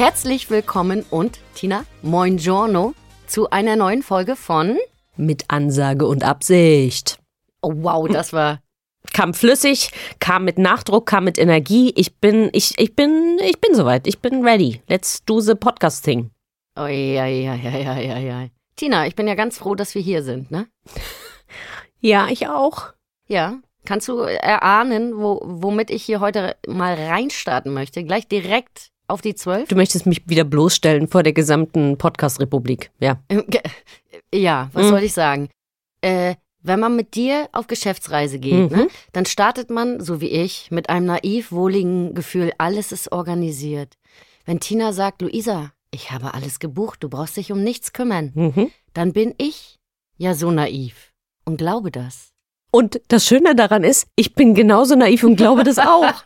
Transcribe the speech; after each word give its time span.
Herzlich 0.00 0.48
willkommen 0.48 1.04
und 1.10 1.40
Tina, 1.54 1.84
moin 2.00 2.38
giorno 2.38 2.94
zu 3.26 3.50
einer 3.50 3.76
neuen 3.76 4.02
Folge 4.02 4.34
von 4.34 4.78
Mit 5.18 5.44
Ansage 5.48 6.06
und 6.06 6.24
Absicht. 6.24 7.18
Oh 7.60 7.74
wow, 7.74 8.08
das 8.08 8.32
war 8.32 8.62
Kam 9.12 9.34
flüssig, 9.34 9.90
kam 10.18 10.46
mit 10.46 10.56
Nachdruck, 10.56 11.04
kam 11.04 11.24
mit 11.24 11.36
Energie. 11.36 11.92
Ich 11.96 12.16
bin, 12.16 12.48
ich, 12.54 12.78
ich 12.78 12.96
bin, 12.96 13.38
ich 13.44 13.60
bin 13.60 13.74
soweit. 13.74 14.06
Ich 14.06 14.20
bin 14.20 14.42
ready. 14.42 14.80
Let's 14.88 15.22
do 15.26 15.38
the 15.38 15.54
podcasting. 15.54 16.30
Oh 16.76 16.86
ja, 16.86 17.26
ja, 17.26 17.54
ja, 17.54 17.76
ja, 17.76 17.98
ja, 17.98 18.18
ja. 18.18 18.46
Tina, 18.76 19.06
ich 19.06 19.14
bin 19.14 19.28
ja 19.28 19.34
ganz 19.34 19.58
froh, 19.58 19.74
dass 19.74 19.94
wir 19.94 20.00
hier 20.00 20.22
sind, 20.22 20.50
ne? 20.50 20.66
Ja, 21.98 22.28
ich 22.30 22.48
auch. 22.48 22.94
Ja. 23.26 23.58
Kannst 23.84 24.08
du 24.08 24.20
erahnen, 24.20 25.18
wo, 25.18 25.42
womit 25.44 25.90
ich 25.90 26.02
hier 26.04 26.20
heute 26.20 26.56
mal 26.66 26.94
reinstarten 26.94 27.74
möchte? 27.74 28.02
Gleich 28.02 28.26
direkt 28.28 28.92
auf 29.10 29.20
die 29.20 29.34
zwölf? 29.34 29.68
Du 29.68 29.76
möchtest 29.76 30.06
mich 30.06 30.22
wieder 30.26 30.44
bloßstellen 30.44 31.08
vor 31.08 31.22
der 31.22 31.32
gesamten 31.32 31.98
Podcast-Republik, 31.98 32.90
ja. 33.00 33.20
Ja, 34.34 34.70
was 34.72 34.86
Mhm. 34.86 34.88
soll 34.90 35.02
ich 35.02 35.12
sagen? 35.12 35.48
Äh, 36.02 36.36
wenn 36.62 36.80
man 36.80 36.94
mit 36.96 37.14
dir 37.14 37.48
auf 37.52 37.66
Geschäftsreise 37.66 38.38
geht, 38.38 38.70
Mhm. 38.70 38.76
ne, 38.76 38.88
dann 39.12 39.26
startet 39.26 39.70
man, 39.70 40.00
so 40.00 40.20
wie 40.20 40.28
ich, 40.28 40.70
mit 40.70 40.88
einem 40.90 41.06
naiv 41.06 41.52
wohligen 41.52 42.14
Gefühl, 42.14 42.52
alles 42.58 42.92
ist 42.92 43.12
organisiert. 43.12 43.94
Wenn 44.44 44.60
Tina 44.60 44.92
sagt, 44.92 45.22
Luisa, 45.22 45.72
ich 45.90 46.10
habe 46.10 46.34
alles 46.34 46.58
gebucht, 46.60 47.02
du 47.02 47.08
brauchst 47.08 47.36
dich 47.36 47.50
um 47.52 47.62
nichts 47.62 47.92
kümmern, 47.92 48.32
Mhm. 48.34 48.70
dann 48.94 49.12
bin 49.12 49.34
ich 49.38 49.78
ja 50.18 50.34
so 50.34 50.50
naiv 50.50 51.12
und 51.44 51.56
glaube 51.56 51.90
das. 51.90 52.30
Und 52.72 53.00
das 53.08 53.26
Schöne 53.26 53.54
daran 53.56 53.82
ist, 53.84 54.06
ich 54.16 54.34
bin 54.34 54.54
genauso 54.54 54.94
naiv 54.94 55.24
und 55.24 55.36
glaube 55.36 55.64
das 55.64 55.78
auch. 55.78 56.12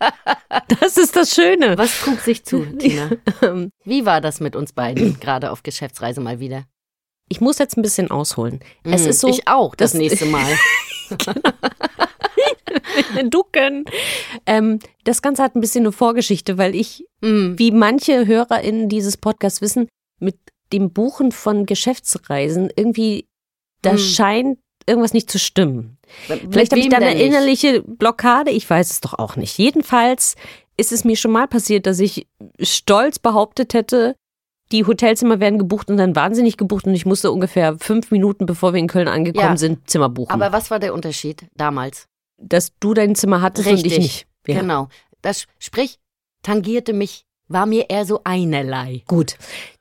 Das 0.80 0.96
ist 0.96 1.16
das 1.16 1.34
Schöne. 1.34 1.76
Was 1.78 2.02
guckt 2.04 2.22
sich 2.22 2.44
zu, 2.44 2.64
Tina? 2.78 3.10
Wie 3.84 4.06
war 4.06 4.20
das 4.20 4.40
mit 4.40 4.54
uns 4.56 4.72
beiden, 4.72 5.18
gerade 5.20 5.50
auf 5.50 5.62
Geschäftsreise 5.62 6.20
mal 6.20 6.38
wieder? 6.40 6.64
Ich 7.28 7.40
muss 7.40 7.58
jetzt 7.58 7.76
ein 7.76 7.82
bisschen 7.82 8.10
ausholen. 8.10 8.60
Es 8.84 9.02
Mhm, 9.04 9.08
ist 9.10 9.20
so. 9.20 9.28
Ich 9.28 9.48
auch, 9.48 9.74
das, 9.74 9.92
das- 9.92 9.98
nächste 10.00 10.26
Mal. 10.26 10.46
Ducken. 13.30 13.84
Ähm, 14.46 14.78
das 15.04 15.22
Ganze 15.22 15.42
hat 15.42 15.54
ein 15.54 15.60
bisschen 15.60 15.84
eine 15.84 15.92
Vorgeschichte, 15.92 16.58
weil 16.58 16.74
ich, 16.74 17.04
Mhm. 17.22 17.58
wie 17.58 17.70
manche 17.70 18.26
HörerInnen 18.26 18.88
dieses 18.88 19.16
Podcasts 19.16 19.60
wissen, 19.60 19.88
mit 20.20 20.36
dem 20.72 20.92
Buchen 20.92 21.32
von 21.32 21.66
Geschäftsreisen 21.66 22.70
irgendwie, 22.76 23.26
da 23.82 23.92
Hm. 23.92 23.98
scheint 23.98 24.58
irgendwas 24.86 25.12
nicht 25.12 25.30
zu 25.30 25.38
stimmen. 25.38 25.98
Mit 26.28 26.40
Vielleicht 26.52 26.72
habe 26.72 26.80
ich 26.80 26.88
da 26.88 26.98
eine 26.98 27.20
innerliche 27.20 27.82
Blockade, 27.82 28.50
ich 28.50 28.68
weiß 28.68 28.90
es 28.90 29.00
doch 29.00 29.14
auch 29.14 29.36
nicht. 29.36 29.56
Jedenfalls 29.58 30.34
ist 30.76 30.92
es 30.92 31.04
mir 31.04 31.16
schon 31.16 31.32
mal 31.32 31.46
passiert, 31.48 31.86
dass 31.86 32.00
ich 32.00 32.26
stolz 32.60 33.18
behauptet 33.18 33.74
hätte, 33.74 34.16
die 34.72 34.86
Hotelzimmer 34.86 35.40
werden 35.40 35.58
gebucht 35.58 35.90
und 35.90 35.98
dann 35.98 36.16
waren 36.16 36.34
sie 36.34 36.42
nicht 36.42 36.56
gebucht 36.58 36.86
und 36.86 36.94
ich 36.94 37.06
musste 37.06 37.30
ungefähr 37.30 37.76
fünf 37.78 38.10
Minuten, 38.10 38.46
bevor 38.46 38.72
wir 38.72 38.80
in 38.80 38.88
Köln 38.88 39.08
angekommen 39.08 39.50
Ja. 39.52 39.56
sind, 39.56 39.88
Zimmer 39.88 40.08
buchen. 40.08 40.32
Aber 40.32 40.52
was 40.52 40.70
war 40.70 40.78
der 40.78 40.94
Unterschied 40.94 41.46
damals? 41.54 42.06
dass 42.36 42.72
du 42.80 42.94
dein 42.94 43.14
Zimmer 43.14 43.40
hattest 43.42 43.68
und 43.68 43.76
ich 43.76 43.84
Richtig. 43.84 43.98
nicht. 43.98 44.26
Ja. 44.48 44.60
Genau. 44.60 44.88
Das 45.22 45.46
sprich, 45.60 45.98
tangierte 46.42 46.92
mich, 46.92 47.24
war 47.48 47.64
mir 47.64 47.88
eher 47.90 48.04
so 48.04 48.20
einerlei. 48.24 49.02
Gut. 49.06 49.36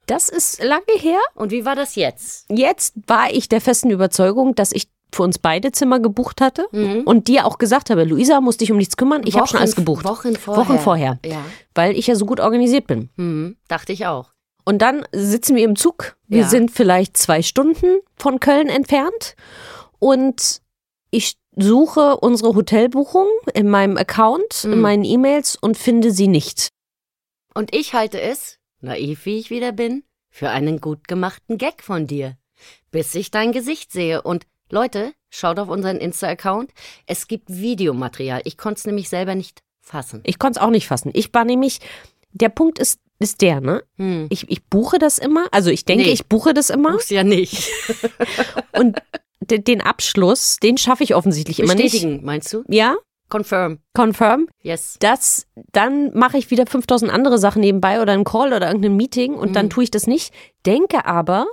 Das 0.05 0.29
ist 0.29 0.63
lange 0.63 0.83
her. 0.99 1.19
Und 1.33 1.51
wie 1.51 1.65
war 1.65 1.75
das 1.75 1.95
jetzt? 1.95 2.45
Jetzt 2.51 2.93
war 3.07 3.31
ich 3.33 3.49
der 3.49 3.59
festen 3.59 3.89
Überzeugung, 3.89 4.53
dass 4.53 4.71
ich 4.71 4.87
für 5.13 5.23
uns 5.23 5.39
beide 5.39 5.71
Zimmer 5.71 5.99
gebucht 5.99 6.41
hatte 6.41 6.67
Mhm. 6.71 7.01
und 7.05 7.27
dir 7.27 7.45
auch 7.45 7.57
gesagt 7.57 7.89
habe, 7.89 8.03
Luisa, 8.03 8.41
musst 8.41 8.61
dich 8.61 8.71
um 8.71 8.77
nichts 8.77 8.97
kümmern, 8.97 9.21
ich 9.25 9.35
habe 9.37 9.47
schon 9.47 9.59
alles 9.59 9.75
gebucht. 9.75 10.03
Wochen 10.05 10.35
vorher. 10.35 10.63
Wochen 10.65 10.79
vorher, 10.79 11.19
Ja. 11.25 11.43
weil 11.75 11.95
ich 11.97 12.07
ja 12.07 12.15
so 12.15 12.25
gut 12.25 12.39
organisiert 12.39 12.87
bin. 12.87 13.09
Mhm. 13.15 13.57
Dachte 13.67 13.93
ich 13.93 14.05
auch. 14.05 14.31
Und 14.65 14.81
dann 14.81 15.05
sitzen 15.11 15.55
wir 15.55 15.63
im 15.65 15.75
Zug. 15.75 16.15
Wir 16.27 16.41
Ja. 16.41 16.47
sind 16.49 16.71
vielleicht 16.71 17.17
zwei 17.17 17.41
Stunden 17.41 17.99
von 18.15 18.39
Köln 18.39 18.67
entfernt 18.69 19.35
und 19.99 20.61
ich 21.11 21.35
suche 21.55 22.17
unsere 22.17 22.55
Hotelbuchung 22.55 23.27
in 23.53 23.69
meinem 23.69 23.97
Account, 23.97 24.63
in 24.63 24.71
Mhm. 24.75 24.81
meinen 24.81 25.03
E-Mails 25.03 25.55
und 25.55 25.77
finde 25.77 26.11
sie 26.11 26.27
nicht. 26.27 26.69
Und 27.53 27.75
ich 27.75 27.93
halte 27.93 28.19
es, 28.19 28.57
naiv 28.81 29.25
wie 29.25 29.37
ich 29.37 29.49
wieder 29.51 29.71
bin, 29.71 30.03
für 30.31 30.49
einen 30.49 30.81
gut 30.81 31.07
gemachten 31.07 31.57
Gag 31.59 31.83
von 31.83 32.07
dir. 32.07 32.37
Bis 32.89 33.13
ich 33.13 33.29
dein 33.29 33.51
Gesicht 33.51 33.91
sehe. 33.91 34.21
Und 34.23 34.45
Leute, 34.73 35.13
schaut 35.29 35.59
auf 35.59 35.69
unseren 35.69 35.97
Insta-Account. 35.97 36.71
Es 37.05 37.27
gibt 37.27 37.47
Videomaterial. 37.49 38.41
Ich 38.43 38.57
konnte 38.57 38.79
es 38.79 38.85
nämlich 38.85 39.07
selber 39.07 39.35
nicht 39.35 39.61
fassen. 39.81 40.21
Ich 40.25 40.39
konnte 40.39 40.59
es 40.59 40.65
auch 40.65 40.71
nicht 40.71 40.87
fassen. 40.87 41.11
Ich 41.13 41.31
war 41.33 41.45
nämlich, 41.45 41.79
der 42.31 42.49
Punkt 42.49 42.79
ist, 42.79 42.99
ist 43.19 43.41
der, 43.41 43.61
ne? 43.61 43.83
Hm. 43.97 44.25
Ich, 44.29 44.49
ich 44.49 44.63
buche 44.65 44.97
das 44.97 45.19
immer, 45.19 45.45
also 45.51 45.69
ich 45.69 45.85
denke, 45.85 46.05
Nee. 46.05 46.11
ich 46.11 46.25
buche 46.25 46.53
das 46.55 46.71
immer 46.71 46.91
Buch's 46.93 47.09
ja 47.11 47.23
nicht. 47.23 47.69
und 48.73 48.97
de, 49.41 49.59
den 49.59 49.79
Abschluss, 49.81 50.57
den 50.57 50.77
schaffe 50.79 51.03
ich 51.03 51.13
offensichtlich 51.13 51.59
immer 51.59 51.75
nicht. 51.75 51.91
Bestätigen, 51.93 52.25
meinst 52.25 52.51
du? 52.51 52.63
Ja, 52.67 52.95
Confirm. 53.29 53.79
confirm. 53.95 54.47
Yes. 54.63 54.97
Das, 54.99 55.45
dann 55.71 56.11
mache 56.17 56.37
ich 56.39 56.49
wieder 56.51 56.65
5000 56.65 57.11
andere 57.11 57.37
Sachen 57.37 57.61
nebenbei 57.61 58.01
oder 58.01 58.13
einen 58.13 58.23
Call 58.25 58.53
oder 58.53 58.67
irgendein 58.67 58.95
Meeting 58.97 59.35
und 59.35 59.55
dann 59.55 59.67
Mhm. 59.67 59.69
tue 59.69 59.83
ich 59.83 59.91
das 59.91 60.07
nicht. 60.07 60.33
Denke 60.65 61.05
aber, 61.05 61.45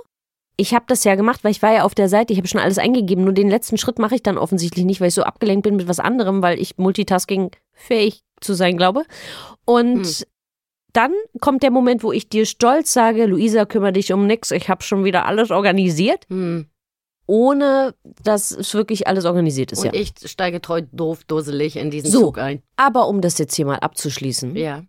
ich 0.61 0.73
habe 0.75 0.85
das 0.87 1.03
ja 1.03 1.15
gemacht, 1.15 1.43
weil 1.43 1.51
ich 1.51 1.61
war 1.63 1.73
ja 1.73 1.83
auf 1.83 1.95
der 1.95 2.07
Seite, 2.07 2.31
ich 2.33 2.37
habe 2.37 2.47
schon 2.47 2.61
alles 2.61 2.77
eingegeben, 2.77 3.23
nur 3.23 3.33
den 3.33 3.49
letzten 3.49 3.77
Schritt 3.79 3.97
mache 3.97 4.13
ich 4.15 4.21
dann 4.23 4.37
offensichtlich 4.37 4.85
nicht, 4.85 5.01
weil 5.01 5.07
ich 5.07 5.15
so 5.15 5.23
abgelenkt 5.23 5.63
bin 5.63 5.75
mit 5.75 5.87
was 5.87 5.99
anderem, 5.99 6.41
weil 6.43 6.59
ich 6.59 6.77
Multitasking 6.77 7.49
fähig 7.73 8.21
zu 8.41 8.53
sein 8.53 8.77
glaube. 8.77 9.03
Und 9.65 10.05
Hm. 10.05 10.25
dann 10.93 11.13
kommt 11.39 11.63
der 11.63 11.71
Moment, 11.71 12.03
wo 12.03 12.11
ich 12.11 12.29
dir 12.29 12.45
stolz 12.45 12.93
sage, 12.93 13.25
Luisa, 13.25 13.65
kümmere 13.65 13.93
dich 13.93 14.13
um 14.13 14.27
nix, 14.27 14.51
ich 14.51 14.69
habe 14.69 14.83
schon 14.83 15.03
wieder 15.03 15.25
alles 15.25 15.49
organisiert, 15.51 16.25
Hm. 16.29 16.67
ohne 17.27 17.95
dass 18.23 18.51
es 18.51 18.73
wirklich 18.73 19.07
alles 19.07 19.25
organisiert 19.25 19.71
ist, 19.71 19.79
Und 19.79 19.85
ja. 19.85 19.93
ich 19.93 20.13
steige 20.25 20.61
treu 20.61 20.81
doof 20.91 21.23
dusselig 21.23 21.75
in 21.77 21.89
diesen 21.91 22.11
So. 22.11 22.19
Zug 22.25 22.37
ein. 22.37 22.61
Aber 22.75 23.07
um 23.07 23.21
das 23.21 23.37
jetzt 23.37 23.55
hier 23.55 23.65
mal 23.65 23.79
abzuschließen, 23.79 24.55
Ja. 24.55 24.83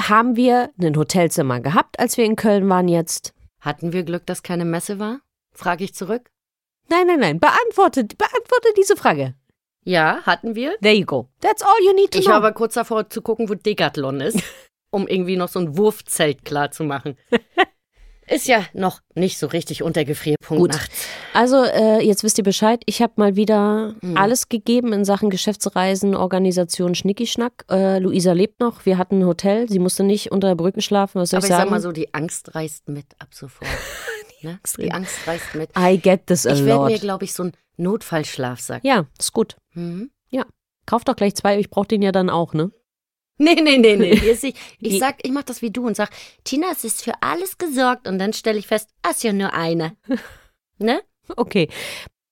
haben 0.00 0.36
wir 0.36 0.70
ein 0.80 0.96
Hotelzimmer 0.96 1.60
gehabt, 1.60 1.98
als 1.98 2.16
wir 2.16 2.24
in 2.24 2.36
Köln 2.36 2.68
waren 2.68 2.88
jetzt. 2.88 3.32
Hatten 3.64 3.94
wir 3.94 4.02
Glück, 4.02 4.26
dass 4.26 4.42
keine 4.42 4.66
Messe 4.66 4.98
war? 4.98 5.20
Frage 5.54 5.84
ich 5.84 5.94
zurück. 5.94 6.30
Nein, 6.90 7.06
nein, 7.06 7.18
nein, 7.20 7.40
beantworte, 7.40 8.04
beantworte 8.04 8.68
diese 8.76 8.94
Frage. 8.94 9.34
Ja, 9.84 10.20
hatten 10.24 10.54
wir. 10.54 10.76
There 10.82 10.94
you 10.94 11.06
go. 11.06 11.28
That's 11.40 11.62
all 11.62 11.74
you 11.82 11.94
need 11.94 12.10
to 12.10 12.18
Ich 12.18 12.24
know. 12.26 12.32
war 12.32 12.38
aber 12.38 12.52
kurz 12.52 12.74
davor 12.74 13.08
zu 13.08 13.22
gucken, 13.22 13.48
wo 13.48 13.54
Decathlon 13.54 14.20
ist, 14.20 14.38
um 14.90 15.08
irgendwie 15.08 15.36
noch 15.38 15.48
so 15.48 15.60
ein 15.60 15.78
Wurfzelt 15.78 16.44
klar 16.44 16.72
zu 16.72 16.84
machen. 16.84 17.16
Ist 18.28 18.46
ja 18.46 18.64
noch 18.72 19.00
nicht 19.14 19.38
so 19.38 19.46
richtig 19.46 19.82
unter 19.82 20.04
Gefrierpunkt 20.04 20.60
Gut. 20.60 20.72
nachts. 20.72 21.06
Also, 21.34 21.62
äh, 21.64 22.00
jetzt 22.04 22.22
wisst 22.24 22.38
ihr 22.38 22.44
Bescheid. 22.44 22.82
Ich 22.86 23.02
habe 23.02 23.12
mal 23.16 23.36
wieder 23.36 23.94
Mhm. 24.00 24.16
alles 24.16 24.48
gegeben 24.48 24.92
in 24.92 25.04
Sachen 25.04 25.30
Geschäftsreisen, 25.30 26.14
Organisation, 26.16 26.94
Schnickischnack. 26.94 27.64
Äh, 27.70 27.98
Luisa 27.98 28.32
lebt 28.32 28.60
noch. 28.60 28.86
Wir 28.86 28.96
hatten 28.98 29.20
ein 29.20 29.26
Hotel. 29.26 29.68
Sie 29.68 29.78
musste 29.78 30.04
nicht 30.04 30.32
unter 30.32 30.48
der 30.48 30.54
Brücke 30.54 30.80
schlafen. 30.82 31.20
Was 31.20 31.30
soll 31.30 31.38
Aber 31.38 31.46
ich 31.46 31.50
ich 31.50 31.56
sagen? 31.56 31.68
sag 31.68 31.70
mal 31.70 31.80
so, 31.80 31.92
die 31.92 32.12
Angst 32.14 32.54
reißt 32.54 32.88
mit 32.88 33.06
ab 33.18 33.28
sofort. 33.34 33.68
ne? 34.42 34.58
Die 34.78 34.90
Angst 34.92 35.26
reißt 35.26 35.54
mit. 35.54 35.70
I 35.78 35.98
get 35.98 36.26
this 36.26 36.46
a 36.46 36.52
Ich 36.54 36.64
werde 36.64 36.80
lot. 36.82 36.90
mir, 36.92 36.98
glaube 36.98 37.24
ich, 37.24 37.32
so 37.34 37.42
einen 37.44 37.52
Notfallschlafsack. 37.76 38.84
ja, 38.84 39.06
ist 39.18 39.32
gut. 39.32 39.56
Mhm. 39.74 40.10
Kauf 40.86 41.02
doch 41.02 41.16
gleich 41.16 41.34
zwei. 41.34 41.58
Ich 41.58 41.70
brauche 41.70 41.86
den 41.88 42.02
ja 42.02 42.12
dann 42.12 42.28
auch, 42.28 42.52
ne? 42.52 42.70
Nee, 43.38 43.54
nee, 43.56 43.78
nee, 43.78 43.96
nee. 43.96 44.12
Ich 44.42 44.54
ich 44.80 44.98
sag, 44.98 45.16
ich 45.22 45.32
mach 45.32 45.42
das 45.42 45.60
wie 45.62 45.70
du 45.70 45.86
und 45.86 45.96
sag, 45.96 46.10
Tina, 46.44 46.68
es 46.72 46.84
ist 46.84 47.02
für 47.02 47.14
alles 47.20 47.58
gesorgt. 47.58 48.06
Und 48.06 48.18
dann 48.18 48.32
stelle 48.32 48.58
ich 48.58 48.66
fest, 48.66 48.88
ah, 49.02 49.10
ist 49.10 49.24
ja 49.24 49.32
nur 49.32 49.52
eine. 49.52 49.96
ne? 50.78 51.00
Okay. 51.36 51.68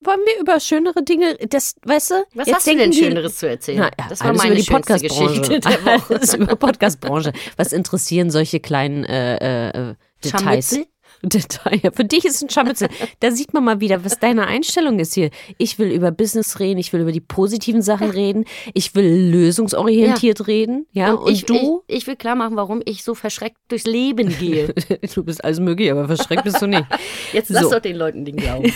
Wollen 0.04 0.20
wir 0.26 0.40
über 0.40 0.58
schönere 0.58 1.04
Dinge, 1.04 1.36
das, 1.48 1.76
weißt 1.84 2.10
du? 2.10 2.14
Was 2.34 2.52
hast 2.52 2.66
du 2.66 2.76
denn 2.76 2.90
die- 2.90 2.98
Schöneres 2.98 3.38
zu 3.38 3.48
erzählen? 3.48 3.78
Na, 3.78 3.90
ja, 3.98 4.08
das 4.08 4.20
war 4.20 4.32
meine 4.32 4.48
über 4.50 4.54
die 4.56 4.64
schönste 4.64 4.94
Podcast-Branche. 4.94 5.40
Geschichte 5.40 5.60
der 5.60 5.84
Woche. 5.84 6.14
Alles 6.16 6.34
über 6.34 6.56
Podcast-Branche. 6.56 7.32
Was 7.56 7.72
interessieren 7.72 8.30
solche 8.30 8.58
kleinen 8.58 9.04
äh, 9.04 9.68
äh, 9.90 9.94
Details? 10.24 10.70
Scharmützel? 10.70 10.86
Detail. 11.28 11.80
Ja, 11.82 11.92
für 11.92 12.04
dich 12.04 12.24
ist 12.24 12.42
ein 12.42 12.50
Scharmützel. 12.50 12.88
Da 13.20 13.30
sieht 13.30 13.54
man 13.54 13.64
mal 13.64 13.80
wieder, 13.80 14.04
was 14.04 14.18
deine 14.18 14.46
Einstellung 14.46 14.98
ist 14.98 15.14
hier. 15.14 15.30
Ich 15.58 15.78
will 15.78 15.90
über 15.92 16.10
Business 16.10 16.58
reden, 16.58 16.78
ich 16.78 16.92
will 16.92 17.00
über 17.00 17.12
die 17.12 17.20
positiven 17.20 17.80
Sachen 17.82 18.10
reden, 18.10 18.44
ich 18.74 18.94
will 18.94 19.30
lösungsorientiert 19.30 20.46
reden. 20.46 20.86
Ja, 20.92 21.12
und, 21.14 21.32
ich, 21.32 21.44
du? 21.44 21.82
Ich, 21.86 21.98
ich 21.98 22.06
will 22.06 22.16
klar 22.16 22.34
machen, 22.34 22.56
warum 22.56 22.82
ich 22.84 23.04
so 23.04 23.14
verschreckt 23.14 23.58
durchs 23.68 23.86
Leben 23.86 24.28
gehe. 24.38 24.74
Du 25.14 25.24
bist 25.24 25.44
alles 25.44 25.60
möglich, 25.60 25.90
aber 25.90 26.06
verschreckt 26.06 26.44
bist 26.44 26.60
du 26.62 26.66
nicht. 26.66 26.84
Jetzt 27.32 27.50
lass 27.50 27.64
So. 27.64 27.70
doch 27.70 27.80
den 27.80 27.96
Leuten 27.96 28.24
den 28.24 28.36
Glauben. 28.36 28.72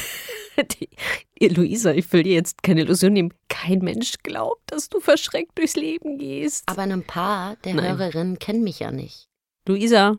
Die, 1.38 1.48
Luisa, 1.48 1.92
ich 1.92 2.10
will 2.12 2.22
dir 2.22 2.32
jetzt 2.34 2.62
keine 2.62 2.80
Illusion 2.80 3.12
nehmen. 3.12 3.34
Kein 3.48 3.80
Mensch 3.80 4.14
glaubt, 4.22 4.62
dass 4.72 4.88
du 4.88 5.00
verschreckt 5.00 5.58
durchs 5.58 5.76
Leben 5.76 6.16
gehst. 6.16 6.62
Aber 6.66 6.82
ein 6.82 7.02
paar 7.04 7.56
der 7.56 7.74
Nein. 7.74 7.98
Hörerinnen 7.98 8.38
kennen 8.38 8.64
mich 8.64 8.78
ja 8.78 8.90
nicht. 8.90 9.28
Luisa, 9.68 10.16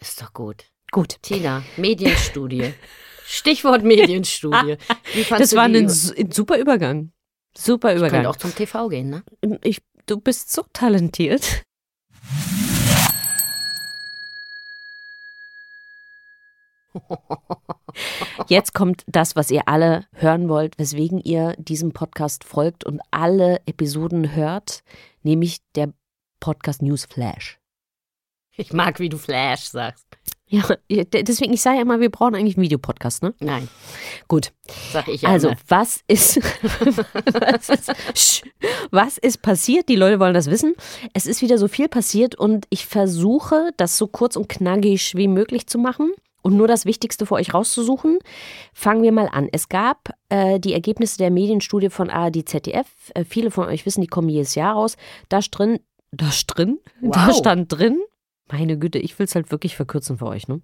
Ist 0.00 0.22
doch 0.22 0.32
gut. 0.32 0.66
Gut. 0.90 1.16
Tina, 1.22 1.62
Medienstudie. 1.76 2.74
Stichwort 3.26 3.82
Medienstudie. 3.84 4.76
Das 5.30 5.54
war 5.54 5.64
ein, 5.64 5.74
Über- 5.74 5.88
su- 5.90 6.14
ein 6.14 6.30
super 6.32 6.58
Übergang. 6.58 7.12
Super 7.56 7.88
Könnte 7.88 8.06
Übergang. 8.06 8.26
auch 8.26 8.36
zum 8.36 8.54
TV 8.54 8.88
gehen, 8.88 9.10
ne? 9.10 9.22
Ich, 9.62 9.82
du 10.06 10.18
bist 10.20 10.52
so 10.52 10.64
talentiert. 10.72 11.62
Jetzt 18.48 18.74
kommt 18.74 19.04
das, 19.06 19.36
was 19.36 19.50
ihr 19.50 19.68
alle 19.68 20.06
hören 20.12 20.48
wollt, 20.48 20.78
weswegen 20.78 21.20
ihr 21.20 21.54
diesem 21.58 21.92
Podcast 21.92 22.44
folgt 22.44 22.84
und 22.84 23.00
alle 23.10 23.60
Episoden 23.66 24.34
hört, 24.34 24.82
nämlich 25.22 25.58
der 25.74 25.92
Podcast 26.40 26.82
News 26.82 27.04
Flash. 27.04 27.58
Ich 28.56 28.72
mag, 28.72 28.98
wie 29.00 29.08
du 29.08 29.18
Flash 29.18 29.64
sagst. 29.68 30.07
Ja, 30.48 30.64
deswegen, 31.12 31.52
ich 31.52 31.60
sage 31.60 31.76
ja 31.76 31.82
immer, 31.82 32.00
wir 32.00 32.10
brauchen 32.10 32.34
eigentlich 32.34 32.56
einen 32.56 32.64
Videopodcast, 32.64 33.22
ne? 33.22 33.34
Nein, 33.40 33.68
Gut. 34.28 34.52
sag 34.92 35.06
ich 35.08 35.22
ja 35.22 35.28
Also, 35.28 35.48
immer. 35.48 35.58
was 35.68 36.00
ist, 36.08 36.36
was, 36.92 37.68
ist 37.68 37.90
Sch- 38.14 38.42
was 38.90 39.18
ist 39.18 39.42
passiert? 39.42 39.88
Die 39.88 39.96
Leute 39.96 40.20
wollen 40.20 40.34
das 40.34 40.50
wissen. 40.50 40.74
Es 41.12 41.26
ist 41.26 41.42
wieder 41.42 41.58
so 41.58 41.68
viel 41.68 41.88
passiert 41.88 42.34
und 42.34 42.66
ich 42.70 42.86
versuche, 42.86 43.70
das 43.76 43.98
so 43.98 44.06
kurz 44.06 44.36
und 44.36 44.48
knackig 44.48 45.14
wie 45.16 45.28
möglich 45.28 45.66
zu 45.66 45.78
machen 45.78 46.12
und 46.42 46.56
nur 46.56 46.68
das 46.68 46.84
Wichtigste 46.86 47.26
für 47.26 47.34
euch 47.34 47.52
rauszusuchen. 47.52 48.18
Fangen 48.72 49.02
wir 49.02 49.12
mal 49.12 49.28
an. 49.30 49.48
Es 49.52 49.68
gab 49.68 50.10
äh, 50.28 50.58
die 50.60 50.72
Ergebnisse 50.72 51.18
der 51.18 51.30
Medienstudie 51.30 51.90
von 51.90 52.10
ARD 52.10 52.48
ZDF. 52.48 52.86
Äh, 53.14 53.24
viele 53.24 53.50
von 53.50 53.66
euch 53.68 53.84
wissen, 53.86 54.00
die 54.00 54.06
kommen 54.06 54.28
jedes 54.28 54.54
Jahr 54.54 54.74
raus. 54.74 54.96
Da 55.28 55.40
drin, 55.40 55.80
da 56.10 56.30
drin, 56.46 56.78
da 57.02 57.28
Wow. 57.28 57.36
stand 57.36 57.72
drin, 57.72 58.00
meine 58.52 58.78
Güte, 58.78 58.98
ich 58.98 59.18
will 59.18 59.26
es 59.26 59.34
halt 59.34 59.50
wirklich 59.50 59.76
verkürzen 59.76 60.18
für 60.18 60.26
euch, 60.26 60.48
ne? 60.48 60.60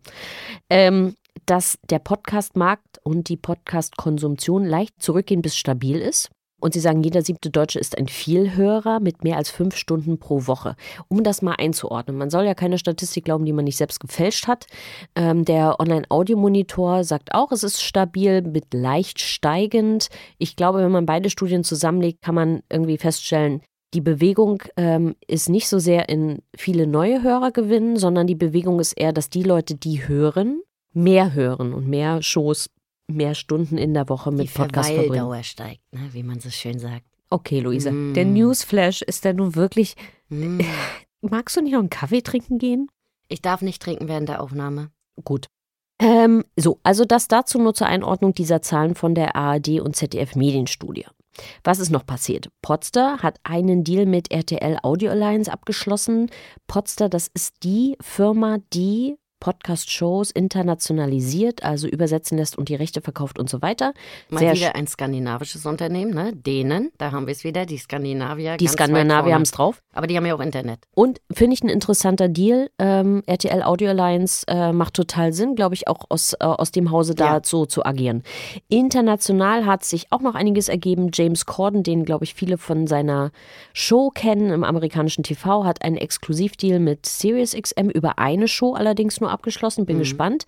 Ähm, 0.70 1.14
dass 1.46 1.78
der 1.90 1.98
Podcast-Markt 1.98 2.98
und 3.02 3.28
die 3.28 3.36
Podcast-Konsumtion 3.36 4.64
leicht 4.64 5.02
zurückgehen 5.02 5.42
bis 5.42 5.56
stabil 5.56 5.98
ist. 5.98 6.30
Und 6.64 6.72
sie 6.72 6.80
sagen, 6.80 7.02
jeder 7.02 7.20
siebte 7.20 7.50
Deutsche 7.50 7.78
ist 7.78 7.98
ein 7.98 8.08
Vielhörer 8.08 8.98
mit 8.98 9.22
mehr 9.22 9.36
als 9.36 9.50
fünf 9.50 9.76
Stunden 9.76 10.18
pro 10.18 10.46
Woche. 10.46 10.76
Um 11.08 11.22
das 11.22 11.42
mal 11.42 11.56
einzuordnen, 11.58 12.16
man 12.16 12.30
soll 12.30 12.46
ja 12.46 12.54
keine 12.54 12.78
Statistik 12.78 13.26
glauben, 13.26 13.44
die 13.44 13.52
man 13.52 13.66
nicht 13.66 13.76
selbst 13.76 14.00
gefälscht 14.00 14.46
hat. 14.46 14.66
Ähm, 15.14 15.44
der 15.44 15.78
Online-Audio-Monitor 15.78 17.04
sagt 17.04 17.34
auch, 17.34 17.52
es 17.52 17.64
ist 17.64 17.82
stabil 17.82 18.40
mit 18.40 18.72
leicht 18.72 19.20
steigend. 19.20 20.08
Ich 20.38 20.56
glaube, 20.56 20.78
wenn 20.78 20.90
man 20.90 21.04
beide 21.04 21.28
Studien 21.28 21.64
zusammenlegt, 21.64 22.22
kann 22.22 22.34
man 22.34 22.62
irgendwie 22.70 22.96
feststellen, 22.96 23.60
die 23.94 24.00
Bewegung 24.00 24.62
ähm, 24.76 25.14
ist 25.26 25.48
nicht 25.48 25.68
so 25.68 25.78
sehr 25.78 26.08
in 26.08 26.42
viele 26.56 26.86
neue 26.86 27.22
Hörer 27.22 27.52
gewinnen, 27.52 27.96
sondern 27.96 28.26
die 28.26 28.34
Bewegung 28.34 28.80
ist 28.80 28.92
eher, 28.94 29.12
dass 29.12 29.30
die 29.30 29.44
Leute, 29.44 29.76
die 29.76 30.08
hören, 30.08 30.62
mehr 30.92 31.32
hören 31.32 31.72
und 31.72 31.88
mehr 31.88 32.20
Shows, 32.22 32.70
mehr 33.06 33.34
Stunden 33.34 33.78
in 33.78 33.94
der 33.94 34.08
Woche 34.08 34.32
mit 34.32 34.48
Die 34.48 34.52
Podcast 34.52 34.90
verbringen. 34.90 35.14
Verweildauer 35.14 35.42
steigt, 35.44 35.92
ne? 35.92 36.08
wie 36.12 36.22
man 36.22 36.40
so 36.40 36.50
schön 36.50 36.78
sagt. 36.78 37.04
Okay, 37.30 37.60
Luisa. 37.60 37.90
Mm. 37.90 38.14
Der 38.14 38.24
Newsflash 38.24 39.02
ist 39.02 39.24
der 39.24 39.34
nun 39.34 39.54
wirklich. 39.54 39.94
Hm. 40.28 40.60
Magst 41.20 41.56
du 41.56 41.62
nicht 41.62 41.72
noch 41.72 41.80
einen 41.80 41.90
Kaffee 41.90 42.22
trinken 42.22 42.58
gehen? 42.58 42.88
Ich 43.28 43.40
darf 43.40 43.62
nicht 43.62 43.80
trinken 43.80 44.08
während 44.08 44.28
der 44.28 44.42
Aufnahme. 44.42 44.90
Gut. 45.24 45.46
Ähm, 46.00 46.44
so, 46.56 46.80
also 46.82 47.04
das 47.04 47.28
dazu 47.28 47.58
nur 47.58 47.74
zur 47.74 47.86
Einordnung 47.86 48.34
dieser 48.34 48.60
Zahlen 48.60 48.94
von 48.94 49.14
der 49.14 49.36
ARD 49.36 49.80
und 49.80 49.96
ZDF 49.96 50.34
Medienstudie. 50.34 51.06
Was 51.62 51.78
ist 51.78 51.90
noch 51.90 52.06
passiert? 52.06 52.48
Potster 52.62 53.18
hat 53.18 53.38
einen 53.42 53.84
Deal 53.84 54.06
mit 54.06 54.32
RTL 54.32 54.78
Audio 54.82 55.10
Alliance 55.10 55.52
abgeschlossen. 55.52 56.30
Potster, 56.66 57.08
das 57.08 57.28
ist 57.32 57.62
die 57.62 57.96
Firma, 58.00 58.58
die 58.72 59.16
Podcast-Shows 59.44 60.30
internationalisiert, 60.30 61.64
also 61.64 61.86
übersetzen 61.86 62.38
lässt 62.38 62.56
und 62.56 62.70
die 62.70 62.74
Rechte 62.76 63.02
verkauft 63.02 63.38
und 63.38 63.50
so 63.50 63.60
weiter. 63.60 63.92
Mal 64.30 64.38
Sehr 64.38 64.54
wieder 64.54 64.74
ein 64.74 64.86
skandinavisches 64.86 65.66
Unternehmen, 65.66 66.14
ne? 66.14 66.32
Dänen, 66.34 66.90
da 66.96 67.12
haben 67.12 67.26
wir 67.26 67.32
es 67.32 67.44
wieder, 67.44 67.66
die 67.66 67.76
Skandinavier. 67.76 68.56
Die 68.56 68.66
Skandinavier 68.66 69.34
haben 69.34 69.42
es 69.42 69.50
drauf. 69.50 69.82
Aber 69.92 70.06
die 70.06 70.16
haben 70.16 70.24
ja 70.24 70.34
auch 70.34 70.40
Internet. 70.40 70.78
Und 70.94 71.20
finde 71.30 71.52
ich 71.52 71.62
ein 71.62 71.68
interessanter 71.68 72.28
Deal. 72.28 72.70
Ähm, 72.78 73.22
RTL 73.26 73.62
Audio 73.62 73.90
Alliance 73.90 74.46
äh, 74.48 74.72
macht 74.72 74.94
total 74.94 75.34
Sinn, 75.34 75.56
glaube 75.56 75.74
ich, 75.74 75.88
auch 75.88 76.06
aus, 76.08 76.32
äh, 76.32 76.36
aus 76.44 76.72
dem 76.72 76.90
Hause 76.90 77.14
da 77.14 77.34
Ja. 77.34 77.40
so 77.44 77.66
zu 77.66 77.84
agieren. 77.84 78.22
International 78.70 79.66
hat 79.66 79.84
sich 79.84 80.06
auch 80.10 80.20
noch 80.22 80.34
einiges 80.34 80.70
ergeben. 80.70 81.10
James 81.12 81.44
Corden, 81.44 81.82
den, 81.82 82.06
glaube 82.06 82.24
ich, 82.24 82.32
viele 82.32 82.56
von 82.56 82.86
seiner 82.86 83.30
Show 83.74 84.08
kennen 84.08 84.50
im 84.50 84.64
amerikanischen 84.64 85.22
TV, 85.22 85.66
hat 85.66 85.82
einen 85.82 85.98
Exklusivdeal 85.98 86.80
mit 86.80 87.04
SiriusXM 87.04 87.90
über 87.90 88.18
eine 88.18 88.48
Show 88.48 88.72
allerdings 88.72 89.20
nur 89.20 89.33
abgeschlossen. 89.34 89.84
Bin 89.84 89.98
gespannt. 89.98 90.46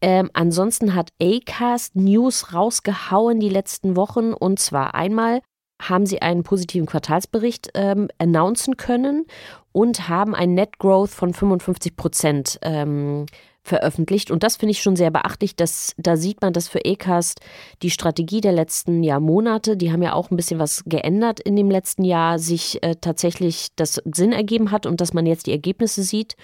Ähm, 0.00 0.30
ansonsten 0.34 0.94
hat 0.94 1.10
Acast 1.20 1.96
News 1.96 2.52
rausgehauen 2.52 3.40
die 3.40 3.48
letzten 3.48 3.96
Wochen 3.96 4.32
und 4.32 4.58
zwar 4.58 4.94
einmal 4.94 5.40
haben 5.82 6.06
sie 6.06 6.22
einen 6.22 6.42
positiven 6.42 6.86
Quartalsbericht 6.86 7.70
ähm, 7.74 8.08
announcen 8.18 8.76
können 8.76 9.26
und 9.72 10.08
haben 10.08 10.34
ein 10.34 10.54
Net 10.54 10.78
Growth 10.78 11.10
von 11.10 11.34
55 11.34 11.96
Prozent 11.96 12.58
ähm, 12.62 13.26
veröffentlicht. 13.64 14.30
Und 14.30 14.42
das 14.42 14.56
finde 14.56 14.72
ich 14.72 14.82
schon 14.82 14.94
sehr 14.94 15.10
beachtlich. 15.10 15.56
Dass, 15.56 15.94
da 15.96 16.16
sieht 16.16 16.42
man, 16.42 16.52
dass 16.52 16.68
für 16.68 16.80
Acast 16.84 17.40
die 17.82 17.90
Strategie 17.90 18.40
der 18.40 18.52
letzten 18.52 19.02
Jahr 19.02 19.20
Monate, 19.20 19.76
die 19.76 19.90
haben 19.90 20.02
ja 20.02 20.12
auch 20.12 20.30
ein 20.30 20.36
bisschen 20.36 20.60
was 20.60 20.84
geändert 20.86 21.40
in 21.40 21.56
dem 21.56 21.70
letzten 21.70 22.04
Jahr, 22.04 22.38
sich 22.38 22.82
äh, 22.82 22.94
tatsächlich 23.00 23.68
das 23.74 24.00
Sinn 24.14 24.32
ergeben 24.32 24.70
hat 24.70 24.86
und 24.86 25.00
dass 25.00 25.14
man 25.14 25.26
jetzt 25.26 25.46
die 25.46 25.52
Ergebnisse 25.52 26.02
sieht. 26.02 26.36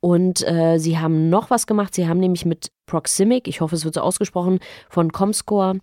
Und 0.00 0.46
äh, 0.46 0.78
sie 0.78 0.98
haben 0.98 1.28
noch 1.28 1.50
was 1.50 1.66
gemacht. 1.66 1.94
Sie 1.94 2.08
haben 2.08 2.20
nämlich 2.20 2.46
mit 2.46 2.70
Proximic, 2.86 3.46
ich 3.48 3.60
hoffe, 3.60 3.76
es 3.76 3.84
wird 3.84 3.94
so 3.94 4.00
ausgesprochen, 4.00 4.58
von 4.88 5.12
Comscore 5.12 5.78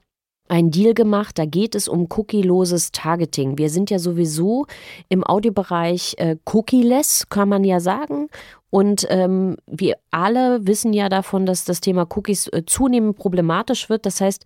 einen 0.47 0.71
Deal 0.71 0.93
gemacht. 0.93 1.37
Da 1.37 1.45
geht 1.45 1.75
es 1.75 1.87
um 1.87 2.07
cookieloses 2.09 2.91
Targeting. 2.91 3.57
Wir 3.57 3.69
sind 3.69 3.89
ja 3.89 3.99
sowieso 3.99 4.65
im 5.09 5.23
Audiobereich 5.23 6.15
äh, 6.17 6.37
cookieless, 6.45 7.29
kann 7.29 7.49
man 7.49 7.63
ja 7.63 7.79
sagen. 7.79 8.29
Und 8.69 9.07
ähm, 9.09 9.55
wir 9.65 9.95
alle 10.11 10.65
wissen 10.67 10.91
ja 10.93 11.07
davon, 11.07 11.45
dass 11.45 11.63
das 11.63 11.79
Thema 11.79 12.05
Cookies 12.15 12.47
äh, 12.47 12.63
zunehmend 12.65 13.17
problematisch 13.17 13.89
wird. 13.89 14.05
Das 14.05 14.19
heißt, 14.19 14.45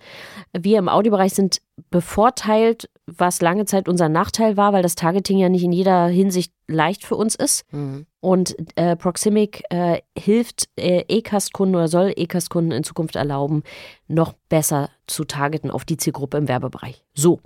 wir 0.53 0.77
im 0.77 0.89
Audiobereich 0.89 1.33
sind 1.33 1.61
bevorteilt, 1.89 2.89
was 3.07 3.41
lange 3.41 3.65
Zeit 3.65 3.89
unser 3.89 4.09
Nachteil 4.09 4.57
war, 4.57 4.73
weil 4.73 4.83
das 4.83 4.95
Targeting 4.95 5.37
ja 5.37 5.49
nicht 5.49 5.63
in 5.63 5.71
jeder 5.71 6.07
Hinsicht 6.07 6.53
leicht 6.67 7.03
für 7.03 7.15
uns 7.15 7.35
ist. 7.35 7.63
Mhm. 7.73 8.05
Und 8.19 8.55
äh, 8.75 8.95
Proximic 8.95 9.63
äh, 9.69 10.01
hilft 10.17 10.69
äh, 10.77 11.03
E-Cast-Kunden 11.07 11.75
oder 11.75 11.87
soll 11.87 12.13
E-Cast-Kunden 12.15 12.71
in 12.71 12.83
Zukunft 12.83 13.15
erlauben, 13.15 13.63
noch 14.07 14.33
besser 14.49 14.89
zu 15.07 15.25
targeten 15.25 15.71
auf 15.71 15.85
die 15.85 15.97
Zielgruppe 15.97 16.37
im 16.37 16.47
Werbebereich. 16.47 17.03
So, 17.13 17.39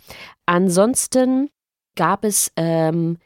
ansonsten 0.46 1.50
gab 1.96 2.26
es 2.26 2.52
ähm, 2.58 3.18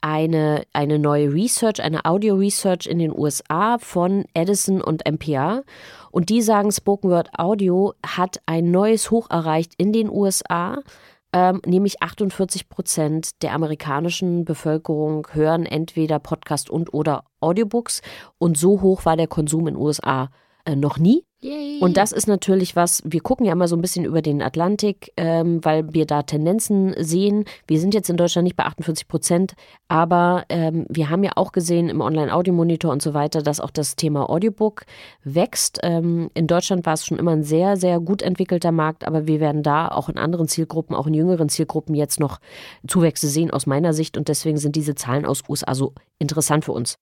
eine, 0.00 0.62
eine 0.72 0.98
neue 0.98 1.32
Research, 1.32 1.82
eine 1.82 2.04
Audio-Research 2.04 2.86
in 2.86 2.98
den 2.98 3.16
USA 3.16 3.78
von 3.78 4.24
Edison 4.34 4.80
und 4.80 5.06
NPR. 5.06 5.64
Und 6.10 6.28
die 6.28 6.42
sagen, 6.42 6.70
Spoken 6.70 7.10
Word 7.10 7.30
Audio 7.38 7.94
hat 8.04 8.40
ein 8.46 8.70
neues 8.70 9.10
Hoch 9.10 9.28
erreicht 9.30 9.72
in 9.76 9.92
den 9.92 10.10
USA. 10.10 10.82
Ähm, 11.32 11.60
nämlich 11.66 12.02
48 12.02 12.68
Prozent 12.68 13.42
der 13.42 13.52
amerikanischen 13.52 14.44
Bevölkerung 14.44 15.26
hören 15.32 15.66
entweder 15.66 16.18
Podcast 16.18 16.70
und 16.70 16.94
oder 16.94 17.24
Audiobooks. 17.40 18.00
Und 18.38 18.56
so 18.56 18.80
hoch 18.80 19.04
war 19.04 19.16
der 19.16 19.28
Konsum 19.28 19.68
in 19.68 19.74
den 19.74 19.82
USA 19.82 20.30
äh, 20.64 20.74
noch 20.74 20.98
nie. 20.98 21.27
Yay. 21.40 21.78
Und 21.80 21.96
das 21.96 22.10
ist 22.10 22.26
natürlich 22.26 22.74
was, 22.74 23.00
wir 23.04 23.20
gucken 23.20 23.46
ja 23.46 23.52
immer 23.52 23.68
so 23.68 23.76
ein 23.76 23.80
bisschen 23.80 24.04
über 24.04 24.22
den 24.22 24.42
Atlantik, 24.42 25.12
ähm, 25.16 25.64
weil 25.64 25.94
wir 25.94 26.04
da 26.04 26.22
Tendenzen 26.22 26.94
sehen. 26.98 27.44
Wir 27.68 27.78
sind 27.78 27.94
jetzt 27.94 28.10
in 28.10 28.16
Deutschland 28.16 28.42
nicht 28.42 28.56
bei 28.56 28.64
48 28.64 29.06
Prozent, 29.06 29.54
aber 29.86 30.44
ähm, 30.48 30.84
wir 30.88 31.10
haben 31.10 31.22
ja 31.22 31.32
auch 31.36 31.52
gesehen 31.52 31.88
im 31.90 32.00
Online-Audio-Monitor 32.00 32.90
und 32.90 33.02
so 33.02 33.14
weiter, 33.14 33.40
dass 33.40 33.60
auch 33.60 33.70
das 33.70 33.94
Thema 33.94 34.28
Audiobook 34.28 34.84
wächst. 35.22 35.78
Ähm, 35.84 36.28
in 36.34 36.48
Deutschland 36.48 36.84
war 36.86 36.94
es 36.94 37.06
schon 37.06 37.18
immer 37.18 37.32
ein 37.32 37.44
sehr, 37.44 37.76
sehr 37.76 38.00
gut 38.00 38.22
entwickelter 38.22 38.72
Markt, 38.72 39.06
aber 39.06 39.28
wir 39.28 39.38
werden 39.38 39.62
da 39.62 39.86
auch 39.86 40.08
in 40.08 40.18
anderen 40.18 40.48
Zielgruppen, 40.48 40.96
auch 40.96 41.06
in 41.06 41.14
jüngeren 41.14 41.48
Zielgruppen 41.48 41.94
jetzt 41.94 42.18
noch 42.18 42.40
Zuwächse 42.88 43.28
sehen 43.28 43.52
aus 43.52 43.66
meiner 43.66 43.92
Sicht 43.92 44.16
und 44.16 44.26
deswegen 44.26 44.58
sind 44.58 44.74
diese 44.74 44.96
Zahlen 44.96 45.24
aus 45.24 45.44
USA 45.48 45.76
so 45.76 45.92
interessant 46.18 46.64
für 46.64 46.72
uns 46.72 46.98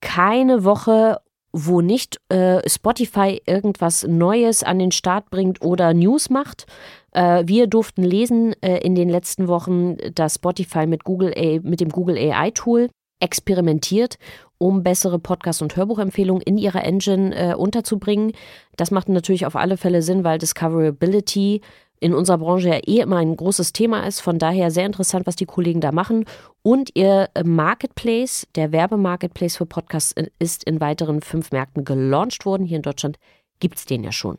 keine 0.00 0.64
Woche 0.64 1.20
wo 1.52 1.80
nicht 1.80 2.20
äh, 2.28 2.60
Spotify 2.68 3.40
irgendwas 3.46 4.06
Neues 4.06 4.62
an 4.62 4.78
den 4.78 4.92
Start 4.92 5.30
bringt 5.30 5.62
oder 5.62 5.94
News 5.94 6.30
macht. 6.30 6.66
Äh, 7.12 7.44
wir 7.46 7.66
durften 7.66 8.02
lesen 8.02 8.54
äh, 8.62 8.78
in 8.78 8.94
den 8.94 9.08
letzten 9.08 9.48
Wochen, 9.48 9.96
dass 10.14 10.36
Spotify 10.36 10.86
mit, 10.86 11.04
Google 11.04 11.32
A 11.36 11.60
mit 11.62 11.80
dem 11.80 11.88
Google 11.88 12.16
AI 12.16 12.50
Tool 12.52 12.88
experimentiert, 13.20 14.16
um 14.58 14.82
bessere 14.82 15.18
Podcast- 15.18 15.62
und 15.62 15.76
Hörbuchempfehlungen 15.76 16.42
in 16.42 16.58
ihrer 16.58 16.84
Engine 16.84 17.34
äh, 17.34 17.54
unterzubringen. 17.54 18.32
Das 18.76 18.90
macht 18.90 19.08
natürlich 19.08 19.46
auf 19.46 19.56
alle 19.56 19.76
Fälle 19.76 20.02
Sinn, 20.02 20.24
weil 20.24 20.38
Discoverability 20.38 21.60
in 22.00 22.14
unserer 22.14 22.38
Branche 22.38 22.68
ja 22.68 22.80
eh 22.86 23.00
immer 23.00 23.18
ein 23.18 23.36
großes 23.36 23.72
Thema 23.72 24.06
ist. 24.06 24.20
Von 24.20 24.38
daher 24.38 24.70
sehr 24.70 24.86
interessant, 24.86 25.26
was 25.26 25.36
die 25.36 25.46
Kollegen 25.46 25.80
da 25.80 25.92
machen. 25.92 26.24
Und 26.62 26.90
ihr 26.94 27.28
Marketplace, 27.44 28.46
der 28.54 28.72
Werbemarketplace 28.72 29.56
für 29.56 29.66
Podcasts, 29.66 30.14
ist 30.38 30.64
in 30.64 30.80
weiteren 30.80 31.20
fünf 31.20 31.52
Märkten 31.52 31.84
gelauncht 31.84 32.46
worden. 32.46 32.66
Hier 32.66 32.78
in 32.78 32.82
Deutschland 32.82 33.18
gibt 33.60 33.76
es 33.76 33.84
den 33.84 34.02
ja 34.02 34.12
schon. 34.12 34.38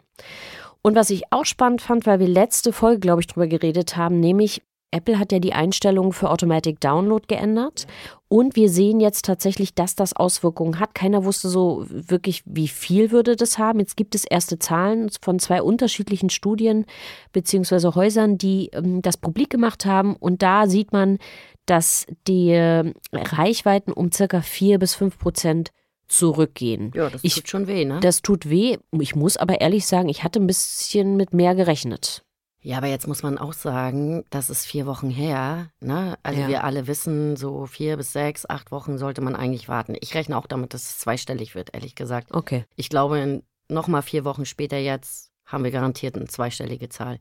Und 0.82 0.96
was 0.96 1.12
ich 1.12 1.32
auch 1.32 1.46
spannend 1.46 1.82
fand, 1.82 2.08
weil 2.08 2.20
wir 2.20 2.27
letzte 2.27 2.74
Folge, 2.74 3.00
glaube 3.00 3.22
ich, 3.22 3.27
drüber 3.27 3.48
geredet 3.48 3.96
haben, 3.96 4.20
nämlich 4.20 4.63
Apple 4.91 5.20
hat 5.20 5.32
ja 5.32 5.39
die 5.39 5.53
Einstellungen 5.53 6.12
für 6.12 6.30
Automatic 6.30 6.80
Download 6.82 7.24
geändert 7.27 7.88
und 8.31 8.55
wir 8.55 8.69
sehen 8.69 9.01
jetzt 9.01 9.25
tatsächlich, 9.25 9.75
dass 9.75 9.93
das 9.93 10.15
Auswirkungen 10.15 10.79
hat. 10.79 10.95
Keiner 10.95 11.25
wusste 11.25 11.50
so 11.50 11.85
wirklich, 11.89 12.43
wie 12.45 12.69
viel 12.69 13.11
würde 13.11 13.35
das 13.35 13.57
haben. 13.57 13.79
Jetzt 13.79 13.97
gibt 13.97 14.15
es 14.15 14.23
erste 14.23 14.57
Zahlen 14.57 15.09
von 15.21 15.38
zwei 15.38 15.61
unterschiedlichen 15.61 16.29
Studien 16.29 16.85
beziehungsweise 17.33 17.93
Häusern, 17.93 18.38
die 18.38 18.69
ähm, 18.71 19.01
das 19.01 19.17
publik 19.17 19.50
gemacht 19.50 19.85
haben 19.85 20.15
und 20.15 20.41
da 20.43 20.67
sieht 20.67 20.93
man, 20.93 21.17
dass 21.65 22.05
die 22.25 22.51
äh, 22.51 22.93
Reichweiten 23.11 23.91
um 23.91 24.13
circa 24.13 24.39
vier 24.39 24.79
bis 24.79 24.95
fünf 24.95 25.19
Prozent 25.19 25.71
zurückgehen. 26.07 26.93
Ja, 26.95 27.09
das 27.09 27.25
ich, 27.25 27.35
tut 27.35 27.50
schon 27.50 27.67
weh, 27.67 27.83
ne? 27.83 28.00
Das 28.00 28.21
tut 28.21 28.50
weh. 28.50 28.77
Ich 28.97 29.13
muss 29.13 29.35
aber 29.35 29.59
ehrlich 29.59 29.85
sagen, 29.85 30.07
ich 30.07 30.23
hatte 30.23 30.39
ein 30.39 30.47
bisschen 30.47 31.17
mit 31.17 31.33
mehr 31.33 31.53
gerechnet. 31.53 32.23
Ja, 32.63 32.77
aber 32.77 32.88
jetzt 32.88 33.08
muss 33.08 33.24
man 33.24 33.38
auch 33.38 33.53
sagen, 33.53 34.24
das 34.30 34.50
ist 34.50 34.65
vier 34.65 34.86
Wochen 34.86 35.10
her. 35.10 35.72
Ne? 35.80 36.18
Also 36.22 36.41
Ja. 36.41 36.48
wir 36.48 36.63
alle 36.63 36.86
wissen, 36.88 37.36
so 37.36 37.65
vier 37.65 37.98
bis 37.98 38.13
sechs, 38.13 38.48
acht 38.48 38.72
Wochen 38.72 38.98
sollte 38.98 39.22
man 39.22 39.36
eigentlich 39.36 39.68
warten. 39.68 39.96
Ich 40.00 40.13
rechne 40.13 40.38
auch 40.38 40.46
damit, 40.46 40.74
dass 40.74 40.84
es 40.84 41.00
zweistellig 41.00 41.56
wird, 41.56 41.74
ehrlich 41.74 41.96
gesagt. 41.96 42.32
Okay. 42.32 42.65
Ich 42.75 42.89
glaube, 42.89 43.41
nochmal 43.68 44.03
vier 44.03 44.25
Wochen 44.25 44.46
später 44.46 44.77
jetzt 44.77 45.32
haben 45.46 45.63
wir 45.63 45.72
garantiert 45.72 46.15
eine 46.15 46.27
zweistellige 46.27 46.88
Zahl. 46.89 47.20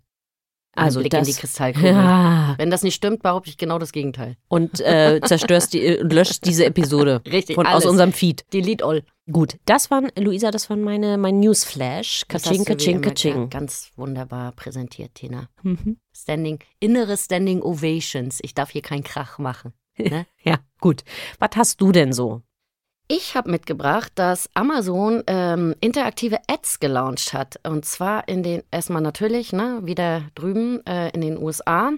Also 0.74 1.00
Blick 1.00 1.10
das, 1.10 1.26
in 1.26 1.34
die 1.34 1.40
Kristallkugel. 1.40 1.90
Ja. 1.94 2.54
Wenn 2.56 2.70
das 2.70 2.82
nicht 2.82 2.94
stimmt, 2.94 3.22
behaupte 3.22 3.50
ich 3.50 3.56
genau 3.56 3.78
das 3.78 3.92
Gegenteil. 3.92 4.36
Und 4.48 4.80
äh, 4.80 5.20
zerstörst 5.24 5.72
die, 5.72 5.80
äh, 5.80 6.02
löscht 6.02 6.44
diese 6.46 6.64
Episode 6.64 7.22
Richtig, 7.30 7.56
von, 7.56 7.66
aus 7.66 7.84
unserem 7.84 8.12
Feed. 8.12 8.44
Delete 8.52 8.84
all. 8.84 9.02
Gut, 9.30 9.56
das 9.64 9.90
waren, 9.90 10.10
Luisa, 10.16 10.50
das 10.50 10.70
waren 10.70 10.82
meine, 10.82 11.16
mein 11.16 11.40
Newsflash. 11.40 12.24
Kaching, 12.28 12.64
kaching, 12.64 13.00
kaching. 13.00 13.50
Ganz 13.50 13.90
wunderbar 13.96 14.52
präsentiert, 14.52 15.14
Tina. 15.14 15.48
Mhm. 15.62 15.98
Standing, 16.12 16.58
innere 16.80 17.16
Standing 17.16 17.62
Ovations. 17.62 18.38
Ich 18.42 18.54
darf 18.54 18.70
hier 18.70 18.82
keinen 18.82 19.04
Krach 19.04 19.38
machen. 19.38 19.72
Ne? 19.98 20.26
Ja, 20.42 20.58
gut. 20.80 21.04
Was 21.38 21.50
hast 21.56 21.80
du 21.80 21.92
denn 21.92 22.12
so? 22.12 22.42
Ich 23.12 23.34
habe 23.34 23.50
mitgebracht, 23.50 24.12
dass 24.14 24.48
Amazon 24.54 25.24
ähm, 25.26 25.74
interaktive 25.80 26.38
Ads 26.46 26.78
gelauncht 26.78 27.32
hat. 27.32 27.58
Und 27.66 27.84
zwar 27.84 28.28
in 28.28 28.44
den, 28.44 28.62
erstmal 28.70 29.02
natürlich, 29.02 29.52
ne, 29.52 29.80
wieder 29.82 30.22
drüben 30.36 30.86
äh, 30.86 31.08
in 31.10 31.20
den 31.20 31.36
USA. 31.36 31.90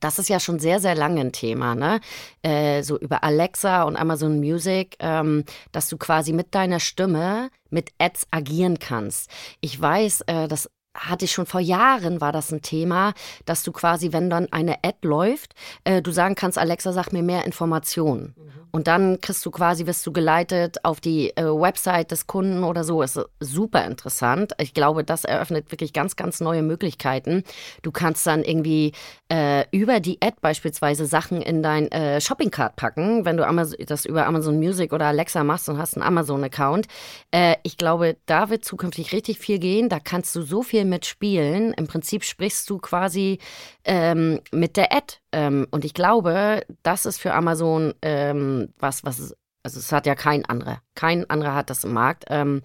Das 0.00 0.18
ist 0.18 0.28
ja 0.28 0.38
schon 0.38 0.58
sehr, 0.58 0.78
sehr 0.78 0.94
lange 0.94 1.22
ein 1.22 1.32
Thema, 1.32 1.74
ne? 1.74 2.00
Äh, 2.42 2.82
so 2.82 2.98
über 2.98 3.24
Alexa 3.24 3.84
und 3.84 3.96
Amazon 3.96 4.38
Music, 4.38 4.96
ähm, 4.98 5.44
dass 5.72 5.88
du 5.88 5.96
quasi 5.96 6.34
mit 6.34 6.54
deiner 6.54 6.78
Stimme 6.78 7.48
mit 7.70 7.92
Ads 7.98 8.26
agieren 8.30 8.78
kannst. 8.78 9.30
Ich 9.62 9.80
weiß, 9.80 10.24
äh, 10.26 10.46
das 10.46 10.68
hatte 10.94 11.24
ich 11.24 11.32
schon 11.32 11.46
vor 11.46 11.60
Jahren, 11.60 12.20
war 12.20 12.32
das 12.32 12.52
ein 12.52 12.62
Thema, 12.62 13.12
dass 13.44 13.62
du 13.62 13.72
quasi, 13.72 14.12
wenn 14.12 14.30
dann 14.30 14.52
eine 14.52 14.76
Ad 14.82 14.98
läuft, 15.02 15.54
äh, 15.84 16.02
du 16.02 16.10
sagen 16.10 16.34
kannst, 16.34 16.58
Alexa, 16.58 16.92
sag 16.92 17.12
mir 17.12 17.22
mehr 17.22 17.44
Informationen. 17.44 18.34
Und 18.72 18.86
dann 18.86 19.20
kriegst 19.20 19.44
du 19.44 19.50
quasi, 19.50 19.86
wirst 19.86 20.06
du 20.06 20.12
geleitet 20.12 20.84
auf 20.84 21.00
die 21.00 21.36
äh, 21.36 21.44
Website 21.44 22.12
des 22.12 22.26
Kunden 22.26 22.62
oder 22.62 22.84
so. 22.84 23.02
Ist 23.02 23.20
super 23.40 23.84
interessant. 23.84 24.52
Ich 24.58 24.74
glaube, 24.74 25.02
das 25.02 25.24
eröffnet 25.24 25.72
wirklich 25.72 25.92
ganz, 25.92 26.16
ganz 26.16 26.40
neue 26.40 26.62
Möglichkeiten. 26.62 27.42
Du 27.82 27.90
kannst 27.90 28.26
dann 28.26 28.44
irgendwie 28.44 28.92
äh, 29.28 29.64
über 29.72 30.00
die 30.00 30.18
Ad 30.22 30.36
beispielsweise 30.40 31.06
Sachen 31.06 31.42
in 31.42 31.62
dein 31.62 31.90
äh, 31.90 32.20
Shopping-Cart 32.20 32.76
packen, 32.76 33.24
wenn 33.24 33.36
du 33.36 33.46
Amazon, 33.46 33.76
das 33.86 34.04
über 34.04 34.26
Amazon 34.26 34.58
Music 34.58 34.92
oder 34.92 35.06
Alexa 35.06 35.42
machst 35.42 35.68
und 35.68 35.78
hast 35.78 35.96
einen 35.96 36.06
Amazon-Account. 36.06 36.86
Äh, 37.32 37.56
ich 37.64 37.76
glaube, 37.76 38.18
da 38.26 38.50
wird 38.50 38.64
zukünftig 38.64 39.12
richtig 39.12 39.38
viel 39.38 39.58
gehen. 39.58 39.88
Da 39.88 39.98
kannst 39.98 40.34
du 40.36 40.42
so 40.42 40.62
viel 40.62 40.79
mitspielen. 40.84 41.72
Im 41.74 41.86
Prinzip 41.86 42.24
sprichst 42.24 42.68
du 42.70 42.78
quasi 42.78 43.38
ähm, 43.84 44.40
mit 44.52 44.76
der 44.76 44.92
Ad. 44.92 45.16
Ähm, 45.32 45.66
und 45.70 45.84
ich 45.84 45.94
glaube, 45.94 46.62
das 46.82 47.06
ist 47.06 47.18
für 47.18 47.34
Amazon 47.34 47.94
ähm, 48.02 48.72
was, 48.78 49.04
was 49.04 49.34
also 49.62 49.78
es 49.78 49.92
hat 49.92 50.06
ja 50.06 50.14
kein 50.14 50.44
anderer. 50.44 50.80
Kein 50.94 51.28
anderer 51.28 51.54
hat 51.54 51.70
das 51.70 51.84
im 51.84 51.92
Markt. 51.92 52.24
Ähm, 52.28 52.62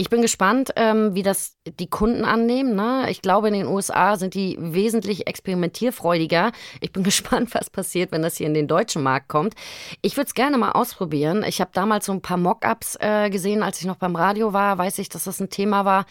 ich 0.00 0.08
bin 0.08 0.22
gespannt, 0.22 0.70
ähm, 0.76 1.14
wie 1.14 1.22
das 1.22 1.58
die 1.66 1.90
Kunden 1.90 2.24
annehmen. 2.24 2.74
Ne? 2.74 3.08
Ich 3.10 3.20
glaube, 3.20 3.48
in 3.48 3.52
den 3.52 3.66
USA 3.66 4.16
sind 4.16 4.32
die 4.32 4.56
wesentlich 4.58 5.26
experimentierfreudiger. 5.26 6.52
Ich 6.80 6.90
bin 6.90 7.02
gespannt, 7.04 7.54
was 7.54 7.68
passiert, 7.68 8.10
wenn 8.10 8.22
das 8.22 8.38
hier 8.38 8.46
in 8.46 8.54
den 8.54 8.66
deutschen 8.66 9.02
Markt 9.02 9.28
kommt. 9.28 9.52
Ich 10.00 10.16
würde 10.16 10.28
es 10.28 10.34
gerne 10.34 10.56
mal 10.56 10.72
ausprobieren. 10.72 11.44
Ich 11.46 11.60
habe 11.60 11.72
damals 11.74 12.06
so 12.06 12.12
ein 12.12 12.22
paar 12.22 12.38
Mockups 12.38 12.96
äh, 12.98 13.28
gesehen, 13.28 13.62
als 13.62 13.78
ich 13.80 13.86
noch 13.86 13.96
beim 13.96 14.16
Radio 14.16 14.54
war. 14.54 14.78
Weiß 14.78 14.98
ich, 14.98 15.10
dass 15.10 15.24
das 15.24 15.38
ein 15.38 15.50
Thema 15.50 15.84
war. 15.84 16.06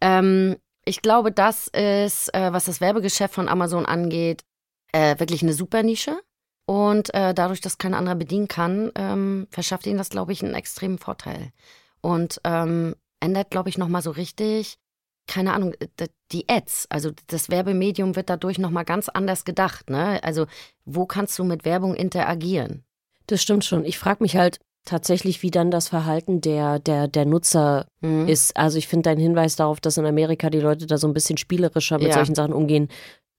Ähm, 0.00 0.54
ich 0.84 1.02
glaube, 1.02 1.32
das 1.32 1.68
ist, 1.68 2.34
äh, 2.34 2.52
was 2.52 2.64
das 2.64 2.80
Werbegeschäft 2.80 3.34
von 3.34 3.48
Amazon 3.48 3.86
angeht, 3.86 4.44
äh, 4.92 5.18
wirklich 5.18 5.42
eine 5.42 5.54
super 5.54 5.82
Nische. 5.82 6.20
Und 6.66 7.12
äh, 7.14 7.34
dadurch, 7.34 7.60
dass 7.60 7.78
kein 7.78 7.94
anderer 7.94 8.14
bedienen 8.14 8.48
kann, 8.48 8.92
ähm, 8.94 9.46
verschafft 9.50 9.86
ihnen 9.86 9.98
das, 9.98 10.10
glaube 10.10 10.32
ich, 10.32 10.42
einen 10.42 10.54
extremen 10.54 10.98
Vorteil. 10.98 11.52
Und 12.00 12.40
ähm, 12.44 12.94
ändert, 13.20 13.50
glaube 13.50 13.68
ich, 13.68 13.78
nochmal 13.78 14.02
so 14.02 14.10
richtig, 14.10 14.78
keine 15.26 15.52
Ahnung, 15.54 15.74
äh, 15.74 16.08
die 16.30 16.48
Ads. 16.48 16.86
Also 16.88 17.10
das 17.26 17.50
Werbemedium 17.50 18.16
wird 18.16 18.30
dadurch 18.30 18.58
nochmal 18.58 18.84
ganz 18.84 19.08
anders 19.08 19.44
gedacht. 19.44 19.90
Ne? 19.90 20.22
Also 20.22 20.46
wo 20.84 21.06
kannst 21.06 21.38
du 21.38 21.44
mit 21.44 21.64
Werbung 21.64 21.94
interagieren? 21.94 22.84
Das 23.26 23.42
stimmt 23.42 23.64
schon. 23.64 23.84
Ich 23.84 23.98
frage 23.98 24.22
mich 24.22 24.36
halt 24.36 24.58
tatsächlich, 24.84 25.42
wie 25.42 25.50
dann 25.50 25.70
das 25.70 25.88
Verhalten 25.88 26.40
der, 26.40 26.78
der, 26.78 27.08
der 27.08 27.24
Nutzer 27.24 27.86
Hm? 28.02 28.26
ist. 28.28 28.56
Also 28.56 28.78
ich 28.78 28.88
finde 28.88 29.10
deinen 29.10 29.20
Hinweis 29.20 29.56
darauf, 29.56 29.80
dass 29.80 29.96
in 29.96 30.06
Amerika 30.06 30.50
die 30.50 30.60
Leute 30.60 30.86
da 30.86 30.98
so 30.98 31.06
ein 31.06 31.14
bisschen 31.14 31.36
spielerischer 31.38 31.98
mit 31.98 32.08
Ja. 32.08 32.14
solchen 32.14 32.34
Sachen 32.34 32.52
umgehen, 32.52 32.88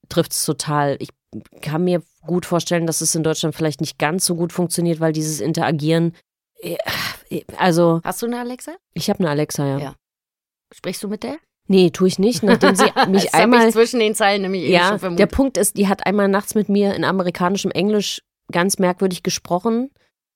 trifft 0.10 0.32
es 0.34 0.46
total. 0.46 0.98
Ich 1.00 1.10
kann 1.62 1.84
mir 1.84 2.02
gut 2.26 2.46
vorstellen, 2.46 2.88
dass 2.88 3.02
es 3.02 3.16
in 3.16 3.24
Deutschland 3.24 3.56
vielleicht 3.56 3.82
nicht 3.82 3.98
ganz 4.00 4.26
so 4.26 4.36
gut 4.36 4.54
funktioniert, 4.54 5.00
weil 5.00 5.12
dieses 5.14 5.42
Interagieren, 5.42 6.14
äh, 6.62 6.78
also 7.58 8.00
Hast 8.04 8.22
du 8.22 8.28
eine 8.28 8.40
Alexa? 8.40 8.74
ich 8.94 9.10
habe 9.10 9.20
eine 9.20 9.30
Alexa, 9.30 9.66
ja. 9.68 9.78
Ja. 9.80 9.96
Sprichst 10.74 11.04
du 11.04 11.08
mit 11.08 11.24
der? 11.24 11.38
Nee, 11.68 11.90
tue 11.92 12.08
ich 12.10 12.20
nicht, 12.20 12.44
nachdem 12.44 12.76
sie 12.76 12.84
mich 13.10 13.24
das 13.26 13.34
einmal 13.34 13.68
ich 13.68 13.74
zwischen 13.74 14.00
den 14.00 14.16
Zeilen 14.16 14.42
nämlich 14.44 14.64
eh 14.64 14.72
Ja, 14.74 14.98
schon 15.00 15.16
der. 15.18 15.26
Punkt 15.28 15.58
ist, 15.58 15.78
die 15.78 15.88
hat 15.88 16.06
einmal 16.06 16.28
nachts 16.28 16.56
mit 16.56 16.68
mir 16.70 16.94
in 16.94 17.04
amerikanischem 17.04 17.72
Englisch 17.72 18.22
ganz 18.52 18.80
merkwürdig 18.80 19.24
gesprochen. 19.24 19.90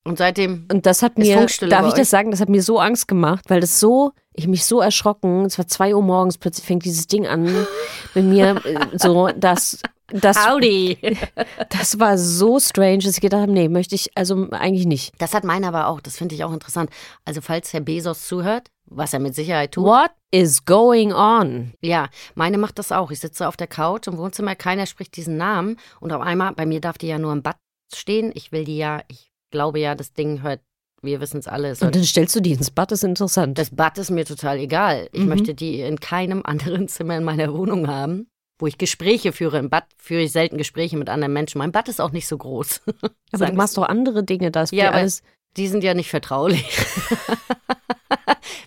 Und 0.07 0.17
seitdem 0.17 0.65
Und 0.71 0.85
das 0.85 1.03
hat 1.03 1.17
mir, 1.17 1.35
darf 1.35 1.51
ich 1.59 1.69
euch? 1.69 1.93
das 1.93 2.09
sagen, 2.09 2.31
das 2.31 2.39
hat 2.39 2.47
mir 2.47 2.63
so 2.63 2.79
Angst 2.79 3.07
gemacht, 3.07 3.43
weil 3.49 3.59
das 3.59 3.79
so, 3.79 4.13
ich 4.33 4.47
mich 4.47 4.65
so 4.65 4.79
erschrocken, 4.79 5.43
es 5.43 5.57
war 5.57 5.67
zwei 5.67 5.93
Uhr 5.93 6.01
morgens, 6.01 6.37
plötzlich 6.37 6.65
fängt 6.65 6.85
dieses 6.85 7.07
Ding 7.07 7.27
an 7.27 7.43
mit 8.13 8.23
mir, 8.23 8.61
äh, 8.65 8.97
so, 8.97 9.27
das, 9.35 9.81
das, 10.07 10.47
Howdy. 10.47 10.97
das 11.69 11.99
war 11.99 12.17
so 12.17 12.57
strange, 12.59 12.99
dass 12.99 13.15
ich 13.15 13.21
gedacht 13.21 13.41
habe, 13.41 13.51
nee, 13.51 13.67
möchte 13.67 13.95
ich 13.95 14.09
also 14.15 14.47
eigentlich 14.51 14.85
nicht. 14.85 15.13
Das 15.17 15.33
hat 15.33 15.43
meiner 15.43 15.67
aber 15.67 15.87
auch. 15.87 15.99
Das 15.99 16.17
finde 16.17 16.35
ich 16.35 16.45
auch 16.45 16.53
interessant. 16.53 16.89
Also 17.25 17.41
falls 17.41 17.73
Herr 17.73 17.81
Bezos 17.81 18.25
zuhört, 18.25 18.69
was 18.85 19.11
er 19.11 19.19
mit 19.19 19.35
Sicherheit 19.35 19.73
tut. 19.73 19.83
What 19.83 20.11
is 20.31 20.63
going 20.63 21.11
on? 21.11 21.73
Ja, 21.81 22.07
meine 22.35 22.57
macht 22.57 22.79
das 22.79 22.93
auch. 22.93 23.11
Ich 23.11 23.19
sitze 23.19 23.45
auf 23.45 23.57
der 23.57 23.67
Couch 23.67 24.07
im 24.07 24.17
Wohnzimmer, 24.17 24.55
keiner 24.55 24.85
spricht 24.85 25.17
diesen 25.17 25.35
Namen. 25.35 25.77
Und 25.99 26.13
auf 26.13 26.21
einmal, 26.21 26.53
bei 26.53 26.65
mir 26.65 26.79
darf 26.79 26.97
die 26.97 27.07
ja 27.07 27.19
nur 27.19 27.33
im 27.33 27.43
Bad 27.43 27.57
stehen. 27.93 28.31
Ich 28.33 28.53
will 28.53 28.63
die 28.63 28.77
ja, 28.77 29.01
ich 29.09 29.26
glaube 29.51 29.79
ja, 29.79 29.95
das 29.95 30.13
Ding 30.13 30.41
hört 30.41 30.61
wir 31.03 31.21
wissen 31.21 31.37
es 31.37 31.47
alle. 31.47 31.69
Und 31.79 31.95
dann 31.95 32.03
stellst 32.03 32.35
du 32.35 32.39
die 32.41 32.53
ins 32.53 32.71
Bad, 32.71 32.91
das 32.91 32.99
ist 32.99 33.03
interessant. 33.07 33.59
das 33.59 33.69
Bad 33.69 33.99
ist 33.99 34.09
mir 34.09 34.25
total 34.25 34.57
egal. 34.57 35.07
Ich 35.11 35.21
Mhm. 35.21 35.27
möchte 35.29 35.53
die 35.53 35.79
in 35.81 35.99
keinem 35.99 36.41
anderen 36.43 36.87
Zimmer 36.87 37.15
in 37.17 37.23
meiner 37.23 37.53
Wohnung 37.53 37.87
haben, 37.87 38.27
wo 38.57 38.65
ich 38.65 38.79
Gespräche 38.79 39.31
führe. 39.31 39.59
Im 39.59 39.69
Bad 39.69 39.85
führe 39.99 40.23
ich 40.23 40.31
selten 40.31 40.57
Gespräche 40.57 40.97
mit 40.97 41.07
anderen 41.07 41.33
Menschen. 41.33 41.59
Mein 41.59 41.71
Bad 41.71 41.87
ist 41.87 42.01
auch 42.01 42.11
nicht 42.11 42.27
so 42.27 42.35
groß. 42.39 42.81
aber 43.31 43.45
du 43.45 43.53
machst 43.53 43.77
doch 43.77 43.87
andere 43.87 44.23
Dinge, 44.23 44.49
da 44.49 44.63
ist 44.63 44.73
Ja, 44.73 44.89
alles. 44.89 45.21
Die 45.55 45.67
sind 45.67 45.83
ja 45.83 45.93
nicht 45.93 46.09
vertraulich. 46.09 46.65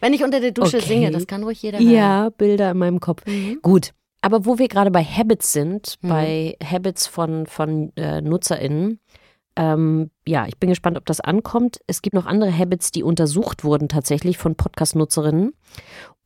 Wenn 0.01 0.15
ich 0.15 0.25
unter 0.25 0.41
der 0.41 0.53
Dusche 0.53 0.79
Okay. 0.79 0.87
singe, 0.87 1.11
das 1.11 1.27
kann 1.27 1.43
ruhig 1.43 1.61
jeder 1.63 1.79
hören. 1.79 1.91
Ja, 1.91 2.31
Bilder 2.31 2.71
in 2.71 2.79
meinem 2.79 3.01
Kopf. 3.01 3.27
Mhm. 3.27 3.59
Gut. 3.61 3.93
Aber 4.23 4.45
wo 4.47 4.59
wir 4.59 4.69
gerade 4.69 4.91
bei 4.91 5.03
Habits 5.05 5.53
sind, 5.53 5.97
Mhm. 6.03 6.09
bei 6.09 6.57
Habits 6.65 7.07
von, 7.07 7.47
von 7.47 7.93
äh, 7.97 8.21
NutzerInnen, 8.21 9.01
ähm, 9.61 10.11
ja, 10.27 10.47
ich 10.47 10.57
bin 10.57 10.71
gespannt, 10.71 10.97
ob 10.97 11.05
das 11.05 11.21
ankommt. 11.21 11.81
Es 11.87 12.01
gibt 12.01 12.15
noch 12.15 12.25
andere 12.25 12.57
Habits, 12.57 12.93
die 12.93 13.03
untersucht 13.03 13.63
wurden 13.63 13.91
tatsächlich 13.91 14.39
von 14.39 14.55
Podcast-Nutzerinnen. 14.55 15.53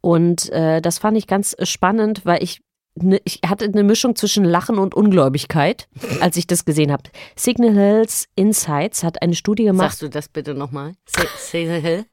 Und 0.00 0.50
äh, 0.50 0.81
das 0.81 0.99
fand 0.99 1.19
ich 1.19 1.26
ganz 1.26 1.57
spannend, 1.64 2.25
weil 2.25 2.45
ich, 2.45 2.61
ne, 2.95 3.21
ich 3.25 3.41
hatte 3.45 3.64
eine 3.64 3.83
Mischung 3.83 4.14
zwischen 4.14 4.45
Lachen 4.45 4.79
und 4.79 4.95
Ungläubigkeit, 4.95 5.88
als 6.21 6.37
ich 6.37 6.47
das 6.47 6.64
gesehen 6.64 6.93
habe. 6.93 7.11
Signal 7.35 7.73
Hills 7.73 8.29
Insights 8.37 9.03
hat 9.03 9.21
eine 9.21 9.35
Studie 9.35 9.64
gemacht. 9.64 9.91
Sagst 9.91 10.03
du 10.03 10.09
das 10.09 10.29
bitte 10.29 10.55
nochmal? 10.55 10.93
Cecil 11.05 11.81
Hill? 11.81 12.07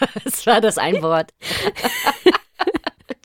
Was 0.24 0.46
war 0.46 0.62
das 0.62 0.78
ein 0.78 1.02
Wort? 1.02 1.34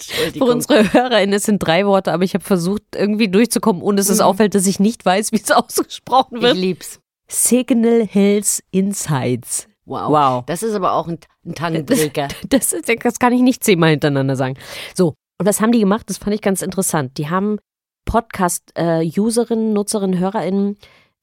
Für 0.01 0.45
unsere 0.45 0.91
HörerInnen, 0.93 1.33
es 1.35 1.43
sind 1.43 1.59
drei 1.59 1.85
Worte, 1.85 2.11
aber 2.13 2.23
ich 2.23 2.33
habe 2.33 2.43
versucht, 2.43 2.83
irgendwie 2.95 3.27
durchzukommen, 3.29 3.81
ohne 3.81 3.97
dass 3.97 4.09
es 4.09 4.19
Mhm. 4.19 4.23
auffällt, 4.25 4.55
dass 4.55 4.65
ich 4.67 4.79
nicht 4.79 5.05
weiß, 5.05 5.31
wie 5.31 5.37
es 5.41 5.51
ausgesprochen 5.51 6.37
Ich 6.37 6.41
wird. 6.43 6.57
lieb's. 6.57 6.99
Signal 7.31 8.05
Hills 8.07 8.63
Insights. 8.71 9.67
Wow. 9.85 10.09
Wow. 10.11 10.43
Das 10.45 10.63
ist 10.63 10.73
aber 10.73 10.93
auch 10.93 11.07
ein, 11.07 11.19
ein 11.45 11.55
Tannenträger. 11.55 12.27
Das, 12.49 12.73
ist, 12.73 12.89
das 13.03 13.19
kann 13.19 13.33
ich 13.33 13.41
nicht 13.41 13.63
zehnmal 13.63 13.91
hintereinander 13.91 14.35
sagen. 14.35 14.55
So, 14.95 15.13
und 15.39 15.45
was 15.45 15.61
haben 15.61 15.71
die 15.71 15.79
gemacht? 15.79 16.09
Das 16.09 16.17
fand 16.17 16.33
ich 16.35 16.41
ganz 16.41 16.61
interessant. 16.61 17.17
Die 17.17 17.29
haben 17.29 17.57
Podcast-Userinnen, 18.05 19.73
Nutzerinnen, 19.73 20.19
HörerInnen 20.19 20.77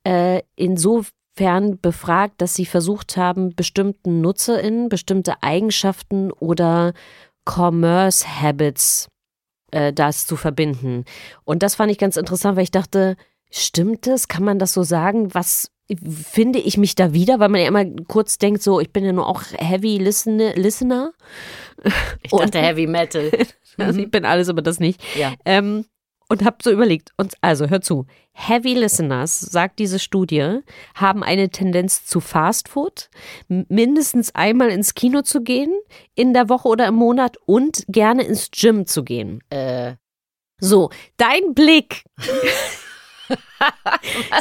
äh, 0.05 0.43
insofern 0.55 1.79
befragt, 1.81 2.41
dass 2.41 2.55
sie 2.55 2.67
versucht 2.67 3.17
haben, 3.17 3.55
bestimmten 3.55 4.21
NutzerInnen 4.21 4.89
bestimmte 4.89 5.43
Eigenschaften 5.43 6.31
oder 6.33 6.93
Commerce-Habits 7.47 9.09
äh, 9.71 9.93
das 9.93 10.27
zu 10.27 10.37
verbinden. 10.37 11.05
Und 11.45 11.63
das 11.63 11.75
fand 11.75 11.91
ich 11.91 11.99
ganz 11.99 12.17
interessant, 12.17 12.57
weil 12.57 12.65
ich 12.65 12.71
dachte, 12.71 13.17
stimmt 13.51 14.07
das? 14.07 14.29
Kann 14.29 14.45
man 14.45 14.59
das 14.59 14.73
so 14.73 14.83
sagen? 14.83 15.35
Was 15.35 15.71
finde 16.31 16.59
ich 16.59 16.77
mich 16.77 16.95
da 16.95 17.13
wieder? 17.13 17.39
Weil 17.39 17.49
man 17.49 17.61
ja 17.61 17.69
immer 17.69 17.85
kurz 18.09 18.39
denkt, 18.39 18.63
so, 18.63 18.81
ich 18.81 18.93
bin 18.93 19.05
ja 19.05 19.13
nur 19.13 19.27
auch 19.27 19.43
Heavy 19.57 19.99
Listen 19.99 20.39
Listener. 20.39 21.13
Ich 22.23 22.31
dachte 22.31 22.59
Heavy 22.59 22.87
Metal. 22.87 23.31
Also 23.79 24.01
ich 24.01 24.11
bin 24.11 24.25
alles, 24.25 24.49
aber 24.49 24.63
das 24.63 24.81
nicht. 24.81 25.01
Ja. 25.17 25.35
Ähm, 25.45 25.85
und 26.29 26.45
habe 26.45 26.57
so 26.63 26.71
überlegt, 26.71 27.13
und 27.17 27.35
also 27.41 27.69
hör 27.69 27.81
zu, 27.81 28.07
Heavy 28.33 28.75
Listeners, 28.75 29.41
sagt 29.41 29.79
diese 29.79 29.99
Studie, 29.99 30.59
haben 30.95 31.23
eine 31.23 31.49
Tendenz 31.51 32.05
zu 32.05 32.21
Fast 32.21 32.69
Food, 32.69 33.09
m- 33.49 33.65
mindestens 33.69 34.35
einmal 34.35 34.69
ins 34.71 34.95
Kino 34.95 35.23
zu 35.23 35.43
gehen, 35.43 35.73
in 36.15 36.35
der 36.35 36.49
Woche 36.49 36.69
oder 36.69 36.87
im 36.87 36.95
Monat 36.97 37.37
und 37.47 37.85
gerne 37.89 38.25
ins 38.25 38.51
Gym 38.51 38.87
zu 38.87 39.05
gehen. 39.05 39.41
Äh, 39.51 39.95
So, 40.59 40.91
dein 41.17 41.55
Blick 41.55 42.05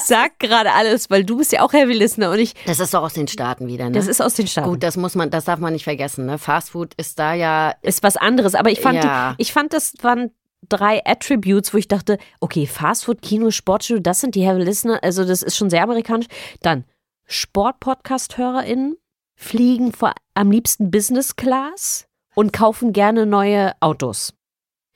sagt 0.03 0.39
gerade 0.39 0.71
alles, 0.73 1.09
weil 1.09 1.23
du 1.23 1.37
bist 1.37 1.51
ja 1.51 1.61
auch 1.61 1.73
Heavy 1.73 1.93
Listener 1.93 2.31
und 2.31 2.39
ich, 2.39 2.53
das 2.65 2.79
ist 2.79 2.93
doch 2.93 3.03
aus 3.03 3.13
den 3.13 3.27
Staaten 3.27 3.67
wieder, 3.67 3.85
ne? 3.85 3.91
das 3.91 4.07
ist 4.07 4.21
aus 4.21 4.33
den 4.35 4.47
Staaten. 4.47 4.69
Gut, 4.69 4.83
das 4.83 4.97
muss 4.97 5.15
man, 5.15 5.29
das 5.29 5.45
darf 5.45 5.59
man 5.59 5.73
nicht 5.73 5.83
vergessen, 5.83 6.25
ne? 6.25 6.37
Fast 6.37 6.71
Food 6.71 6.93
ist 6.95 7.19
da 7.19 7.33
ja, 7.33 7.73
ist 7.81 8.03
was 8.03 8.17
anderes. 8.17 8.55
Aber 8.55 8.69
ich 8.71 8.81
fand, 8.81 9.03
Ja. 9.03 9.35
ich 9.37 9.53
fand, 9.53 9.73
das 9.73 9.93
waren 10.01 10.31
drei 10.69 11.05
Attributes, 11.05 11.73
wo 11.73 11.77
ich 11.77 11.87
dachte, 11.87 12.17
okay, 12.39 12.67
Fastfood, 12.67 13.21
Kino, 13.21 13.51
Sportstudio, 13.51 14.01
das 14.01 14.21
sind 14.21 14.35
die 14.35 14.45
Heavy 14.45 14.63
Listener, 14.63 15.03
also 15.03 15.25
das 15.25 15.41
ist 15.41 15.55
schon 15.57 15.69
sehr 15.69 15.83
amerikanisch. 15.83 16.27
Dann 16.61 16.85
Sport-Podcast-HörerInnen 17.25 18.97
fliegen 19.35 19.91
vor, 19.91 20.13
am 20.33 20.51
liebsten 20.51 20.91
Business 20.91 21.35
Class 21.35 22.07
und 22.35 22.53
kaufen 22.53 22.93
gerne 22.93 23.25
neue 23.25 23.73
Autos. 23.81 24.33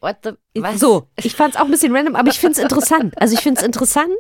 what 0.01 0.17
the, 0.23 0.31
was? 0.61 0.79
So, 0.79 1.07
ich 1.21 1.35
fand 1.35 1.55
es 1.55 1.59
auch 1.59 1.65
ein 1.65 1.71
bisschen 1.71 1.95
random, 1.95 2.15
aber 2.15 2.29
ich 2.29 2.39
finde 2.39 2.53
es 2.53 2.59
interessant. 2.59 3.19
Also 3.19 3.33
ich 3.33 3.41
finde 3.41 3.59
es 3.59 3.65
interessant. 3.65 4.11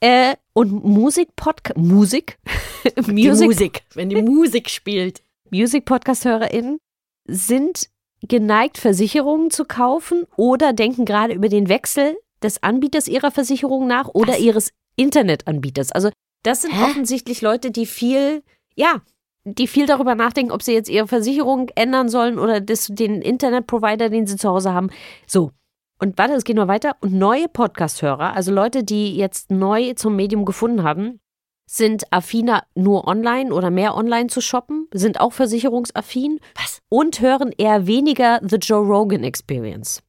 Äh, 0.00 0.36
und 0.52 0.84
Musik-Podcast, 0.84 1.78
Musik, 1.78 2.38
Die 2.84 3.12
Music, 3.12 3.46
Musik, 3.48 3.82
wenn 3.94 4.08
die 4.08 4.22
Musik 4.22 4.68
spielt. 4.70 5.22
Music-Podcast-HörerInnen 5.50 6.78
sind 7.26 7.88
geneigt, 8.22 8.78
Versicherungen 8.78 9.50
zu 9.50 9.64
kaufen 9.64 10.24
oder 10.36 10.72
denken 10.72 11.04
gerade 11.04 11.34
über 11.34 11.48
den 11.48 11.68
Wechsel 11.68 12.16
des 12.42 12.62
Anbieters 12.62 13.08
ihrer 13.08 13.30
Versicherung 13.30 13.86
nach 13.86 14.08
oder 14.08 14.34
Was? 14.34 14.40
ihres 14.40 14.70
Internetanbieters. 14.96 15.92
Also 15.92 16.10
das 16.42 16.62
sind 16.62 16.72
Hä? 16.72 16.84
offensichtlich 16.84 17.42
Leute, 17.42 17.70
die 17.70 17.86
viel, 17.86 18.42
ja, 18.74 19.02
die 19.44 19.66
viel 19.66 19.86
darüber 19.86 20.14
nachdenken, 20.14 20.52
ob 20.52 20.62
sie 20.62 20.72
jetzt 20.72 20.88
ihre 20.88 21.06
Versicherung 21.06 21.70
ändern 21.74 22.08
sollen 22.08 22.38
oder 22.38 22.60
das, 22.60 22.86
den 22.86 23.22
Internetprovider, 23.22 24.10
den 24.10 24.26
sie 24.26 24.36
zu 24.36 24.48
Hause 24.48 24.72
haben. 24.72 24.90
So. 25.26 25.52
Und 25.98 26.18
warte, 26.18 26.34
es 26.34 26.44
geht 26.44 26.56
noch 26.56 26.68
weiter. 26.68 26.96
Und 27.00 27.14
neue 27.14 27.48
Podcast-Hörer, 27.48 28.34
also 28.34 28.52
Leute, 28.52 28.84
die 28.84 29.16
jetzt 29.16 29.50
neu 29.50 29.94
zum 29.94 30.14
Medium 30.14 30.44
gefunden 30.44 30.82
haben, 30.82 31.20
sind 31.68 32.12
affiner, 32.12 32.62
nur 32.74 33.06
online 33.08 33.52
oder 33.52 33.70
mehr 33.70 33.96
online 33.96 34.28
zu 34.28 34.40
shoppen, 34.40 34.88
sind 34.92 35.20
auch 35.20 35.32
versicherungsaffin 35.32 36.38
Was? 36.54 36.80
und 36.88 37.20
hören 37.20 37.52
eher 37.56 37.86
weniger 37.86 38.40
The 38.48 38.56
Joe 38.56 38.84
Rogan 38.86 39.24
Experience. 39.24 40.02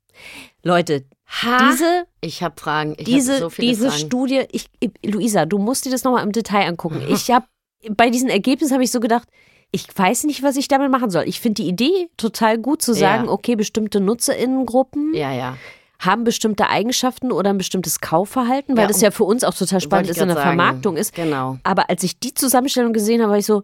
Leute, 0.63 1.05
Ha? 1.41 1.69
diese, 1.69 2.05
Ich 2.21 2.41
habe 2.41 2.55
Fragen. 2.59 2.95
Ich 2.97 3.03
diese, 3.05 3.33
hab 3.33 3.39
so 3.41 3.49
viele 3.49 3.67
diese 3.67 3.89
Fragen. 3.89 3.99
Studie, 4.05 4.43
ich, 4.51 4.69
Luisa, 5.03 5.45
du 5.45 5.57
musst 5.57 5.85
dir 5.85 5.89
das 5.91 6.03
nochmal 6.03 6.23
im 6.23 6.31
Detail 6.31 6.67
angucken. 6.67 7.01
Ich 7.09 7.29
habe, 7.31 7.45
bei 7.91 8.09
diesen 8.09 8.29
Ergebnissen 8.29 8.73
habe 8.73 8.83
ich 8.83 8.91
so 8.91 8.99
gedacht, 9.01 9.27
ich 9.71 9.85
weiß 9.93 10.23
nicht, 10.23 10.43
was 10.43 10.55
ich 10.55 10.69
damit 10.69 10.89
machen 10.89 11.09
soll. 11.09 11.25
Ich 11.27 11.41
finde 11.41 11.61
die 11.63 11.67
Idee 11.67 12.09
total 12.15 12.57
gut 12.57 12.81
zu 12.81 12.93
sagen, 12.93 13.25
Ja. 13.25 13.31
okay, 13.31 13.55
bestimmte 13.57 13.99
NutzerInnengruppen 13.99 15.13
Ja, 15.13 15.33
ja. 15.33 15.57
Haben 15.99 16.23
bestimmte 16.23 16.67
Eigenschaften 16.69 17.31
oder 17.31 17.49
ein 17.49 17.57
bestimmtes 17.57 17.99
Kaufverhalten, 18.01 18.75
weil 18.75 18.83
Ja, 18.83 18.87
das 18.87 19.01
ja 19.01 19.11
für 19.11 19.23
uns 19.23 19.43
auch 19.43 19.53
total 19.53 19.81
spannend 19.81 20.09
ist 20.09 20.21
in 20.21 20.27
der 20.27 20.37
sagen. 20.37 20.49
Vermarktung 20.49 20.97
ist. 20.97 21.13
Genau. 21.15 21.57
Aber 21.63 21.89
als 21.89 22.03
ich 22.03 22.19
die 22.19 22.33
Zusammenstellung 22.33 22.93
gesehen 22.93 23.21
habe, 23.21 23.31
war 23.31 23.37
ich 23.37 23.45
so, 23.45 23.63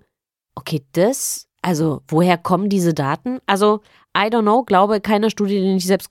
okay, 0.55 0.83
das, 0.93 1.47
also 1.61 2.01
woher 2.07 2.37
kommen 2.37 2.69
diese 2.69 2.93
Daten? 2.93 3.39
Also, 3.45 3.81
I 4.15 4.27
don't 4.27 4.41
know, 4.41 4.63
glaube 4.63 5.01
keiner 5.01 5.29
Studie, 5.29 5.55
die 5.55 5.65
du 5.65 5.73
nicht 5.73 5.87
selbst 5.87 6.09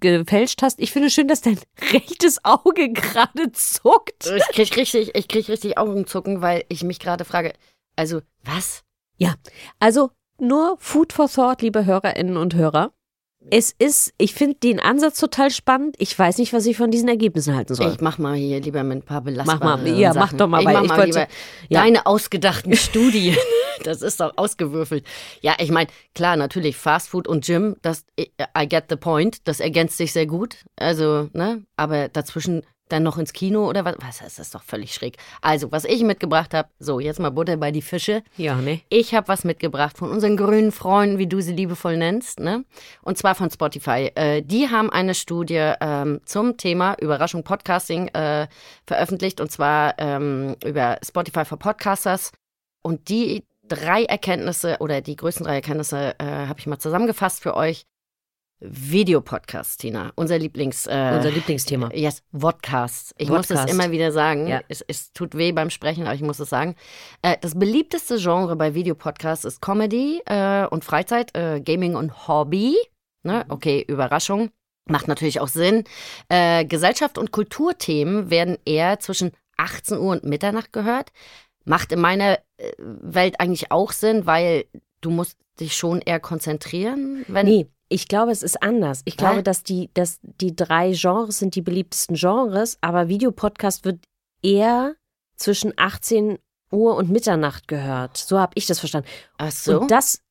gefälscht 0.00 0.62
hast. 0.62 0.80
Ich 0.80 0.90
finde 0.90 1.10
schön, 1.10 1.28
dass 1.28 1.42
dein 1.42 1.58
rechtes 1.92 2.44
Auge 2.44 2.92
gerade 2.92 3.52
zuckt. 3.52 4.26
Ich 4.26 4.48
krieg 4.48 4.76
richtig, 4.76 5.14
ich 5.14 5.28
krieg 5.28 5.48
richtig 5.48 5.78
Augenzucken, 5.78 6.42
weil 6.42 6.64
ich 6.68 6.82
mich 6.82 6.98
gerade 6.98 7.24
frage, 7.24 7.52
also, 7.96 8.20
was? 8.44 8.82
Also, 9.78 10.10
nur 10.38 10.76
Food 10.78 11.12
for 11.12 11.28
Thought, 11.28 11.62
liebe 11.62 11.84
Hörerinnen 11.84 12.36
und 12.36 12.54
Hörer. 12.54 12.92
Es 13.50 13.74
ist, 13.78 14.12
ich 14.18 14.34
finde 14.34 14.56
den 14.56 14.80
Ansatz 14.80 15.18
total 15.18 15.50
spannend. 15.50 15.96
Ich 15.98 16.16
weiß 16.18 16.36
nicht, 16.38 16.52
was 16.52 16.66
ich 16.66 16.76
von 16.76 16.90
diesen 16.90 17.08
Ergebnissen 17.08 17.56
halten 17.56 17.74
soll. 17.74 17.90
Ich 17.92 18.00
mach 18.00 18.18
mal 18.18 18.34
hier 18.36 18.60
lieber 18.60 18.82
mit 18.82 18.98
ein 18.98 19.02
paar 19.02 19.22
belastbaren 19.22 19.60
Mach 19.60 19.78
mal, 19.78 19.98
ja, 19.98 20.08
mach 20.12 20.26
Sachen. 20.26 20.38
doch 20.38 20.46
mal, 20.46 20.58
ich 20.60 20.64
mach 20.66 20.82
ich 20.82 20.88
mal 20.88 20.98
wollte- 20.98 21.06
lieber 21.20 21.26
ja. 21.70 21.82
deine 21.82 22.06
ausgedachten 22.06 22.76
Studien. 22.76 23.36
Das 23.82 24.02
ist 24.02 24.20
doch 24.20 24.32
ausgewürfelt. 24.36 25.06
Ja, 25.40 25.54
ich 25.58 25.70
meine, 25.70 25.88
klar, 26.14 26.36
natürlich 26.36 26.76
Fast 26.76 27.08
Food 27.08 27.26
und 27.26 27.46
Gym, 27.46 27.76
das 27.80 28.04
I 28.20 28.68
get 28.68 28.84
the 28.90 28.96
point, 28.96 29.48
das 29.48 29.58
ergänzt 29.58 29.96
sich 29.96 30.12
sehr 30.12 30.26
gut. 30.26 30.56
Also, 30.76 31.30
ne, 31.32 31.64
aber 31.76 32.10
dazwischen 32.10 32.62
dann 32.92 33.02
noch 33.02 33.18
ins 33.18 33.32
Kino 33.32 33.68
oder 33.68 33.84
was? 33.84 33.96
Was 34.00 34.18
das 34.18 34.38
ist 34.38 34.54
doch 34.54 34.62
völlig 34.62 34.94
schräg. 34.94 35.16
Also, 35.40 35.72
was 35.72 35.84
ich 35.84 36.02
mitgebracht 36.02 36.54
habe, 36.54 36.68
so, 36.78 37.00
jetzt 37.00 37.20
mal 37.20 37.30
Butter 37.30 37.56
bei 37.56 37.70
die 37.70 37.82
Fische. 37.82 38.22
ja, 38.36 38.56
ne? 38.56 38.80
Ich 38.88 39.14
habe 39.14 39.28
was 39.28 39.44
mitgebracht 39.44 39.98
von 39.98 40.10
unseren 40.10 40.36
grünen 40.36 40.72
Freunden, 40.72 41.18
wie 41.18 41.26
du 41.26 41.40
sie 41.40 41.52
liebevoll 41.52 41.96
nennst, 41.96 42.40
ne? 42.40 42.64
Und 43.02 43.18
zwar 43.18 43.34
von 43.34 43.50
Spotify. 43.50 44.10
Äh, 44.14 44.42
die 44.42 44.68
haben 44.68 44.90
eine 44.90 45.14
Studie 45.14 45.72
ähm, 45.80 46.20
zum 46.24 46.56
Thema 46.56 46.94
Überraschung 47.00 47.44
Podcasting 47.44 48.08
äh, 48.08 48.48
veröffentlicht 48.86 49.40
und 49.40 49.50
zwar 49.50 49.94
ähm, 49.98 50.56
über 50.64 50.98
Spotify 51.04 51.44
for 51.44 51.58
Podcasters. 51.58 52.32
Und 52.82 53.08
die 53.08 53.44
drei 53.70 54.04
Erkenntnisse 54.04 54.76
oder 54.80 55.00
die 55.00 55.16
größten 55.16 55.46
drei 55.46 55.54
Erkenntnisse 55.56 56.14
äh, 56.18 56.24
habe 56.24 56.58
ich 56.58 56.66
mal 56.66 56.78
zusammengefasst 56.78 57.42
für 57.42 57.54
euch. 57.56 57.86
Videopodcast, 58.60 59.80
Tina, 59.80 60.12
unser 60.16 60.38
Lieblings. 60.38 60.86
Äh, 60.86 61.12
Unser 61.16 61.30
Lieblingsthema. 61.30 61.90
Yes, 61.94 62.22
Vodcast. 62.32 63.14
Ich 63.16 63.28
muss 63.28 63.46
Vodcast. 63.46 63.68
es 63.68 63.74
immer 63.74 63.90
wieder 63.90 64.12
sagen. 64.12 64.46
Ja. 64.46 64.60
Es, 64.68 64.82
es 64.86 65.12
tut 65.12 65.34
weh 65.34 65.52
beim 65.52 65.70
Sprechen, 65.70 66.04
aber 66.04 66.14
ich 66.14 66.20
muss 66.20 66.38
es 66.40 66.50
sagen. 66.50 66.76
Äh, 67.22 67.36
das 67.40 67.58
beliebteste 67.58 68.18
Genre 68.18 68.56
bei 68.56 68.74
Videopodcasts 68.74 69.44
ist 69.44 69.62
Comedy 69.62 70.20
äh, 70.26 70.66
und 70.66 70.84
Freizeit, 70.84 71.34
äh, 71.36 71.60
Gaming 71.60 71.96
und 71.96 72.28
Hobby. 72.28 72.76
Ne? 73.22 73.44
Okay, 73.48 73.84
Überraschung. 73.86 74.50
Macht 74.86 75.08
natürlich 75.08 75.40
auch 75.40 75.48
Sinn. 75.48 75.84
Äh, 76.28 76.64
Gesellschaft 76.64 77.16
und 77.16 77.32
Kulturthemen 77.32 78.30
werden 78.30 78.58
eher 78.64 78.98
zwischen 78.98 79.32
18 79.56 79.98
Uhr 79.98 80.12
und 80.12 80.24
Mitternacht 80.24 80.72
gehört. 80.72 81.12
Macht 81.64 81.92
in 81.92 82.00
meiner 82.00 82.38
äh, 82.56 82.72
Welt 82.78 83.40
eigentlich 83.40 83.70
auch 83.70 83.92
Sinn, 83.92 84.26
weil 84.26 84.64
du 85.00 85.10
musst 85.10 85.38
dich 85.60 85.76
schon 85.76 86.00
eher 86.00 86.20
konzentrieren. 86.20 87.24
Wenn 87.28 87.46
Nee, 87.46 87.66
ich 87.92 88.08
glaube, 88.08 88.30
es 88.30 88.42
ist 88.42 88.62
anders. 88.62 89.02
Ich 89.04 89.16
glaube, 89.16 89.42
dass 89.42 89.62
die, 89.64 89.90
dass 89.94 90.20
die 90.22 90.54
drei 90.54 90.92
Genres 90.92 91.38
sind 91.40 91.54
die 91.56 91.60
beliebtesten 91.62 92.16
Genres, 92.16 92.78
aber 92.80 93.08
Videopodcast 93.08 93.84
wird 93.84 93.98
eher 94.42 94.94
zwischen 95.36 95.72
18 95.76 96.38
Uhr 96.72 96.94
und 96.96 97.10
Mitternacht 97.10 97.66
gehört. 97.68 98.16
So 98.16 98.38
habe 98.38 98.52
ich 98.54 98.66
das 98.66 98.78
verstanden. 98.78 99.08
Ach 99.38 99.50
so. 99.50 99.80
Und 99.80 99.90
das, 99.90 100.22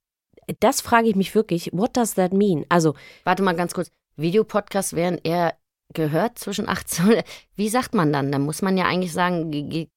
das 0.62 0.80
frage 0.82 1.10
ich 1.10 1.16
mich 1.16 1.36
wirklich, 1.36 1.70
what 1.74 1.98
does 1.98 2.14
that 2.14 2.32
mean? 2.34 2.66
Also, 2.70 2.96
Warte 3.26 3.44
mal 3.44 3.56
ganz 3.56 3.74
kurz. 3.74 3.90
Videopodcasts 4.16 4.94
werden 4.94 5.20
eher 5.24 5.56
gehört 5.94 6.40
zwischen 6.40 6.68
18 6.70 7.06
und. 7.10 7.24
Wie 7.56 7.68
sagt 7.70 7.94
man 7.94 8.14
dann? 8.14 8.32
Da 8.32 8.40
muss 8.40 8.62
man 8.62 8.78
ja 8.78 8.86
eigentlich 8.86 9.12
sagen, 9.14 9.52
ge- 9.52 9.64
ge- 9.64 9.88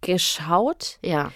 geschaut, 0.00 0.98
ja. 1.02 1.32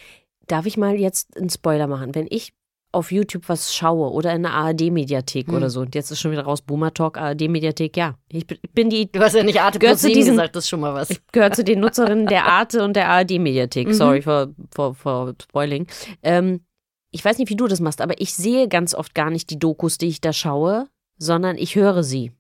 darf 0.46 0.66
ich 0.66 0.76
mal 0.76 0.94
jetzt 0.94 1.37
einen 1.37 1.50
Spoiler 1.50 1.87
machen? 1.87 2.14
Wenn 2.14 2.26
ich 2.31 2.52
auf 2.90 3.12
YouTube 3.12 3.48
was 3.48 3.74
schaue 3.74 4.11
oder 4.12 4.33
in 4.35 4.42
der 4.42 4.53
ARD-Mediathek 4.55 5.48
Hm. 5.48 5.55
oder 5.55 5.68
so, 5.70 5.81
und 5.81 5.94
jetzt 5.94 6.11
ist 6.11 6.20
schon 6.20 6.31
wieder 6.33 6.44
raus, 6.44 6.62
Boomer 6.62 6.92
Talk, 6.94 7.18
ARD-Mediathek, 7.18 7.96
ja. 7.96 8.14
Ich 8.31 8.46
bin- 8.46 8.88
die 8.90 9.12
Du 9.12 9.20
hast 9.20 9.35
ja 9.35 9.42
nicht 9.42 9.61
Arte 9.61 9.79
Gehört 9.79 9.98
zu 9.98 10.09
diesen- 10.09 10.33
gesagt, 10.33 10.57
das 10.57 10.64
ist 10.64 10.70
schon 10.70 10.81
mal 10.81 10.94
was. 10.94 11.11
Ich 11.11 11.20
gehöre 11.31 11.53
zu 11.53 11.64
den 11.64 11.81
Nutzerinnen 11.81 12.27
der 12.27 12.46
Arte 12.46 12.83
und 12.83 12.94
der 12.96 13.09
ARD-Mediathek. 13.11 13.88
Mhm. 13.88 13.92
Sorry 13.92 14.22
for, 14.22 14.48
for, 14.74 14.94
for 14.94 15.35
spoiling. 15.42 15.87
Ähm, 16.22 16.64
ich 17.11 17.24
weiß 17.24 17.38
nicht, 17.38 17.51
wie 17.51 17.57
du 17.57 17.66
das 17.66 17.81
machst, 17.81 18.01
aber 18.01 18.20
ich 18.20 18.35
sehe 18.35 18.68
ganz 18.68 18.94
oft 18.94 19.14
gar 19.14 19.31
nicht 19.31 19.51
die 19.51 19.59
Dokus, 19.59 19.98
die 19.98 20.09
ich 20.09 20.20
da 20.20 20.33
schaue, 20.33 20.88
sondern 21.18 21.57
ich 21.59 21.74
höre 21.74 22.03
sie. 22.03 22.33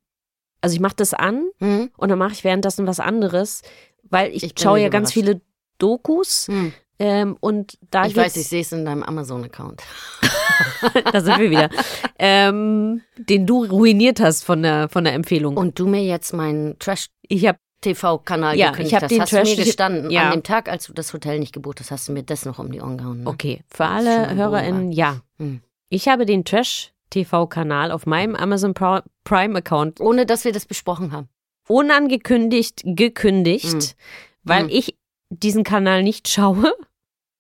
Also 0.60 0.74
ich 0.74 0.80
mache 0.80 0.96
das 0.96 1.12
an 1.14 1.44
Hm? 1.60 1.90
und 1.96 2.08
dann 2.08 2.18
mache 2.18 2.32
ich 2.32 2.42
währenddessen 2.42 2.86
was 2.86 3.00
anderes, 3.00 3.62
weil 4.02 4.32
ich, 4.34 4.42
Ich 4.44 4.52
schaue 4.58 4.80
ja 4.80 4.88
ganz 4.88 5.12
viele 5.12 5.40
Dokus 5.78 6.46
Hm. 6.48 6.72
Ähm, 6.98 7.36
und 7.40 7.78
da 7.90 8.06
Ich 8.06 8.16
weiß, 8.16 8.36
ich 8.36 8.48
sehe 8.48 8.60
es 8.62 8.72
in 8.72 8.84
deinem 8.84 9.02
Amazon-Account. 9.02 9.82
da 11.12 11.20
sind 11.20 11.38
wir 11.38 11.50
wieder, 11.50 11.70
ähm, 12.18 13.02
den 13.16 13.46
du 13.46 13.64
ruiniert 13.64 14.20
hast 14.20 14.44
von 14.44 14.62
der, 14.62 14.88
von 14.88 15.04
der 15.04 15.12
Empfehlung. 15.14 15.56
Und 15.56 15.78
du 15.78 15.86
mir 15.86 16.02
jetzt 16.04 16.32
meinen 16.32 16.76
ich 17.28 17.46
habe 17.46 17.58
Trash-TV-Kanal 17.82 18.56
Ja, 18.58 18.70
gekündigt 18.70 18.88
ich 18.92 18.96
hab 18.96 19.02
hast. 19.04 19.10
den 19.12 19.20
hast 19.22 19.32
du 19.32 19.36
mir 19.36 19.44
Trash- 19.44 19.56
gestanden. 19.64 20.10
ja. 20.10 20.22
An 20.24 20.32
dem 20.32 20.42
Tag, 20.42 20.68
als 20.68 20.86
du 20.86 20.92
das 20.92 21.12
Hotel 21.12 21.38
nicht 21.38 21.52
gebucht 21.52 21.78
hast, 21.80 21.90
hast 21.92 22.08
du 22.08 22.12
mir 22.12 22.22
das 22.24 22.44
noch 22.44 22.58
um 22.58 22.72
die 22.72 22.80
Ohren 22.80 22.98
gehauen. 22.98 23.22
Ne? 23.22 23.28
Okay, 23.30 23.62
für 23.68 23.84
alle 23.86 24.34
HörerInnen, 24.34 24.90
ja. 24.90 25.20
Hm. 25.38 25.60
Ich 25.90 26.08
habe 26.08 26.26
den 26.26 26.44
Trash-TV-Kanal 26.44 27.92
auf 27.92 28.04
meinem 28.06 28.34
Amazon 28.34 28.74
Prime-Account 28.74 30.00
Ohne, 30.00 30.26
dass 30.26 30.44
wir 30.44 30.52
das 30.52 30.66
besprochen 30.66 31.12
haben. 31.12 31.28
unangekündigt 31.68 32.82
gekündigt, 32.84 33.64
Hm. 33.72 33.80
weil 34.42 34.62
Hm. 34.64 34.68
ich 34.70 34.96
diesen 35.30 35.62
Kanal 35.62 36.02
nicht 36.02 36.26
schaue 36.28 36.72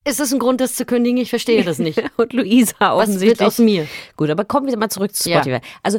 Ist 0.08 0.20
das 0.20 0.32
ein 0.32 0.38
Grund, 0.38 0.60
das 0.60 0.74
zu 0.74 0.84
kündigen? 0.84 1.18
Ich 1.18 1.30
verstehe 1.30 1.64
das 1.64 1.78
nicht. 1.78 2.02
und 2.16 2.32
Luisa 2.32 2.74
Was 2.80 2.80
wird 2.80 2.92
offensichtlich. 3.08 3.46
aus 3.46 3.58
mir? 3.58 3.86
Gut, 4.16 4.30
aber 4.30 4.44
kommen 4.44 4.66
wir 4.66 4.76
mal 4.78 4.88
zurück 4.90 5.14
zu 5.14 5.28
Ja. 5.28 5.42
Spotify. 5.42 5.60
Also 5.82 5.98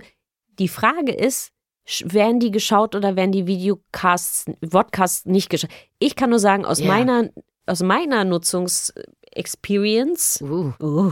die 0.57 0.67
Frage 0.67 1.11
ist, 1.13 1.51
werden 2.03 2.39
die 2.39 2.51
geschaut 2.51 2.95
oder 2.95 3.15
werden 3.15 3.31
die 3.31 3.47
Videocasts, 3.47 4.45
Vodcasts 4.67 5.25
nicht 5.25 5.49
geschaut? 5.49 5.69
Ich 5.99 6.15
kann 6.15 6.29
nur 6.29 6.39
sagen, 6.39 6.65
aus 6.65 6.79
Ja. 6.79 6.87
meiner 6.87 7.29
aus 7.65 7.83
meiner 7.83 8.23
Nutzungsexperience, 8.25 10.41
Uh, 10.41 10.71
oh, 10.79 11.11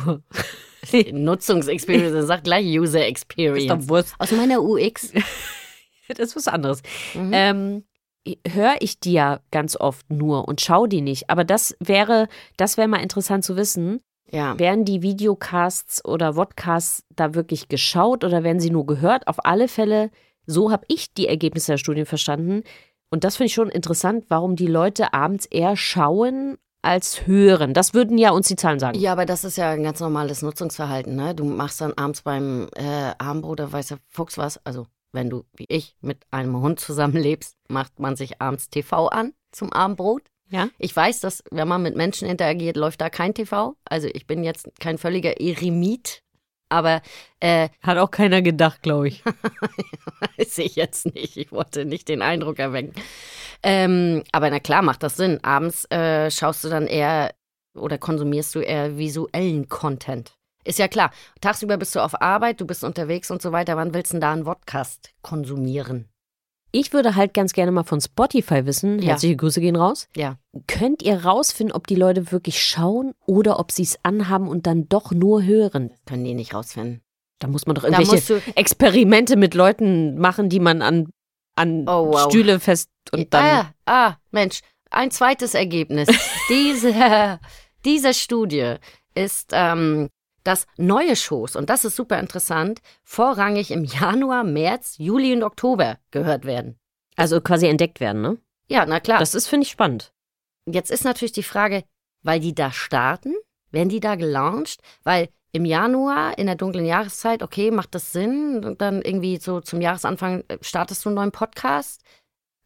Nutzungsexperience, 1.12 2.14
das 2.14 2.28
sagt 2.28 2.46
gleich 2.46 2.66
User 2.66 3.00
ist 3.00 3.04
doch 3.06 3.10
Experience. 3.10 3.90
Wurst. 3.90 4.16
Aus 4.18 4.32
meiner 4.32 4.62
UX. 4.64 5.12
Das 6.10 6.20
ist 6.20 6.36
was 6.38 6.48
anderes. 6.48 6.82
Mhm. 7.16 7.32
ähm, 7.34 7.84
höre 8.48 8.76
ich 8.80 9.00
die 9.00 9.14
ja 9.14 9.40
ganz 9.52 9.76
oft 9.76 10.10
nur 10.10 10.48
und 10.48 10.62
schaue 10.62 10.90
die 10.90 11.02
nicht. 11.02 11.30
Aber 11.30 11.44
das 11.44 11.76
wäre, 11.80 12.28
das 12.58 12.78
wäre 12.78 12.88
mal 12.88 13.02
interessant 13.02 13.44
zu 13.44 13.56
wissen. 13.56 14.02
ja. 14.32 14.58
Werden 14.60 14.86
die 14.86 15.02
Videocasts 15.02 16.04
oder 16.04 16.34
Vodcasts 16.34 17.04
da 17.16 17.34
wirklich 17.34 17.70
geschaut 17.70 18.24
oder 18.24 18.44
werden 18.44 18.60
sie 18.60 18.70
nur 18.70 18.86
gehört? 18.86 19.28
Auf 19.28 19.46
alle 19.46 19.68
Fälle, 19.68 20.12
so 20.46 20.72
habe 20.72 20.86
ich 20.88 21.14
die 21.14 21.28
Ergebnisse 21.28 21.74
der 21.74 21.78
Studien 21.78 22.06
verstanden. 22.06 22.64
Und 23.10 23.24
das 23.24 23.38
finde 23.38 23.48
ich 23.48 23.54
schon 23.54 23.70
interessant, 23.70 24.26
warum 24.28 24.56
die 24.56 24.68
Leute 24.68 25.14
abends 25.14 25.46
eher 25.46 25.78
schauen 25.78 26.58
als 26.82 27.26
hören. 27.26 27.74
Das 27.74 27.94
würden 27.94 28.18
ja 28.18 28.32
uns 28.32 28.48
die 28.48 28.56
Zahlen 28.56 28.80
sagen. 28.80 28.98
Ja, 29.00 29.12
aber 29.12 29.26
das 29.26 29.44
ist 29.44 29.58
ja 29.58 29.72
ein 29.72 29.84
ganz 29.84 30.00
normales 30.00 30.42
Nutzungsverhalten. 30.42 31.16
Ne? 31.16 31.36
Du 31.36 31.44
machst 31.44 31.82
dann 31.82 31.94
abends 31.94 32.22
beim 32.22 32.68
äh, 32.76 33.14
Abendbrot 33.18 33.60
oder 33.60 33.72
weiß 33.72 33.88
der 33.88 33.98
Fuchs 34.08 34.38
was. 34.38 34.60
Also, 34.66 34.86
wenn 35.12 35.30
du 35.30 35.46
wie 35.56 35.66
ich 35.70 35.96
mit 36.02 36.26
einem 36.32 36.60
Hund 36.62 36.80
zusammenlebst, 36.80 37.56
macht 37.70 38.00
man 38.00 38.16
sich 38.16 38.42
abends 38.42 38.70
TV 38.70 39.08
an 39.08 39.34
zum 39.52 39.72
Abendbrot. 39.74 40.24
Ja. 40.50 40.70
Ich 40.78 40.96
weiß, 40.96 41.20
dass 41.20 41.44
wenn 41.52 41.68
man 41.68 41.82
mit 41.82 41.96
Menschen 41.96 42.28
interagiert, 42.28 42.78
läuft 42.78 43.02
da 43.02 43.10
kein 43.10 43.34
TV. 43.34 43.76
Also 43.86 44.08
ich 44.12 44.28
bin 44.28 44.44
jetzt 44.44 44.70
kein 44.80 44.98
völliger 44.98 45.42
Eremit, 45.42 46.24
aber 46.70 47.02
äh, 47.40 47.70
Hat 47.82 47.98
auch 47.98 48.12
keiner 48.12 48.42
gedacht, 48.42 48.82
glaube 48.82 49.10
ich. 49.10 49.24
weiß 50.38 50.58
ich 50.60 50.76
jetzt 50.76 51.14
nicht. 51.14 51.38
Ich 51.38 51.52
wollte 51.52 51.86
nicht 51.86 52.08
den 52.08 52.22
Eindruck 52.22 52.60
erwecken. 52.60 52.94
Ähm, 53.64 54.24
aber 54.32 54.50
na 54.50 54.60
klar, 54.60 54.82
macht 54.82 55.04
das 55.04 55.18
Sinn. 55.18 55.44
Abends 55.44 55.86
äh, 55.92 56.30
schaust 56.32 56.64
du 56.64 56.70
dann 56.70 56.88
eher 56.88 57.34
oder 57.76 57.98
konsumierst 57.98 58.56
du 58.56 58.60
eher 58.60 58.98
visuellen 58.98 59.70
Content. 59.70 60.37
Ist 60.68 60.80
ja 60.80 60.88
klar. 60.90 61.12
Tagsüber 61.40 61.78
bist 61.78 61.96
du 61.96 62.02
auf 62.04 62.22
Arbeit, 62.22 62.60
du 62.60 62.66
bist 62.68 62.84
unterwegs 62.84 63.32
und 63.32 63.42
so 63.42 63.52
weiter. 63.54 63.78
Wann 63.78 63.94
willst 63.94 64.12
du 64.12 64.16
denn 64.16 64.22
da 64.22 64.34
einen 64.34 64.44
Podcast 64.44 65.12
konsumieren? 65.22 66.10
Ich 66.74 66.92
würde 66.92 67.16
halt 67.16 67.34
ganz 67.34 67.54
gerne 67.54 67.72
mal 67.72 67.86
von 67.86 68.02
Spotify 68.02 68.66
wissen. 68.66 69.00
Ja. 69.00 69.12
Herzliche 69.12 69.38
Grüße 69.38 69.62
gehen 69.62 69.78
raus. 69.78 70.10
Ja. 70.18 70.36
Könnt 70.68 71.02
ihr 71.02 71.24
rausfinden, 71.24 71.74
ob 71.74 71.88
die 71.88 71.96
Leute 71.96 72.34
wirklich 72.34 72.62
schauen 72.62 73.14
oder 73.26 73.60
ob 73.60 73.72
sie 73.72 73.84
es 73.84 73.98
anhaben 74.04 74.50
und 74.50 74.68
dann 74.68 74.90
doch 74.90 75.12
nur 75.12 75.44
hören? 75.44 75.92
Können 76.06 76.26
die 76.26 76.34
nicht 76.34 76.54
rausfinden. 76.54 77.02
Da 77.40 77.48
muss 77.48 77.66
man 77.66 77.76
doch 77.76 77.86
irgendwelche. 77.86 78.42
Experimente 78.56 79.38
mit 79.38 79.54
Leuten 79.54 80.18
machen, 80.18 80.50
die 80.50 80.60
man 80.60 80.82
an, 80.82 81.08
an 81.56 81.88
Oh, 81.88 82.12
wow. 82.12 82.30
Stühle 82.30 82.60
fest 82.60 82.90
und 83.14 83.34
dann. 83.34 83.46
ah, 83.46 83.72
ah, 83.86 84.16
Mensch, 84.32 84.60
ein 84.92 85.12
zweites 85.12 85.54
Ergebnis 85.54 86.10
dieser, 86.50 87.40
dieser 87.86 88.14
Studie 88.26 88.76
ist, 89.16 89.52
ähm, 89.54 90.10
dass 90.48 90.66
neue 90.78 91.16
Shows, 91.16 91.56
und 91.56 91.70
das 91.70 91.84
ist 91.84 91.96
super 91.96 92.20
interessant, 92.20 92.80
vorrangig 93.04 93.72
im 93.72 93.84
Januar, 93.84 94.44
März, 94.44 94.96
Juli 94.98 95.34
und 95.34 95.44
Oktober 95.44 95.98
gehört 96.12 96.46
werden. 96.46 96.80
Also 97.18 97.42
quasi 97.42 97.68
entdeckt 97.68 98.00
werden, 98.00 98.22
ne? 98.22 98.38
Ja, 98.70 98.86
na 98.86 99.00
klar. 99.00 99.20
Das 99.20 99.36
ist, 99.36 99.48
finde 99.48 99.66
ich, 99.66 99.72
spannend. 99.72 100.14
Jetzt 100.66 100.92
ist 100.92 101.04
natürlich 101.04 101.32
die 101.34 101.44
Frage, 101.44 101.84
weil 102.22 102.40
die 102.40 102.56
da 102.56 102.72
starten, 102.72 103.34
werden 103.72 103.90
die 103.90 104.00
da 104.00 104.16
gelauncht? 104.16 104.82
Weil 105.04 105.30
im 105.52 105.66
Januar, 105.66 106.38
in 106.38 106.46
der 106.46 106.56
dunklen 106.56 106.86
Jahreszeit, 106.86 107.44
okay, 107.44 107.72
macht 107.72 107.96
das 107.96 108.12
Sinn? 108.12 108.64
Und 108.64 108.82
dann 108.82 109.02
irgendwie 109.02 109.38
so 109.38 109.62
zum 109.62 109.82
Jahresanfang 109.82 110.44
äh, 110.48 110.58
startest 110.62 111.04
du 111.04 111.10
einen 111.10 111.16
neuen 111.16 111.32
Podcast? 111.32 112.04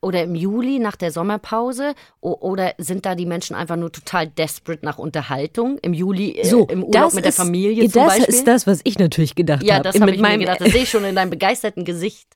Oder 0.03 0.23
im 0.23 0.33
Juli 0.33 0.79
nach 0.79 0.95
der 0.95 1.11
Sommerpause? 1.11 1.93
Oder 2.21 2.73
sind 2.79 3.05
da 3.05 3.13
die 3.13 3.27
Menschen 3.27 3.55
einfach 3.55 3.75
nur 3.75 3.91
total 3.91 4.25
desperate 4.27 4.83
nach 4.83 4.97
Unterhaltung? 4.97 5.77
Im 5.83 5.93
Juli 5.93 6.31
äh, 6.39 6.43
So, 6.45 6.65
im 6.65 6.83
Urlaub 6.83 7.03
das 7.05 7.13
mit 7.13 7.23
der 7.25 7.29
ist- 7.29 7.35
Familie 7.37 7.87
zum 7.89 8.01
das 8.03 8.15
Beispiel? 8.17 8.33
ist 8.35 8.47
das, 8.47 8.65
was 8.67 8.81
ich 8.83 8.97
natürlich 8.97 9.35
gedacht 9.35 9.61
ja, 9.63 9.75
habe. 9.75 9.83
das 9.83 9.93
Mit 9.95 10.01
habe 10.01 10.11
ich 10.15 10.21
mir 10.21 10.37
gedacht. 10.39 10.59
Das 10.61 10.71
sehe 10.71 10.83
ich 10.83 10.89
schon 10.89 11.03
in 11.05 11.15
deinem 11.15 11.29
begeisterten 11.29 11.85
Gesicht. 11.85 12.27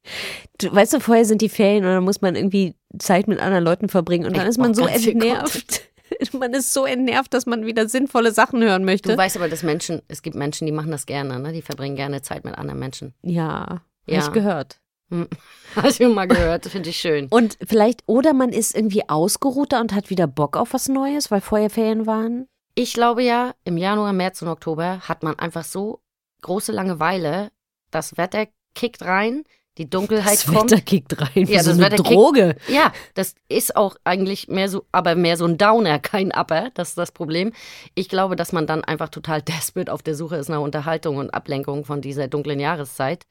Du, 0.60 0.73
weißt 0.73 0.93
du, 0.93 0.99
vorher 0.99 1.25
sind 1.25 1.41
die 1.41 1.49
Ferien 1.49 1.84
und 1.86 1.91
dann 1.91 2.04
muss 2.04 2.21
man 2.21 2.36
irgendwie 2.36 2.75
Zeit 2.99 3.28
mit 3.28 3.39
anderen 3.39 3.63
Leuten 3.63 3.89
verbringen 3.89 4.25
und 4.28 4.38
dann 4.38 4.43
Ich 4.43 4.49
ist 4.49 4.58
man 4.60 4.73
brauch 4.73 4.88
so 4.89 5.10
entnervt. 5.10 5.82
Man 6.34 6.54
ist 6.54 6.71
so 6.71 6.86
entnervt, 6.86 7.34
dass 7.34 7.47
man 7.47 7.65
wieder 7.65 7.89
sinnvolle 7.89 8.32
Sachen 8.32 8.62
hören 8.63 8.86
möchte. 8.86 9.10
Du 9.12 9.17
weißt 9.17 9.38
aber, 9.38 9.49
dass 9.49 9.63
Menschen, 9.63 10.04
es 10.08 10.21
gibt 10.21 10.36
Menschen, 10.36 10.67
die 10.67 10.71
machen 10.71 10.91
das 10.91 11.08
gerne, 11.08 11.39
ne? 11.39 11.51
Die 11.51 11.63
verbringen 11.63 11.95
gerne 11.95 12.21
Zeit 12.21 12.45
mit 12.45 12.56
anderen 12.60 12.80
Menschen. 12.80 13.15
ja, 13.23 13.82
Ja. 14.06 14.17
hab 14.21 14.28
ich 14.28 14.32
gehört. 14.32 14.80
Hm. 15.09 15.27
Hast 15.75 15.99
du 15.99 16.09
mal 16.09 16.27
gehört? 16.27 16.65
Finde 16.65 16.89
ich 16.89 16.97
schön. 16.97 17.27
Und 17.29 17.57
vielleicht, 17.67 18.01
oder 18.05 18.33
man 18.33 18.49
ist 18.49 18.75
irgendwie 18.75 19.07
ausgeruhter 19.09 19.81
und 19.81 19.93
hat 19.93 20.09
wieder 20.09 20.25
Bock 20.27 20.57
auf 20.57 20.73
was 20.73 20.87
Neues, 20.87 21.31
weil 21.31 21.41
vorher 21.41 21.69
Ferien 21.69 22.05
waren. 22.05 22.47
Ich 22.75 22.93
glaube 22.93 23.23
ja, 23.23 23.53
im 23.65 23.77
Januar, 23.77 24.13
März 24.13 24.41
und 24.41 24.47
Oktober 24.47 25.01
hat 25.01 25.23
man 25.23 25.37
einfach 25.39 25.63
so 25.63 26.01
große 26.41 26.71
Langeweile. 26.71 27.51
Das 27.91 28.17
Wetter 28.17 28.47
kickt 28.73 29.01
rein, 29.03 29.43
die 29.77 29.89
Dunkelheit 29.89 30.33
das 30.33 30.45
kommt. 30.47 30.71
Wetter 30.71 30.81
kickt 30.81 31.21
rein 31.21 31.29
wie 31.47 31.53
Ja, 31.53 31.63
so 31.63 31.69
das 31.71 31.77
eine 31.79 31.85
Wetter 31.87 32.03
kickt- 32.03 32.09
Droge. 32.15 32.55
Ja, 32.67 32.91
das 33.13 33.35
ist 33.49 33.75
auch 33.75 33.95
eigentlich 34.03 34.47
mehr 34.47 34.69
so, 34.69 34.85
aber 34.91 35.15
mehr 35.15 35.37
so 35.37 35.45
ein 35.45 35.57
Downer, 35.57 35.99
kein 35.99 36.31
Upper. 36.33 36.69
Das 36.73 36.89
ist 36.89 36.97
das 36.97 37.11
Problem. 37.11 37.51
Ich 37.93 38.09
glaube, 38.09 38.35
dass 38.35 38.51
man 38.53 38.67
dann 38.67 38.83
einfach 38.83 39.09
total 39.09 39.41
desperate 39.41 39.91
auf 39.91 40.01
der 40.03 40.15
Suche 40.15 40.37
ist 40.37 40.49
nach 40.49 40.59
Unterhaltung 40.61 41.17
und 41.17 41.33
Ablenkung 41.33 41.85
von 41.85 42.01
dieser 42.01 42.27
dunklen 42.27 42.59
Jahreszeit. 42.59 43.23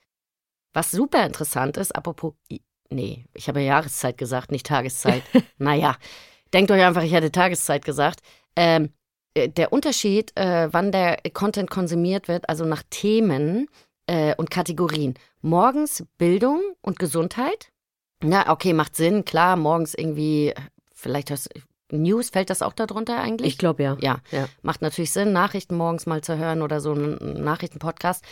Was 0.75 0.91
super 0.91 1.25
interessant 1.25 1.77
ist, 1.77 1.93
apropos, 1.93 2.35
nee, 2.91 3.25
ich 3.33 3.49
habe 3.49 3.63
Jahreszeit 3.63 4.19
gesagt, 4.19 4.51
nicht 4.51 4.67
Tageszeit. 4.67 5.23
naja, 5.59 5.97
denkt 6.53 6.71
euch 6.71 6.83
einfach, 6.83 7.03
ich 7.03 7.13
hätte 7.13 7.33
Tageszeit 7.33 7.85
gesagt. 7.85 8.21
Ähm, 8.57 8.91
äh, 9.35 9.49
der 9.49 9.73
Unterschied, 9.73 10.37
äh, 10.37 10.69
wann 10.73 10.93
der 10.93 11.19
Content 11.33 11.71
konsumiert 11.71 12.29
wird, 12.29 12.49
also 12.49 12.65
nach 12.65 12.83
Themen 12.91 13.69
äh, 14.07 14.35
und 14.37 14.51
Kategorien. 14.51 15.15
Morgens 15.43 16.05
Bildung 16.19 16.61
und 16.83 16.99
Gesundheit. 16.99 17.71
Na, 18.21 18.51
okay, 18.51 18.73
macht 18.73 18.97
Sinn, 18.97 19.25
klar, 19.25 19.57
morgens 19.57 19.95
irgendwie, 19.95 20.55
vielleicht 20.93 21.31
hörst 21.31 21.51
News, 21.93 22.31
fällt 22.31 22.51
das 22.51 22.63
auch 22.63 22.73
darunter 22.73 23.21
eigentlich? 23.21 23.53
Ich 23.53 23.59
glaube 23.59 23.83
ja. 23.83 23.97
Ja. 24.01 24.21
ja. 24.31 24.49
Macht 24.63 24.83
natürlich 24.83 25.13
Sinn, 25.13 25.33
Nachrichten 25.33 25.77
morgens 25.77 26.07
mal 26.07 26.23
zu 26.23 26.37
hören 26.37 26.63
oder 26.63 26.81
so 26.81 26.93
einen 26.93 27.45
Nachrichtenpodcast. 27.45 28.25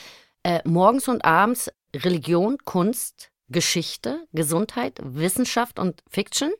Äh, 0.42 0.60
morgens 0.64 1.06
und 1.06 1.24
abends 1.24 1.70
Religion, 1.94 2.58
Kunst, 2.64 3.30
Geschichte, 3.48 4.26
Gesundheit, 4.32 4.98
Wissenschaft 5.02 5.78
und 5.78 6.02
Fiction. 6.08 6.50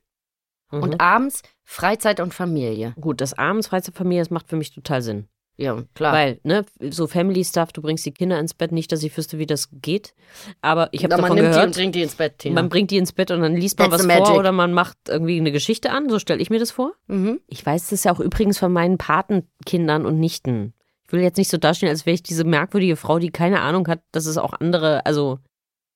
Mhm. 0.71 0.83
Und 0.83 1.01
abends 1.01 1.43
Freizeit 1.65 2.21
und 2.21 2.35
Familie. 2.35 2.95
Gut, 3.01 3.21
das 3.21 3.37
abends 3.37 3.69
Freizeitfamilie, 3.69 4.23
das 4.23 4.31
macht 4.31 4.49
für 4.49 4.57
mich 4.57 4.75
total 4.75 5.03
Sinn. 5.03 5.29
Ja, 5.57 5.83
klar. 5.95 6.15
Weil, 6.15 6.41
ne, 6.45 6.65
so 6.91 7.07
Family 7.07 7.45
Stuff, 7.45 7.73
du 7.73 7.83
bringst 7.83 8.07
die 8.07 8.13
Kinder 8.13 8.39
ins 8.41 8.55
Bett, 8.55 8.73
nicht, 8.73 8.91
dass 8.91 9.03
ich 9.03 9.17
wüsste, 9.17 9.39
wie 9.39 9.47
das 9.47 9.69
geht. 9.71 10.15
Aber 10.63 10.89
ich 10.93 11.05
habe 11.05 11.11
davon 11.11 11.29
man 11.29 11.35
nimmt 11.35 11.41
die 11.41 11.47
und 11.49 11.53
gehört, 11.55 11.75
bringt 11.75 11.95
die 11.95 12.03
ins 12.03 12.15
Bett, 12.15 12.39
Tina. 12.39 12.55
man 12.55 12.69
bringt 12.69 12.91
die 12.91 12.97
ins 12.97 13.13
Bett 13.13 13.31
und 13.31 13.43
dann 13.43 13.55
liest 13.55 13.79
man 13.79 13.91
That's 13.91 14.09
was 14.09 14.29
vor 14.29 14.39
oder 14.39 14.51
man 14.51 14.73
macht 14.73 14.97
irgendwie 15.09 15.39
eine 15.39 15.53
Geschichte 15.53 15.91
an. 15.91 16.09
So 16.09 16.19
stelle 16.19 16.41
ich 16.41 16.49
mir 16.49 16.59
das 16.59 16.71
vor. 16.71 16.93
mhm. 17.07 17.41
Ich 17.47 17.65
weiß 17.65 17.91
das 17.91 18.05
ja 18.05 18.13
auch 18.13 18.21
übrigens 18.21 18.59
von 18.59 18.73
meinen 18.73 18.97
Patenkindern 18.99 20.07
und 20.07 20.19
Nichten. 20.19 20.73
Ich 21.13 21.15
will 21.19 21.23
jetzt 21.23 21.37
nicht 21.37 21.51
so 21.51 21.59
dastehen, 21.59 21.91
als 21.91 22.07
wäre 22.07 22.15
ich 22.15 22.23
diese 22.23 22.43
merkwürdige 22.45 22.97
Frau, 22.97 23.19
die 23.19 23.29
keine 23.29 23.61
Ahnung 23.61 23.87
hat, 23.87 24.01
dass 24.13 24.25
es 24.25 24.39
auch 24.39 24.55
andere, 24.55 25.05
also 25.05 25.41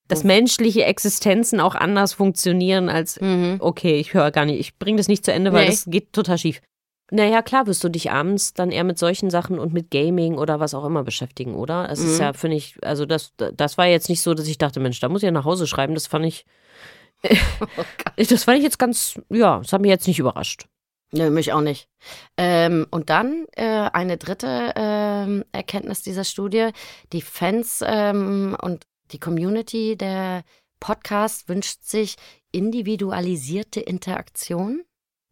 dass 0.09 0.25
menschliche 0.25 0.85
Existenzen 0.85 1.59
auch 1.59 1.75
anders 1.75 2.13
funktionieren 2.13 2.91
als, 2.91 3.19
Mhm. 3.19 3.57
okay, 3.61 3.99
ich 3.99 4.13
höre 4.13 4.31
gar 4.31 4.45
nicht, 4.45 4.61
ich 4.61 4.79
bringe 4.79 4.99
das 4.99 5.09
nicht 5.09 5.25
zu 5.25 5.33
Ende, 5.33 5.55
weil 5.55 5.65
Nee. 5.65 5.71
das 5.71 5.87
geht 5.87 6.13
total 6.13 6.37
schief. 6.37 6.61
Naja, 7.11 7.41
klar 7.41 7.67
wirst 7.67 7.83
du 7.83 7.89
dich 7.89 8.11
abends 8.11 8.53
dann 8.53 8.71
eher 8.71 8.85
mit 8.85 8.99
solchen 8.99 9.31
Sachen 9.31 9.59
und 9.59 9.73
mit 9.73 9.91
Gaming 9.91 10.35
oder 10.37 10.61
was 10.61 10.75
auch 10.75 10.85
immer 10.85 11.03
beschäftigen, 11.03 11.55
oder? 11.55 11.89
Es 11.91 12.01
ist 12.01 12.17
Mhm. 12.19 12.23
ja, 12.23 12.33
finde 12.35 12.59
ich, 12.59 12.77
also 12.83 13.07
das, 13.07 13.33
das 13.39 13.79
war 13.79 13.87
jetzt 13.87 14.11
nicht 14.11 14.21
so, 14.21 14.35
dass 14.35 14.47
ich 14.49 14.59
dachte, 14.59 14.81
Mensch, 14.81 15.01
da 15.01 15.09
muss 15.09 15.23
ich 15.23 15.27
ja 15.27 15.31
nach 15.33 15.47
Hause 15.47 15.67
schreiben. 15.67 15.95
Das 15.95 16.07
fand 16.09 16.27
ich, 16.27 16.45
Oh 17.79 17.83
das 18.29 18.45
fand 18.45 18.59
ich 18.59 18.65
jetzt 18.65 18.79
ganz, 18.79 19.19
ja, 19.31 19.61
das 19.61 19.73
hat 19.73 19.81
mich 19.81 19.89
jetzt 19.89 20.07
nicht 20.07 20.19
überrascht. 20.19 20.67
Nö, 21.13 21.31
mich 21.31 21.53
auch 21.53 21.61
nicht. 21.61 21.89
Ähm, 22.37 22.87
und 22.91 23.11
dann 23.11 23.47
äh, 23.53 23.89
eine 23.93 24.17
dritte 24.17 24.73
ähm, 24.77 25.45
Erkenntnis 25.53 26.03
dieser 26.03 26.25
Studie. 26.25 26.71
Die 27.13 27.23
Fans 27.23 27.83
ähm, 27.87 28.57
und 28.61 28.87
die 29.13 29.21
Community 29.21 29.97
der 29.97 30.43
Podcast 30.81 31.49
wünscht 31.49 31.85
sich 31.85 32.17
individualisierte 32.51 33.81
Interaktion. 33.81 34.83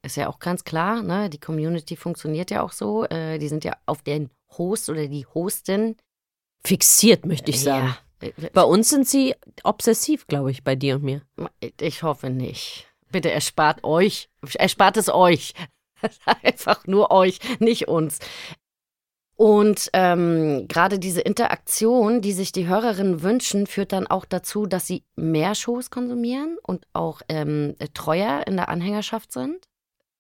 Ist 0.03 0.17
ja 0.17 0.29
auch 0.29 0.39
ganz 0.39 0.65
klar, 0.65 1.03
ne? 1.03 1.31
Die 1.31 1.41
Community 1.41 1.97
funktioniert 1.97 2.51
ja 2.51 2.63
auch 2.63 2.73
so. 2.73 3.05
Äh, 3.05 3.39
die 3.39 3.49
sind 3.49 3.65
ja 3.65 3.77
auf 3.87 4.03
den 4.03 4.31
Host 4.57 4.89
oder 4.91 5.07
die 5.09 5.27
Hostin. 5.27 5.97
Fixiert, 6.65 7.27
möchte 7.27 7.51
ich 7.51 7.61
sagen. 7.61 7.97
Ja, 8.23 8.31
Bei 8.53 8.63
uns 8.63 8.91
sind 8.91 9.09
sie 9.09 9.35
obsessiv, 9.65 10.27
glaube 10.27 10.51
ich, 10.51 10.63
bei 10.63 10.77
dir 10.77 10.97
und 10.97 11.05
mir. 11.05 11.23
Ich 11.81 12.03
hoffe 12.03 12.31
nicht. 12.31 12.87
Bitte 13.15 13.31
erspart 13.31 13.85
euch, 13.85 14.29
erspart 14.55 14.97
es 14.97 15.09
euch. 15.09 15.55
Einfach 16.43 16.85
nur 16.89 17.13
euch, 17.13 17.39
nicht 17.61 17.87
uns. 17.87 18.19
Und 19.37 19.89
ähm, 19.93 20.67
gerade 20.67 20.99
diese 20.99 21.21
Interaktion, 21.21 22.21
die 22.23 22.33
sich 22.33 22.51
die 22.51 22.67
Hörerinnen 22.67 23.23
wünschen, 23.23 23.69
führt 23.69 23.93
dann 23.93 24.09
auch 24.09 24.25
dazu, 24.25 24.67
dass 24.67 24.89
sie 24.89 25.05
mehr 25.15 25.55
Shows 25.55 25.91
konsumieren 25.91 26.59
und 26.65 26.89
auch 26.93 27.23
ähm, 27.29 27.77
treuer 27.95 28.49
in 28.49 28.57
der 28.57 28.69
Anhängerschaft 28.69 29.31
sind. 29.31 29.69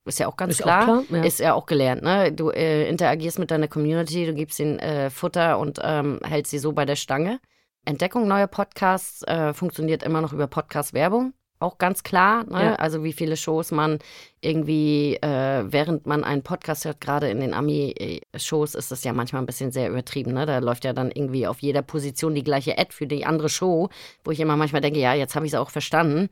Ist 0.04 0.20
ja 0.20 0.28
auch 0.28 0.37
ganz 0.37 0.52
Ist 0.52 0.61
auch 0.61 0.66
klar. 0.66 0.85
klar, 0.85 1.04
ja. 1.18 1.24
Ist 1.24 1.40
ja 1.40 1.54
auch 1.54 1.66
gelernt, 1.66 2.02
ne? 2.02 2.30
Du 2.30 2.50
äh, 2.50 2.88
interagierst 2.88 3.40
mit 3.40 3.50
deiner 3.50 3.66
Community, 3.66 4.24
du 4.24 4.35
gibst 4.35 4.61
ihnen 4.61 4.78
äh, 4.78 5.11
Futter 5.11 5.59
und 5.59 5.80
ähm, 5.83 6.20
hältst 6.22 6.52
sie 6.52 6.61
so 6.61 6.70
bei 6.70 6.85
der 6.85 6.94
Stange. 6.94 7.40
Entdeckung 7.85 8.28
neuer 8.28 8.46
Podcasts 8.46 9.24
äh, 9.24 9.52
funktioniert 9.52 10.04
immer 10.04 10.20
noch 10.20 10.33
über 10.33 10.46
Podcast-Werbung. 10.46 11.35
Auch 11.64 11.79
ganz 11.79 12.03
klar, 12.03 12.44
ne? 12.44 12.62
Ja. 12.62 12.74
also 12.74 13.03
wie 13.05 13.12
viele 13.14 13.37
Shows 13.37 13.70
man 13.70 13.98
irgendwie, 14.42 15.16
äh, 15.16 15.64
während 15.66 16.07
man 16.07 16.22
einen 16.22 16.42
Podcast 16.42 16.85
hört, 16.85 17.00
gerade 17.00 17.31
in 17.31 17.40
den 17.40 17.55
Ami-Shows 17.55 18.74
ist 18.74 18.90
das 18.90 19.03
ja 19.05 19.12
manchmal 19.12 19.42
ein 19.42 19.46
bisschen 19.46 19.72
sehr 19.72 19.88
übertrieben. 19.88 20.33
Ne? 20.35 20.44
Da 20.46 20.59
läuft 20.59 20.85
ja 20.85 20.92
dann 20.92 21.11
irgendwie 21.11 21.46
auf 21.46 21.61
jeder 21.61 21.83
Position 21.83 22.35
die 22.35 22.44
gleiche 22.44 22.77
Ad 22.79 22.88
für 22.92 23.07
die 23.07 23.24
andere 23.24 23.48
Show, 23.48 23.88
wo 24.24 24.31
ich 24.31 24.40
immer 24.40 24.57
manchmal 24.57 24.83
denke, 24.83 25.00
ja, 25.00 25.14
jetzt 25.14 25.35
habe 25.35 25.46
ich 25.46 25.53
es 25.53 25.59
auch 25.59 25.70
verstanden. 25.70 26.29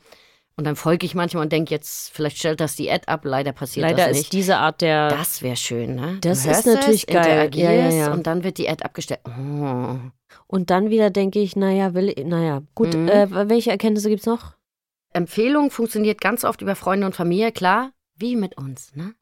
Und 0.55 0.66
dann 0.66 0.77
folge 0.77 1.07
ich 1.07 1.14
manchmal 1.14 1.45
und 1.45 1.51
denke, 1.53 1.71
jetzt, 1.73 2.11
vielleicht 2.12 2.37
stellt 2.37 2.61
das 2.61 2.77
die 2.77 2.90
Ad 2.90 3.05
ab. 3.07 3.23
Leider 3.25 3.53
passiert 3.53 3.87
Leider 3.87 3.97
das 4.09 4.11
ist 4.11 4.16
nicht. 4.18 4.33
diese 4.35 4.59
Art 4.59 4.83
der. 4.83 5.09
Das 5.09 5.40
wäre 5.40 5.57
schön, 5.57 5.95
ne? 5.95 6.18
Das 6.21 6.45
ist 6.45 6.66
natürlich 6.66 7.09
es, 7.09 7.14
geil. 7.14 7.51
Ja, 7.55 7.73
ja, 7.73 7.88
ja. 7.90 8.12
und 8.12 8.27
dann 8.27 8.45
wird 8.45 8.59
die 8.59 8.68
Ad 8.68 8.85
abgestellt. 8.85 9.21
Oh. 9.27 9.97
und 10.47 10.68
dann 10.68 10.90
wieder 10.90 11.09
denke 11.09 11.38
ich, 11.38 11.57
naja, 11.57 11.95
will, 11.95 12.14
naja, 12.27 12.62
gut, 12.75 12.92
Mhm. 12.95 13.09
äh, 13.09 13.49
welche 13.49 13.71
Erkenntnisse 13.71 14.11
gibt 14.11 14.21
es 14.21 14.27
noch? 14.27 14.53
Empfehlung 15.14 15.70
funktioniert 15.70 16.20
ganz 16.20 16.44
oft 16.44 16.62
über 16.62 16.75
Freunde 16.77 17.07
und 17.07 17.14
Familie, 17.14 17.53
klar, 17.53 17.92
wie 18.16 18.37
mit 18.37 18.57
uns, 18.57 18.94
ne? 18.94 19.14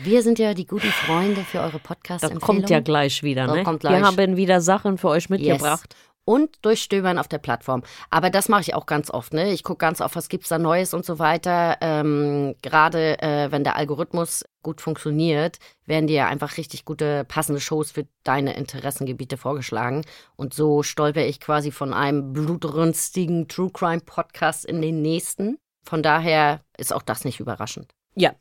Wir 0.00 0.22
sind 0.22 0.38
ja 0.38 0.54
die 0.54 0.66
guten 0.66 0.86
Freunde 0.90 1.40
für 1.42 1.58
eure 1.60 1.72
Das 1.72 1.82
Podcast-Empfehlungen. 1.82 2.40
kommt 2.40 2.70
ja 2.70 2.80
gleich 2.80 3.22
wieder, 3.22 3.46
Das 3.46 3.56
ne? 3.56 3.62
kommt 3.64 3.82
Wir 3.82 3.90
gleich. 3.90 4.02
haben 4.04 4.36
wieder 4.36 4.60
Sachen 4.60 4.96
für 4.98 5.08
euch 5.08 5.28
mitgebracht. 5.30 5.96
Und 6.28 6.62
durchstöbern 6.62 7.18
auf 7.18 7.26
der 7.26 7.38
Plattform. 7.38 7.82
Aber 8.10 8.28
das 8.28 8.50
mache 8.50 8.60
ich 8.60 8.74
auch 8.74 8.84
ganz 8.84 9.10
oft. 9.10 9.32
Ne? 9.32 9.50
Ich 9.50 9.64
gucke 9.64 9.78
ganz 9.78 10.02
oft, 10.02 10.14
was 10.14 10.28
gibt's 10.28 10.50
da 10.50 10.58
Neues 10.58 10.92
und 10.92 11.06
so 11.06 11.18
weiter. 11.18 11.78
Ähm, 11.80 12.54
Gerade 12.60 13.18
äh, 13.22 13.50
wenn 13.50 13.64
der 13.64 13.76
Algorithmus 13.76 14.44
gut 14.62 14.82
funktioniert, 14.82 15.58
werden 15.86 16.06
dir 16.06 16.26
einfach 16.26 16.58
richtig 16.58 16.84
gute, 16.84 17.24
passende 17.24 17.62
Shows 17.62 17.92
für 17.92 18.06
deine 18.24 18.58
Interessengebiete 18.58 19.38
vorgeschlagen. 19.38 20.04
Und 20.36 20.52
so 20.52 20.82
stolper 20.82 21.24
ich 21.24 21.40
quasi 21.40 21.70
von 21.70 21.94
einem 21.94 22.34
blutrünstigen 22.34 23.48
True 23.48 23.70
Crime 23.72 24.02
Podcast 24.04 24.66
in 24.66 24.82
den 24.82 25.00
nächsten. 25.00 25.56
Von 25.82 26.02
daher 26.02 26.60
ist 26.76 26.92
auch 26.92 27.00
das 27.00 27.24
nicht 27.24 27.40
überraschend. 27.40 27.94
Ja. 28.14 28.34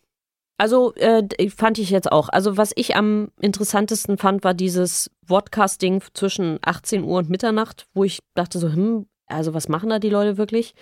Also 0.58 0.93
äh, 0.96 1.50
fand 1.50 1.78
ich 1.78 1.89
jetzt 1.89 2.12
auch. 2.12 2.30
Also 2.30 2.58
was 2.58 2.72
ich 2.76 2.96
am 2.96 3.30
interessantesten 3.39 4.17
fand, 4.17 4.43
war 4.43 4.54
dieses 4.54 5.12
Vodcasting 5.26 6.02
zwischen 6.13 6.60
18 6.63 7.04
Uhr 7.04 7.20
und 7.20 7.30
Mitternacht, 7.30 7.88
wo 7.93 8.04
ich 8.04 8.20
dachte 8.34 8.58
so, 8.58 8.72
hm, 8.72 9.06
also 9.28 9.54
was 9.54 9.70
machen 9.70 9.89
da 9.89 10.00
die 10.00 10.10
Leute 10.10 10.38
wirklich? 10.38 10.74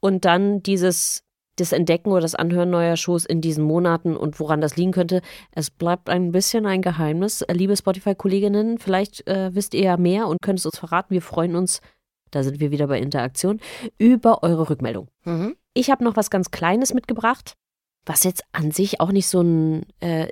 Und 0.00 0.24
dann 0.24 0.62
dieses 0.62 1.24
das 1.60 1.72
Entdecken 1.72 2.10
oder 2.10 2.20
das 2.20 2.34
Anhören 2.34 2.70
neuer 2.70 2.96
Shows 2.96 3.24
in 3.24 3.40
diesen 3.40 3.64
Monaten 3.64 4.16
und 4.16 4.38
woran 4.40 4.60
das 4.60 4.76
liegen 4.76 4.92
könnte. 4.92 5.22
Es 5.50 5.70
bleibt 5.70 6.08
ein 6.08 6.32
bisschen 6.32 6.66
ein 6.66 6.82
Geheimnis. 6.82 7.44
Liebe 7.50 7.76
Spotify-Kolleginnen, 7.76 8.78
vielleicht 8.78 9.26
äh, 9.26 9.54
wisst 9.54 9.74
ihr 9.74 9.82
ja 9.82 9.96
mehr 9.96 10.28
und 10.28 10.40
könnt 10.40 10.60
es 10.60 10.66
uns 10.66 10.78
verraten. 10.78 11.12
Wir 11.12 11.22
freuen 11.22 11.56
uns, 11.56 11.80
da 12.30 12.42
sind 12.42 12.60
wir 12.60 12.70
wieder 12.70 12.86
bei 12.86 12.98
Interaktion, 12.98 13.60
über 13.98 14.42
eure 14.42 14.70
Rückmeldung. 14.70 15.08
Mhm. 15.24 15.56
Ich 15.74 15.90
habe 15.90 16.04
noch 16.04 16.16
was 16.16 16.30
ganz 16.30 16.50
Kleines 16.50 16.94
mitgebracht, 16.94 17.54
was 18.08 18.24
jetzt 18.24 18.42
an 18.52 18.70
sich 18.70 19.00
auch 19.00 19.12
nicht 19.12 19.28
so, 19.28 19.42
ein, 19.42 19.84
äh, 20.00 20.28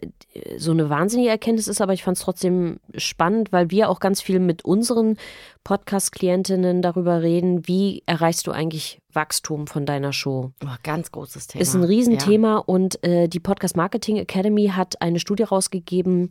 so 0.57 0.71
eine 0.71 0.89
wahnsinnige 0.89 1.29
Erkenntnis 1.29 1.69
ist, 1.69 1.83
aber 1.83 1.93
ich 1.93 2.03
fand 2.03 2.17
es 2.17 2.23
trotzdem 2.23 2.81
spannend, 2.97 3.53
weil 3.53 3.71
wir 3.71 3.91
auch 3.91 4.01
ganz 4.01 4.23
viel 4.23 4.41
mit 4.41 4.65
unseren 4.65 5.19
Podcast-Klientinnen 5.62 6.81
darüber 6.81 7.21
reden, 7.21 7.69
wie 7.69 8.03
erreichst 8.07 8.47
du 8.47 8.53
eigentlich 8.53 9.01
Wachstum 9.12 9.67
von 9.67 9.85
deiner 9.85 10.15
Show. 10.15 10.53
Oh, 10.65 10.69
ganz 10.83 11.12
großes 11.12 11.49
Thema. 11.49 11.61
Ist 11.61 11.75
ein 11.75 11.85
Riesenthema 11.85 12.57
und 12.57 13.03
äh, 13.05 13.29
die 13.29 13.41
Podcast 13.41 13.77
Marketing 13.77 14.17
Academy 14.17 14.69
hat 14.69 15.03
eine 15.03 15.21
Studie 15.21 15.43
rausgegeben 15.43 16.31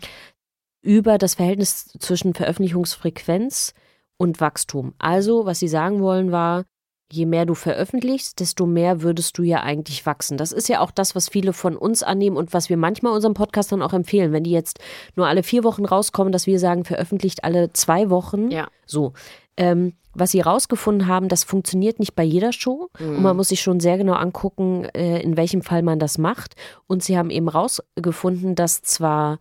über 0.81 1.19
das 1.19 1.35
Verhältnis 1.35 1.91
zwischen 1.99 2.33
Veröffentlichungsfrequenz 2.33 3.73
und 4.17 4.41
Wachstum. 4.41 4.95
Also, 4.97 5.45
was 5.45 5.59
sie 5.59 5.67
sagen 5.67 6.01
wollen, 6.01 6.31
war, 6.31 6.65
je 7.11 7.25
mehr 7.25 7.45
du 7.45 7.53
veröffentlichst, 7.53 8.39
desto 8.39 8.65
mehr 8.65 9.01
würdest 9.01 9.37
du 9.37 9.43
ja 9.43 9.61
eigentlich 9.61 10.05
wachsen. 10.05 10.37
Das 10.37 10.51
ist 10.51 10.69
ja 10.69 10.81
auch 10.81 10.91
das, 10.91 11.15
was 11.15 11.29
viele 11.29 11.53
von 11.53 11.77
uns 11.77 12.03
annehmen 12.03 12.37
und 12.37 12.53
was 12.53 12.69
wir 12.69 12.77
manchmal 12.77 13.13
unseren 13.13 13.33
Podcastern 13.33 13.81
auch 13.81 13.93
empfehlen. 13.93 14.31
Wenn 14.31 14.43
die 14.43 14.51
jetzt 14.51 14.79
nur 15.15 15.27
alle 15.27 15.43
vier 15.43 15.63
Wochen 15.63 15.85
rauskommen, 15.85 16.33
dass 16.33 16.47
wir 16.47 16.59
sagen, 16.59 16.83
veröffentlicht 16.83 17.43
alle 17.43 17.71
zwei 17.73 18.09
Wochen. 18.09 18.49
Ja. 18.49 18.67
So. 18.85 19.13
Ähm, 19.57 19.93
was 20.13 20.31
sie 20.31 20.41
rausgefunden 20.41 21.07
haben, 21.07 21.27
das 21.27 21.43
funktioniert 21.43 21.99
nicht 21.99 22.15
bei 22.15 22.23
jeder 22.23 22.53
Show. 22.53 22.89
Und 22.99 23.21
man 23.21 23.35
muss 23.35 23.49
sich 23.49 23.61
schon 23.61 23.81
sehr 23.81 23.97
genau 23.97 24.13
angucken, 24.13 24.85
äh, 24.95 25.21
in 25.21 25.35
welchem 25.35 25.61
Fall 25.61 25.83
man 25.83 25.99
das 25.99 26.17
macht. 26.17 26.55
Und 26.87 27.03
sie 27.03 27.17
haben 27.17 27.29
eben 27.29 27.49
rausgefunden, 27.49 28.55
dass 28.55 28.81
zwar 28.81 29.39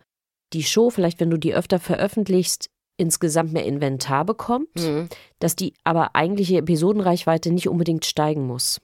die 0.51 0.63
Show, 0.63 0.89
vielleicht 0.89 1.21
wenn 1.21 1.29
du 1.29 1.37
die 1.37 1.55
öfter 1.55 1.79
veröffentlichst, 1.79 2.69
insgesamt 2.97 3.51
mehr 3.53 3.65
Inventar 3.65 4.25
bekommt, 4.25 4.69
Mhm. 4.77 5.09
dass 5.39 5.55
die 5.55 5.73
aber 5.83 6.15
eigentliche 6.15 6.57
Episodenreichweite 6.57 7.51
nicht 7.51 7.67
unbedingt 7.67 8.05
steigen 8.05 8.47
muss, 8.47 8.79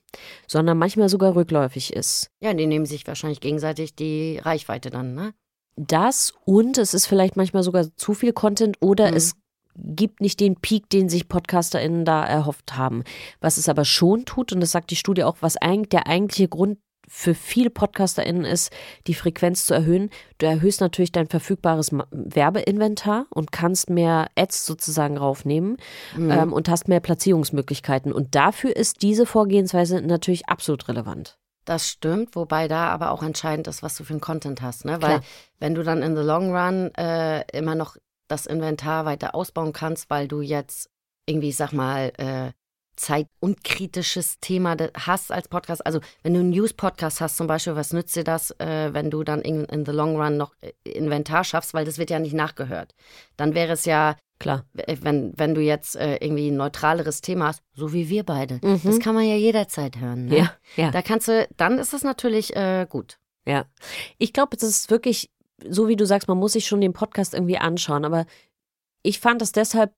sondern 0.46 0.78
manchmal 0.78 1.08
sogar 1.08 1.34
rückläufig 1.34 1.92
ist. 1.92 2.30
Ja, 2.40 2.52
die 2.54 2.66
nehmen 2.66 2.86
sich 2.86 3.06
wahrscheinlich 3.06 3.40
gegenseitig 3.40 3.94
die 3.94 4.38
Reichweite 4.38 4.90
dann, 4.90 5.14
ne? 5.14 5.32
Das 5.76 6.34
und 6.44 6.76
es 6.76 6.92
ist 6.92 7.06
vielleicht 7.06 7.36
manchmal 7.36 7.62
sogar 7.62 7.86
zu 7.96 8.12
viel 8.12 8.32
Content 8.34 8.76
oder 8.80 9.10
Mhm. 9.10 9.16
es 9.16 9.34
gibt 9.74 10.20
nicht 10.20 10.38
den 10.40 10.56
Peak, 10.56 10.90
den 10.90 11.08
sich 11.08 11.28
PodcasterInnen 11.28 12.04
da 12.04 12.22
erhofft 12.26 12.76
haben. 12.76 13.04
Was 13.40 13.56
es 13.56 13.70
aber 13.70 13.86
schon 13.86 14.26
tut, 14.26 14.52
und 14.52 14.60
das 14.60 14.72
sagt 14.72 14.90
die 14.90 14.96
Studie 14.96 15.24
auch, 15.24 15.38
was 15.40 15.56
eigentlich 15.56 15.88
der 15.88 16.06
eigentliche 16.06 16.48
Grund 16.48 16.78
für 17.08 17.34
viele 17.34 17.70
PodcasterInnen 17.70 18.44
ist, 18.44 18.72
die 19.06 19.14
Frequenz 19.14 19.66
zu 19.66 19.74
erhöhen. 19.74 20.10
Du 20.38 20.46
erhöhst 20.46 20.80
natürlich 20.80 21.12
dein 21.12 21.26
verfügbares 21.26 21.90
Werbeinventar 22.10 23.26
und 23.30 23.52
kannst 23.52 23.90
mehr 23.90 24.28
Ads 24.36 24.66
sozusagen 24.66 25.18
raufnehmen 25.18 25.76
ähm, 26.16 26.52
und 26.52 26.68
hast 26.68 26.88
mehr 26.88 27.00
Platzierungsmöglichkeiten. 27.00 28.12
Und 28.12 28.34
dafür 28.34 28.74
ist 28.74 29.02
diese 29.02 29.26
Vorgehensweise 29.26 30.00
natürlich 30.00 30.48
absolut 30.48 30.88
relevant. 30.88 31.38
Das 31.64 31.88
stimmt, 31.88 32.34
wobei 32.34 32.66
da 32.66 32.88
aber 32.88 33.12
auch 33.12 33.22
entscheidend 33.22 33.68
ist, 33.68 33.82
was 33.82 33.96
du 33.96 34.04
für 34.04 34.14
einen 34.14 34.20
Content 34.20 34.62
hast. 34.62 34.84
Ne? 34.84 35.00
Weil 35.00 35.18
Klar. 35.18 35.22
wenn 35.60 35.74
du 35.74 35.84
dann 35.84 36.02
in 36.02 36.16
the 36.16 36.22
long 36.22 36.54
run 36.54 36.92
äh, 36.96 37.44
immer 37.56 37.74
noch 37.74 37.96
das 38.26 38.46
Inventar 38.46 39.04
weiter 39.04 39.34
ausbauen 39.34 39.72
kannst, 39.72 40.10
weil 40.10 40.26
du 40.26 40.40
jetzt 40.40 40.90
irgendwie, 41.26 41.50
ich 41.50 41.56
sag 41.56 41.72
mal, 41.72 42.12
äh, 42.16 42.52
zeitunkritisches 42.96 44.38
Thema 44.40 44.76
de- 44.76 44.90
hast 44.94 45.32
als 45.32 45.48
Podcast. 45.48 45.84
Also 45.86 46.00
wenn 46.22 46.34
du 46.34 46.40
einen 46.40 46.50
News-Podcast 46.50 47.20
hast 47.20 47.36
zum 47.36 47.46
Beispiel, 47.46 47.74
was 47.76 47.92
nützt 47.92 48.14
dir 48.16 48.24
das, 48.24 48.50
äh, 48.58 48.90
wenn 48.92 49.10
du 49.10 49.24
dann 49.24 49.42
in, 49.42 49.64
in 49.64 49.84
the 49.84 49.92
long 49.92 50.16
run 50.20 50.36
noch 50.36 50.54
äh, 50.60 50.72
Inventar 50.84 51.44
schaffst, 51.44 51.74
weil 51.74 51.84
das 51.84 51.98
wird 51.98 52.10
ja 52.10 52.18
nicht 52.18 52.34
nachgehört. 52.34 52.94
Dann 53.36 53.54
wäre 53.54 53.72
es 53.72 53.84
ja, 53.84 54.16
Klar. 54.38 54.64
äh, 54.76 54.96
wenn, 55.00 55.32
wenn 55.36 55.54
du 55.54 55.60
jetzt 55.60 55.96
äh, 55.96 56.16
irgendwie 56.16 56.48
ein 56.50 56.56
neutraleres 56.56 57.20
Thema 57.20 57.48
hast, 57.48 57.62
so 57.74 57.92
wie 57.92 58.08
wir 58.08 58.24
beide. 58.24 58.60
Mhm. 58.62 58.80
Das 58.84 58.98
kann 59.00 59.14
man 59.14 59.24
ja 59.24 59.36
jederzeit 59.36 59.98
hören. 59.98 60.26
Ne? 60.26 60.38
Ja, 60.38 60.52
ja. 60.76 60.90
Da 60.90 61.02
kannst 61.02 61.28
du, 61.28 61.46
dann 61.56 61.78
ist 61.78 61.92
es 61.94 62.02
natürlich 62.04 62.54
äh, 62.56 62.86
gut. 62.88 63.18
Ja, 63.46 63.64
ich 64.18 64.32
glaube, 64.32 64.56
es 64.56 64.62
ist 64.62 64.90
wirklich, 64.90 65.30
so 65.68 65.88
wie 65.88 65.96
du 65.96 66.06
sagst, 66.06 66.28
man 66.28 66.38
muss 66.38 66.52
sich 66.52 66.66
schon 66.66 66.80
den 66.80 66.92
Podcast 66.92 67.34
irgendwie 67.34 67.58
anschauen. 67.58 68.04
Aber 68.04 68.26
ich 69.02 69.18
fand 69.18 69.42
es 69.42 69.50
deshalb, 69.50 69.92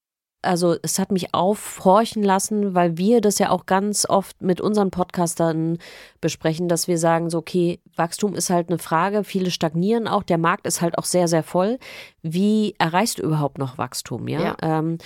also 0.45 0.77
es 0.83 0.99
hat 0.99 1.11
mich 1.11 1.35
aufhorchen 1.35 2.23
lassen, 2.23 2.75
weil 2.75 2.97
wir 2.99 3.21
das 3.21 3.39
ja 3.39 3.51
auch 3.51 3.67
ganz 3.67 4.07
oft 4.09 4.41
mit 4.43 4.61
unseren 4.61 4.91
Podcastern 4.91 5.79
besprechen, 6.21 6.69
dass 6.69 6.89
wir 6.89 6.99
sagen, 6.99 7.31
so, 7.31 7.39
okay, 7.39 7.81
Wachstum 7.97 8.35
ist 8.35 8.51
halt 8.51 8.69
eine 8.69 8.79
Frage, 8.79 9.25
viele 9.25 9.51
stagnieren 9.51 10.09
auch, 10.09 10.23
der 10.23 10.39
Markt 10.39 10.67
ist 10.67 10.81
halt 10.81 10.99
auch 10.99 11.05
sehr, 11.05 11.29
sehr 11.29 11.43
voll. 11.43 11.79
Wie 12.23 12.75
erreichst 12.79 13.19
du 13.19 13.23
überhaupt 13.23 13.59
noch 13.59 13.79
Wachstum? 13.79 14.29
Ja. 14.29 14.41
Ja. 14.43 14.57
Ähm, 14.63 14.99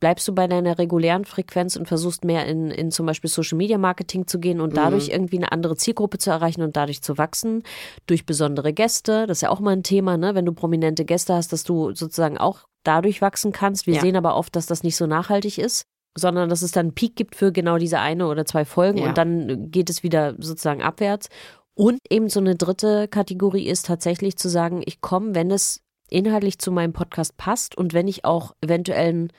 bleibst 0.00 0.28
du 0.28 0.34
bei 0.34 0.46
deiner 0.46 0.78
regulären 0.78 1.24
Frequenz 1.24 1.76
und 1.76 1.86
versuchst 1.86 2.24
mehr 2.24 2.46
in, 2.46 2.70
in 2.70 2.90
zum 2.90 3.06
Beispiel 3.06 3.30
Social 3.30 3.56
Media 3.56 3.78
Marketing 3.78 4.26
zu 4.26 4.38
gehen 4.38 4.60
und 4.60 4.76
dadurch 4.76 5.08
irgendwie 5.08 5.38
eine 5.38 5.52
andere 5.52 5.76
Zielgruppe 5.76 6.18
zu 6.18 6.30
erreichen 6.30 6.62
und 6.62 6.76
dadurch 6.76 7.02
zu 7.02 7.16
wachsen? 7.18 7.62
Durch 8.06 8.26
besondere 8.26 8.72
Gäste, 8.72 9.26
das 9.26 9.38
ist 9.38 9.42
ja 9.42 9.50
auch 9.50 9.60
mal 9.60 9.72
ein 9.72 9.82
Thema, 9.82 10.16
ne? 10.16 10.34
Wenn 10.34 10.44
du 10.44 10.52
prominente 10.52 11.04
Gäste 11.04 11.34
hast, 11.34 11.52
dass 11.52 11.64
du 11.64 11.94
sozusagen 11.94 12.38
auch 12.38 12.66
dadurch 12.84 13.20
wachsen 13.22 13.52
kannst. 13.52 13.86
Wir 13.86 13.94
Ja. 13.94 14.00
sehen 14.00 14.16
aber 14.16 14.36
oft, 14.36 14.54
dass 14.56 14.66
das 14.66 14.82
nicht 14.82 14.96
so 14.96 15.06
nachhaltig 15.06 15.58
ist. 15.58 15.84
Sondern 16.16 16.48
dass 16.48 16.62
es 16.62 16.70
dann 16.70 16.86
einen 16.86 16.94
Peak 16.94 17.16
gibt 17.16 17.34
für 17.34 17.50
genau 17.50 17.76
diese 17.76 17.98
eine 17.98 18.28
oder 18.28 18.44
zwei 18.46 18.64
Folgen 18.64 18.98
Ja. 18.98 19.08
und 19.08 19.18
dann 19.18 19.72
geht 19.72 19.90
es 19.90 20.04
wieder 20.04 20.34
sozusagen 20.38 20.80
abwärts. 20.80 21.28
Und 21.74 21.98
eben 22.08 22.28
so 22.28 22.38
eine 22.38 22.54
dritte 22.54 23.08
Kategorie 23.08 23.66
ist 23.66 23.86
tatsächlich 23.86 24.36
zu 24.36 24.48
sagen, 24.48 24.80
ich 24.86 25.00
komme, 25.00 25.34
wenn 25.34 25.50
es 25.50 25.80
inhaltlich 26.10 26.60
zu 26.60 26.70
meinem 26.70 26.92
Podcast 26.92 27.36
passt 27.36 27.76
und 27.76 27.94
wenn 27.94 28.06
ich 28.06 28.24
auch 28.24 28.52
eventuell 28.60 29.08
einen, 29.08 29.32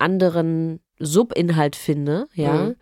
anderen 0.00 0.80
Subinhalt 0.98 1.76
finde, 1.76 2.26
ja, 2.34 2.52
Mhm. 2.54 2.76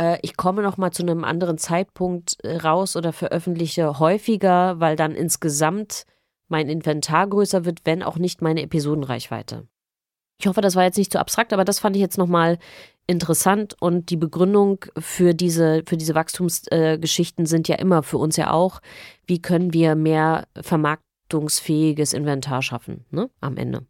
äh, 0.00 0.18
ich 0.22 0.36
komme 0.36 0.62
noch 0.62 0.76
mal 0.76 0.90
zu 0.90 1.02
einem 1.04 1.22
anderen 1.22 1.58
Zeitpunkt 1.58 2.36
äh, 2.42 2.56
raus 2.56 2.96
oder 2.96 3.12
veröffentliche 3.12 4.00
häufiger, 4.00 4.80
weil 4.80 4.96
dann 4.96 5.12
insgesamt 5.14 6.04
mein 6.54 6.68
Inventar 6.68 7.26
größer 7.26 7.64
wird, 7.64 7.80
wenn 7.82 8.04
auch 8.04 8.16
nicht 8.16 8.40
meine 8.40 8.62
Episodenreichweite. 8.62 9.66
Ich 10.40 10.46
hoffe, 10.46 10.60
das 10.60 10.76
war 10.76 10.84
jetzt 10.84 10.98
nicht 10.98 11.10
zu 11.10 11.18
abstrakt, 11.18 11.52
aber 11.52 11.64
das 11.64 11.80
fand 11.80 11.96
ich 11.96 12.02
jetzt 12.02 12.16
nochmal 12.16 12.58
interessant 13.08 13.74
und 13.80 14.10
die 14.10 14.16
Begründung 14.16 14.84
für 14.96 15.34
diese, 15.34 15.82
für 15.84 15.96
diese 15.96 16.14
Wachstumsgeschichten 16.14 17.44
sind 17.46 17.66
ja 17.66 17.74
immer 17.74 18.04
für 18.04 18.18
uns 18.18 18.36
ja 18.36 18.52
auch, 18.52 18.80
wie 19.26 19.42
können 19.42 19.72
wir 19.72 19.96
mehr 19.96 20.46
vermarktungsfähiges 20.60 22.12
Inventar 22.12 22.62
schaffen, 22.62 23.04
ne, 23.10 23.28
am 23.40 23.56
Ende. 23.56 23.84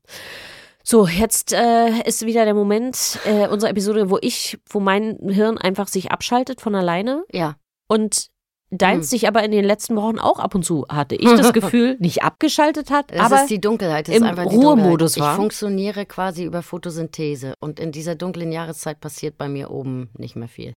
So, 0.83 1.07
jetzt 1.07 1.53
äh, 1.53 2.03
ist 2.07 2.25
wieder 2.25 2.47
der 2.47 2.55
Moment 2.55 3.19
äh, 3.27 3.47
unserer 3.49 3.71
Episode, 3.71 4.09
wo 4.09 4.19
ich, 4.23 4.59
wo 4.71 4.81
mein 4.81 5.19
Hirn 5.29 5.59
einfach 5.59 5.89
sich 5.89 6.13
abschaltet 6.13 6.63
von 6.63 6.75
alleine 6.75 7.25
Ja. 7.31 7.57
und 7.89 8.29
deins 8.79 9.07
Hm. 9.07 9.11
sich 9.11 9.29
aber 9.29 9.43
in 9.45 9.51
den 9.51 9.65
letzten 9.65 9.97
Wochen 9.97 10.19
auch 10.19 10.39
ab 10.39 10.55
und 10.55 10.65
zu, 10.65 10.87
hatte 10.89 11.15
ich 11.15 11.29
das 11.29 11.53
Gefühl, 11.53 11.97
nicht 12.01 12.23
abgeschaltet 12.23 12.91
hat, 12.91 13.11
Das 13.11 13.21
aber 13.21 13.43
ist 13.43 13.51
die 13.51 13.61
Dunkelheit. 13.61 14.09
Das 14.09 14.17
im 14.17 14.25
ist 14.25 14.39
Ruhemodus 14.39 15.19
war. 15.19 15.33
Ich 15.33 15.37
funktioniere 15.37 16.07
quasi 16.07 16.45
über 16.45 16.63
Photosynthese. 16.63 17.55
Und 17.61 17.81
in 17.81 17.93
dieser 17.93 18.15
dunklen 18.15 18.53
Jahreszeit 18.53 19.01
passiert 19.01 19.39
bei 19.39 19.49
mir 19.49 19.71
oben 19.71 20.11
nicht 20.17 20.37
mehr 20.37 20.49
viel. 20.49 20.73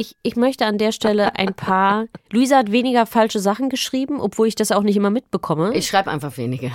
Ich, 0.00 0.14
ich 0.22 0.36
möchte 0.36 0.64
an 0.64 0.78
der 0.78 0.92
Stelle 0.92 1.34
ein 1.36 1.54
paar. 1.54 2.06
Luisa 2.30 2.58
hat 2.58 2.70
weniger 2.70 3.04
falsche 3.04 3.40
Sachen 3.40 3.68
geschrieben, 3.68 4.20
obwohl 4.20 4.46
ich 4.46 4.54
das 4.54 4.70
auch 4.70 4.82
nicht 4.82 4.96
immer 4.96 5.10
mitbekomme. 5.10 5.74
Ich 5.74 5.88
schreibe 5.88 6.10
einfach 6.10 6.36
weniger. 6.36 6.70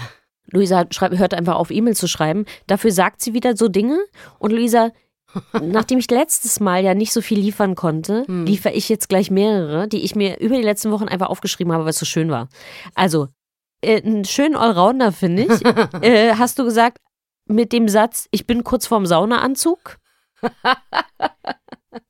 Luisa 0.52 0.86
schreibt, 0.92 1.18
hört 1.18 1.34
einfach 1.34 1.56
auf, 1.56 1.72
E-Mail 1.72 1.96
zu 1.96 2.08
schreiben. 2.08 2.46
Dafür 2.68 2.92
sagt 2.92 3.22
sie 3.22 3.34
wieder 3.34 3.56
so 3.56 3.70
Dinge. 3.70 3.98
Und 4.40 4.52
Luisa, 4.52 4.92
nachdem 5.62 6.00
ich 6.00 6.10
letztes 6.10 6.60
Mal 6.60 6.84
ja 6.84 6.94
nicht 6.94 7.14
so 7.14 7.22
viel 7.22 7.40
liefern 7.40 7.76
konnte, 7.76 8.26
Hm. 8.28 8.46
liefere 8.46 8.74
ich 8.74 8.90
jetzt 8.90 9.10
gleich 9.10 9.32
mehrere, 9.32 9.88
die 9.88 10.02
ich 10.04 10.16
mir 10.16 10.40
über 10.40 10.56
die 10.56 10.62
letzten 10.64 10.92
Wochen 10.92 11.08
einfach 11.08 11.28
aufgeschrieben 11.28 11.74
habe, 11.74 11.84
weil 11.84 11.92
es 11.92 12.00
so 12.00 12.06
schön 12.06 12.30
war. 12.30 12.50
Also, 12.96 13.28
äh, 13.82 14.02
einen 14.02 14.26
schönen 14.26 14.56
Allrounder, 14.56 15.12
finde 15.12 15.44
ich. 15.44 15.66
äh, 16.04 16.36
hast 16.36 16.60
du 16.60 16.64
gesagt, 16.64 17.00
mit 17.46 17.74
dem 17.74 17.90
Satz, 17.90 18.28
ich 18.32 18.48
bin 18.48 18.64
kurz 18.64 18.88
vorm 18.88 19.06
Saunaanzug? 19.06 19.98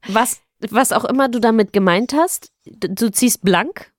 Was, 0.07 0.41
was 0.69 0.91
auch 0.91 1.05
immer 1.05 1.29
du 1.29 1.39
damit 1.39 1.73
gemeint 1.73 2.13
hast, 2.13 2.51
du 2.65 3.11
ziehst 3.11 3.41
blank? 3.41 3.91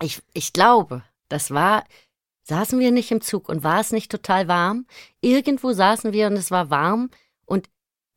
Ich, 0.00 0.22
ich 0.32 0.52
glaube, 0.52 1.02
das 1.28 1.50
war, 1.50 1.84
saßen 2.44 2.78
wir 2.78 2.92
nicht 2.92 3.10
im 3.10 3.20
Zug 3.20 3.48
und 3.48 3.64
war 3.64 3.80
es 3.80 3.92
nicht 3.92 4.10
total 4.10 4.48
warm? 4.48 4.86
Irgendwo 5.20 5.72
saßen 5.72 6.12
wir 6.12 6.28
und 6.28 6.34
es 6.34 6.50
war 6.50 6.70
warm 6.70 7.10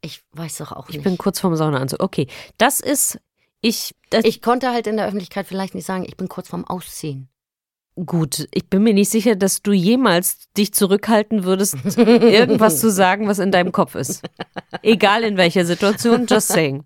ich 0.01 0.23
weiß 0.33 0.57
doch 0.57 0.71
auch 0.71 0.89
Ich 0.89 0.95
nicht. 0.95 1.03
bin 1.03 1.17
kurz 1.17 1.39
vorm 1.39 1.55
Saunaanzug. 1.55 2.01
Okay, 2.01 2.27
das 2.57 2.79
ist, 2.79 3.19
ich, 3.61 3.95
das, 4.09 4.25
ich 4.25 4.41
konnte 4.41 4.71
halt 4.71 4.87
in 4.87 4.97
der 4.97 5.05
Öffentlichkeit 5.07 5.47
vielleicht 5.47 5.75
nicht 5.75 5.85
sagen, 5.85 6.03
ich 6.05 6.17
bin 6.17 6.27
kurz 6.27 6.49
vorm 6.49 6.65
Ausziehen. 6.65 7.27
gut, 8.05 8.47
ich 8.51 8.67
bin 8.69 8.83
mir 8.83 8.93
nicht 8.93 9.11
sicher, 9.11 9.35
dass 9.35 9.61
du 9.61 9.73
jemals 9.73 10.49
dich 10.57 10.73
zurückhalten 10.73 11.43
würdest, 11.43 11.75
irgendwas 11.97 12.79
zu 12.79 12.89
sagen, 12.89 13.27
was 13.27 13.37
in 13.37 13.51
deinem 13.51 13.71
Kopf 13.71 13.95
ist. 13.95 14.23
Egal 14.81 15.23
in 15.23 15.37
welcher 15.37 15.65
Situation, 15.65 16.25
just 16.27 16.47
saying. 16.47 16.83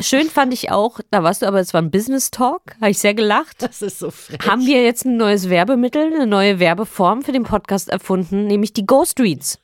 Schön 0.00 0.28
fand 0.28 0.52
ich 0.52 0.70
auch, 0.70 1.00
da 1.10 1.22
warst 1.22 1.40
du 1.42 1.46
aber, 1.46 1.60
es 1.60 1.72
war 1.72 1.80
ein 1.80 1.90
Business 1.92 2.30
Talk, 2.30 2.62
habe 2.80 2.90
ich 2.90 2.98
sehr 2.98 3.14
gelacht. 3.14 3.62
Das 3.62 3.80
ist 3.80 4.00
so 4.00 4.10
frech. 4.10 4.40
Haben 4.46 4.66
wir 4.66 4.82
jetzt 4.82 5.06
ein 5.06 5.16
neues 5.16 5.48
Werbemittel, 5.48 6.12
eine 6.12 6.26
neue 6.26 6.58
Werbeform 6.58 7.22
für 7.22 7.32
den 7.32 7.44
Podcast 7.44 7.88
erfunden, 7.88 8.46
nämlich 8.46 8.72
die 8.74 8.84
Ghost 8.84 9.20
Reads. 9.20 9.60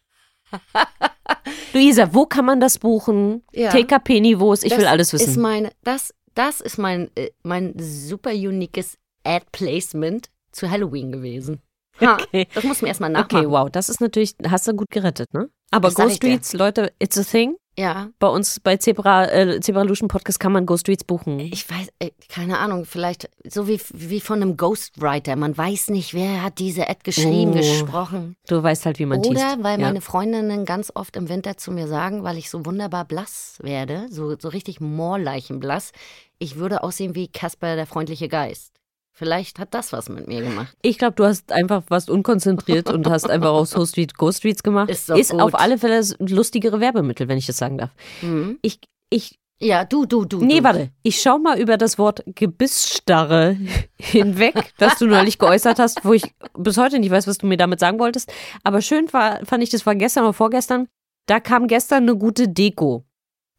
Luisa, 1.73 2.13
wo 2.15 2.27
kann 2.27 2.45
man 2.45 2.61
das 2.61 2.79
buchen? 2.79 3.43
Ja. 3.53 3.71
TKP-Niveaus, 3.71 4.63
ich 4.63 4.77
will 4.77 4.87
alles 4.87 5.13
Ist 5.13 5.27
wissen. 5.29 5.43
meine, 5.43 5.71
das, 5.85 6.15
das 6.35 6.61
ist 6.61 6.79
mein, 6.79 7.11
äh, 7.17 7.31
mein 7.43 7.75
super 7.79 8.31
uniques 8.31 8.99
Ad-Placement 9.25 10.31
zu 10.53 10.71
Halloween 10.71 11.13
gewesen. 11.13 11.61
Ha, 12.01 12.15
Okay. 12.21 12.47
Das 12.55 12.65
muss 12.65 12.81
man 12.83 12.89
erstmal 12.89 13.11
nachmachen. 13.11 13.47
Okay, 13.47 13.51
wow, 13.51 13.69
das 13.71 13.89
ist 13.89 14.01
natürlich, 14.01 14.35
hast 14.49 14.67
du 14.67 14.75
gut 14.75 14.91
gerettet, 14.91 15.33
ne? 15.35 15.51
Aber 15.71 15.89
Das 15.89 15.95
Ghost. 15.97 16.25
Reads, 16.25 16.53
Leute, 16.55 16.93
it's 16.99 17.19
a 17.19 17.23
thing. 17.23 17.57
Ja, 17.79 18.11
Bei 18.19 18.27
uns 18.29 18.61
bei 18.61 18.77
Zebra, 18.77 19.27
äh, 19.31 19.61
Zebralution 19.61 20.09
Podcast 20.09 20.39
kann 20.41 20.53
man 20.53 20.67
Ghost 20.67 20.89
Reads 20.89 21.05
buchen. 21.05 21.39
ich 21.41 21.71
weiß, 21.71 21.89
äh, 22.01 22.11
keine 22.29 22.59
Ahnung, 22.59 22.85
vielleicht 22.85 23.31
so 23.49 23.69
wie, 23.69 23.81
wie 23.95 24.21
von 24.21 24.43
einem 24.43 24.57
Ghostwriter. 24.57 25.37
Man 25.37 25.57
weiß 25.57 25.89
nicht, 25.91 26.13
wer 26.13 26.43
hat 26.43 26.59
diese 26.59 26.89
Ad 26.91 27.01
geschrieben, 27.05 27.53
Oh. 27.53 27.57
gesprochen. 27.57 28.37
Du 28.49 28.63
weißt 28.63 28.85
halt, 28.87 28.99
wie 28.99 29.07
man 29.07 29.21
Oder 29.21 29.31
teast. 29.31 29.63
weil 29.63 29.81
ja. 29.81 29.87
meine 29.87 30.01
Freundinnen 30.01 30.65
ganz 30.67 30.91
oft 30.95 31.17
im 31.17 31.29
Winter 31.29 31.57
zu 31.57 31.71
mir 31.73 31.87
sagen, 31.89 32.23
weil 32.25 32.37
ich 32.39 32.51
so 32.51 32.67
wunderbar 32.67 33.05
blass 33.07 33.57
werde, 33.63 34.09
so, 34.11 34.37
so 34.39 34.49
richtig 34.49 34.81
moorleichenblass, 34.81 35.93
ich 36.39 36.57
würde 36.57 36.83
aussehen 36.83 37.15
wie 37.15 37.29
Casper 37.29 37.77
der 37.77 37.87
freundliche 37.87 38.29
Geist. 38.29 38.73
Vielleicht 39.21 39.59
hat 39.59 39.75
das 39.75 39.93
was 39.93 40.09
mit 40.09 40.29
mir 40.29 40.41
gemacht. 40.41 40.75
Ich 40.81 40.97
glaube, 40.97 41.13
du 41.13 41.27
hast 41.27 41.53
einfach 41.53 41.83
warst 41.89 42.09
unkonzentriert 42.09 42.89
und 42.91 43.07
hast 43.07 43.29
einfach 43.29 43.51
aus 43.51 43.75
Ghost 43.75 43.99
Reads 43.99 44.15
Ghost 44.15 44.45
Reads 44.45 44.63
gemacht. 44.63 44.89
Ist 44.89 45.11
gut. 45.11 45.43
auf 45.43 45.55
alle 45.55 45.77
Fälle 45.77 45.99
das 45.99 46.17
lustigere 46.21 46.81
Werbemittel, 46.81 47.29
wenn 47.29 47.37
ich 47.37 47.45
das 47.45 47.59
sagen 47.59 47.77
darf. 47.77 47.91
Mhm. 48.23 48.59
Ich, 48.63 48.81
ich, 49.11 49.39
Ja, 49.61 49.85
du, 49.85 50.07
du, 50.07 50.25
du. 50.25 50.43
nee, 50.43 50.61
du. 50.61 50.65
warte. 50.65 50.89
Ich 51.03 51.21
schau 51.21 51.37
mal 51.37 51.61
über 51.61 51.77
das 51.77 51.99
Wort 51.99 52.23
Gebissstarre 52.35 53.59
hinweg, 54.01 54.73
das 54.79 54.97
du 54.97 55.07
neulich 55.07 55.39
geäußert 55.39 55.79
hast, 55.79 56.03
wo 56.03 56.15
ich 56.15 56.35
bis 56.57 56.79
heute 56.79 56.99
nicht 56.99 57.11
weiß, 57.11 57.27
was 57.27 57.37
du 57.37 57.47
mir 57.47 57.59
damit 57.59 57.79
sagen 57.79 57.99
wolltest. 57.99 58.33
Aber 58.65 58.81
schön 58.81 59.13
war, 59.13 59.45
fand 59.45 59.63
ich, 59.63 59.69
das 59.69 59.85
war 59.85 59.95
gestern 59.97 60.25
oder 60.25 60.33
vorgestern. 60.33 60.89
Da 61.27 61.41
kam 61.41 61.67
gestern 61.67 62.05
eine 62.05 62.17
gute 62.17 62.49
Deko. 62.49 63.05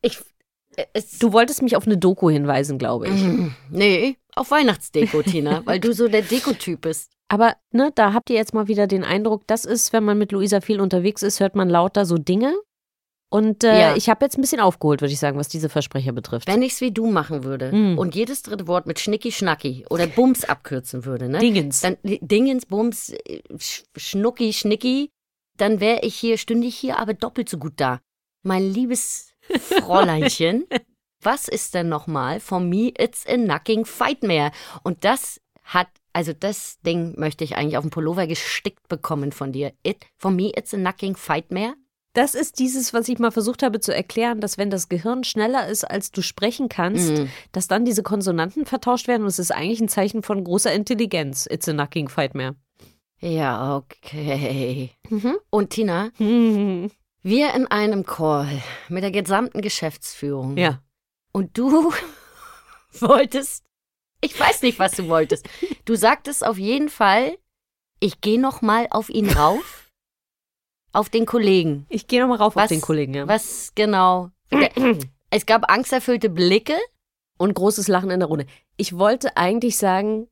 Ich, 0.01 0.17
es, 0.93 1.19
Du 1.19 1.33
wolltest 1.33 1.61
mich 1.61 1.75
auf 1.75 1.85
eine 1.85 1.97
Doku 1.97 2.29
hinweisen, 2.29 2.77
glaube 2.77 3.07
ich. 3.07 3.21
Mhm. 3.21 3.53
Nee, 3.69 4.17
auf 4.35 4.51
Weihnachtsdeko, 4.51 5.21
Tina, 5.23 5.61
weil 5.65 5.79
du 5.79 5.93
so 5.93 6.07
der 6.07 6.21
Dekotyp 6.21 6.81
bist. 6.81 7.11
Aber 7.27 7.55
ne, 7.71 7.91
da 7.95 8.13
habt 8.13 8.29
ihr 8.29 8.35
jetzt 8.35 8.53
mal 8.53 8.67
wieder 8.67 8.87
den 8.87 9.03
Eindruck, 9.03 9.47
das 9.47 9.65
ist, 9.65 9.93
wenn 9.93 10.03
man 10.03 10.17
mit 10.17 10.31
Luisa 10.31 10.59
viel 10.61 10.81
unterwegs 10.81 11.23
ist, 11.23 11.39
hört 11.39 11.55
man 11.55 11.69
lauter 11.69 12.05
so 12.05 12.17
Dinge. 12.17 12.53
Und 13.33 13.63
äh, 13.63 13.79
Ja. 13.79 13.95
ich 13.95 14.09
habe 14.09 14.25
jetzt 14.25 14.37
ein 14.37 14.41
bisschen 14.41 14.59
aufgeholt, 14.59 14.99
würde 14.99 15.13
ich 15.13 15.19
sagen, 15.19 15.37
was 15.37 15.47
diese 15.47 15.69
Versprecher 15.69 16.11
betrifft. 16.11 16.49
Wenn 16.49 16.61
ich's 16.61 16.81
wie 16.81 16.91
du 16.91 17.09
machen 17.09 17.45
würde 17.45 17.71
Mhm. 17.71 17.97
und 17.97 18.13
jedes 18.15 18.41
dritte 18.43 18.67
Wort 18.67 18.85
mit 18.87 18.99
Schnicki 18.99 19.31
Schnacki 19.31 19.85
oder 19.89 20.07
Bums 20.07 20.43
abkürzen 20.43 21.05
würde, 21.05 21.29
ne? 21.29 21.39
Dingens. 21.39 21.79
Dann 21.79 21.95
Dingens, 22.03 22.65
Bums, 22.65 23.09
äh, 23.11 23.41
Sch- 23.53 23.83
Schnucki, 23.95 24.51
Schnicki, 24.51 25.09
dann 25.57 25.79
wäre 25.79 26.01
ich 26.01 26.15
hier, 26.15 26.37
stünde 26.37 26.67
ich 26.67 26.75
hier 26.75 26.99
aber 26.99 27.13
doppelt 27.13 27.47
so 27.47 27.57
gut 27.57 27.73
da. 27.77 28.01
Mein 28.43 28.63
liebes 28.73 29.30
Fräuleinchen, 29.59 30.65
was 31.21 31.47
ist 31.47 31.73
denn 31.73 31.89
nochmal 31.89 32.39
For 32.39 32.59
me 32.59 32.91
it's 32.97 33.25
a 33.27 33.35
knocking 33.35 33.85
fightmare? 33.85 34.51
Und 34.83 35.03
das 35.05 35.39
hat, 35.63 35.87
also 36.13 36.33
das 36.33 36.79
Ding 36.81 37.13
möchte 37.19 37.43
ich 37.43 37.55
eigentlich 37.55 37.77
auf 37.77 37.83
dem 37.83 37.91
Pullover 37.91 38.27
gestickt 38.27 38.87
bekommen 38.87 39.31
von 39.31 39.51
dir. 39.51 39.73
It, 39.83 40.05
for 40.17 40.31
me 40.31 40.51
it's 40.57 40.73
a 40.73 40.77
knocking 40.77 41.15
fightmare? 41.15 41.75
Das 42.13 42.35
ist 42.35 42.59
dieses, 42.59 42.93
was 42.93 43.07
ich 43.07 43.19
mal 43.19 43.31
versucht 43.31 43.63
habe 43.63 43.79
zu 43.79 43.95
erklären, 43.95 44.41
dass 44.41 44.57
wenn 44.57 44.69
das 44.69 44.89
Gehirn 44.89 45.23
schneller 45.23 45.69
ist, 45.69 45.85
als 45.89 46.11
du 46.11 46.21
sprechen 46.21 46.67
kannst, 46.67 47.11
Mhm. 47.11 47.29
dass 47.53 47.69
dann 47.69 47.85
diese 47.85 48.03
Konsonanten 48.03 48.65
vertauscht 48.65 49.07
werden 49.07 49.21
und 49.21 49.29
es 49.29 49.39
ist 49.39 49.51
eigentlich 49.51 49.79
ein 49.79 49.87
Zeichen 49.87 50.21
von 50.21 50.43
großer 50.43 50.73
Intelligenz. 50.73 51.47
It's 51.49 51.69
a 51.69 51.73
knocking 51.73 52.09
fight 52.09 52.35
mehr. 52.35 52.55
Ja, 53.21 53.77
okay. 53.77 54.89
Mhm. 55.09 55.37
Und 55.51 55.69
Tina, 55.69 56.09
Hm. 56.17 56.91
Wir 57.23 57.53
in 57.53 57.67
einem 57.67 58.05
Call 58.05 58.61
mit 58.89 59.03
der 59.03 59.11
gesamten 59.11 59.61
Geschäftsführung. 59.61 60.57
Ja. 60.57 60.81
Und 61.31 61.57
du 61.57 61.91
wolltest, 62.99 63.63
ich 64.21 64.37
weiß 64.39 64.61
nicht, 64.63 64.79
was 64.79 64.93
du 64.93 65.07
wolltest. 65.07 65.47
Du 65.85 65.95
sagtest 65.95 66.45
auf 66.45 66.57
jeden 66.57 66.89
Fall, 66.89 67.37
ich 67.99 68.21
gehe 68.21 68.39
noch 68.39 68.61
mal 68.61 68.87
auf 68.89 69.09
ihn 69.09 69.29
rauf, 69.29 69.91
auf 70.93 71.09
den 71.09 71.25
Kollegen. 71.25 71.85
Ich 71.89 72.07
gehe 72.07 72.21
nochmal 72.21 72.37
rauf 72.37 72.55
Was- 72.55 72.63
auf 72.63 72.69
den 72.69 72.81
Kollegen, 72.81 73.13
ja. 73.13 73.27
Was 73.27 73.71
genau? 73.75 74.29
Es 75.33 75.45
gab 75.45 75.71
angsterfüllte 75.71 76.29
Blicke. 76.29 76.77
Und 77.37 77.55
großes 77.55 77.87
Lachen 77.87 78.11
in 78.11 78.19
der 78.19 78.27
Runde. 78.27 78.45
Ich 78.77 78.97
wollte 78.99 79.35
eigentlich 79.35 79.77
sagen, 79.77 80.27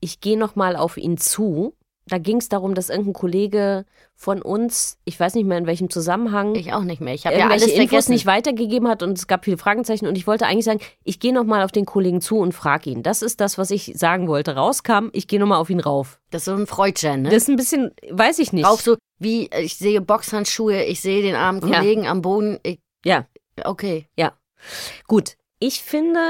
ich 0.00 0.20
gehe 0.20 0.36
nochmal 0.36 0.76
auf 0.76 0.98
ihn 0.98 1.16
zu. 1.16 1.74
Da 2.06 2.18
ging 2.18 2.38
es 2.38 2.48
darum, 2.48 2.74
dass 2.74 2.88
irgendein 2.90 3.12
Kollege 3.12 3.84
von 4.16 4.42
uns, 4.42 4.98
ich 5.04 5.18
weiß 5.20 5.34
nicht 5.34 5.46
mehr 5.46 5.58
in 5.58 5.66
welchem 5.66 5.90
Zusammenhang, 5.90 6.54
Ich 6.56 6.72
auch 6.72 6.82
nicht 6.82 7.00
mehr. 7.00 7.14
Ich 7.14 7.26
habe 7.26 7.36
ja 7.38 7.48
alles 7.48 7.66
Infos 7.68 7.76
vergessen. 7.88 8.12
nicht 8.12 8.26
weitergegeben 8.26 8.88
hat 8.88 9.02
und 9.02 9.16
es 9.16 9.26
gab 9.28 9.44
viele 9.44 9.58
Fragezeichen 9.58 10.06
und 10.06 10.16
ich 10.16 10.26
wollte 10.26 10.46
eigentlich 10.46 10.64
sagen, 10.64 10.80
ich 11.04 11.20
gehe 11.20 11.32
nochmal 11.32 11.62
auf 11.62 11.70
den 11.72 11.84
Kollegen 11.86 12.20
zu 12.20 12.38
und 12.38 12.52
frage 12.52 12.90
ihn. 12.90 13.02
Das 13.02 13.22
ist 13.22 13.40
das, 13.40 13.58
was 13.58 13.70
ich 13.70 13.92
sagen 13.96 14.26
wollte. 14.28 14.56
Rauskam, 14.56 15.08
ich 15.12 15.28
gehe 15.28 15.38
nochmal 15.38 15.58
auf 15.60 15.70
ihn 15.70 15.80
rauf. 15.80 16.20
das 16.30 16.42
ist 16.42 16.46
so 16.46 16.54
ein 16.54 16.66
Freudchen, 16.66 17.22
ne? 17.22 17.28
Das 17.30 17.42
ist 17.44 17.48
ein 17.48 17.56
bisschen, 17.56 17.92
weiß 18.10 18.38
ich 18.40 18.52
nicht. 18.52 18.66
Rauf 18.66 18.80
so, 18.80 18.96
wie, 19.18 19.48
ich 19.60 19.76
sehe 19.76 20.00
Boxhandschuhe, 20.00 20.82
ich 20.84 21.00
sehe 21.00 21.22
den 21.22 21.34
armen 21.36 21.60
Ja. 21.68 21.78
Kollegen 21.78 22.06
am 22.06 22.22
Boden. 22.22 22.58
Ich, 22.62 22.78
Ja. 23.04 23.26
Okay. 23.64 24.06
Gut, 25.06 25.36
ich 25.58 25.82
finde, 25.82 26.20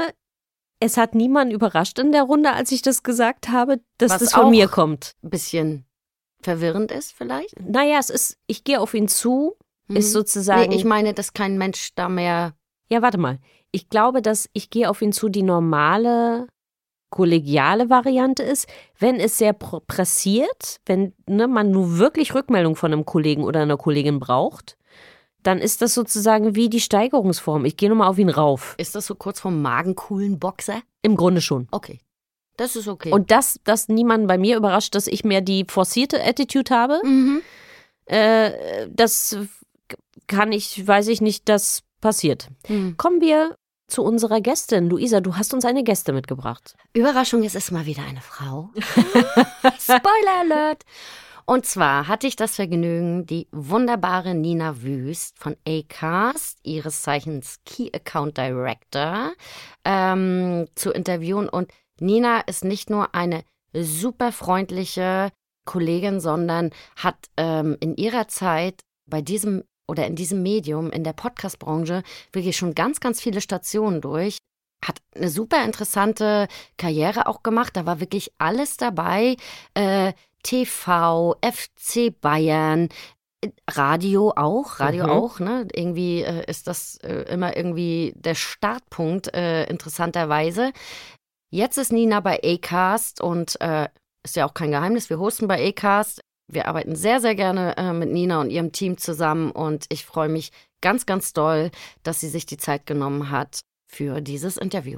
es 0.81 0.97
hat 0.97 1.15
niemanden 1.15 1.53
überrascht 1.53 1.97
in 1.99 2.11
der 2.11 2.23
Runde, 2.23 2.51
als 2.51 2.71
ich 2.73 2.81
das 2.81 3.03
gesagt 3.03 3.47
habe, 3.49 3.79
dass 3.97 4.11
Was 4.11 4.19
das 4.19 4.33
von 4.33 4.49
mir 4.49 4.67
kommt. 4.67 5.13
Ein 5.23 5.29
bisschen 5.29 5.85
verwirrend 6.41 6.91
ist 6.91 7.13
vielleicht. 7.13 7.57
Naja, 7.61 7.97
es 7.99 8.09
ist, 8.09 8.37
ich 8.47 8.63
gehe 8.65 8.81
auf 8.81 8.93
ihn 8.93 9.07
zu, 9.07 9.55
Mhm. 9.87 9.95
ist 9.97 10.11
sozusagen. 10.11 10.69
Nee, 10.69 10.75
ich 10.75 10.83
meine, 10.85 11.13
dass 11.13 11.33
kein 11.33 11.57
Mensch 11.57 11.89
da 11.95 12.09
mehr. 12.09 12.53
Ja, 12.89 13.01
warte 13.01 13.17
mal. 13.17 13.39
Ich 13.71 13.89
glaube, 13.89 14.21
dass 14.21 14.49
ich 14.53 14.69
gehe 14.69 14.89
auf 14.89 15.01
ihn 15.01 15.13
zu 15.13 15.29
die 15.29 15.43
normale 15.43 16.47
kollegiale 17.09 17.89
Variante 17.89 18.41
ist, 18.43 18.67
wenn 18.97 19.19
es 19.19 19.37
sehr 19.37 19.53
pr- 19.57 19.81
pressiert, 19.85 20.77
wenn 20.85 21.13
ne, 21.27 21.47
man 21.47 21.69
nur 21.71 21.97
wirklich 21.97 22.33
Rückmeldung 22.33 22.75
von 22.75 22.93
einem 22.93 23.05
Kollegen 23.05 23.43
oder 23.43 23.61
einer 23.61 23.77
Kollegin 23.77 24.19
braucht, 24.19 24.77
dann 25.43 25.59
ist 25.59 25.81
das 25.81 25.93
sozusagen 25.93 26.55
wie 26.55 26.69
die 26.69 26.79
Steigerungsform. 26.79 27.65
Ich 27.65 27.77
gehe 27.77 27.89
nochmal 27.89 28.09
auf 28.09 28.17
ihn 28.17 28.29
rauf. 28.29 28.75
Ist 28.77 28.95
das 28.95 29.05
so 29.05 29.15
kurz 29.15 29.39
vom 29.39 29.61
magencoolen 29.61 30.39
Boxer? 30.39 30.81
Im 31.01 31.15
Grunde 31.15 31.41
schon. 31.41 31.67
Okay. 31.71 31.99
Das 32.57 32.75
ist 32.75 32.87
okay. 32.87 33.11
Und 33.11 33.31
das, 33.31 33.59
dass 33.63 33.87
niemanden 33.87 34.27
bei 34.27 34.37
mir 34.37 34.57
überrascht, 34.57 34.93
dass 34.93 35.07
ich 35.07 35.23
mehr 35.23 35.41
die 35.41 35.65
forcierte 35.67 36.23
Attitude 36.23 36.75
habe, 36.75 37.01
mhm. 37.03 37.41
äh, 38.05 38.87
das 38.89 39.37
kann 40.27 40.51
ich, 40.51 40.85
weiß 40.85 41.07
ich 41.07 41.21
nicht, 41.21 41.49
das 41.49 41.83
passiert. 42.01 42.49
Hm. 42.67 42.95
Kommen 42.97 43.21
wir 43.21 43.55
zu 43.87 44.03
unserer 44.03 44.41
Gästin. 44.41 44.89
Luisa, 44.89 45.19
du 45.19 45.35
hast 45.35 45.53
uns 45.53 45.65
eine 45.65 45.83
Gäste 45.83 46.13
mitgebracht. 46.13 46.75
Überraschung, 46.93 47.43
es 47.43 47.55
ist 47.55 47.71
mal 47.71 47.85
wieder 47.85 48.03
eine 48.03 48.21
Frau. 48.21 48.69
Spoiler 49.79 50.39
Alert! 50.39 50.83
Und 51.51 51.65
zwar 51.65 52.07
hatte 52.07 52.27
ich 52.27 52.37
das 52.37 52.55
Vergnügen, 52.55 53.25
die 53.25 53.49
wunderbare 53.51 54.33
Nina 54.33 54.83
Wüst 54.83 55.37
von 55.37 55.57
Acast, 55.67 56.59
ihres 56.63 57.01
Zeichens 57.01 57.59
Key 57.65 57.89
Account 57.93 58.37
Director, 58.37 59.33
ähm, 59.83 60.69
zu 60.75 60.91
interviewen. 60.91 61.49
Und 61.49 61.69
Nina 61.99 62.39
ist 62.39 62.63
nicht 62.63 62.89
nur 62.89 63.13
eine 63.13 63.43
super 63.73 64.31
freundliche 64.31 65.33
Kollegin, 65.65 66.21
sondern 66.21 66.69
hat 66.95 67.17
ähm, 67.35 67.75
in 67.81 67.97
ihrer 67.97 68.29
Zeit 68.29 68.79
bei 69.05 69.21
diesem 69.21 69.65
oder 69.89 70.07
in 70.07 70.15
diesem 70.15 70.41
Medium, 70.41 70.89
in 70.89 71.03
der 71.03 71.11
Podcast-Branche, 71.11 72.03
wirklich 72.31 72.55
schon 72.55 72.75
ganz, 72.75 73.01
ganz 73.01 73.19
viele 73.19 73.41
Stationen 73.41 73.99
durch. 73.99 74.37
Hat 74.85 75.01
eine 75.13 75.27
super 75.27 75.65
interessante 75.65 76.47
Karriere 76.77 77.27
auch 77.27 77.43
gemacht. 77.43 77.75
Da 77.75 77.85
war 77.85 77.99
wirklich 77.99 78.31
alles 78.37 78.77
dabei. 78.77 79.35
Äh, 79.73 80.13
TV, 80.43 81.35
FC 81.41 82.13
Bayern, 82.19 82.89
Radio 83.69 84.33
auch, 84.35 84.79
Radio 84.79 85.05
Mhm. 85.05 85.09
auch, 85.09 85.39
ne? 85.39 85.67
Irgendwie 85.73 86.21
äh, 86.21 86.43
ist 86.49 86.67
das 86.67 86.97
äh, 86.97 87.23
immer 87.31 87.57
irgendwie 87.57 88.13
der 88.15 88.35
Startpunkt, 88.35 89.33
äh, 89.33 89.65
interessanterweise. 89.65 90.71
Jetzt 91.49 91.77
ist 91.77 91.91
Nina 91.91 92.19
bei 92.19 92.39
Acast 92.43 93.19
und 93.19 93.59
äh, 93.59 93.87
ist 94.23 94.35
ja 94.35 94.45
auch 94.45 94.53
kein 94.53 94.71
Geheimnis, 94.71 95.09
wir 95.09 95.19
hosten 95.19 95.47
bei 95.47 95.67
Acast. 95.67 96.21
Wir 96.51 96.67
arbeiten 96.67 96.95
sehr, 96.95 97.19
sehr 97.19 97.33
gerne 97.33 97.75
äh, 97.77 97.93
mit 97.93 98.09
Nina 98.11 98.41
und 98.41 98.49
ihrem 98.51 98.71
Team 98.71 98.97
zusammen 98.97 99.51
und 99.51 99.85
ich 99.89 100.05
freue 100.05 100.29
mich 100.29 100.51
ganz, 100.81 101.05
ganz 101.05 101.33
doll, 101.33 101.71
dass 102.03 102.19
sie 102.19 102.29
sich 102.29 102.45
die 102.45 102.57
Zeit 102.57 102.85
genommen 102.85 103.31
hat 103.31 103.61
für 103.87 104.21
dieses 104.21 104.57
Interview. 104.57 104.97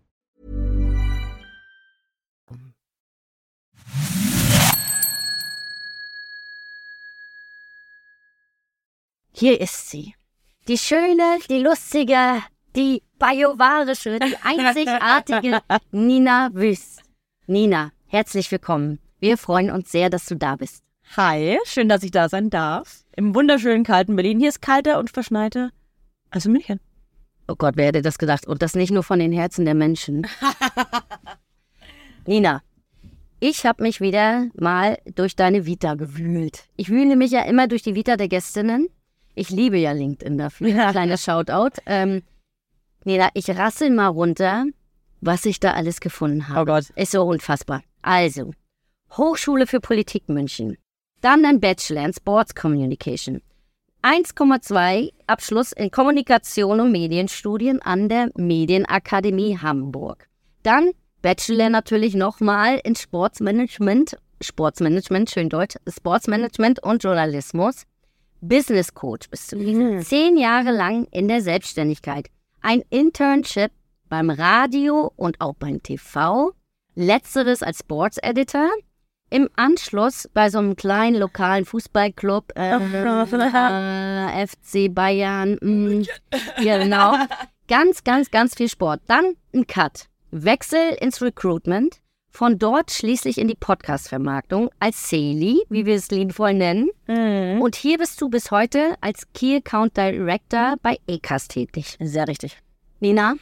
Hier 9.41 9.59
ist 9.59 9.89
sie. 9.89 10.13
Die 10.67 10.77
schöne, 10.77 11.39
die 11.49 11.57
lustige, 11.57 12.43
die 12.75 13.01
bayovarische, 13.17 14.19
die 14.19 14.35
einzigartige 14.43 15.63
Nina 15.89 16.51
Wüst. 16.53 17.01
Nina, 17.47 17.91
herzlich 18.05 18.51
willkommen. 18.51 18.99
Wir 19.19 19.39
freuen 19.39 19.71
uns 19.71 19.91
sehr, 19.91 20.11
dass 20.11 20.27
du 20.27 20.35
da 20.35 20.57
bist. 20.57 20.83
Hi, 21.17 21.57
schön, 21.65 21.89
dass 21.89 22.03
ich 22.03 22.11
da 22.11 22.29
sein 22.29 22.51
darf. 22.51 23.03
Im 23.15 23.33
wunderschönen 23.33 23.83
kalten 23.83 24.15
Berlin. 24.15 24.39
Hier 24.39 24.49
ist 24.49 24.61
kalter 24.61 24.99
und 24.99 25.09
verschneiter 25.09 25.71
als 26.29 26.45
in 26.45 26.51
München. 26.51 26.79
Oh 27.47 27.55
Gott, 27.55 27.77
wer 27.77 27.87
hätte 27.87 28.03
das 28.03 28.19
gedacht? 28.19 28.45
Und 28.45 28.61
das 28.61 28.75
nicht 28.75 28.91
nur 28.91 29.01
von 29.01 29.17
den 29.17 29.31
Herzen 29.31 29.65
der 29.65 29.73
Menschen. 29.73 30.27
Nina, 32.27 32.61
ich 33.39 33.65
habe 33.65 33.81
mich 33.81 34.01
wieder 34.01 34.49
mal 34.53 34.99
durch 35.15 35.35
deine 35.35 35.65
Vita 35.65 35.95
gewühlt. 35.95 36.65
Ich 36.77 36.89
wühle 36.89 37.15
mich 37.15 37.31
ja 37.31 37.41
immer 37.41 37.67
durch 37.67 37.81
die 37.81 37.95
Vita 37.95 38.17
der 38.17 38.27
Gästinnen. 38.27 38.87
Ich 39.35 39.49
liebe 39.49 39.77
ja 39.77 39.91
LinkedIn 39.91 40.37
dafür. 40.37 40.91
Kleiner 40.91 41.17
Shoutout. 41.17 41.81
Ähm, 41.85 42.23
Nina, 43.03 43.29
ich 43.33 43.49
rassel 43.49 43.89
mal 43.89 44.07
runter, 44.07 44.65
was 45.21 45.45
ich 45.45 45.59
da 45.59 45.73
alles 45.73 45.99
gefunden 45.99 46.47
habe. 46.47 46.61
Oh 46.61 46.65
Gott. 46.65 46.89
Ist 46.95 47.11
so 47.11 47.23
unfassbar. 47.23 47.83
Also, 48.01 48.51
Hochschule 49.17 49.67
für 49.67 49.79
Politik 49.79 50.29
München. 50.29 50.77
Dann 51.21 51.45
ein 51.45 51.59
Bachelor 51.59 52.05
in 52.05 52.13
Sports 52.13 52.55
Communication. 52.55 53.41
1,2 54.03 55.11
Abschluss 55.27 55.71
in 55.73 55.91
Kommunikation 55.91 56.79
und 56.79 56.91
Medienstudien 56.91 57.81
an 57.81 58.09
der 58.09 58.29
Medienakademie 58.35 59.59
Hamburg. 59.59 60.27
Dann 60.63 60.91
Bachelor 61.21 61.69
natürlich 61.69 62.15
nochmal 62.15 62.79
in 62.83 62.95
Sportsmanagement, 62.95 64.17
Sportsmanagement, 64.41 65.29
schön 65.29 65.49
deutsch, 65.49 65.75
Sportsmanagement 65.87 66.81
und 66.81 67.03
Journalismus. 67.03 67.83
Business 68.41 68.93
Coach 68.93 69.29
bist 69.29 69.51
du. 69.51 70.01
Zehn 70.01 70.35
Jahre 70.37 70.71
lang 70.71 71.05
in 71.11 71.27
der 71.27 71.41
Selbstständigkeit. 71.41 72.27
Ein 72.61 72.83
Internship 72.89 73.71
beim 74.09 74.29
Radio 74.29 75.11
und 75.15 75.39
auch 75.39 75.53
beim 75.55 75.81
TV. 75.81 76.51
Letzteres 76.95 77.63
als 77.63 77.79
Sports 77.79 78.17
Editor. 78.17 78.69
im 79.29 79.49
Anschluss 79.55 80.29
bei 80.33 80.49
so 80.49 80.59
einem 80.59 80.75
kleinen 80.75 81.15
lokalen 81.15 81.63
Fußballclub, 81.65 82.51
äh, 82.57 82.75
äh, 82.75 84.47
FC 84.47 84.93
Bayern, 84.93 85.57
mh, 85.61 86.05
ja 86.59 86.77
genau, 86.77 87.15
ganz, 87.69 88.03
ganz, 88.03 88.29
ganz 88.29 88.55
viel 88.55 88.67
Sport. 88.67 89.01
Dann 89.07 89.35
ein 89.55 89.65
Cut, 89.67 90.07
Wechsel 90.31 90.97
ins 90.99 91.21
Recruitment, 91.21 92.00
von 92.31 92.57
dort 92.57 92.91
schließlich 92.91 93.37
in 93.37 93.47
die 93.47 93.55
Podcast-Vermarktung 93.55 94.69
als 94.79 95.09
Sally, 95.09 95.61
wie 95.69 95.85
wir 95.85 95.95
es 95.95 96.09
liebevoll 96.09 96.53
nennen. 96.53 96.89
Mhm. 97.07 97.61
Und 97.61 97.75
hier 97.75 97.97
bist 97.97 98.19
du 98.21 98.29
bis 98.29 98.51
heute 98.51 98.95
als 99.01 99.27
Key 99.33 99.57
Account 99.57 99.97
Director 99.97 100.75
bei 100.81 100.97
ECAS 101.07 101.47
tätig. 101.49 101.97
Sehr 101.99 102.27
richtig. 102.27 102.57
Nina, 102.99 103.35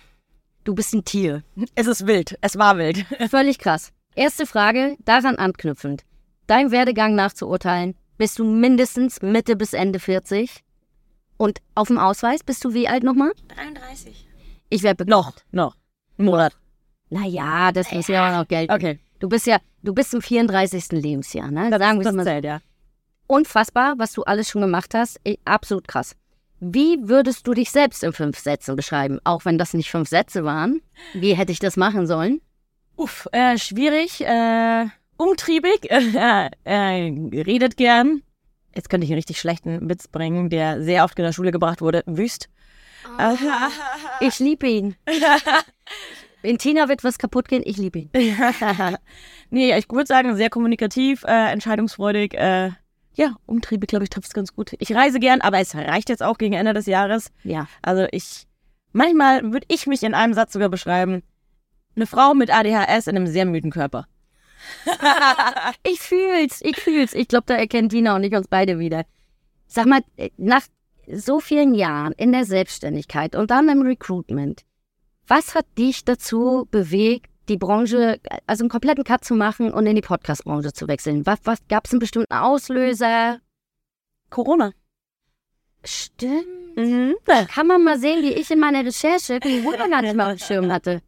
du 0.64 0.74
bist 0.74 0.94
ein 0.94 1.06
Tier. 1.06 1.44
Es 1.76 1.88
ist 1.88 2.08
wild. 2.08 2.38
Es 2.42 2.58
war 2.58 2.78
wild. 2.78 3.06
Völlig 3.30 3.60
krass. 3.60 3.92
Erste 4.16 4.46
Frage, 4.46 4.98
daran 5.06 5.36
anknüpfend. 5.36 6.04
Dein 6.48 6.72
Werdegang 6.72 7.14
nachzuurteilen, 7.14 7.96
bist 8.18 8.40
du 8.40 8.44
mindestens 8.44 9.22
Mitte 9.22 9.56
bis 9.56 9.74
Ende 9.74 10.00
40? 10.00 10.64
Und 11.38 11.60
auf 11.76 11.88
dem 11.88 12.00
Ausweis 12.00 12.44
bist 12.44 12.66
du 12.66 12.74
wie 12.74 12.88
alt 12.88 13.04
nochmal? 13.04 13.32
33. 13.56 14.28
Ich 14.70 14.84
werde 14.84 15.06
Noch, 15.06 15.34
noch. 15.52 15.76
Ein 16.18 16.26
Monat. 16.26 16.58
Naja, 17.10 17.72
das 17.72 17.92
muss 17.92 18.08
ja 18.08 18.28
auch 18.28 18.38
noch 18.40 18.48
Geld. 18.48 18.70
Okay. 18.70 19.00
Du 19.20 19.28
bist 19.28 19.48
ja, 19.48 19.58
du 19.84 19.94
bist 19.94 20.14
im 20.14 20.22
34. 20.22 20.92
Lebensjahr, 20.92 21.52
ne? 21.52 21.70
Das, 21.70 21.80
Sagen 21.80 22.04
wir 22.04 22.12
mal 22.12 22.24
zählt, 22.24 22.46
ja. 22.46 22.62
Unfassbar, 23.28 23.96
was 23.98 24.14
du 24.14 24.24
alles 24.24 24.50
schon 24.50 24.62
gemacht 24.62 24.94
hast. 24.94 25.20
Absolut 25.46 25.88
krass. 25.88 26.16
Wie 26.60 26.98
würdest 27.02 27.48
du 27.48 27.54
dich 27.54 27.72
selbst 27.72 28.04
in 28.04 28.12
fünf 28.12 28.38
Sätzen 28.38 28.76
beschreiben? 28.76 29.20
Auch 29.24 29.46
wenn 29.46 29.58
das 29.58 29.74
nicht 29.74 29.90
fünf 29.90 30.10
Sätze 30.10 30.44
waren. 30.44 30.82
Wie 31.14 31.34
hätte 31.34 31.52
ich 31.52 31.60
das 31.60 31.78
machen 31.78 32.06
sollen? 32.06 32.42
Uff, 32.96 33.28
äh, 33.32 33.58
schwierig, 33.58 34.22
äh, 34.22 34.88
umtriebig, 35.16 35.90
äh, 35.90 36.50
äh, 36.66 37.42
redet 37.46 37.78
gern. 37.78 38.24
Jetzt 38.76 38.90
könnte 38.90 39.06
ich 39.06 39.12
einen 39.12 39.20
richtig 39.20 39.40
schlechten 39.40 39.90
Witz 39.90 40.08
bringen, 40.08 40.50
der 40.50 40.84
sehr 40.84 41.06
oft 41.06 41.18
in 41.18 41.26
der 41.26 41.32
Schule 41.32 41.52
gebracht 41.52 41.82
wurde. 41.82 42.04
Wüst. 42.06 42.50
Ich 44.20 44.40
liebe 44.40 44.68
ihn. 44.68 44.96
Wenn 46.42 46.58
Tina 46.58 46.88
wird 46.88 47.04
was 47.04 47.18
kaputt 47.18 47.48
gehen, 47.48 47.64
ich 47.66 47.78
liebe 47.78 48.00
ihn. 48.00 48.10
nee, 49.50 49.78
ich 49.78 49.90
würde 49.90 50.08
sagen, 50.08 50.36
sehr 50.36 50.50
kommunikativ, 50.50 51.24
äh, 51.24 51.52
entscheidungsfreudig. 51.52 52.34
Äh, 52.34 52.72
ja, 53.14 53.36
umtriebig, 53.46 53.90
glaube 53.90 54.04
ich, 54.06 54.10
trifft 54.10 54.28
es 54.28 54.34
ganz 54.34 54.56
gut. 54.56 54.74
Ich 54.80 54.96
reise 54.96 55.20
gern, 55.20 55.42
aber 55.42 55.60
es 55.60 55.76
reicht 55.76 56.10
jetzt 56.10 56.24
auch 56.24 56.38
gegen 56.38 56.54
Ende 56.54 56.74
des 56.74 56.86
Jahres. 56.86 57.32
Ja. 57.44 57.68
Also 57.82 58.08
ich, 58.12 58.48
manchmal 58.94 59.52
würde 59.52 59.68
ich 59.70 59.88
mich 59.88 60.04
in 60.04 60.14
einem 60.14 60.34
Satz 60.34 60.54
sogar 60.54 60.70
beschreiben, 60.70 61.24
eine 61.96 62.06
Frau 62.06 62.34
mit 62.34 62.50
ADHS 62.50 63.08
in 63.08 63.18
einem 63.18 63.28
sehr 63.28 63.46
müden 63.46 63.72
Körper. 63.72 64.08
Ich 65.84 66.00
fühl's, 66.00 66.62
ich 66.62 66.78
fühl's. 66.78 67.14
Ich 67.14 67.28
glaube, 67.28 67.46
da 67.48 67.56
erkennen 67.56 67.90
Tina 67.90 68.16
und 68.16 68.24
ich 68.24 68.34
uns 68.34 68.48
beide 68.48 68.80
wieder. 68.80 69.06
Sag 69.68 69.86
mal, 69.86 70.02
äh, 70.18 70.30
nach 70.38 70.64
so 71.12 71.40
vielen 71.40 71.74
Jahren 71.74 72.14
in 72.14 72.32
der 72.32 72.46
Selbstständigkeit 72.46 73.36
und 73.36 73.52
dann 73.52 73.70
im 73.70 73.82
Recruitment, 73.82 74.64
was 75.30 75.56
hat 75.56 75.66
dich 75.78 76.04
dazu 76.04 76.68
bewegt, 76.72 77.28
die 77.48 77.58
Branche, 77.58 78.20
also 78.48 78.64
einen 78.64 78.70
kompletten 78.70 79.04
Cut 79.04 79.24
zu 79.24 79.36
machen 79.36 79.72
und 79.72 79.86
in 79.86 79.96
die 79.96 80.02
Podcast-Branche 80.02 80.74
zu 80.74 80.88
wechseln? 80.88 81.26
Was, 81.26 81.40
was 81.44 81.60
gab 81.68 81.86
es 81.86 81.92
einen 81.92 82.00
bestimmten 82.00 82.34
Auslöser? 82.34 83.40
Corona. 84.30 84.74
Stimmt. 85.84 86.76
Mhm. 86.76 87.16
Kann 87.48 87.68
man 87.68 87.84
mal 87.84 88.00
sehen, 88.00 88.24
wie 88.24 88.34
ich 88.34 88.52
in 88.52 88.60
meiner 88.60 88.86
Recherche 88.86 89.40
Corona 89.40 89.88
gar 89.88 90.02
nicht 90.02 90.16
mal 90.16 90.32
auf 90.32 90.38
dem 90.38 90.46
Schirm 90.46 90.72
hatte. 90.72 91.02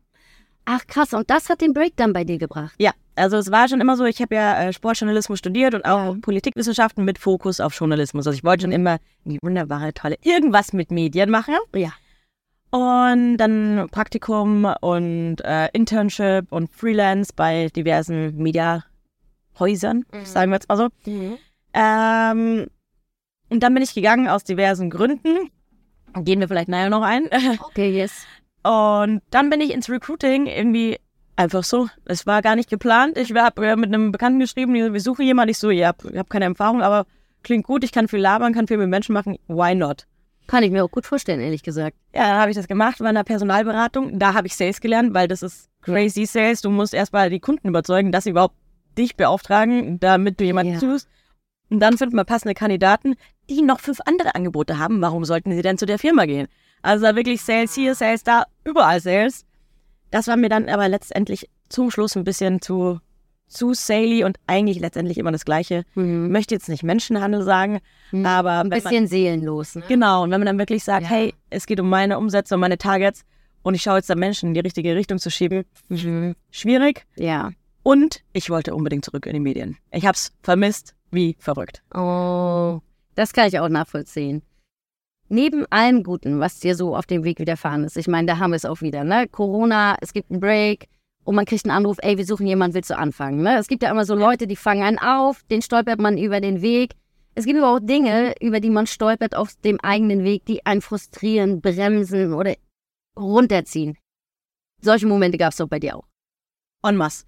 Ach 0.65 0.85
krass, 0.85 1.13
und 1.13 1.29
das 1.29 1.49
hat 1.49 1.61
den 1.61 1.73
Breakdown 1.73 2.13
bei 2.13 2.23
dir 2.23 2.37
gebracht. 2.37 2.73
Ja, 2.77 2.91
also 3.15 3.37
es 3.37 3.51
war 3.51 3.67
schon 3.67 3.81
immer 3.81 3.97
so, 3.97 4.05
ich 4.05 4.21
habe 4.21 4.35
ja 4.35 4.63
äh, 4.63 4.73
Sportjournalismus 4.73 5.39
studiert 5.39 5.73
und 5.73 5.85
auch 5.85 6.15
Politikwissenschaften 6.21 7.03
mit 7.03 7.17
Fokus 7.17 7.59
auf 7.59 7.73
Journalismus. 7.73 8.27
Also 8.27 8.37
ich 8.37 8.43
wollte 8.43 8.63
schon 8.63 8.71
immer 8.71 8.99
die 9.25 9.39
wunderbare, 9.41 9.93
tolle 9.93 10.17
irgendwas 10.21 10.73
mit 10.73 10.91
Medien 10.91 11.29
machen. 11.29 11.55
Ja. 11.75 11.91
Und 12.71 13.37
dann 13.37 13.89
Praktikum 13.91 14.73
und 14.79 15.37
äh, 15.43 15.67
Internship 15.73 16.51
und 16.51 16.71
Freelance 16.71 17.33
bei 17.35 17.67
diversen 17.67 18.37
Mediahäusern, 18.37 20.05
sagen 20.23 20.51
wir 20.51 20.55
jetzt 20.55 20.69
mal 20.69 20.77
so. 20.77 20.87
Ähm, 21.73 22.67
und 23.49 23.61
dann 23.61 23.73
bin 23.73 23.83
ich 23.83 23.93
gegangen 23.93 24.29
aus 24.29 24.45
diversen 24.45 24.89
Gründen. 24.89 25.49
Gehen 26.23 26.39
wir 26.39 26.47
vielleicht 26.47 26.69
nachher 26.69 26.89
noch 26.89 27.03
ein. 27.03 27.29
Okay, 27.59 27.91
yes. 27.91 28.25
Und 28.63 29.21
dann 29.31 29.49
bin 29.49 29.59
ich 29.59 29.71
ins 29.71 29.89
Recruiting 29.89 30.45
irgendwie 30.45 30.97
einfach 31.35 31.63
so. 31.63 31.87
Es 32.05 32.25
war 32.25 32.41
gar 32.41 32.55
nicht 32.55 32.69
geplant. 32.69 33.17
Ich 33.17 33.33
habe 33.33 33.75
mit 33.75 33.87
einem 33.87 34.11
Bekannten 34.11 34.39
geschrieben, 34.39 34.73
die 34.73 34.93
wir 34.93 35.01
suchen 35.01 35.25
jemanden. 35.25 35.51
Ich 35.51 35.57
so, 35.57 35.71
ja, 35.71 35.93
ich 36.09 36.17
habe 36.17 36.29
keine 36.29 36.45
Erfahrung, 36.45 36.81
aber 36.81 37.05
klingt 37.43 37.65
gut. 37.65 37.83
Ich 37.83 37.91
kann 37.91 38.07
viel 38.07 38.19
labern, 38.19 38.53
kann 38.53 38.67
viel 38.67 38.77
mit 38.77 38.89
Menschen 38.89 39.13
machen. 39.13 39.37
Why 39.47 39.75
not? 39.75 40.05
Kann 40.51 40.63
ich 40.63 40.71
mir 40.71 40.83
auch 40.83 40.91
gut 40.91 41.05
vorstellen, 41.05 41.39
ehrlich 41.39 41.63
gesagt. 41.63 41.95
Ja, 42.13 42.27
dann 42.27 42.37
habe 42.41 42.51
ich 42.51 42.57
das 42.57 42.67
gemacht, 42.67 42.99
in 42.99 43.15
der 43.15 43.23
Personalberatung. 43.23 44.19
Da 44.19 44.33
habe 44.33 44.47
ich 44.47 44.55
Sales 44.57 44.81
gelernt, 44.81 45.13
weil 45.13 45.29
das 45.29 45.43
ist 45.43 45.69
crazy 45.81 46.25
Sales. 46.25 46.59
Du 46.59 46.69
musst 46.69 46.93
erstmal 46.93 47.29
die 47.29 47.39
Kunden 47.39 47.69
überzeugen, 47.69 48.11
dass 48.11 48.25
sie 48.25 48.31
überhaupt 48.31 48.55
dich 48.97 49.15
beauftragen, 49.15 49.97
damit 50.01 50.41
du 50.41 50.43
jemanden 50.43 50.73
Ja. 50.73 50.79
tust. 50.81 51.07
Und 51.69 51.79
dann 51.79 51.97
finden 51.97 52.17
wir 52.17 52.25
passende 52.25 52.53
Kandidaten, 52.53 53.15
die 53.49 53.61
noch 53.61 53.79
fünf 53.79 53.99
andere 54.05 54.35
Angebote 54.35 54.77
haben. 54.77 54.99
Warum 55.01 55.23
sollten 55.23 55.53
sie 55.53 55.61
denn 55.61 55.77
zu 55.77 55.85
der 55.85 55.97
Firma 55.97 56.25
gehen? 56.25 56.49
Also 56.81 57.05
da 57.05 57.15
wirklich 57.15 57.41
Sales 57.41 57.73
hier, 57.73 57.95
Sales 57.95 58.23
da, 58.25 58.43
überall 58.65 58.99
Sales. 58.99 59.45
Das 60.09 60.27
war 60.27 60.35
mir 60.35 60.49
dann 60.49 60.67
aber 60.67 60.89
letztendlich 60.89 61.49
zum 61.69 61.91
Schluss 61.91 62.17
ein 62.17 62.25
bisschen 62.25 62.61
zu, 62.61 62.99
zu 63.51 63.73
sally 63.73 64.23
und 64.23 64.37
eigentlich 64.47 64.79
letztendlich 64.79 65.17
immer 65.17 65.31
das 65.31 65.45
Gleiche. 65.45 65.83
Ich 65.95 66.03
möchte 66.03 66.55
jetzt 66.55 66.69
nicht 66.69 66.83
Menschenhandel 66.83 67.43
sagen, 67.43 67.79
aber 68.11 68.19
Ein 68.19 68.23
wenn 68.23 68.69
man- 68.69 68.69
bisschen 68.69 69.07
seelenlos. 69.07 69.75
Ne? 69.75 69.83
Genau, 69.87 70.23
und 70.23 70.31
wenn 70.31 70.39
man 70.39 70.45
dann 70.47 70.57
wirklich 70.59 70.83
sagt, 70.83 71.03
Ja. 71.03 71.09
hey, 71.09 71.33
es 71.49 71.65
geht 71.65 71.79
um 71.79 71.89
meine 71.89 72.17
Umsätze, 72.17 72.55
um 72.55 72.61
meine 72.61 72.77
Targets 72.77 73.23
und 73.63 73.75
ich 73.75 73.81
schaue 73.81 73.97
jetzt 73.97 74.09
da 74.09 74.15
Menschen 74.15 74.47
in 74.49 74.53
die 74.53 74.59
richtige 74.61 74.95
Richtung 74.95 75.19
zu 75.19 75.29
schieben, 75.29 75.65
schwierig. 76.51 77.05
Ja. 77.15 77.51
Und 77.83 78.21
ich 78.33 78.49
wollte 78.49 78.75
unbedingt 78.75 79.05
zurück 79.05 79.25
in 79.25 79.33
die 79.33 79.39
Medien. 79.39 79.77
Ich 79.91 80.05
habe 80.05 80.15
es 80.15 80.31
vermisst, 80.43 80.95
wie 81.11 81.35
verrückt. 81.39 81.81
Oh, 81.93 82.79
das 83.15 83.33
kann 83.33 83.47
ich 83.47 83.59
auch 83.59 83.69
nachvollziehen. 83.69 84.43
Neben 85.29 85.65
allem 85.71 86.03
Guten, 86.03 86.39
was 86.39 86.59
dir 86.59 86.75
so 86.75 86.95
auf 86.95 87.05
dem 87.05 87.23
Weg 87.23 87.39
widerfahren 87.39 87.83
ist, 87.85 87.95
ich 87.97 88.07
meine, 88.07 88.27
da 88.27 88.37
haben 88.39 88.51
wir 88.51 88.57
es 88.57 88.65
auch 88.65 88.81
wieder, 88.81 89.03
ne? 89.03 89.27
Corona, 89.29 89.95
es 90.01 90.13
gibt 90.13 90.29
einen 90.29 90.41
Break 90.41 90.87
und 91.23 91.35
man 91.35 91.45
kriegt 91.45 91.65
einen 91.65 91.75
Anruf, 91.75 91.97
ey, 92.01 92.17
wir 92.17 92.25
suchen 92.25 92.47
jemanden, 92.47 92.75
willst 92.75 92.89
du 92.89 92.97
anfangen, 92.97 93.41
ne? 93.41 93.57
Es 93.57 93.67
gibt 93.67 93.83
ja 93.83 93.91
immer 93.91 94.05
so 94.05 94.15
Leute, 94.15 94.47
die 94.47 94.55
fangen 94.55 94.83
einen 94.83 94.99
auf, 94.99 95.43
den 95.49 95.61
stolpert 95.61 95.99
man 95.99 96.17
über 96.17 96.41
den 96.41 96.61
Weg. 96.61 96.93
Es 97.35 97.45
gibt 97.45 97.59
aber 97.59 97.75
auch 97.75 97.79
Dinge, 97.79 98.33
über 98.41 98.59
die 98.59 98.69
man 98.69 98.87
stolpert 98.87 99.35
auf 99.35 99.55
dem 99.63 99.79
eigenen 99.81 100.23
Weg, 100.23 100.45
die 100.45 100.65
einen 100.65 100.81
frustrieren, 100.81 101.61
bremsen 101.61 102.33
oder 102.33 102.55
runterziehen. 103.17 103.97
Solche 104.81 105.07
Momente 105.07 105.37
gab 105.37 105.51
es 105.51 105.57
doch 105.57 105.67
bei 105.67 105.79
dir 105.79 105.95
auch. 105.95 106.07
En 106.83 106.97
masse. 106.97 107.25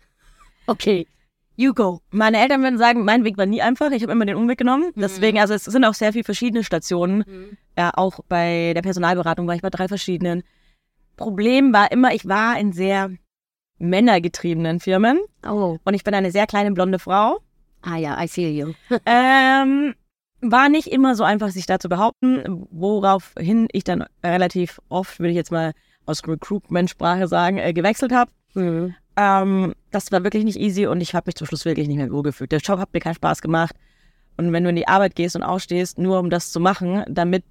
Okay, 0.66 1.08
you 1.56 1.74
go. 1.74 2.02
Meine 2.10 2.39
Eltern 2.41 2.64
würden 2.64 2.80
sagen, 2.80 3.06
mein 3.06 3.24
Weg 3.24 3.38
war 3.38 3.46
nie 3.46 3.62
einfach. 3.62 3.91
Ich 3.91 4.02
habe 4.02 4.12
immer 4.12 4.26
den 4.26 4.36
Umweg 4.36 4.58
genommen. 4.58 4.91
Deswegen, 4.96 5.39
also 5.39 5.54
es 5.54 5.66
sind 5.66 5.86
auch 5.86 5.94
sehr 5.94 6.14
viele 6.14 6.24
verschiedene 6.24 6.64
Stationen. 6.64 7.24
Ja, 7.78 7.91
auch 7.96 8.22
bei 8.28 8.74
der 8.74 8.82
Personalberatung 8.82 9.48
war 9.48 9.56
ich 9.56 9.62
bei 9.62 9.70
drei 9.70 9.88
verschiedenen. 9.88 10.44
Problem 11.16 11.74
war 11.74 11.91
immer, 11.91 12.14
ich 12.14 12.28
war 12.28 12.60
in 12.60 12.74
sehr 12.74 13.12
männergetriebenen 13.90 14.80
Firmen 14.80 15.20
Oh, 15.48 15.78
und 15.84 15.94
ich 15.94 16.04
bin 16.04 16.14
eine 16.14 16.32
sehr 16.32 16.48
kleine 16.48 16.72
blonde 16.72 17.00
Frau. 17.00 17.40
ah 17.82 17.98
ja, 17.98 18.22
I 18.22 18.28
feel 18.28 18.50
you. 18.52 18.74
Ähm, 19.06 19.94
war 20.42 20.70
nicht 20.70 20.88
immer 20.88 21.16
so 21.16 21.24
einfach, 21.24 21.50
sich 21.50 21.66
da 21.66 21.80
zu 21.80 21.88
behaupten, 21.90 22.68
woraufhin 22.72 23.68
ich 23.72 23.84
dann 23.84 24.04
relativ 24.24 24.80
oft, 24.90 25.20
würde 25.20 25.30
ich 25.32 25.36
jetzt 25.36 25.52
mal 25.52 25.74
aus 26.06 26.22
Recruitment-Sprache 26.28 27.28
sagen, 27.28 27.58
äh, 27.58 27.74
gewechselt 27.74 28.12
habe. 28.12 28.32
Mhm. 28.54 28.94
Ähm, 29.16 29.74
das 29.92 30.12
war 30.12 30.24
wirklich 30.24 30.44
nicht 30.44 30.60
easy 30.60 30.86
und 30.88 31.00
ich 31.02 31.14
habe 31.16 31.28
mich 31.28 31.36
zum 31.36 31.48
Schluss 31.48 31.66
wirklich 31.66 31.88
nicht 31.88 31.98
mehr 31.98 32.12
wohlgefühlt. 32.12 32.52
Der 32.52 32.60
Job 32.60 32.80
hat 32.80 32.94
mir 32.94 33.00
keinen 33.00 33.16
Spaß 33.16 33.42
gemacht. 33.42 33.76
Und 34.38 34.52
wenn 34.52 34.64
du 34.64 34.70
in 34.72 34.76
die 34.76 34.88
Arbeit 34.88 35.16
gehst 35.16 35.36
und 35.36 35.44
aufstehst, 35.44 35.98
nur 36.00 36.20
um 36.20 36.30
das 36.30 36.52
zu 36.52 36.60
machen, 36.60 37.04
damit 37.08 37.44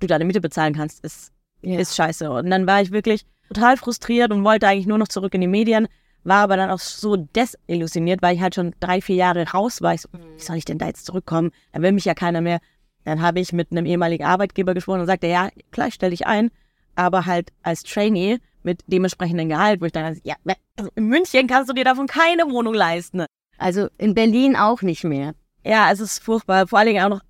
du 0.00 0.06
deine 0.06 0.24
Miete 0.24 0.40
bezahlen 0.40 0.74
kannst, 0.74 1.04
ist, 1.04 1.32
Ja. 1.62 1.78
ist 1.80 1.96
scheiße. 1.96 2.30
Und 2.30 2.48
dann 2.50 2.66
war 2.66 2.80
ich 2.80 2.92
wirklich 2.92 3.26
total 3.48 3.76
frustriert 3.76 4.30
und 4.30 4.44
wollte 4.44 4.68
eigentlich 4.68 4.86
nur 4.86 4.98
noch 4.98 5.08
zurück 5.08 5.34
in 5.34 5.40
die 5.40 5.46
Medien, 5.46 5.88
war 6.24 6.42
aber 6.42 6.56
dann 6.56 6.70
auch 6.70 6.78
so 6.78 7.16
desillusioniert, 7.16 8.22
weil 8.22 8.34
ich 8.36 8.42
halt 8.42 8.54
schon 8.54 8.74
drei, 8.80 9.00
vier 9.00 9.16
Jahre 9.16 9.48
raus 9.50 9.82
war. 9.82 9.94
Ich 9.94 10.02
so, 10.02 10.08
wie 10.12 10.42
soll 10.42 10.56
ich 10.56 10.64
denn 10.64 10.78
da 10.78 10.86
jetzt 10.86 11.06
zurückkommen? 11.06 11.50
Da 11.72 11.80
will 11.82 11.92
mich 11.92 12.04
ja 12.04 12.14
keiner 12.14 12.40
mehr. 12.40 12.60
Dann 13.04 13.22
habe 13.22 13.40
ich 13.40 13.52
mit 13.52 13.70
einem 13.70 13.86
ehemaligen 13.86 14.24
Arbeitgeber 14.24 14.74
gesprochen 14.74 15.00
und 15.00 15.06
sagte, 15.06 15.28
ja, 15.28 15.48
klar, 15.70 15.88
ich 15.88 15.94
stelle 15.94 16.10
dich 16.10 16.26
ein, 16.26 16.50
aber 16.94 17.24
halt 17.26 17.50
als 17.62 17.82
Trainee 17.82 18.38
mit 18.62 18.82
dementsprechenden 18.86 19.48
Gehalt, 19.48 19.80
wo 19.80 19.86
ich 19.86 19.92
dann, 19.92 20.18
ja, 20.24 20.34
also 20.76 20.90
in 20.94 21.06
München 21.06 21.46
kannst 21.46 21.70
du 21.70 21.74
dir 21.74 21.84
davon 21.84 22.06
keine 22.06 22.50
Wohnung 22.50 22.74
leisten. 22.74 23.24
Also 23.56 23.88
in 23.96 24.14
Berlin 24.14 24.56
auch 24.56 24.82
nicht 24.82 25.04
mehr. 25.04 25.34
Ja, 25.64 25.90
es 25.90 26.00
ist 26.00 26.18
furchtbar. 26.18 26.66
Vor 26.66 26.78
allen 26.78 26.88
Dingen 26.88 27.04
auch 27.04 27.08
noch 27.08 27.20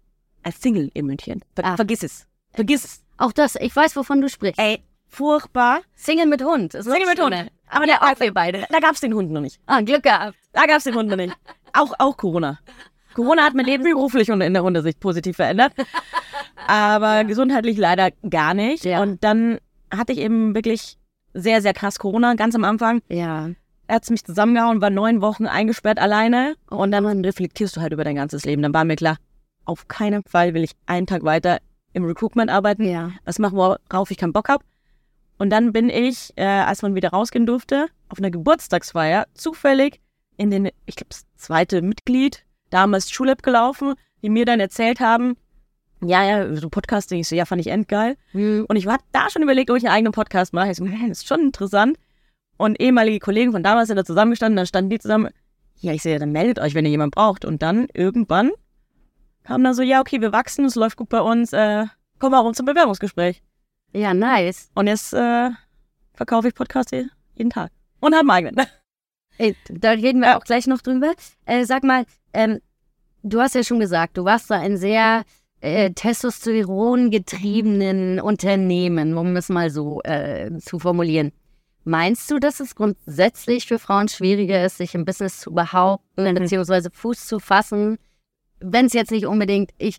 als 0.42 0.60
Single 0.60 0.90
in 0.94 1.06
München. 1.06 1.42
Ver 1.54 1.64
Ah. 1.64 1.76
Vergiss 1.76 2.02
es. 2.02 2.26
Vergiss 2.52 2.84
es. 2.84 3.02
Auch 3.16 3.32
das, 3.32 3.56
ich 3.56 3.74
weiß, 3.74 3.96
wovon 3.96 4.20
du 4.20 4.28
sprichst. 4.28 4.58
Ey, 4.60 4.82
furchtbar. 5.08 5.80
Single 5.94 6.26
mit 6.26 6.42
Hund. 6.42 6.74
Ist 6.74 6.84
Single 6.84 7.06
mit 7.06 7.20
Hund. 7.20 7.34
Aber 7.68 7.86
Ja, 7.86 7.98
da, 8.00 8.06
auch 8.12 8.20
wir 8.20 8.32
beide. 8.32 8.64
da 8.70 8.78
gab's 8.78 9.00
den 9.00 9.14
Hund 9.14 9.30
noch 9.30 9.40
nicht. 9.40 9.60
Ah, 9.66 9.80
Glück 9.80 10.02
gehabt. 10.02 10.36
Da 10.52 10.64
gab's 10.66 10.84
den 10.84 10.94
Hund 10.94 11.08
noch 11.08 11.16
nicht. 11.16 11.34
Auch, 11.72 11.92
auch 11.98 12.16
Corona. 12.16 12.58
Corona 13.14 13.42
hat 13.42 13.54
mein 13.54 13.66
Leben 13.66 13.84
beruflich 13.84 14.30
und 14.30 14.40
in 14.40 14.54
der 14.54 14.62
Hundersicht 14.62 15.00
positiv 15.00 15.36
verändert. 15.36 15.72
Aber 16.66 17.24
gesundheitlich 17.24 17.76
leider 17.78 18.10
gar 18.28 18.54
nicht. 18.54 18.84
Ja. 18.84 19.02
Und 19.02 19.22
dann 19.24 19.58
hatte 19.94 20.12
ich 20.12 20.18
eben 20.18 20.54
wirklich 20.54 20.96
sehr, 21.34 21.62
sehr 21.62 21.72
krass 21.74 21.98
Corona, 21.98 22.34
ganz 22.34 22.54
am 22.54 22.64
Anfang. 22.64 23.00
Ja. 23.08 23.50
Er 23.86 23.94
hat 23.96 24.08
mich 24.10 24.24
zusammengehauen, 24.24 24.80
war 24.80 24.90
neun 24.90 25.20
Wochen 25.22 25.46
eingesperrt 25.46 25.98
alleine. 25.98 26.56
Und 26.68 26.92
dann 26.92 27.06
reflektierst 27.24 27.76
du 27.76 27.80
halt 27.80 27.92
über 27.92 28.04
dein 28.04 28.16
ganzes 28.16 28.44
Leben. 28.44 28.62
Dann 28.62 28.74
war 28.74 28.84
mir 28.84 28.96
klar, 28.96 29.16
auf 29.64 29.88
keinen 29.88 30.22
Fall 30.24 30.54
will 30.54 30.62
ich 30.64 30.72
einen 30.86 31.06
Tag 31.06 31.24
weiter 31.24 31.58
im 31.94 32.04
Recruitment 32.04 32.50
arbeiten. 32.50 32.84
Ja. 32.84 33.10
Was 33.24 33.38
machen, 33.38 33.56
worauf 33.56 34.10
ich 34.10 34.18
keinen 34.18 34.32
Bock 34.32 34.48
habe. 34.48 34.64
Und 35.38 35.50
dann 35.50 35.72
bin 35.72 35.88
ich, 35.88 36.32
äh, 36.36 36.44
als 36.44 36.82
man 36.82 36.94
wieder 36.94 37.10
rausgehen 37.10 37.46
durfte, 37.46 37.86
auf 38.08 38.18
einer 38.18 38.30
Geburtstagsfeier 38.30 39.26
zufällig 39.34 40.00
in 40.36 40.50
den, 40.50 40.66
ich 40.86 40.96
glaube, 40.96 41.10
das 41.10 41.26
zweite 41.36 41.82
Mitglied, 41.82 42.44
damals 42.70 43.10
Schulab 43.10 43.42
gelaufen, 43.42 43.94
die 44.22 44.30
mir 44.30 44.44
dann 44.44 44.60
erzählt 44.60 45.00
haben, 45.00 45.36
ja, 46.00 46.24
ja, 46.24 46.54
so 46.54 46.68
Podcasting, 46.68 47.20
ich 47.20 47.28
so, 47.28 47.34
ja, 47.34 47.44
fand 47.44 47.60
ich 47.60 47.68
endgeil. 47.68 48.16
Hm. 48.30 48.66
Und 48.68 48.76
ich 48.76 48.86
habe 48.86 49.02
da 49.12 49.30
schon 49.30 49.42
überlegt, 49.42 49.70
ob 49.70 49.76
ich 49.76 49.84
einen 49.84 49.94
eigenen 49.94 50.12
Podcast 50.12 50.52
mache. 50.52 50.70
Ich 50.70 50.76
so, 50.76 50.84
man, 50.84 51.08
das 51.08 51.18
ist 51.18 51.28
schon 51.28 51.40
interessant. 51.40 51.98
Und 52.56 52.80
ehemalige 52.80 53.18
Kollegen 53.18 53.52
von 53.52 53.62
damals 53.62 53.88
sind 53.88 53.96
da 53.96 54.04
zusammengestanden, 54.04 54.56
dann 54.56 54.66
standen 54.66 54.90
die 54.90 54.98
zusammen. 54.98 55.30
Ja, 55.80 55.92
ich 55.92 56.02
sehe, 56.02 56.18
dann 56.18 56.32
meldet 56.32 56.58
euch, 56.58 56.74
wenn 56.74 56.84
ihr 56.84 56.90
jemanden 56.90 57.12
braucht. 57.12 57.44
Und 57.44 57.62
dann 57.62 57.88
irgendwann 57.94 58.50
kam 59.44 59.64
dann 59.64 59.74
so, 59.74 59.82
ja, 59.82 60.00
okay, 60.00 60.20
wir 60.20 60.32
wachsen, 60.32 60.64
es 60.64 60.74
läuft 60.74 60.96
gut 60.96 61.08
bei 61.08 61.20
uns, 61.20 61.52
äh, 61.52 61.86
komm 62.18 62.32
mal 62.32 62.40
rum 62.40 62.54
zum 62.54 62.66
Bewerbungsgespräch. 62.66 63.42
Ja, 63.92 64.14
nice. 64.14 64.70
Und 64.74 64.86
jetzt 64.86 65.12
äh, 65.14 65.50
verkaufe 66.14 66.48
ich 66.48 66.54
Podcasts 66.54 66.92
je- 66.92 67.06
jeden 67.34 67.50
Tag. 67.50 67.70
Und 68.00 68.14
habe 68.14 68.30
einen 68.30 68.46
eigenen. 68.46 68.66
Ey, 69.38 69.56
da 69.70 69.90
reden 69.92 70.20
wir 70.20 70.36
auch 70.36 70.44
gleich 70.44 70.66
noch 70.66 70.82
drüber. 70.82 71.12
Äh, 71.46 71.64
sag 71.64 71.84
mal, 71.84 72.04
ähm, 72.32 72.60
du 73.22 73.40
hast 73.40 73.54
ja 73.54 73.62
schon 73.62 73.80
gesagt, 73.80 74.16
du 74.16 74.24
warst 74.24 74.50
da 74.50 74.56
ein 74.58 74.76
sehr 74.76 75.22
äh, 75.60 75.90
testosteron-getriebenen 75.92 78.20
Unternehmen, 78.20 79.16
um 79.16 79.36
es 79.36 79.48
mal 79.48 79.70
so 79.70 80.00
äh, 80.02 80.50
zu 80.58 80.78
formulieren. 80.78 81.32
Meinst 81.84 82.30
du, 82.30 82.38
dass 82.38 82.60
es 82.60 82.74
grundsätzlich 82.74 83.66
für 83.66 83.78
Frauen 83.78 84.08
schwieriger 84.08 84.64
ist, 84.64 84.76
sich 84.78 84.94
im 84.94 85.04
Business 85.04 85.40
zu 85.40 85.52
behaupten, 85.52 86.34
beziehungsweise 86.34 86.90
Fuß 86.92 87.26
zu 87.26 87.40
fassen, 87.40 87.98
wenn 88.60 88.86
es 88.86 88.92
jetzt 88.92 89.10
nicht 89.10 89.26
unbedingt 89.26 89.70
ich 89.78 89.98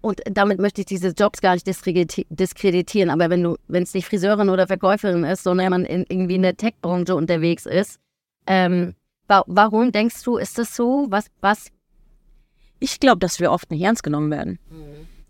und 0.00 0.20
damit 0.30 0.58
möchte 0.58 0.82
ich 0.82 0.86
diese 0.86 1.08
Jobs 1.08 1.40
gar 1.40 1.54
nicht 1.54 1.66
diskrediti- 1.66 2.26
diskreditieren, 2.30 3.10
aber 3.10 3.30
wenn 3.30 3.42
du, 3.42 3.56
wenn 3.68 3.82
es 3.82 3.94
nicht 3.94 4.06
Friseurin 4.06 4.48
oder 4.50 4.66
Verkäuferin 4.66 5.24
ist, 5.24 5.42
sondern 5.42 5.70
man 5.70 5.84
in, 5.84 6.04
irgendwie 6.08 6.36
in 6.36 6.42
der 6.42 6.56
Tech-Branche 6.56 7.14
unterwegs 7.14 7.66
ist, 7.66 7.98
ähm, 8.46 8.94
wa 9.26 9.42
warum 9.46 9.90
denkst 9.92 10.22
du, 10.22 10.36
ist 10.36 10.58
das 10.58 10.76
so? 10.76 11.06
Was, 11.10 11.26
was? 11.40 11.70
Ich 12.78 13.00
glaube, 13.00 13.18
dass 13.18 13.40
wir 13.40 13.50
oft 13.50 13.70
nicht 13.70 13.82
ernst 13.82 14.02
genommen 14.02 14.30
werden. 14.30 14.58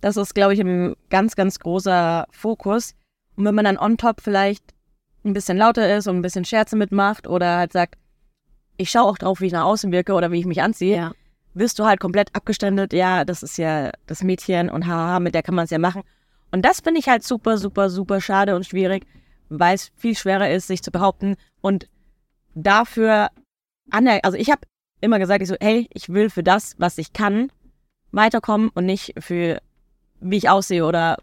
Das 0.00 0.16
ist, 0.16 0.34
glaube 0.34 0.52
ich, 0.54 0.60
ein 0.60 0.94
ganz, 1.10 1.36
ganz 1.36 1.58
großer 1.58 2.26
Fokus. 2.30 2.94
Und 3.36 3.44
wenn 3.44 3.54
man 3.54 3.64
dann 3.64 3.78
on 3.78 3.96
top 3.96 4.20
vielleicht 4.20 4.62
ein 5.24 5.32
bisschen 5.32 5.56
lauter 5.56 5.96
ist 5.96 6.06
und 6.06 6.16
ein 6.16 6.22
bisschen 6.22 6.44
Scherze 6.44 6.76
mitmacht 6.76 7.26
oder 7.26 7.56
halt 7.56 7.72
sagt, 7.72 7.96
ich 8.76 8.90
schaue 8.90 9.04
auch 9.04 9.18
drauf, 9.18 9.40
wie 9.40 9.46
ich 9.46 9.52
nach 9.52 9.64
außen 9.64 9.90
wirke 9.92 10.12
oder 10.12 10.30
wie 10.32 10.40
ich 10.40 10.46
mich 10.46 10.60
anziehe, 10.60 10.96
Ja. 10.96 11.12
Wirst 11.57 11.78
du 11.78 11.84
halt 11.86 12.00
komplett 12.00 12.34
abgestempelt, 12.34 12.92
ja, 12.92 13.24
das 13.24 13.42
ist 13.42 13.57
ja 13.59 13.90
das 14.07 14.22
Mädchen 14.22 14.70
und 14.70 14.86
haha, 14.86 15.20
mit 15.20 15.34
der 15.34 15.42
kann 15.42 15.54
man 15.54 15.64
es 15.64 15.70
ja 15.70 15.78
machen. 15.78 16.02
Und 16.52 16.64
das 16.64 16.80
finde 16.80 17.00
ich 17.00 17.09
halt 17.09 17.24
super, 17.24 17.59
super, 17.59 17.90
super 17.90 18.20
schade 18.20 18.54
und 18.54 18.66
schwierig, 18.66 19.07
weil 19.48 19.74
es 19.74 19.90
viel 19.96 20.16
schwerer 20.16 20.50
ist, 20.50 20.66
sich 20.68 20.82
zu 20.82 20.90
behaupten 20.90 21.36
und 21.61 21.88
dafür 22.54 23.28
aner 23.90 24.20
also 24.22 24.36
ich 24.36 24.50
habe 24.50 24.62
immer 25.00 25.18
gesagt, 25.18 25.42
ich 25.42 25.48
so, 25.48 25.57
hey, 25.61 25.88
ich 25.92 26.09
will 26.09 26.30
für 26.30 26.42
das, 26.42 26.74
was 26.78 26.98
ich 26.98 27.12
kann, 27.12 27.50
weiterkommen 28.12 28.70
und 28.74 28.86
nicht 28.86 29.14
für 29.18 29.61
wie 30.20 30.36
ich 30.36 30.48
aussehe 30.48 30.84
oder 30.84 31.18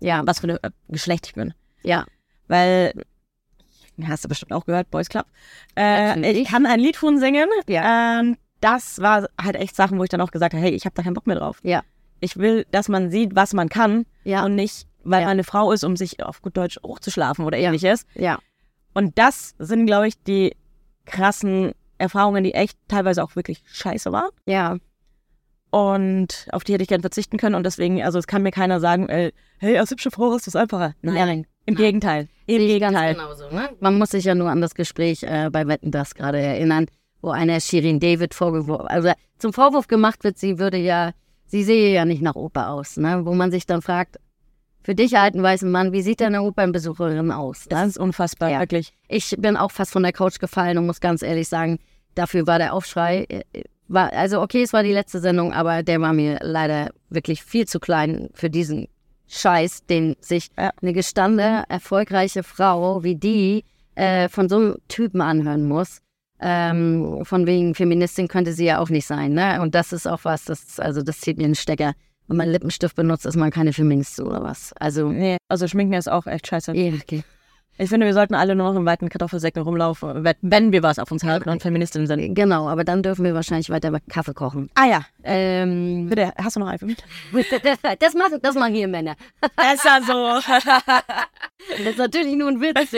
Ja, 0.00 0.22
was 0.26 0.40
für 0.40 0.48
ein 0.48 0.58
äh, 0.62 0.70
Geschlecht 0.88 1.26
ich 1.26 1.34
bin. 1.34 1.54
ja. 1.82 2.04
Weil, 2.50 2.94
hast 4.06 4.24
du 4.24 4.28
bestimmt 4.28 4.52
auch 4.52 4.64
gehört, 4.64 4.90
Boys 4.90 5.10
Club. 5.10 5.26
Äh, 5.76 6.32
ich 6.32 6.48
kann 6.48 6.64
ein 6.64 6.80
Lied 6.80 6.96
von 6.96 7.18
singen. 7.18 7.48
Ja. 7.68 8.20
Ähm, 8.20 8.38
das 8.60 9.00
war 9.00 9.28
halt 9.40 9.56
echt 9.56 9.74
Sachen, 9.76 9.98
wo 9.98 10.02
ich 10.04 10.08
dann 10.10 10.20
auch 10.20 10.30
gesagt 10.30 10.54
habe, 10.54 10.62
hey, 10.62 10.72
ich 10.72 10.84
habe 10.84 10.94
da 10.94 11.02
keinen 11.02 11.14
Bock 11.14 11.26
mehr 11.26 11.36
drauf. 11.38 11.60
Ja. 11.62 11.82
Ich 12.20 12.36
will, 12.36 12.66
dass 12.72 12.88
man 12.88 13.10
sieht, 13.10 13.34
was 13.36 13.52
man 13.54 13.68
kann 13.68 14.04
Ja. 14.24 14.44
und 14.44 14.54
nicht, 14.56 14.86
weil 15.04 15.20
Ja. 15.20 15.26
man 15.26 15.32
eine 15.32 15.44
Frau 15.44 15.70
ist, 15.72 15.84
um 15.84 15.96
sich 15.96 16.22
auf 16.24 16.42
gut 16.42 16.56
Deutsch 16.56 16.78
hochzuschlafen 16.84 17.44
oder 17.44 17.56
ähnliches. 17.58 18.04
Ja. 18.14 18.38
Und 18.94 19.18
das 19.18 19.54
sind, 19.58 19.86
glaube 19.86 20.08
ich, 20.08 20.20
die 20.24 20.56
krassen 21.04 21.72
Erfahrungen, 21.98 22.42
die 22.44 22.54
echt 22.54 22.76
teilweise 22.88 23.22
auch 23.22 23.36
wirklich 23.36 23.62
scheiße 23.66 24.10
waren. 24.12 24.30
Ja. 24.46 24.76
Und 25.70 26.48
auf 26.52 26.64
die 26.64 26.72
hätte 26.72 26.82
ich 26.82 26.88
gern 26.88 27.02
verzichten 27.02 27.36
können. 27.36 27.54
Und 27.54 27.64
deswegen, 27.64 28.02
also 28.02 28.18
es 28.18 28.26
kann 28.26 28.42
mir 28.42 28.50
keiner 28.52 28.80
sagen, 28.80 29.08
äh, 29.08 29.32
hey, 29.58 29.76
als 29.78 29.90
hübsche 29.90 30.10
Frau 30.10 30.34
ist 30.34 30.46
das 30.46 30.56
einfacher. 30.56 30.94
Nein, 31.02 31.14
Nein. 31.14 31.46
im 31.66 31.74
Gegenteil. 31.74 32.28
Im 32.46 32.58
Sehe 32.58 32.78
Gegenteil. 32.78 33.14
genauso. 33.14 33.50
Ne? 33.50 33.68
Man 33.80 33.98
muss 33.98 34.10
sich 34.10 34.24
ja 34.24 34.34
nur 34.34 34.48
an 34.48 34.62
das 34.62 34.74
Gespräch 34.74 35.22
äh, 35.24 35.50
bei 35.52 35.66
Wetten 35.68 35.90
das 35.90 36.14
gerade 36.14 36.38
erinnern, 36.40 36.86
wo 37.20 37.30
einer 37.30 37.60
Shirin 37.60 38.00
David 38.00 38.34
vorgeworfen, 38.34 38.86
also 38.88 39.10
zum 39.38 39.52
Vorwurf 39.52 39.86
gemacht 39.88 40.24
wird, 40.24 40.38
sie 40.38 40.58
würde 40.58 40.76
ja, 40.78 41.12
sie 41.46 41.62
sehe 41.64 41.92
ja 41.92 42.04
nicht 42.04 42.22
nach 42.22 42.34
Oper 42.36 42.70
aus, 42.70 42.96
ne? 42.96 43.24
Wo 43.24 43.34
man 43.34 43.50
sich 43.50 43.66
dann 43.66 43.82
fragt, 43.82 44.18
für 44.82 44.94
dich 44.94 45.18
alten 45.18 45.42
weißen 45.42 45.70
Mann, 45.70 45.92
wie 45.92 46.02
sieht 46.02 46.22
eine 46.22 46.42
Opernbesucherin 46.42 47.30
aus? 47.30 47.66
Das 47.68 47.80
Ne? 47.82 47.86
ist 47.88 47.98
unfassbar, 47.98 48.50
Ja. 48.50 48.60
wirklich. 48.60 48.92
Ich 49.08 49.34
bin 49.38 49.56
auch 49.56 49.70
fast 49.70 49.92
von 49.92 50.02
der 50.02 50.12
Couch 50.12 50.38
gefallen 50.38 50.78
und 50.78 50.86
muss 50.86 51.00
ganz 51.00 51.22
ehrlich 51.22 51.48
sagen, 51.48 51.78
dafür 52.14 52.46
war 52.46 52.58
der 52.58 52.72
Aufschrei, 52.72 53.26
äh, 53.28 53.42
war, 53.88 54.12
also 54.12 54.40
okay, 54.40 54.62
es 54.62 54.72
war 54.72 54.82
die 54.82 54.92
letzte 54.92 55.18
Sendung, 55.20 55.52
aber 55.52 55.82
der 55.82 56.00
war 56.00 56.12
mir 56.12 56.38
leider 56.42 56.90
wirklich 57.10 57.42
viel 57.42 57.66
zu 57.66 57.80
klein 57.80 58.28
für 58.34 58.50
diesen 58.50 58.88
Scheiß, 59.28 59.84
den 59.86 60.16
sich 60.20 60.48
Ja. 60.58 60.70
eine 60.80 60.92
gestandene, 60.94 61.64
erfolgreiche 61.68 62.42
Frau 62.42 63.02
wie 63.02 63.16
die 63.16 63.64
äh, 63.94 64.28
von 64.28 64.48
so 64.48 64.56
einem 64.56 64.76
Typen 64.88 65.20
anhören 65.20 65.66
muss. 65.68 66.00
Ähm, 66.40 67.24
von 67.24 67.46
wegen 67.46 67.74
Feministin 67.74 68.28
könnte 68.28 68.52
sie 68.52 68.66
ja 68.66 68.78
auch 68.78 68.90
nicht 68.90 69.06
sein, 69.06 69.32
ne? 69.32 69.60
Und 69.60 69.74
das 69.74 69.92
ist 69.92 70.06
auch 70.06 70.20
was, 70.22 70.44
das, 70.44 70.78
also 70.78 71.02
das 71.02 71.20
zieht 71.20 71.36
mir 71.38 71.44
einen 71.44 71.54
Stecker. 71.54 71.94
Wenn 72.28 72.36
man 72.36 72.48
Lippenstift 72.48 72.94
benutzt, 72.94 73.26
ist 73.26 73.36
man 73.36 73.50
keine 73.50 73.72
Feministin 73.72 74.26
oder 74.26 74.42
was. 74.42 74.72
Also, 74.74 75.08
Nee, 75.10 75.38
also 75.48 75.66
schminken 75.66 75.94
ist 75.94 76.08
auch 76.10 76.26
echt 76.26 76.46
scheiße. 76.46 76.76
ja, 76.76 76.92
okay. 76.92 77.22
Ich 77.78 77.88
finde, 77.88 78.06
wir 78.06 78.12
sollten 78.14 78.34
alle 78.34 78.54
nur 78.56 78.72
noch 78.72 78.78
in 78.80 78.84
weiten 78.86 79.08
Kartoffelsäcken 79.08 79.62
rumlaufen, 79.62 80.24
wenn- 80.42 80.72
wir 80.72 80.82
was 80.82 80.98
auf 80.98 81.10
uns 81.12 81.22
halten 81.24 81.48
und 81.48 81.62
Feministinnen 81.62 82.06
sind. 82.08 82.34
Genau, 82.34 82.68
aber 82.68 82.82
dann 82.84 83.02
dürfen 83.02 83.24
wir 83.24 83.34
wahrscheinlich 83.34 83.70
weiter 83.70 83.96
Kaffee 84.10 84.34
kochen. 84.34 84.68
Ah 84.74 84.86
ja, 84.86 85.00
Ähm, 85.22 86.06
bitte, 86.08 86.32
hast 86.36 86.56
du 86.56 86.60
noch 86.60 86.66
einen 86.66 86.78
für 86.78 86.86
mich? 86.86 86.96
das 88.00 88.14
machen 88.14 88.38
das 88.42 88.54
machen 88.56 88.74
hier 88.74 88.88
Männer. 88.88 89.14
Besser 89.56 90.00
so. 90.06 90.40
Das 91.70 91.80
ist 91.90 91.98
natürlich 91.98 92.34
nur 92.36 92.48
ein 92.48 92.60
Witz. 92.60 92.90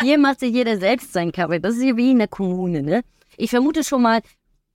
Hier 0.00 0.18
macht 0.18 0.40
sich 0.40 0.52
jeder 0.52 0.78
selbst 0.78 1.12
seinen 1.12 1.30
Kaffee. 1.32 1.58
Das 1.60 1.74
ist 1.76 1.82
hier 1.82 1.96
wie 1.96 2.12
in 2.12 2.18
der 2.18 2.28
Kommune, 2.28 2.82
ne? 2.82 3.02
Ich 3.36 3.50
vermute 3.50 3.84
schon 3.84 4.02
mal, 4.02 4.20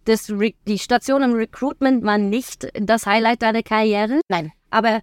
das 0.05 0.29
Re 0.29 0.53
die 0.67 0.77
Station 0.77 1.23
im 1.23 1.33
Recruitment 1.33 2.03
war 2.03 2.17
nicht 2.17 2.67
das 2.75 3.05
Highlight 3.05 3.41
deiner 3.41 3.63
Karriere. 3.63 4.21
Nein. 4.29 4.51
Aber 4.69 5.01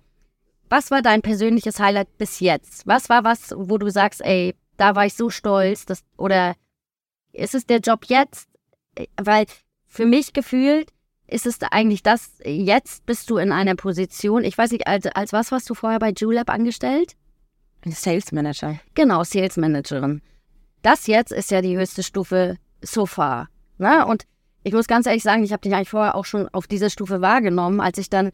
was 0.71 0.91
war 0.91 1.03
dein 1.03 1.21
persönliches 1.21 1.81
Highlight 1.81 2.16
bis 2.16 2.41
jetzt? 2.41 2.87
Was 2.87 3.09
war 3.09 3.25
was, 3.25 3.53
wo 3.57 3.77
du 3.77 3.91
sagst, 3.91 4.25
ey, 4.25 4.55
da 4.77 4.95
war 4.95 5.05
ich 5.05 5.14
so 5.14 5.29
stolz, 5.29 5.85
dass, 5.85 6.05
oder 6.16 6.55
ist 7.33 7.55
es 7.55 7.66
der 7.66 7.81
Job 7.81 8.07
jetzt? 8.07 8.49
Weil 9.21 9.47
für 9.87 10.07
mich 10.07 10.33
gefühlt 10.33 10.91
ist 11.27 11.47
es 11.47 11.59
eigentlich 11.71 12.03
das, 12.03 12.33
jetzt 12.45 13.05
bist 13.05 13.29
du 13.31 13.37
in 13.37 13.53
einer 13.53 13.75
Position, 13.75 14.45
ich 14.45 14.57
weiß 14.57 14.71
nicht, 14.73 14.87
als, 14.87 15.07
als 15.07 15.33
was 15.33 15.53
warst 15.53 15.68
du 15.68 15.75
vorher 15.75 15.99
bei 15.99 16.12
Julep 16.16 16.49
angestellt? 16.49 17.14
Sales 17.87 18.33
Manager. 18.33 18.79
Genau, 18.95 19.25
Sales 19.25 19.57
Managerin. 19.57 20.23
Das 20.83 21.07
jetzt 21.07 21.33
ist 21.33 21.51
ja 21.51 21.62
die 21.62 21.77
höchste 21.77 22.03
Stufe 22.03 22.57
so 22.81 23.07
far. 23.07 23.49
Ne? 23.79 24.07
Und 24.07 24.25
ich 24.62 24.73
muss 24.73 24.87
ganz 24.87 25.07
ehrlich 25.07 25.23
sagen, 25.23 25.43
ich 25.43 25.53
habe 25.53 25.62
dich 25.62 25.75
eigentlich 25.75 25.91
vorher 25.91 26.14
auch 26.14 26.25
schon 26.25 26.49
auf 26.49 26.66
dieser 26.66 26.91
Stufe 26.91 27.21
wahrgenommen. 27.21 27.81
Als 27.81 27.99
ich 27.99 28.11
dann 28.11 28.31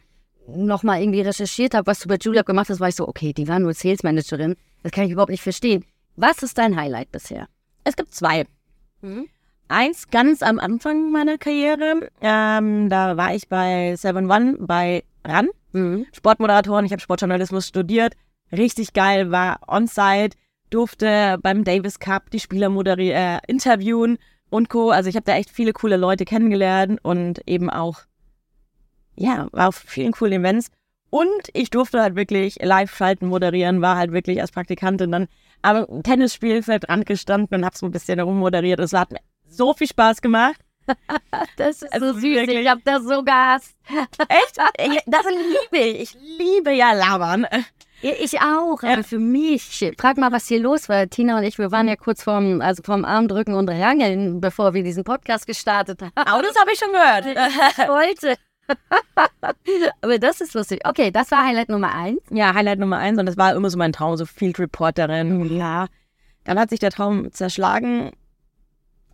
nochmal 0.49 1.01
irgendwie 1.01 1.20
recherchiert 1.20 1.74
habe, 1.74 1.86
was 1.86 2.01
du 2.01 2.09
bei 2.09 2.16
Julia 2.16 2.42
gemacht 2.42 2.68
hast, 2.68 2.80
war 2.80 2.88
ich 2.88 2.97
so, 2.97 3.09
okay, 3.09 3.32
die 3.32 3.49
war 3.49 3.59
nur 3.59 3.74
Sales 3.74 4.03
Managerin. 4.03 4.57
Das 4.82 4.92
kann 4.92 5.05
ich 5.05 5.11
überhaupt 5.11 5.30
nicht 5.30 5.42
verstehen. 5.42 5.84
Was 6.16 6.42
ist 6.42 6.59
dein 6.59 6.76
Highlight 6.76 7.12
bisher? 7.12 7.49
Es 7.84 7.97
gibt 7.97 8.14
zwei. 8.14 8.44
Mhm. 9.03 9.28
Eins 9.68 10.09
ganz 10.11 10.42
am 10.42 10.59
Anfang 10.59 11.11
meiner 11.11 11.38
Karriere. 11.38 12.09
Ähm, 12.20 12.88
da 12.88 13.16
war 13.16 13.34
ich 13.34 13.49
bei 13.49 13.97
7 13.97 14.30
One 14.30 14.57
bei 14.61 15.03
RAN. 15.24 15.49
Mhm. 15.72 16.07
Sportmoderatoren. 16.12 16.86
Ich 16.86 16.92
habe 16.92 17.03
Sportjournalismus 17.03 17.66
studiert. 17.66 18.14
Richtig 18.53 18.92
geil, 18.92 19.30
war 19.32 19.59
on-site, 19.66 20.36
durfte 20.70 21.38
beim 21.42 21.64
Davis 21.64 21.99
Cup 21.99 22.30
die 22.30 22.40
Spieler 22.40 22.68
moderieren, 22.68 23.16
äh, 23.16 23.40
interviewen 23.49 24.18
und 24.51 24.68
Co. 24.68 24.90
Also 24.90 25.09
ich 25.09 25.16
habe 25.16 25.24
da 25.24 25.34
echt 25.34 25.51
viele 25.51 25.72
coole 25.72 25.97
Leute 25.97 26.24
kennengelernt 26.24 27.01
und 27.03 27.42
eben 27.49 27.70
auch, 27.70 28.03
ja, 29.16 29.48
war 29.52 29.68
auf 29.68 29.76
vielen 29.76 30.12
coolen 30.12 30.40
Events. 30.42 30.70
Und 31.10 31.28
ich 31.52 31.70
durfte 31.70 32.02
halt 32.02 32.16
wirklich 32.16 32.56
Live-Schalten 32.60 33.28
moderieren, 33.28 33.80
war 33.80 33.96
halt 33.96 34.12
wirklich 34.12 34.40
als 34.40 34.50
Praktikantin 34.52 35.12
dann 35.12 35.28
am 35.62 36.02
Tennisspielfeld 36.02 36.88
dran 36.88 37.04
gestanden 37.04 37.58
und 37.58 37.64
habe 37.64 37.76
so 37.78 37.86
ein 37.86 37.92
bisschen 37.92 38.18
herummoderiert. 38.18 38.80
Es 38.80 38.92
hat 38.92 39.12
mir 39.12 39.20
so 39.48 39.72
viel 39.72 39.86
Spaß 39.88 40.20
gemacht. 40.20 40.60
Das 41.56 41.82
ist 41.82 41.92
Also 41.92 42.12
so 42.12 42.20
süß. 42.20 42.22
wirklich. 42.22 42.60
Ich 42.60 42.68
hab 42.68 42.78
das 42.84 43.02
so 43.02 43.22
gehasst. 43.24 43.74
Echt? 44.28 44.58
Das 45.06 45.24
liebe 45.24 45.84
ich. 45.84 46.00
Ich 46.14 46.16
liebe 46.38 46.72
ja 46.72 46.92
labern. 46.92 47.46
Ich 48.02 48.40
auch, 48.40 48.82
aber 48.82 49.02
für 49.02 49.18
mich. 49.18 49.92
Frag 49.98 50.16
mal, 50.18 50.30
was 50.30 50.46
hier 50.46 50.60
los 50.60 50.88
war. 50.88 51.08
Tina 51.08 51.38
und 51.38 51.44
ich, 51.44 51.58
wir 51.58 51.72
waren 51.72 51.88
ja 51.88 51.96
kurz 51.96 52.22
vorm, 52.22 52.60
also 52.60 52.82
vorm 52.84 53.04
Armdrücken 53.04 53.54
und 53.54 53.68
Rangeln, 53.68 54.40
bevor 54.40 54.74
wir 54.74 54.82
diesen 54.84 55.02
Podcast 55.02 55.46
gestartet 55.46 56.02
haben. 56.02 56.12
Oh, 56.16 56.42
das 56.42 56.54
habe 56.60 56.70
ich 56.72 56.78
schon 56.78 56.92
gehört. 56.92 57.26
Ich 57.26 57.88
wollte. 57.88 58.36
aber 60.00 60.18
das 60.18 60.40
ist 60.40 60.54
lustig. 60.54 60.80
Okay, 60.84 61.10
das 61.10 61.30
war 61.30 61.44
Highlight 61.46 61.68
Nummer 61.68 61.94
eins. 61.94 62.20
Ja, 62.30 62.54
Highlight 62.54 62.78
Nummer 62.78 62.98
eins 62.98 63.18
und 63.18 63.26
das 63.26 63.36
war 63.36 63.54
immer 63.54 63.70
so 63.70 63.78
mein 63.78 63.92
Traum, 63.92 64.16
so 64.16 64.26
Field 64.26 64.58
Reporterin. 64.58 65.56
Ja, 65.56 65.86
dann 66.44 66.58
hat 66.58 66.70
sich 66.70 66.80
der 66.80 66.90
Traum 66.90 67.32
zerschlagen 67.32 68.12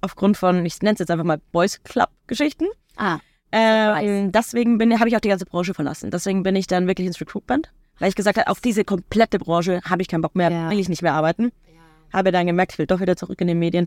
aufgrund 0.00 0.36
von, 0.36 0.66
ich 0.66 0.80
nenne 0.82 0.94
es 0.94 0.98
jetzt 1.00 1.10
einfach 1.10 1.24
mal 1.24 1.40
Boys 1.52 1.82
Club 1.84 2.08
Geschichten. 2.26 2.66
Ah, 2.96 3.18
Ähm, 3.52 4.32
deswegen 4.32 4.98
habe 4.98 5.08
ich 5.08 5.16
auch 5.16 5.20
die 5.20 5.28
ganze 5.28 5.44
Branche 5.46 5.74
verlassen. 5.74 6.10
Deswegen 6.10 6.42
bin 6.42 6.56
ich 6.56 6.66
dann 6.66 6.86
wirklich 6.86 7.06
ins 7.06 7.20
Recruitment, 7.20 7.70
weil 7.98 8.08
ich 8.08 8.14
gesagt 8.14 8.38
habe, 8.38 8.48
auf 8.48 8.60
diese 8.60 8.84
komplette 8.84 9.38
Branche 9.38 9.80
habe 9.84 10.02
ich 10.02 10.08
keinen 10.08 10.22
Bock 10.22 10.34
mehr, 10.34 10.50
Ja. 10.50 10.70
will 10.70 10.78
ich 10.80 10.88
nicht 10.88 11.02
mehr 11.02 11.14
arbeiten. 11.14 11.52
Habe 12.12 12.32
dann 12.32 12.46
gemerkt, 12.46 12.72
ich 12.72 12.78
will 12.78 12.86
doch 12.86 13.00
wieder 13.00 13.16
zurück 13.16 13.40
in 13.40 13.46
den 13.46 13.58
Medien. 13.58 13.86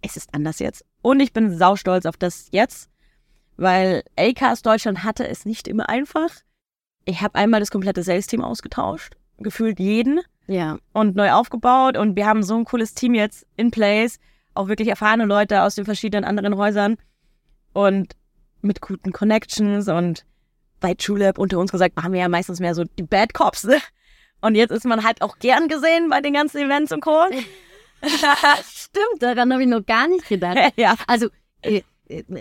Es 0.00 0.16
ist 0.16 0.32
anders 0.32 0.58
jetzt. 0.58 0.84
Und 1.02 1.20
ich 1.20 1.32
bin 1.32 1.56
saustolz 1.56 2.06
auf 2.06 2.16
das 2.16 2.48
jetzt, 2.52 2.88
weil 3.58 4.02
Acast 4.16 4.64
Deutschland 4.64 5.04
hatte 5.04 5.28
es 5.28 5.44
nicht 5.44 5.68
immer 5.68 5.88
einfach. 5.90 6.30
Ich 7.04 7.20
habe 7.20 7.34
einmal 7.34 7.60
das 7.60 7.70
komplette 7.70 8.02
Sales-Team 8.02 8.42
ausgetauscht, 8.42 9.14
gefühlt 9.38 9.78
jeden 9.78 10.20
ja. 10.46 10.78
und 10.92 11.16
neu 11.16 11.32
aufgebaut 11.32 11.96
und 11.98 12.16
wir 12.16 12.26
haben 12.26 12.42
so 12.42 12.56
ein 12.56 12.64
cooles 12.64 12.94
Team 12.94 13.14
jetzt 13.14 13.46
in 13.56 13.70
place, 13.70 14.18
auch 14.54 14.68
wirklich 14.68 14.88
erfahrene 14.88 15.26
Leute 15.26 15.62
aus 15.62 15.74
den 15.74 15.84
verschiedenen 15.84 16.24
anderen 16.24 16.56
Häusern 16.56 16.96
und 17.72 18.14
mit 18.62 18.80
guten 18.80 19.12
Connections 19.12 19.88
und 19.88 20.24
bei 20.80 20.94
TrueLab 20.94 21.38
unter 21.38 21.58
uns 21.58 21.72
gesagt, 21.72 21.96
waren 21.96 22.12
wir 22.12 22.20
ja 22.20 22.28
meistens 22.28 22.60
mehr 22.60 22.74
so 22.74 22.84
die 22.84 23.02
Bad 23.02 23.34
Cops, 23.34 23.64
ne? 23.64 23.78
Und 24.40 24.54
jetzt 24.54 24.70
ist 24.70 24.84
man 24.84 25.02
halt 25.02 25.20
auch 25.22 25.38
gern 25.40 25.66
gesehen 25.66 26.08
bei 26.08 26.20
den 26.20 26.32
ganzen 26.32 26.58
Events 26.58 26.92
und 26.92 27.00
Co. 27.00 27.26
Stimmt, 28.62 29.20
daran 29.20 29.52
habe 29.52 29.62
ich 29.62 29.68
noch 29.68 29.84
gar 29.84 30.06
nicht 30.06 30.28
gedacht. 30.28 30.56
ja. 30.76 30.94
Also, 31.08 31.28
äh, 31.62 31.82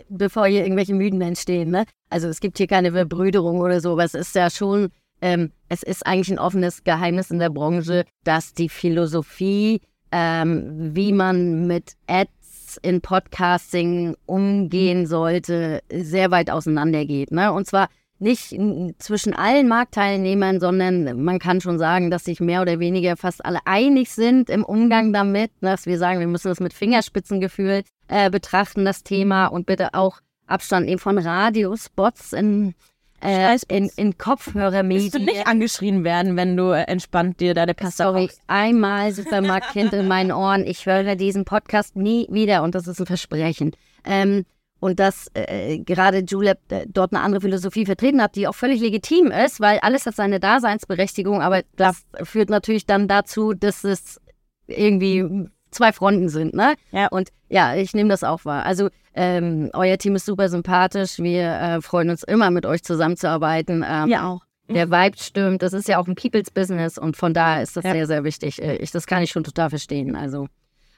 bevor 0.09 0.47
hier 0.47 0.63
irgendwelche 0.63 0.93
Mythen 0.93 1.21
entstehen, 1.21 1.71
ne? 1.71 1.85
Also 2.09 2.27
es 2.27 2.39
gibt 2.39 2.57
hier 2.57 2.67
keine 2.67 2.91
Verbrüderung 2.91 3.59
oder 3.59 3.81
so, 3.81 3.93
aber 3.93 4.03
es 4.03 4.13
ist 4.13 4.35
ja 4.35 4.49
schon, 4.49 4.89
ähm, 5.21 5.51
es 5.69 5.83
ist 5.83 6.05
eigentlich 6.05 6.31
ein 6.31 6.39
offenes 6.39 6.83
Geheimnis 6.83 7.31
in 7.31 7.39
der 7.39 7.49
Branche, 7.49 8.05
dass 8.23 8.53
die 8.53 8.69
Philosophie, 8.69 9.81
ähm, 10.11 10.95
wie 10.95 11.11
man 11.11 11.67
mit 11.67 11.93
Ads 12.07 12.79
in 12.81 13.01
Podcasting 13.01 14.15
umgehen 14.25 15.05
sollte, 15.05 15.81
sehr 15.91 16.31
weit 16.31 16.49
auseinandergeht. 16.49 17.31
Ne? 17.31 17.51
Und 17.51 17.67
zwar 17.67 17.89
nicht 18.19 18.55
zwischen 18.97 19.33
allen 19.33 19.67
Marktteilnehmern, 19.67 20.59
sondern 20.59 21.23
man 21.23 21.39
kann 21.39 21.61
schon 21.61 21.77
sagen, 21.77 22.09
dass 22.09 22.23
sich 22.23 22.39
mehr 22.39 22.61
oder 22.61 22.79
weniger 22.79 23.15
fast 23.15 23.45
alle 23.45 23.59
einig 23.65 24.11
sind 24.11 24.49
im 24.49 24.65
Umgang 24.65 25.13
damit, 25.13 25.51
ne? 25.61 25.71
dass 25.71 25.85
wir 25.85 25.97
sagen, 25.97 26.19
wir 26.19 26.27
müssen 26.27 26.47
das 26.47 26.59
mit 26.59 26.73
Fingerspitzengefühl 26.73 27.83
äh, 28.07 28.29
betrachten, 28.29 28.85
das 28.85 29.03
Thema, 29.03 29.47
und 29.47 29.65
bitte 29.65 29.93
auch 29.93 30.19
Abstand 30.47 30.85
nehmen 30.85 30.99
von 30.99 31.17
Radiospots 31.17 32.33
in, 32.33 32.73
äh, 33.21 33.57
in, 33.67 33.89
in 33.95 34.17
Kopfhörermedien. 34.17 35.13
Willst 35.13 35.15
du 35.15 35.19
nicht 35.19 35.47
angeschrien 35.47 36.03
werden, 36.03 36.37
wenn 36.37 36.55
du 36.55 36.71
äh, 36.71 36.83
entspannt 36.83 37.39
dir 37.39 37.53
deine 37.53 37.73
Pasta 37.73 38.05
Sorry, 38.05 38.27
kochst? 38.27 38.41
einmal 38.47 39.11
Supermarktkind 39.11 39.93
in 39.93 40.07
meinen 40.07 40.31
Ohren. 40.31 40.65
Ich 40.65 40.85
höre 40.85 41.15
diesen 41.15 41.45
Podcast 41.45 41.95
nie 41.95 42.27
wieder 42.29 42.63
und 42.63 42.75
das 42.75 42.87
ist 42.87 42.99
ein 42.99 43.05
Versprechen. 43.05 43.71
Ähm, 44.05 44.45
und 44.79 44.99
dass 44.99 45.29
äh, 45.33 45.79
gerade 45.79 46.19
Julep 46.19 46.59
äh, 46.71 46.85
dort 46.87 47.11
eine 47.11 47.23
andere 47.23 47.41
Philosophie 47.41 47.85
vertreten 47.85 48.21
hat, 48.21 48.35
die 48.35 48.47
auch 48.47 48.55
völlig 48.55 48.79
legitim 48.79 49.31
ist, 49.31 49.59
weil 49.59 49.79
alles 49.79 50.05
hat 50.05 50.15
seine 50.15 50.39
Daseinsberechtigung, 50.39 51.41
aber 51.41 51.63
das 51.75 52.05
führt 52.23 52.49
natürlich 52.49 52.85
dann 52.85 53.07
dazu, 53.07 53.53
dass 53.53 53.83
es 53.83 54.21
irgendwie 54.67 55.49
zwei 55.77 55.91
Fronten 55.93 56.27
sind, 56.29 56.53
ne? 56.53 56.75
Ja. 56.91 57.07
Und 57.07 57.29
ja, 57.49 57.75
ich 57.75 57.93
nehme 57.93 58.09
das 58.09 58.23
auch 58.23 58.43
wahr. 58.45 58.65
Also 58.65 58.89
ähm, 59.13 59.69
euer 59.73 59.97
Team 59.97 60.15
ist 60.15 60.25
super 60.25 60.49
sympathisch. 60.49 61.19
Wir 61.19 61.43
äh, 61.53 61.81
freuen 61.81 62.09
uns 62.09 62.23
immer, 62.23 62.51
mit 62.51 62.65
euch 62.65 62.83
zusammenzuarbeiten. 62.83 63.85
Ähm, 63.87 64.09
Ja, 64.09 64.27
auch. 64.27 64.41
der 64.69 64.89
Vibe 64.91 65.17
stimmt. 65.17 65.61
Das 65.61 65.73
ist 65.73 65.87
ja 65.87 65.97
auch 65.99 66.07
ein 66.07 66.15
People's 66.15 66.51
Business 66.51 66.97
und 66.97 67.15
von 67.15 67.33
daher 67.33 67.63
ist 67.63 67.77
das 67.77 67.85
Ja. 67.85 67.93
sehr, 67.93 68.07
sehr 68.07 68.23
wichtig. 68.23 68.61
Äh, 68.61 68.75
Ich, 68.77 68.91
das 68.91 69.05
kann 69.07 69.23
ich 69.23 69.31
schon 69.31 69.43
total 69.43 69.69
verstehen. 69.69 70.15
Also. 70.15 70.47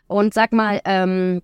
Und 0.08 0.34
sag 0.34 0.52
mal, 0.54 0.82
ähm, 0.86 1.42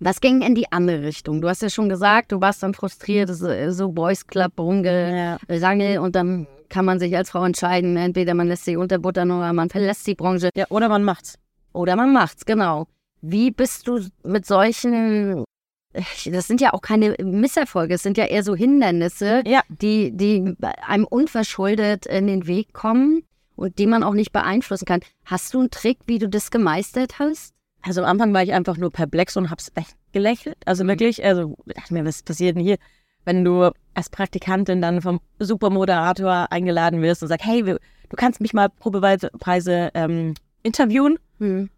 was 0.00 0.20
ging 0.20 0.42
in 0.42 0.54
die 0.56 0.72
andere 0.72 1.02
Richtung? 1.02 1.40
Du 1.40 1.48
hast 1.48 1.62
ja 1.62 1.68
schon 1.70 1.88
gesagt, 1.88 2.32
du 2.32 2.40
warst 2.40 2.62
dann 2.62 2.74
frustriert, 2.74 3.28
so 3.30 3.92
Boys 3.92 4.26
Club, 4.26 4.52
Ja. 4.58 4.64
Rungerangel 4.64 5.98
und 5.98 6.16
dann 6.16 6.46
kann 6.68 6.84
man 6.86 6.98
sich 6.98 7.14
als 7.16 7.30
Frau 7.30 7.44
entscheiden, 7.44 7.96
entweder 7.98 8.32
man 8.34 8.48
lässt 8.48 8.64
sich 8.64 8.76
unterbuttern 8.78 9.30
oder 9.30 9.52
man 9.52 9.68
verlässt 9.68 10.06
die 10.06 10.14
Branche 10.14 10.48
ja, 10.56 10.64
oder 10.70 10.88
man 10.88 11.04
macht's. 11.04 11.38
Oder 11.72 11.96
man 11.96 12.12
macht's, 12.12 12.44
genau. 12.44 12.86
Wie 13.20 13.50
bist 13.50 13.86
du 13.86 14.00
mit 14.24 14.46
solchen, 14.46 15.44
das 15.92 16.46
sind 16.46 16.60
ja 16.60 16.72
auch 16.72 16.80
keine 16.80 17.14
Misserfolge, 17.22 17.94
es 17.94 18.02
sind 18.02 18.18
ja 18.18 18.24
eher 18.24 18.42
so 18.42 18.54
Hindernisse, 18.54 19.42
Ja. 19.46 19.62
die, 19.68 20.10
die 20.16 20.56
einem 20.86 21.04
unverschuldet 21.04 22.06
in 22.06 22.26
den 22.26 22.46
Weg 22.46 22.72
kommen 22.72 23.22
und 23.56 23.78
die 23.78 23.86
man 23.86 24.02
auch 24.02 24.14
nicht 24.14 24.32
beeinflussen 24.32 24.86
kann. 24.86 25.00
Hast 25.24 25.54
du 25.54 25.60
einen 25.60 25.70
Trick, 25.70 25.98
wie 26.06 26.18
du 26.18 26.28
das 26.28 26.50
gemeistert 26.50 27.18
hast? 27.18 27.52
Also 27.82 28.02
am 28.02 28.08
Anfang 28.08 28.32
war 28.32 28.42
ich 28.42 28.52
einfach 28.52 28.76
nur 28.76 28.90
perplex 28.90 29.36
und 29.36 29.50
hab's 29.50 29.72
weggelächelt. 29.74 30.56
Also 30.66 30.86
wirklich, 30.86 31.24
also 31.24 31.56
dachte 31.66 31.94
mir, 31.94 32.04
was 32.04 32.22
passiert 32.22 32.56
denn 32.56 32.62
hier, 32.62 32.78
wenn 33.24 33.44
du 33.44 33.70
als 33.94 34.08
Praktikantin 34.08 34.80
dann 34.80 35.00
vom 35.02 35.20
Supermoderator 35.38 36.50
eingeladen 36.50 37.02
wirst 37.02 37.22
und 37.22 37.28
sagst, 37.28 37.46
hey, 37.46 37.62
du 37.62 38.16
kannst 38.16 38.40
mich 38.40 38.52
mal 38.52 38.68
Probepreise 38.68 39.90
ähm, 39.94 40.34
interviewen 40.62 41.18
Hm. 41.42 41.70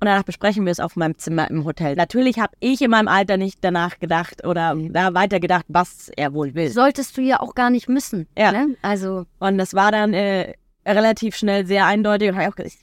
und 0.00 0.06
danach 0.06 0.22
besprechen 0.22 0.64
wir 0.64 0.70
es 0.70 0.78
auf 0.80 0.94
meinem 0.96 1.18
Zimmer 1.18 1.50
im 1.50 1.64
Hotel. 1.64 1.96
Natürlich 1.96 2.38
habe 2.38 2.52
ich 2.60 2.80
in 2.82 2.90
meinem 2.90 3.08
Alter 3.08 3.36
nicht 3.36 3.58
danach 3.62 3.98
gedacht 3.98 4.44
oder 4.46 4.76
da 4.90 5.12
weiter 5.14 5.40
gedacht, 5.40 5.64
was 5.68 6.08
er 6.16 6.32
wohl 6.34 6.54
will. 6.54 6.70
Solltest 6.70 7.16
du 7.16 7.20
ja 7.22 7.40
auch 7.40 7.54
gar 7.56 7.70
nicht 7.70 7.88
müssen. 7.88 8.28
Ja. 8.38 8.52
Ne? 8.52 8.76
Also, 8.82 9.26
Und 9.40 9.58
das 9.58 9.74
war 9.74 9.90
dann 9.90 10.12
äh, 10.14 10.54
relativ 10.86 11.36
schnell 11.36 11.66
sehr 11.66 11.86
eindeutig 11.86 12.28
und 12.28 12.36
habe 12.36 12.44
ich 12.44 12.50
auch 12.52 12.56
gesagt, 12.56 12.78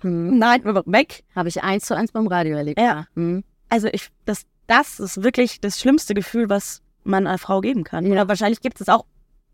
hm, 0.00 0.38
nein, 0.38 0.62
weg. 0.64 1.24
habe 1.34 1.48
ich 1.48 1.62
eins 1.62 1.84
zu 1.86 1.94
eins 1.96 2.12
beim 2.12 2.26
Radio 2.26 2.56
erlebt. 2.56 2.80
Ja. 2.80 3.06
Hm. 3.14 3.44
Also 3.68 3.88
ich, 3.92 4.08
das, 4.24 4.44
das 4.66 5.00
ist 5.00 5.22
wirklich 5.22 5.60
das 5.60 5.80
schlimmste 5.80 6.14
Gefühl, 6.14 6.48
was 6.48 6.80
man 7.04 7.26
einer 7.26 7.38
Frau 7.38 7.60
geben 7.60 7.84
kann. 7.84 8.06
Oder 8.10 8.28
wahrscheinlich 8.28 8.60
gibt 8.60 8.80
es 8.80 8.88
auch 8.88 9.04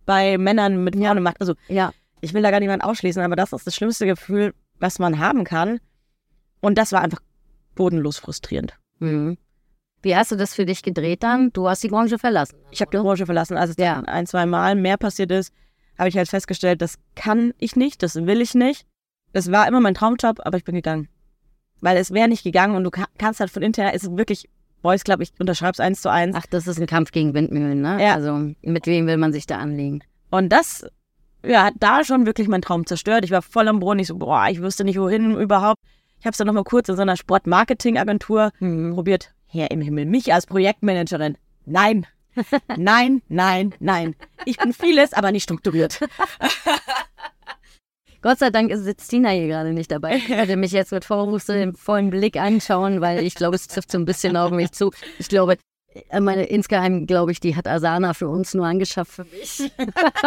bei 0.07 0.39
Männern 0.39 0.85
mit 0.85 0.97
Frauen 0.97 1.23
Markt. 1.23 1.41
Also 1.41 1.55
Ja. 1.69 1.93
ich 2.21 2.33
will 2.35 2.43
da 2.43 2.51
gar 2.51 2.61
niemanden 2.61 2.85
ausschließen, 2.85 3.23
aber 3.23 3.35
das 3.37 3.53
ist 3.53 3.67
das 3.67 3.75
schlimmste 3.75 4.07
Gefühl, 4.07 4.55
was 4.81 4.99
man 4.99 5.19
haben 5.19 5.45
kann. 5.45 5.79
Und 6.61 6.77
das 6.77 6.93
war 6.93 7.03
einfach 7.03 7.21
bodenlos 7.75 8.19
frustrierend. 8.19 8.77
Hm. 8.99 9.39
Wie 10.03 10.17
hast 10.17 10.33
du 10.33 10.37
das 10.37 10.55
für 10.55 10.67
dich 10.67 10.83
gedreht 10.83 11.23
dann? 11.23 11.53
Du 11.53 11.69
hast 11.69 11.83
die 11.83 11.89
Branche 11.89 12.19
verlassen. 12.19 12.57
Ich 12.71 12.81
habe 12.81 12.91
die 12.91 12.97
Branche 13.03 13.27
verlassen, 13.27 13.57
als 13.57 13.71
es 13.71 13.77
Ja. 13.77 14.01
ein, 14.01 14.27
zwei 14.27 14.47
Mal 14.47 14.75
mehr 14.75 14.97
passiert 14.97 15.31
ist, 15.31 15.53
habe 15.99 16.09
ich 16.09 16.17
halt 16.17 16.29
festgestellt, 16.29 16.81
das 16.81 16.99
kann 17.15 17.53
ich 17.59 17.77
nicht, 17.77 18.03
das 18.03 18.15
will 18.17 18.41
ich 18.41 18.55
nicht. 18.55 18.87
Das 19.33 19.53
war 19.53 19.69
immer 19.69 19.81
mein 19.81 19.95
Traumjob, 19.95 20.41
aber 20.45 20.57
ich 20.57 20.65
bin 20.65 20.75
gegangen. 20.75 21.09
Weil 21.81 21.97
es 21.99 22.11
wäre 22.13 22.29
nicht 22.29 22.43
gegangen 22.45 22.75
und 22.77 22.85
du 22.85 22.91
ka- 22.91 23.07
kannst 23.19 23.41
halt 23.41 23.51
von 23.51 23.63
intern, 23.63 23.93
es 23.95 24.03
ist 24.05 24.17
wirklich 24.17 24.49
Boys 24.83 25.05
Club, 25.05 25.21
ich 25.21 25.33
unterschreibe 25.39 25.73
es 25.73 25.81
eins 25.81 26.01
zu 26.01 26.11
eins. 26.11 26.35
Ach, 26.39 26.47
das 26.47 26.67
ist 26.67 26.81
ein 26.81 26.87
Kampf 26.87 27.13
gegen 27.13 27.35
Windmühlen, 27.35 27.83
ne? 27.83 28.03
Ja. 28.03 28.15
Also, 28.15 28.53
mit 28.63 28.87
wem 28.87 29.07
will 29.07 29.19
man 29.19 29.33
sich 29.33 29.47
da 29.47 29.59
anlegen? 29.59 30.03
Und 30.31 30.49
das 30.51 30.87
ja, 31.45 31.65
hat 31.65 31.75
da 31.81 32.05
schon 32.05 32.27
wirklich 32.27 32.49
meinen 32.49 32.63
Traum 32.63 32.87
zerstört. 32.87 33.25
Ich 33.25 33.31
war 33.31 33.43
voll 33.43 33.69
am 33.69 33.81
Boden. 33.81 34.01
Ich 34.01 34.09
so, 34.09 34.17
boah, 34.17 34.49
ich 34.51 34.61
wüsste 34.61 34.85
nicht, 34.85 34.99
wohin 34.99 35.37
überhaupt. 35.37 35.79
Ich 36.19 36.27
habe 36.27 36.33
es 36.33 36.39
dann 36.39 36.47
nochmal 36.47 36.65
kurz 36.65 36.89
in 36.89 36.97
so 36.97 37.03
einer 37.03 37.17
Sportmarketing-Agentur 37.17 38.53
probiert. 38.59 39.33
Herr 39.47 39.71
im 39.71 39.81
Himmel, 39.81 40.05
mich 40.05 40.33
als 40.33 40.47
Projektmanagerin. 40.47 41.37
Nein. 41.65 42.07
nein, 42.77 43.23
nein, 43.29 43.75
nein. 43.81 44.15
Ich 44.45 44.59
bin 44.59 44.73
vieles, 44.73 45.13
aber 45.13 45.33
nicht 45.33 45.45
strukturiert. 45.45 46.01
Gott 48.23 48.39
sei 48.39 48.51
Dank 48.51 48.71
sitzt 48.75 49.09
Tina 49.09 49.31
hier 49.31 49.49
gerade 49.49 49.73
nicht 49.73 49.91
dabei. 49.91 50.17
Ich 50.17 50.29
werde 50.29 50.57
mich 50.57 50.73
jetzt 50.73 50.93
mit 50.93 51.07
vorwurfsvollem 51.07 51.75
vollen 51.77 52.11
Blick 52.11 52.37
anschauen, 52.37 53.01
weil 53.01 53.25
ich 53.25 53.35
glaube, 53.35 53.57
es 53.57 53.67
trifft 53.67 53.91
so 53.91 53.99
ein 53.99 54.05
bisschen 54.05 54.37
auf 54.37 54.51
mich 54.51 54.73
zu. 54.73 54.91
Ich 55.19 55.29
glaube, 55.29 55.57
meine, 56.19 56.45
insgeheim 56.45 57.07
glaube 57.07 57.33
ich, 57.33 57.41
die 57.41 57.57
hat 57.57 57.67
Asana 57.67 58.15
für 58.15 58.29
uns 58.29 58.55
nur 58.55 58.67
angeschafft 58.67 59.13
für 59.13 59.25
mich. 59.25 59.73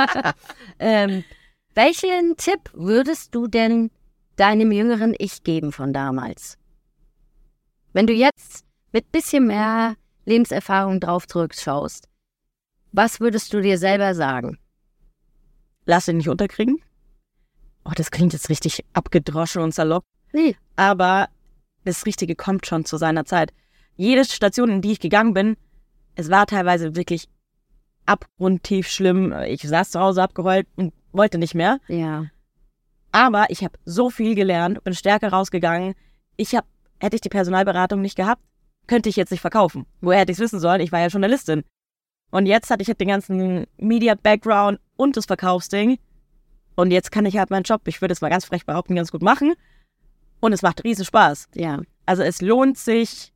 ähm, 0.79 1.23
welchen 1.73 2.35
Tipp 2.37 2.69
würdest 2.73 3.33
du 3.33 3.47
denn 3.47 3.89
deinem 4.35 4.71
jüngeren 4.71 5.15
Ich 5.17 5.43
geben 5.43 5.71
von 5.71 5.93
damals? 5.93 6.57
Wenn 7.93 8.07
du 8.07 8.13
jetzt 8.13 8.65
mit 8.91 9.11
bisschen 9.11 9.47
mehr 9.47 9.95
Lebenserfahrung 10.25 10.99
drauf 10.99 11.27
zurückschaust, 11.27 12.09
was 12.91 13.19
würdest 13.19 13.53
du 13.53 13.61
dir 13.61 13.77
selber 13.77 14.13
sagen? 14.13 14.59
Lass 15.85 16.07
ihn 16.07 16.17
nicht 16.17 16.29
unterkriegen. 16.29 16.81
Oh, 17.85 17.91
das 17.95 18.11
klingt 18.11 18.33
jetzt 18.33 18.49
richtig 18.49 18.85
abgedroschen 18.93 19.61
und 19.61 19.73
salopp. 19.73 20.03
Nee. 20.31 20.55
Aber 20.75 21.29
das 21.83 22.05
Richtige 22.05 22.35
kommt 22.35 22.65
schon 22.65 22.85
zu 22.85 22.97
seiner 22.97 23.25
Zeit. 23.25 23.51
Jede 23.95 24.25
Station, 24.25 24.69
in 24.69 24.81
die 24.81 24.93
ich 24.93 24.99
gegangen 24.99 25.33
bin, 25.33 25.57
es 26.15 26.29
war 26.29 26.45
teilweise 26.45 26.95
wirklich 26.95 27.27
abgrundtief 28.05 28.87
schlimm. 28.87 29.33
Ich 29.47 29.61
saß 29.61 29.91
zu 29.91 29.99
Hause 29.99 30.23
abgeheult 30.23 30.67
und 30.75 30.93
wollte 31.11 31.37
nicht 31.37 31.55
mehr. 31.55 31.79
Ja. 31.87 32.25
Aber 33.11 33.45
ich 33.49 33.63
habe 33.63 33.77
so 33.85 34.09
viel 34.09 34.35
gelernt, 34.35 34.83
bin 34.83 34.93
stärker 34.93 35.29
rausgegangen. 35.29 35.93
Ich 36.35 36.55
habe, 36.55 36.67
hätte 36.99 37.15
ich 37.15 37.21
die 37.21 37.29
Personalberatung 37.29 38.01
nicht 38.01 38.15
gehabt, 38.15 38.41
könnte 38.87 39.09
ich 39.09 39.15
jetzt 39.15 39.31
nicht 39.31 39.41
verkaufen. 39.41 39.85
Woher 40.01 40.19
hätte 40.19 40.31
ich 40.31 40.37
es 40.37 40.43
wissen 40.43 40.59
sollen? 40.59 40.81
Ich 40.81 40.91
war 40.91 40.99
ja 40.99 41.07
Journalistin. 41.07 41.63
Und 42.31 42.47
jetzt 42.47 42.71
hatte 42.71 42.81
ich 42.81 42.87
halt 42.87 42.99
den 42.99 43.09
ganzen 43.09 43.67
Media-Background 43.77 44.79
und 44.95 45.15
das 45.15 45.27
Verkaufsding. 45.27 45.99
Und 46.75 46.89
jetzt 46.89 47.11
kann 47.11 47.27
ich 47.27 47.37
halt 47.37 47.51
meinen 47.51 47.63
Job, 47.63 47.81
ich 47.85 48.01
würde 48.01 48.13
es 48.13 48.21
mal 48.21 48.29
ganz 48.29 48.45
frech 48.45 48.65
behaupten, 48.65 48.95
ganz 48.95 49.11
gut 49.11 49.21
machen. 49.21 49.53
Und 50.39 50.51
es 50.51 50.63
macht 50.63 50.83
riesen 50.83 51.05
Spaß. 51.05 51.49
Ja. 51.53 51.79
Also 52.07 52.23
es 52.23 52.41
lohnt 52.41 52.77
sich, 52.77 53.32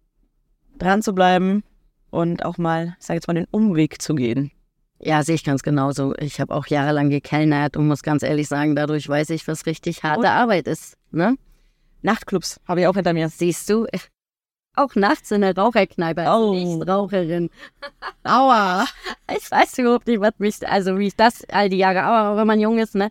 dran 0.78 1.02
zu 1.02 1.14
bleiben 1.14 1.64
und 2.10 2.46
auch 2.46 2.58
mal, 2.58 2.96
ich 3.00 3.06
sage 3.06 3.18
jetzt 3.18 3.28
mal, 3.28 3.34
den 3.34 3.48
Umweg 3.52 4.02
zu 4.02 4.16
gehen. 4.16 4.52
Ja, 5.00 5.22
sehe 5.24 5.36
ich 5.36 5.44
ganz 5.44 5.62
genauso. 5.62 6.16
Ich 6.18 6.40
habe 6.42 6.56
auch 6.56 6.66
jahrelang 6.68 7.10
gekellnert 7.12 7.78
und 7.78 7.88
muss 7.88 8.02
ganz 8.02 8.24
ehrlich 8.24 8.48
sagen, 8.48 8.76
dadurch 8.76 9.08
weiß 9.08 9.30
ich, 9.30 9.48
was 9.48 9.66
richtig 9.68 10.04
harte 10.04 10.22
Und- 10.22 10.26
Arbeit 10.26 10.68
ist. 10.68 10.98
Ne? 11.12 11.38
Nachtclubs 12.02 12.60
habe 12.68 12.82
ich 12.82 12.88
auch 12.88 12.96
hinter 12.96 13.14
mir. 13.14 13.30
Siehst 13.30 13.70
du, 13.70 13.86
auch 14.76 14.96
nachts 14.96 15.32
in 15.32 15.42
der 15.42 15.56
Raucherkneipe 15.56 16.22
als 16.22 16.40
Oh. 16.40 16.54
Nichtraucherin. 16.54 17.50
Aua. 18.24 18.86
Ich 19.36 19.50
weiß 19.52 19.78
überhaupt 19.80 20.08
nicht, 20.08 20.20
was 20.22 20.34
mich, 20.38 20.68
also 20.68 20.98
wie 20.98 21.08
ich 21.08 21.16
das 21.16 21.44
all 21.50 21.70
die 21.70 21.78
Jahre, 21.78 22.04
aber 22.04 22.38
wenn 22.40 22.48
man 22.48 22.60
jung 22.60 22.78
ist, 22.80 22.96
ne? 22.96 23.10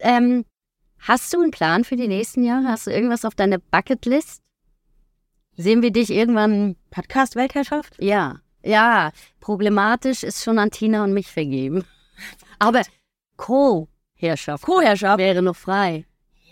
Ähm, 0.00 0.44
hast 0.98 1.32
du 1.32 1.40
einen 1.40 1.50
Plan 1.50 1.84
für 1.84 1.96
die 1.96 2.08
nächsten 2.08 2.44
Jahre? 2.44 2.66
Hast 2.68 2.86
du 2.86 2.90
irgendwas 2.92 3.24
auf 3.24 3.34
deiner 3.34 3.58
Bucketlist? 3.58 4.40
Sehen 5.56 5.82
wir 5.82 5.90
dich 5.92 6.10
irgendwann? 6.10 6.76
Podcast 6.90 7.36
Weltherrschaft? 7.36 7.94
Ja, 8.00 8.36
ja. 8.62 9.12
Problematisch 9.40 10.22
ist 10.22 10.42
schon 10.42 10.58
an 10.58 10.70
Tina 10.70 11.04
und 11.04 11.12
mich 11.12 11.30
vergeben. 11.30 11.84
Aber 12.58 12.82
Co-Herrschaft 13.36 14.64
Co-Herrschaft. 14.64 15.18
wäre 15.18 15.42
noch 15.42 15.56
frei. 15.56 16.06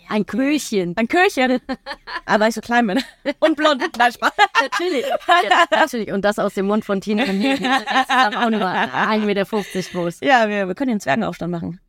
Ein 0.09 0.25
Köchen. 0.25 0.95
Ein 0.97 1.07
Köchen. 1.07 1.59
Aber 2.25 2.47
ich 2.47 2.55
so 2.55 2.61
klein 2.61 2.87
bin. 2.87 3.01
Und 3.39 3.55
blond. 3.55 3.81
Nein, 3.97 4.11
Spaß. 4.11 4.31
Natürlich. 4.61 5.05
Ja, 5.07 5.65
natürlich. 5.71 6.11
Und 6.11 6.23
das 6.23 6.39
aus 6.39 6.53
dem 6.53 6.67
Mund 6.67 6.83
von 6.85 6.99
Tina 7.01 7.23
und 7.23 7.39
mir. 7.39 7.57
Das 7.57 7.81
ist 7.81 8.37
auch 8.37 8.49
nur 8.49 8.61
1,50 8.61 9.19
Meter 9.25 9.45
groß. 9.45 10.19
Ja, 10.21 10.47
wir, 10.49 10.67
wir 10.67 10.75
können 10.75 10.89
den 10.91 10.99
Zwergenaufstand 10.99 11.51
machen. 11.51 11.79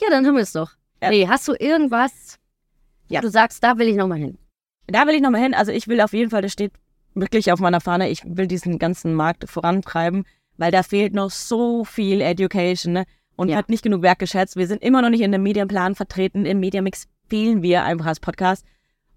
Ja, 0.00 0.08
dann 0.10 0.24
haben 0.26 0.36
wir 0.36 0.42
es 0.44 0.52
doch. 0.52 0.70
Ja. 1.02 1.10
Nee, 1.10 1.26
hast 1.28 1.46
du 1.48 1.54
irgendwas, 1.58 2.38
Ja. 3.08 3.18
wo 3.18 3.22
du 3.22 3.30
sagst, 3.30 3.62
da 3.62 3.76
will 3.76 3.88
ich 3.88 3.96
nochmal 3.96 4.18
hin? 4.18 4.38
Da 4.88 5.06
will 5.06 5.14
ich 5.14 5.20
nochmal 5.20 5.42
hin. 5.42 5.54
Also 5.54 5.70
ich 5.70 5.86
will 5.86 6.00
auf 6.00 6.12
jeden 6.12 6.30
Fall, 6.30 6.42
das 6.42 6.52
steht 6.52 6.72
wirklich 7.14 7.52
auf 7.52 7.60
meiner 7.60 7.80
Fahne, 7.80 8.08
ich 8.08 8.22
will 8.24 8.46
diesen 8.46 8.78
ganzen 8.78 9.14
Markt 9.14 9.48
vorantreiben, 9.48 10.24
weil 10.56 10.70
da 10.72 10.82
fehlt 10.82 11.14
noch 11.14 11.30
so 11.30 11.84
viel 11.84 12.20
Education 12.20 12.92
ne? 12.92 13.04
und 13.36 13.48
Ja. 13.48 13.56
hat 13.56 13.68
nicht 13.68 13.82
genug 13.82 14.02
wertgeschätzt. 14.02 14.56
Wir 14.56 14.66
sind 14.66 14.82
immer 14.82 15.02
noch 15.02 15.10
nicht 15.10 15.20
in 15.20 15.32
dem 15.32 15.42
Medienplan 15.42 15.94
vertreten. 15.94 16.46
Im 16.46 16.60
Mediamix 16.60 17.06
fehlen 17.28 17.62
wir 17.62 17.84
einfach 17.84 18.06
als 18.06 18.20
Podcast. 18.20 18.64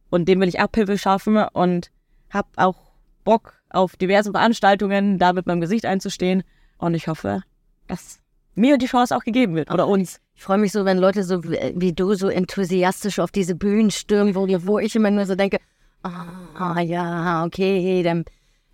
Und 0.10 0.28
den 0.28 0.40
will 0.42 0.50
ich 0.50 0.60
Abhilfe 0.60 0.98
schaffen 0.98 1.38
und 1.38 1.90
habe 2.30 2.50
auch 2.58 2.76
Bock 3.24 3.54
auf 3.70 3.96
diverse 3.96 4.32
Veranstaltungen, 4.32 5.20
da 5.20 5.32
mit 5.32 5.48
meinem 5.48 5.62
Gesicht 5.62 5.86
einzustehen. 5.86 6.44
Und 6.78 6.96
ich 6.96 7.08
hoffe, 7.08 7.44
dass 7.88 8.20
mir 8.56 8.78
die 8.78 8.88
Chance 8.88 9.16
auch 9.16 9.24
gegeben 9.24 9.56
wird. 9.56 9.72
Oder 9.72 9.88
uns. 9.88 10.20
Ich 10.42 10.46
freue 10.46 10.58
mich 10.58 10.72
so, 10.72 10.86
wenn 10.86 10.98
Leute 10.98 11.24
so 11.24 11.44
wie 11.44 11.60
wie 11.76 11.94
du 11.94 12.16
so 12.16 12.28
enthusiastisch 12.28 13.20
auf 13.20 13.30
diese 13.30 13.54
Bühnen 13.54 13.92
stürmen, 13.92 14.34
wo, 14.34 14.48
wo 14.66 14.80
ich 14.80 14.96
immer 14.96 15.12
nur 15.12 15.28
so 15.28 15.36
denke, 15.36 15.60
ah 16.02 16.82
ja, 16.82 17.46
okay, 17.46 18.02
dann, 18.02 18.26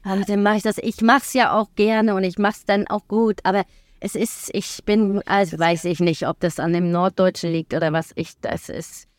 dann, 0.02 0.24
dann 0.24 0.44
mache 0.44 0.56
ich 0.56 0.64
das. 0.64 0.78
Ich 0.78 1.02
mache 1.02 1.24
es 1.24 1.34
ja 1.34 1.52
auch 1.52 1.68
gerne 1.76 2.16
und 2.16 2.24
ich 2.24 2.38
mache 2.38 2.54
es 2.54 2.64
dann 2.64 2.88
auch 2.88 3.06
gut, 3.10 3.42
aber 3.44 3.66
es 4.00 4.16
ist, 4.16 4.50
ich 4.54 4.82
bin, 4.86 5.22
also 5.26 5.60
weiß 5.60 5.84
ich 5.84 6.00
nicht, 6.00 6.26
ob 6.26 6.40
das 6.40 6.58
an 6.58 6.72
dem 6.72 6.90
Norddeutschen 6.90 7.52
liegt 7.52 7.74
oder 7.74 7.92
was 7.92 8.14
ich, 8.16 8.40
das 8.40 8.70
ist, 8.70 9.10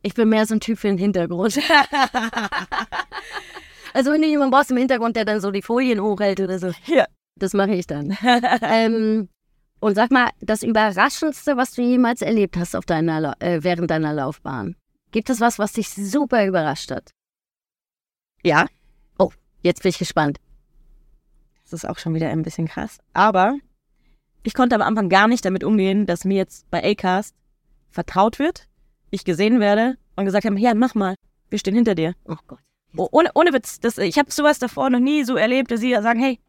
ich 0.00 0.14
bin 0.14 0.30
mehr 0.30 0.46
so 0.46 0.54
ein 0.54 0.60
Typ 0.60 0.78
für 0.78 0.88
den 0.88 0.96
Hintergrund. 0.96 1.58
also 3.92 4.12
wenn 4.12 4.22
du 4.22 4.28
jemanden 4.28 4.52
brauchst 4.52 4.70
im 4.70 4.78
Hintergrund, 4.78 5.14
der 5.14 5.26
dann 5.26 5.42
so 5.42 5.50
die 5.50 5.60
Folien 5.60 6.00
hochhält 6.00 6.40
oder 6.40 6.58
so, 6.58 6.72
Ja. 6.86 7.04
das 7.36 7.52
mache 7.52 7.72
ich 7.72 7.86
dann. 7.86 8.16
ähm, 8.62 9.28
und 9.80 9.94
sag 9.94 10.10
mal, 10.10 10.30
das 10.40 10.62
Überraschendste, 10.62 11.56
was 11.56 11.72
du 11.72 11.82
jemals 11.82 12.22
erlebt 12.22 12.56
hast 12.56 12.74
auf 12.74 12.84
deiner, 12.84 13.34
äh, 13.40 13.62
während 13.62 13.90
deiner 13.90 14.12
Laufbahn. 14.12 14.76
Gibt 15.10 15.30
es 15.30 15.40
was, 15.40 15.58
was 15.58 15.72
dich 15.72 15.88
super 15.88 16.46
überrascht 16.46 16.90
hat? 16.90 17.10
Ja. 18.42 18.66
Oh, 19.18 19.30
jetzt 19.62 19.82
bin 19.82 19.90
ich 19.90 19.98
gespannt. 19.98 20.38
Das 21.62 21.72
ist 21.72 21.88
auch 21.88 21.98
schon 21.98 22.14
wieder 22.14 22.28
ein 22.28 22.42
bisschen 22.42 22.66
krass. 22.66 22.98
Aber 23.12 23.56
ich 24.42 24.54
konnte 24.54 24.74
am 24.74 24.82
Anfang 24.82 25.08
gar 25.08 25.28
nicht 25.28 25.44
damit 25.44 25.64
umgehen, 25.64 26.06
dass 26.06 26.24
mir 26.24 26.36
jetzt 26.36 26.70
bei 26.70 26.82
Acast 26.82 27.34
vertraut 27.90 28.38
wird, 28.38 28.68
ich 29.10 29.24
gesehen 29.24 29.60
werde 29.60 29.96
und 30.16 30.24
gesagt 30.24 30.44
haben, 30.44 30.56
ja, 30.56 30.74
mach 30.74 30.94
mal, 30.94 31.14
wir 31.50 31.58
stehen 31.58 31.74
hinter 31.74 31.94
dir. 31.94 32.14
Oh 32.26 32.36
Gott. 32.46 32.60
Oh, 32.96 33.08
ohne, 33.12 33.30
ohne 33.34 33.52
Witz, 33.52 33.80
das, 33.80 33.98
ich 33.98 34.18
habe 34.18 34.30
sowas 34.30 34.58
davor 34.58 34.90
noch 34.90 34.98
nie 34.98 35.24
so 35.24 35.36
erlebt, 35.36 35.70
dass 35.70 35.80
sie 35.80 35.92
sagen, 35.92 36.20
hey, 36.20 36.40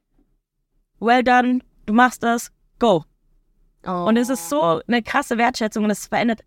well 0.99 1.23
done, 1.23 1.59
du 1.85 1.93
machst 1.93 2.23
das, 2.23 2.51
go. 2.79 3.03
Oh. 3.85 4.05
Und 4.07 4.17
es 4.17 4.29
ist 4.29 4.49
so 4.49 4.81
eine 4.87 5.01
krasse 5.03 5.37
Wertschätzung 5.37 5.83
und 5.85 5.91
es 5.91 6.07
verändert 6.07 6.41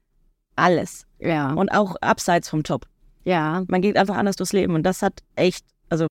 alles. 0.56 1.06
Ja. 1.18 1.52
Und 1.54 1.70
auch 1.70 1.96
abseits 2.00 2.48
vom 2.48 2.62
Job. 2.62 2.86
ja. 3.24 3.64
Man 3.68 3.80
geht 3.82 3.96
einfach 3.96 4.16
anders 4.16 4.36
durchs 4.36 4.52
Leben 4.52 4.74
und 4.74 4.82
das 4.82 5.02
hat 5.02 5.22
echt, 5.34 5.64
also 5.88 6.06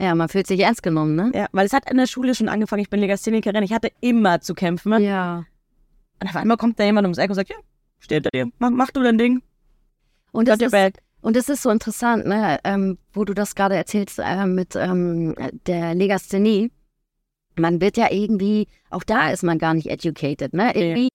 Ja, 0.00 0.14
man 0.14 0.28
fühlt 0.28 0.46
sich 0.46 0.60
ernst 0.60 0.82
genommen, 0.82 1.14
ne? 1.14 1.30
ja, 1.34 1.46
weil 1.52 1.66
es 1.66 1.72
hat 1.72 1.88
in 1.90 1.96
der 1.96 2.06
Schule 2.06 2.34
schon 2.34 2.48
angefangen, 2.48 2.82
ich 2.82 2.90
bin 2.90 3.00
Legasthenikerin, 3.00 3.62
ich 3.62 3.72
hatte 3.72 3.90
immer 4.00 4.40
zu 4.40 4.54
kämpfen. 4.54 5.00
Ja. 5.02 5.44
Und 6.20 6.28
auf 6.28 6.36
einmal 6.36 6.56
kommt 6.56 6.80
da 6.80 6.84
jemand 6.84 7.04
ums 7.04 7.18
Eck 7.18 7.30
und 7.30 7.36
sagt, 7.36 7.50
ja, 7.50 7.56
steh 8.00 8.16
hinter 8.16 8.30
dir, 8.30 8.46
mach, 8.58 8.70
mach 8.70 8.90
du 8.90 9.02
dein 9.02 9.18
Ding, 9.18 9.42
Und 10.32 10.48
das 10.48 10.60
ist, 10.60 10.74
und 11.20 11.36
das 11.36 11.48
ist 11.48 11.62
so 11.62 11.70
interessant, 11.70 12.26
ne? 12.26 12.58
Ähm, 12.64 12.98
wo 13.12 13.24
du 13.24 13.34
das 13.34 13.54
gerade 13.54 13.74
erzählst 13.74 14.18
äh, 14.18 14.46
mit 14.46 14.76
ähm, 14.76 15.34
der 15.66 15.94
Legasthenie. 15.94 16.70
Man 17.58 17.80
wird 17.80 17.96
ja 17.96 18.10
irgendwie, 18.10 18.68
auch 18.90 19.02
da 19.04 19.30
ist 19.30 19.42
man 19.42 19.58
gar 19.58 19.74
nicht 19.74 19.88
educated, 19.88 20.52
ne? 20.54 20.74
Irgendwie 20.74 21.08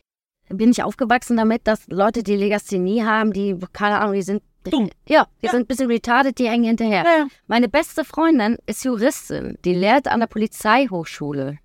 bin 0.50 0.72
ich 0.72 0.84
aufgewachsen 0.84 1.38
damit, 1.38 1.66
dass 1.68 1.88
Leute, 1.88 2.24
die 2.24 2.36
Legasthenie 2.36 3.04
haben, 3.04 3.32
die, 3.32 3.56
keine 3.74 4.00
Ahnung, 4.00 4.16
die 4.16 4.22
sind 4.22 4.44
Dumm. 4.64 4.92
Ja, 5.08 5.28
die 5.42 5.46
Ja. 5.48 5.52
sind 5.54 5.62
ein 5.62 5.66
bisschen 5.68 5.88
retarded, 5.90 6.38
die 6.38 6.48
hängen 6.48 6.66
hinterher. 6.66 7.04
Ja, 7.04 7.18
ja. 7.20 7.28
Meine 7.48 7.68
beste 7.68 8.06
Freundin 8.06 8.58
ist 8.68 8.84
Juristin, 8.86 9.58
die 9.66 9.74
lehrt 9.74 10.08
an 10.08 10.20
der 10.20 10.28
Polizeihochschule. 10.28 11.58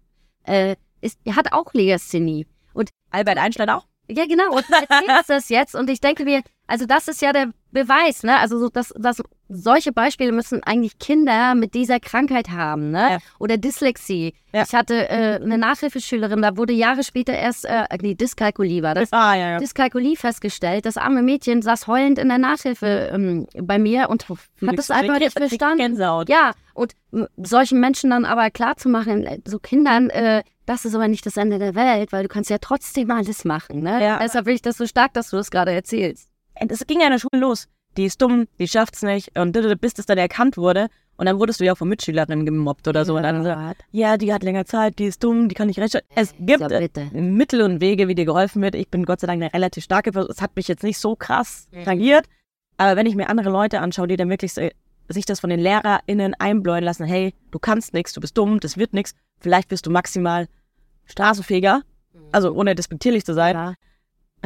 Äh, 0.45 0.77
ist, 1.01 1.19
hat 1.31 1.53
auch 1.53 1.73
Legasthenie. 1.75 2.47
Und 2.73 2.91
Albert 3.11 3.39
Einstein 3.39 3.69
auch. 3.71 3.87
ja, 4.09 4.25
genau, 4.27 4.51
und 4.55 4.65
du 4.69 4.75
erzählst 4.75 5.25
das 5.29 5.49
jetzt 5.51 5.75
und 5.75 5.91
ich 5.91 6.01
denke 6.01 6.25
mir, 6.25 6.43
also 6.67 6.87
das 6.87 7.09
ist 7.09 7.21
ja 7.21 7.33
der 7.33 7.53
Beweis, 7.77 8.23
ne? 8.23 8.39
Also 8.39 8.59
so, 8.59 8.71
dass, 8.71 8.95
dass 8.97 9.23
solche 9.51 9.93
Beispiele 9.93 10.33
müssen 10.33 10.63
eigentlich 10.63 10.99
Kinder 10.99 11.55
mit 11.55 11.75
dieser 11.75 12.01
Krankheit 12.01 12.49
haben, 12.49 12.91
ne? 12.91 13.11
Ja. 13.11 13.19
Oder 13.39 13.59
Dyslexie. 13.59 14.33
Ja. 14.55 14.63
Ich 14.63 14.75
hatte 14.75 15.11
äh, 15.11 15.39
eine 15.43 15.59
Nachhilfeschülerin, 15.59 16.41
da 16.41 16.57
wurde 16.57 16.73
Jahre 16.73 17.05
später 17.05 17.35
erst, 17.35 17.67
äh, 17.67 17.85
nee, 18.01 18.15
Dyskalkulie 18.15 18.83
war 18.83 18.95
das. 18.95 19.13
Ah, 19.13 19.35
ja, 19.35 19.51
ja. 19.51 19.59
Dyskalkulie 19.59 20.17
festgestellt. 20.17 20.87
Das 20.87 20.97
arme 20.97 21.21
Mädchen 21.21 21.61
saß 21.61 21.87
heulend 21.87 22.19
in 22.19 22.29
der 22.29 22.39
Nachhilfe 22.39 23.11
ähm, 23.13 23.47
bei 23.61 23.79
mir 23.79 24.09
und 24.09 24.27
hat 24.27 24.39
das 24.79 24.91
einfach 24.91 25.19
nicht 25.19 25.37
verstanden. 25.37 25.99
Ja, 26.29 26.53
und 26.73 26.95
solchen 27.37 27.79
Menschen 27.79 28.09
dann 28.09 28.25
aber 28.25 28.51
klarzumachen, 28.51 29.27
äh, 29.27 29.41
so 29.45 29.59
Kindern, 29.59 30.09
äh, 30.09 30.43
das 30.65 30.87
ist 30.87 30.95
aber 30.95 31.09
nicht 31.09 31.27
das 31.27 31.37
Ende 31.37 31.59
der 31.59 31.75
Welt, 31.75 32.11
weil 32.13 32.23
du 32.23 32.29
kannst 32.29 32.49
ja 32.49 32.57
trotzdem 32.59 33.11
alles 33.11 33.45
machen. 33.45 33.83
Ne? 33.83 34.03
Ja. 34.03 34.19
Deshalb 34.19 34.47
finde 34.47 34.57
ich 34.57 34.63
das 34.63 34.79
so 34.79 34.87
stark, 34.87 35.13
dass 35.13 35.29
du 35.29 35.37
das 35.37 35.51
gerade 35.51 35.73
erzählst. 35.73 36.31
Es 36.69 36.87
ging 36.87 37.01
ja 37.01 37.07
in 37.07 37.13
der 37.13 37.19
Schule 37.19 37.41
los. 37.41 37.69
Die 37.97 38.05
ist 38.05 38.21
dumm, 38.21 38.47
die 38.59 38.69
schafft's 38.69 39.03
nicht. 39.03 39.39
Und 39.39 39.53
bis 39.81 39.95
das 39.95 40.07
dann 40.07 40.19
erkannt 40.19 40.57
wurde. 40.57 40.89
Und 41.17 41.27
dann 41.27 41.39
wurdest 41.39 41.61
du 41.61 41.65
ja 41.65 41.73
auch 41.73 41.79
von 41.79 41.89
Mitschülerinnen 41.89 42.45
gemobbt 42.45 42.87
oder 42.89 43.07
so. 43.07 43.17
Und 43.17 43.23
dann 43.23 43.43
so, 43.43 43.55
ja, 43.93 44.19
die 44.19 44.35
hat 44.35 44.43
länger 44.43 44.67
Zeit, 44.67 44.99
die 44.99 45.07
ist 45.07 45.25
dumm, 45.25 45.49
die 45.49 45.55
kann 45.55 45.69
nicht 45.69 45.79
recht. 45.79 45.99
Es 46.15 46.35
gibt 46.39 46.61
Ja, 46.61 46.69
äh. 46.69 46.89
Mittel 47.13 47.63
und 47.63 47.81
Wege, 47.81 48.07
wie 48.09 48.15
dir 48.15 48.27
geholfen 48.27 48.61
wird. 48.61 48.75
Ich 48.75 48.91
bin 48.91 49.07
Gott 49.07 49.21
sei 49.21 49.27
Dank 49.27 49.43
eine 49.43 49.53
relativ 49.55 49.85
starke 49.85 50.13
Person. 50.13 50.31
Es 50.31 50.43
hat 50.43 50.55
mich 50.57 50.69
jetzt 50.69 50.83
nicht 50.83 50.99
so 50.99 51.17
krass 51.17 51.69
tangiert. 51.85 52.27
Aber 52.77 52.97
wenn 52.97 53.07
ich 53.07 53.15
mir 53.15 53.31
andere 53.31 53.49
Leute 53.49 53.81
anschaue, 53.81 54.09
die 54.09 54.17
dann 54.19 54.29
wirklich 54.29 54.53
so, 54.53 54.69
sich 55.09 55.25
das 55.25 55.41
von 55.41 55.49
den 55.49 55.61
LehrerInnen 55.61 56.35
einbläuen 56.35 56.85
lassen, 56.85 57.07
hey, 57.07 57.33
du 57.51 57.59
kannst 57.59 57.95
nichts, 57.95 58.13
du 58.13 58.21
bist 58.21 58.37
dumm, 58.37 58.61
das 58.61 58.77
wird 58.77 58.93
nichts. 58.93 59.15
Vielleicht 59.41 59.69
bist 59.69 59.87
du 59.87 59.91
maximal 59.91 60.49
Straßenfeger. 61.07 61.81
Also 62.33 62.53
ohne 62.53 62.75
despektierlich 62.75 63.25
zu 63.25 63.33
sein. 63.33 63.55
Ja. 63.55 63.75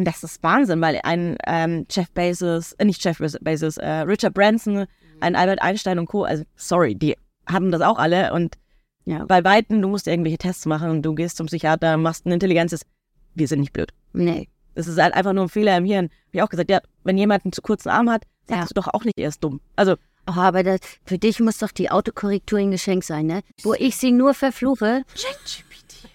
Und 0.01 0.07
das 0.07 0.24
ist 0.24 0.42
Wahnsinn, 0.42 0.80
weil 0.80 0.98
ein 1.05 1.36
ähm, 1.46 1.84
Jeff 1.90 2.11
Bezos, 2.12 2.72
äh, 2.78 2.86
nicht 2.86 3.05
Jeff 3.05 3.18
Bezos, 3.42 3.76
äh, 3.76 3.86
Richard 3.86 4.32
Branson, 4.32 4.86
ein 5.20 5.36
Albert 5.36 5.61
Einstein 5.61 5.98
und 5.98 6.07
Co., 6.07 6.24
also 6.24 6.42
sorry, 6.57 6.94
die 6.94 7.18
haben 7.46 7.70
das 7.70 7.82
auch 7.82 7.98
alle 7.98 8.32
und 8.32 8.57
Ja. 9.05 9.26
bei 9.26 9.44
Weitem, 9.44 9.82
du 9.82 9.88
musst 9.88 10.07
irgendwelche 10.07 10.38
Tests 10.38 10.64
machen 10.64 10.88
und 10.88 11.03
du 11.03 11.14
gehst 11.14 11.36
zum 11.36 11.48
Psychiater, 11.48 11.98
machst 11.98 12.24
ein 12.24 12.32
Intelligenzes. 12.32 12.86
Wir 13.34 13.46
sind 13.46 13.61
nicht 13.61 13.74
blöd. 13.74 13.92
Nee. 14.14 14.48
Es 14.74 14.86
ist 14.86 14.98
halt 14.98 15.12
einfach 15.12 15.34
nur 15.34 15.44
ein 15.44 15.48
Fehler 15.51 15.76
im 15.76 15.84
Hirn. 15.84 16.09
Wie 16.30 16.40
auch 16.40 16.48
gesagt, 16.48 16.70
ja, 16.70 16.80
wenn 17.05 17.18
jemand 17.18 17.44
einen 17.44 17.53
zu 17.53 17.61
kurzen 17.61 17.90
Arm 17.90 18.09
hat, 18.09 18.22
sagst 18.48 18.62
Ja. 18.62 18.66
du 18.68 18.74
doch 18.80 18.88
auch 18.94 19.05
nicht, 19.05 19.18
er 19.18 19.28
ist 19.28 19.44
dumm. 19.44 19.61
Also, 19.76 19.96
Oh, 20.26 20.32
aber 20.40 20.62
das, 20.62 20.80
für 21.05 21.18
dich 21.18 21.40
muss 21.40 21.59
doch 21.59 21.72
die 21.72 21.90
Autokorrektur 21.90 22.59
ein 22.59 22.70
Geschenk 22.70 23.05
sein, 23.05 23.26
ne? 23.26 23.42
Wo 23.64 23.74
ich 23.74 23.96
sie 23.96 24.12
nur 24.12 24.32
verfluche. 24.32 25.03
ChatGPT. 25.14 26.09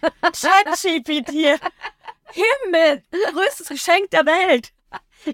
Himmel, 2.31 3.03
größtes 3.33 3.69
Geschenk 3.69 4.09
der 4.11 4.25
Welt. 4.25 4.71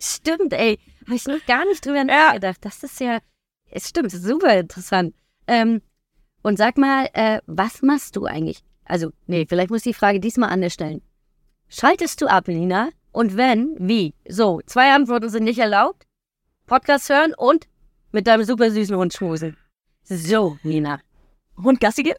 Stimmt, 0.02 0.54
ey. 0.54 0.80
Habe 1.06 1.16
ich 1.16 1.26
noch 1.26 1.46
gar 1.46 1.66
nicht 1.66 1.86
drüber 1.86 2.04
nachgedacht. 2.04 2.58
Das 2.62 2.84
ist 2.84 3.00
ja, 3.00 3.20
es 3.70 3.90
stimmt, 3.90 4.12
super 4.12 4.58
interessant. 4.60 5.16
Ähm, 5.48 5.82
und 6.44 6.58
sag 6.58 6.78
mal, 6.78 7.10
äh, 7.14 7.40
was 7.46 7.82
machst 7.82 8.16
du 8.16 8.26
eigentlich? 8.26 8.64
Also, 8.86 9.12
nee, 9.28 9.46
vielleicht 9.48 9.70
muss 9.70 9.86
ich 9.86 9.94
die 9.94 10.00
Frage 10.00 10.20
diesmal 10.20 10.50
anders 10.50 10.74
stellen. 10.74 11.02
Schaltest 11.70 12.22
du 12.22 12.28
ab, 12.28 12.48
Nina? 12.48 12.90
Und 13.12 13.38
wenn, 13.38 13.76
wie? 13.80 14.14
So, 14.28 14.62
zwei 14.66 14.94
Antworten 14.94 15.30
sind 15.30 15.44
nicht 15.44 15.60
erlaubt. 15.60 16.06
Podcast 16.66 17.10
hören 17.10 17.34
und 17.34 17.68
mit 18.12 18.28
deinem 18.28 18.44
super 18.44 18.72
süßen 18.72 18.96
Hund 18.96 19.14
schmusen. 19.14 19.58
So, 20.04 20.58
Nina. 20.64 21.02
Hund 21.58 21.80
Gassi 21.80 22.04
gehen? 22.04 22.18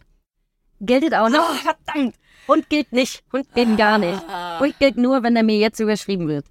Gilt 0.81 1.15
auch 1.15 1.29
noch? 1.29 1.51
Oh, 1.51 1.55
verdammt. 1.55 2.17
Hund 2.49 2.69
gilt 2.69 2.93
nicht. 2.93 3.23
Hund 3.33 3.47
gilt 3.55 3.77
gar 3.77 3.99
nicht. 3.99 4.21
Hund 4.61 4.79
gilt 4.79 4.97
nur, 4.97 5.23
wenn 5.23 5.37
er 5.37 5.43
mir 5.43 5.59
jetzt 5.59 5.81
überschrieben 5.81 6.29
wird. 6.29 6.47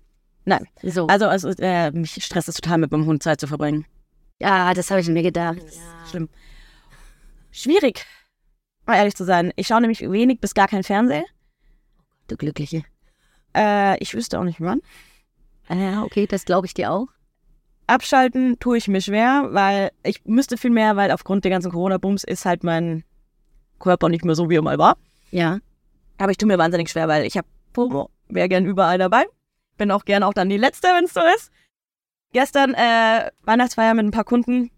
Nein. 0.45 0.67
So. 0.81 1.07
Also, 1.07 1.27
also 1.27 1.49
äh, 1.59 1.91
mich 1.91 2.23
stresst 2.23 2.49
es 2.49 2.55
total, 2.55 2.79
mit 2.79 2.91
meinem 2.91 3.05
Hund 3.05 3.21
Zeit 3.21 3.39
zu 3.39 3.47
verbringen. 3.47 3.85
ja, 4.39 4.73
das 4.73 4.89
habe 4.89 5.01
ich 5.01 5.07
mir 5.07 5.23
gedacht. 5.23 5.61
Schlimm. 6.09 6.29
Schwierig, 7.51 8.05
mal 8.85 8.95
ehrlich 8.95 9.15
zu 9.15 9.25
sein. 9.25 9.51
Ich 9.57 9.67
schaue 9.67 9.81
nämlich 9.81 9.99
wenig 10.01 10.39
bis 10.39 10.53
gar 10.53 10.67
kein 10.67 10.83
Fernsehen. 10.83 11.25
Du 12.27 12.37
Glückliche. 12.37 12.83
Äh, 13.55 14.01
ich 14.01 14.13
wüsste 14.13 14.39
auch 14.39 14.45
nicht 14.45 14.61
wann. 14.61 14.81
Ja, 15.69 16.03
okay, 16.03 16.27
das 16.27 16.45
glaube 16.45 16.65
ich 16.65 16.73
dir 16.73 16.91
auch. 16.91 17.07
Abschalten 17.87 18.57
tue 18.59 18.77
ich 18.77 18.87
mir 18.87 19.01
schwer, 19.01 19.49
weil 19.51 19.91
ich 20.03 20.23
müsste 20.23 20.57
viel 20.57 20.69
mehr, 20.69 20.95
weil 20.95 21.11
aufgrund 21.11 21.43
der 21.43 21.51
ganzen 21.51 21.71
Corona-Bums 21.71 22.23
ist 22.23 22.45
halt 22.45 22.63
mein 22.63 23.03
Körper 23.79 24.07
nicht 24.07 24.23
mehr 24.23 24.35
so, 24.35 24.49
wie 24.49 24.55
er 24.55 24.61
mal 24.61 24.77
war. 24.77 24.97
Ja. 25.31 25.59
Aber 26.21 26.31
ich 26.31 26.37
tue 26.37 26.47
mir 26.47 26.57
wahnsinnig 26.59 26.89
schwer, 26.89 27.07
weil 27.07 27.25
ich 27.25 27.35
habe 27.35 27.47
FOMO, 27.73 28.11
wäre 28.29 28.47
gern 28.47 28.65
überall 28.65 28.97
dabei. 28.99 29.25
Bin 29.77 29.89
auch 29.89 30.05
gern 30.05 30.21
auch 30.21 30.33
dann 30.33 30.49
die 30.49 30.57
Letzte, 30.57 30.87
wenn 30.89 31.05
es 31.05 31.13
so 31.13 31.21
ist. 31.35 31.51
Gestern 32.31 32.75
äh, 32.75 33.31
Weihnachtsfeier 33.41 33.95
mit 33.95 34.05
ein 34.05 34.11
paar 34.11 34.23
Kunden. 34.23 34.69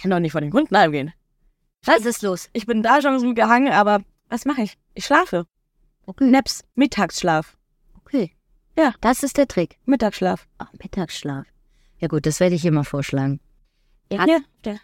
Kann 0.00 0.10
doch 0.12 0.20
nicht 0.20 0.30
von 0.32 0.42
den 0.42 0.52
Kunden 0.52 0.76
heimgehen. 0.76 1.12
Was 1.84 2.04
ist 2.06 2.22
los? 2.22 2.48
Ich 2.52 2.66
bin 2.66 2.82
da 2.82 3.02
schon 3.02 3.18
so 3.18 3.34
gehangen, 3.34 3.72
aber 3.72 4.02
was 4.28 4.44
mache 4.44 4.62
ich? 4.62 4.78
Ich 4.94 5.06
schlafe. 5.06 5.46
Naps, 6.30 6.64
Mittagsschlaf. 6.74 7.56
Okay. 8.04 8.36
Ja. 8.78 8.94
Das 9.00 9.22
ist 9.24 9.36
der 9.38 9.48
Trick. 9.48 9.78
Mittagsschlaf. 9.86 10.46
Ah, 10.58 10.68
Mittagsschlaf. 10.80 11.46
Ja 11.98 12.06
gut, 12.08 12.26
das 12.26 12.38
werde 12.38 12.54
ich 12.54 12.64
immer 12.64 12.84
vorschlagen. 12.84 13.40
Ja. 14.12 14.24
der- 14.64 14.78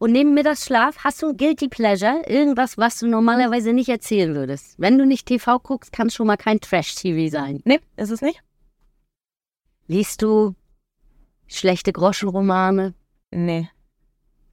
Und 0.00 0.12
neben 0.12 0.32
Mittagsschlaf 0.32 1.04
hast 1.04 1.20
du 1.20 1.28
ein 1.28 1.36
Guilty 1.36 1.68
Pleasure, 1.68 2.22
irgendwas, 2.26 2.78
was 2.78 3.00
du 3.00 3.06
normalerweise 3.06 3.74
nicht 3.74 3.90
erzählen 3.90 4.34
würdest. 4.34 4.76
Wenn 4.78 4.96
du 4.96 5.04
nicht 5.04 5.26
TV 5.26 5.58
guckst, 5.58 5.92
kann 5.92 6.06
es 6.06 6.14
schon 6.14 6.26
mal 6.26 6.38
kein 6.38 6.58
Trash-TV 6.58 7.30
sein. 7.30 7.60
Nee, 7.66 7.80
ist 7.98 8.08
es 8.08 8.22
nicht? 8.22 8.40
Liest 9.88 10.22
du 10.22 10.54
schlechte 11.48 11.92
Groschenromane? 11.92 12.94
Nee. 13.30 13.68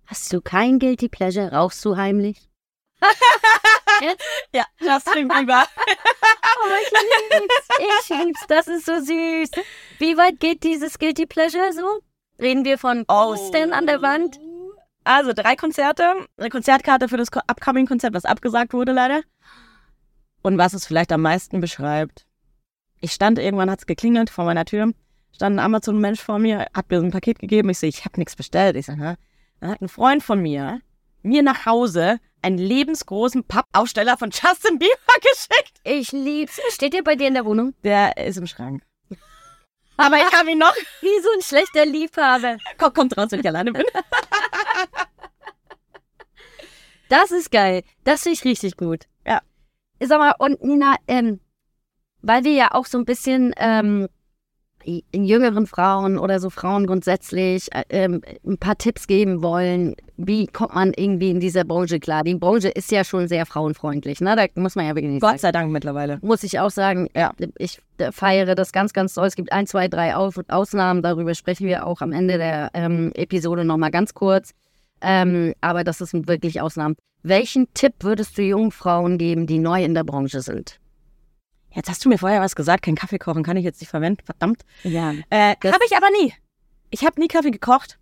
Hast 0.06 0.34
du 0.34 0.42
kein 0.42 0.80
Guilty 0.80 1.08
Pleasure? 1.08 1.54
Rauchst 1.54 1.84
du 1.86 1.96
heimlich? 1.96 2.50
Ja, 4.54 4.64
das 4.80 5.06
klingt 5.06 5.34
lieber. 5.36 5.66
Oh, 6.60 6.74
ich 6.84 6.92
lieb's. 7.40 7.68
Ich 7.80 8.26
lieb's. 8.26 8.42
Das 8.48 8.68
ist 8.68 8.86
so 8.86 9.00
süß. 9.00 9.52
Wie 10.00 10.18
weit 10.18 10.40
geht 10.40 10.64
dieses 10.64 11.00
Guilty 11.00 11.26
Pleasure 11.26 11.72
so? 11.72 12.02
Reden 12.40 12.66
wir 12.66 12.78
von 12.78 13.06
Ostern 13.08 13.74
an 13.74 13.88
der 13.88 14.02
Wand? 14.02 14.40
Also 15.08 15.32
drei 15.34 15.56
Konzerte, 15.56 16.14
eine 16.38 16.50
Konzertkarte 16.50 17.08
für 17.08 17.18
das 17.18 17.32
Ko- 17.32 17.40
Upcoming-Konzert, 17.48 18.14
was 18.14 18.26
abgesagt 18.26 18.74
wurde 18.74 18.92
leider. 18.92 19.22
Und 20.42 20.58
was 20.58 20.74
es 20.74 20.86
vielleicht 20.86 21.12
am 21.12 21.22
meisten 21.22 21.60
beschreibt. 21.62 22.26
Ich 23.00 23.12
stand 23.14 23.40
irgendwann, 23.40 23.70
hat's 23.72 23.86
geklingelt 23.86 24.30
vor 24.30 24.46
meiner 24.46 24.66
Tür, 24.66 24.92
stand 25.34 25.56
ein 25.56 25.60
Amazon-Mensch 25.64 26.22
vor 26.22 26.40
mir, 26.40 26.68
hat 26.74 26.90
mir 26.90 27.00
so 27.00 27.06
ein 27.06 27.12
Paket 27.12 27.40
gegeben. 27.40 27.70
Ich 27.70 27.80
sehe, 27.80 27.90
ich 27.90 28.06
habe 28.06 28.20
nichts 28.20 28.36
bestellt. 28.36 28.76
Ich 28.76 28.86
sage, 28.88 29.18
dann 29.60 29.70
hat 29.72 29.82
ein 29.82 29.90
Freund 29.90 30.24
von 30.24 30.42
mir 30.42 30.82
mir 31.24 31.42
nach 31.44 31.66
Hause 31.66 32.20
einen 32.42 32.58
lebensgroßen 32.58 33.44
Pappaufsteller 33.44 34.18
von 34.18 34.30
Justin 34.30 34.78
Bieber 34.80 34.92
geschickt. 35.22 35.80
Ich 35.84 36.12
lieb's. 36.12 36.60
Steht 36.70 36.94
der 36.94 37.02
bei 37.02 37.16
dir 37.16 37.28
in 37.28 37.34
der 37.34 37.46
Wohnung? 37.46 37.74
Der 37.84 38.16
ist 38.18 38.38
im 38.38 38.48
Schrank. 38.48 38.84
Aber 39.98 40.16
ich 40.18 40.32
habe 40.32 40.52
ihn 40.52 40.60
noch. 40.60 40.76
Wie 41.02 41.22
so 41.24 41.30
ein 41.36 41.42
schlechter 41.42 41.86
Liebhaber. 41.86 42.58
Kommt, 42.78 42.94
kommt 42.96 43.18
raus, 43.18 43.28
wenn 43.32 43.40
ich 43.40 43.48
alleine 43.48 43.74
bin. 43.74 43.84
Das 47.10 47.32
ist 47.32 47.52
geil. 47.52 47.84
Das 48.04 48.24
finde 48.24 48.34
ich 48.36 48.46
richtig 48.46 48.78
gut. 48.78 49.06
Ja. 49.26 49.42
Sag 50.02 50.20
mal, 50.20 50.34
und 50.40 50.64
Nina, 50.64 50.96
ähm, 51.08 51.40
weil 52.22 52.44
wir 52.44 52.54
ja 52.54 52.74
auch 52.74 52.86
so 52.86 52.98
ein 52.98 53.06
bisschen 53.06 53.54
ähm, 53.58 54.08
in 55.12 55.26
jüngeren 55.26 55.68
Frauen 55.68 56.18
oder 56.18 56.40
so 56.40 56.50
Frauen 56.50 56.88
grundsätzlich 56.88 57.68
äh, 57.74 57.84
ähm, 57.90 58.22
ein 58.46 58.58
paar 58.58 58.78
Tipps 58.78 59.06
geben 59.08 59.42
wollen, 59.44 59.96
wie 60.16 60.48
kommt 60.48 60.76
man 60.76 60.94
irgendwie 60.96 61.30
in 61.30 61.40
dieser 61.42 61.66
Branche 61.66 62.00
klar? 62.00 62.24
Die 62.24 62.36
Branche 62.36 62.70
ist 62.70 62.90
ja 62.92 63.04
schon 63.04 63.28
sehr 63.28 63.46
frauenfreundlich, 63.46 64.22
ne? 64.22 64.36
Da 64.36 64.46
muss 64.60 64.76
man 64.76 64.86
ja 64.88 64.96
wirklich 64.96 65.20
Gott 65.20 65.40
sei 65.40 65.52
Dank 65.52 65.72
mittlerweile. 65.72 66.20
Muss 66.22 66.44
ich 66.44 66.60
auch 66.60 66.70
sagen, 66.72 67.10
Ja. 67.16 67.34
ich 67.58 67.82
feiere 68.12 68.56
das 68.56 68.72
ganz, 68.72 68.94
ganz 68.94 69.14
doll. 69.14 69.28
Es 69.28 69.36
gibt 69.36 69.52
ein, 69.52 69.68
zwei, 69.68 69.90
drei 69.90 70.16
Ausnahmen, 70.16 71.02
darüber 71.02 71.36
sprechen 71.36 71.68
wir 71.68 71.86
auch 71.86 72.02
am 72.02 72.14
Ende 72.14 72.38
der 72.38 72.72
ähm, 72.74 73.12
Episode 73.16 73.66
nochmal 73.66 73.92
ganz 73.92 74.14
kurz. 74.14 74.54
Ähm, 75.02 75.54
aber 75.62 75.84
das 75.84 76.02
ist 76.02 76.14
wirklich 76.28 76.62
Ausnahmen. 76.62 76.96
Welchen 77.24 77.74
Tipp 77.74 77.96
würdest 78.00 78.38
du 78.38 78.42
jungen 78.42 78.72
Frauen 78.72 79.18
geben, 79.18 79.48
die 79.48 79.60
neu 79.60 79.84
in 79.84 79.94
der 79.94 80.04
Branche 80.04 80.42
sind? 80.42 80.80
Jetzt 81.74 81.90
hast 81.90 82.04
du 82.04 82.10
mir 82.10 82.18
vorher 82.18 82.42
was 82.42 82.56
gesagt, 82.56 82.84
kein 82.84 82.96
Kaffee 82.96 83.20
kochen 83.20 83.44
kann 83.44 83.58
ich 83.58 83.64
jetzt 83.64 83.82
nicht 83.82 83.90
verwenden, 83.90 84.24
verdammt. 84.26 84.64
Ja. 84.84 85.12
Äh, 85.30 85.56
habe 85.64 85.86
ich 85.86 85.96
aber 85.96 86.08
nie. 86.22 86.34
Ich 86.90 87.06
habe 87.06 87.20
nie 87.20 87.28
Kaffee 87.28 87.52
gekocht. 87.52 88.00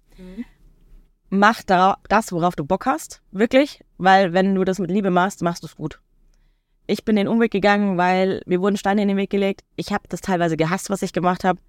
Mach 1.29 1.63
da 1.63 1.97
das, 2.07 2.31
worauf 2.31 2.55
du 2.55 2.63
Bock 2.63 2.85
hast, 2.85 3.21
wirklich, 3.31 3.83
weil 3.97 4.31
wenn 4.33 4.55
du 4.55 4.63
das 4.63 4.79
mit 4.79 4.91
Liebe 4.91 5.09
machst, 5.09 5.41
machst 5.41 5.63
du 5.63 5.67
es 5.67 5.75
gut. 5.75 5.99
Ich 6.87 7.03
bin 7.03 7.15
den 7.15 7.27
Umweg 7.27 7.51
gegangen, 7.51 7.97
weil 7.97 8.41
mir 8.45 8.61
wurden 8.61 8.77
Steine 8.77 9.01
in 9.01 9.07
den 9.07 9.17
Weg 9.17 9.31
gelegt. 9.31 9.63
Ich 9.75 9.91
habe 9.91 10.03
das 10.07 10.21
teilweise 10.21 10.55
gehasst, 10.55 10.89
was 10.89 11.01
ich 11.01 11.13
gemacht 11.13 11.43
habe, 11.43 11.59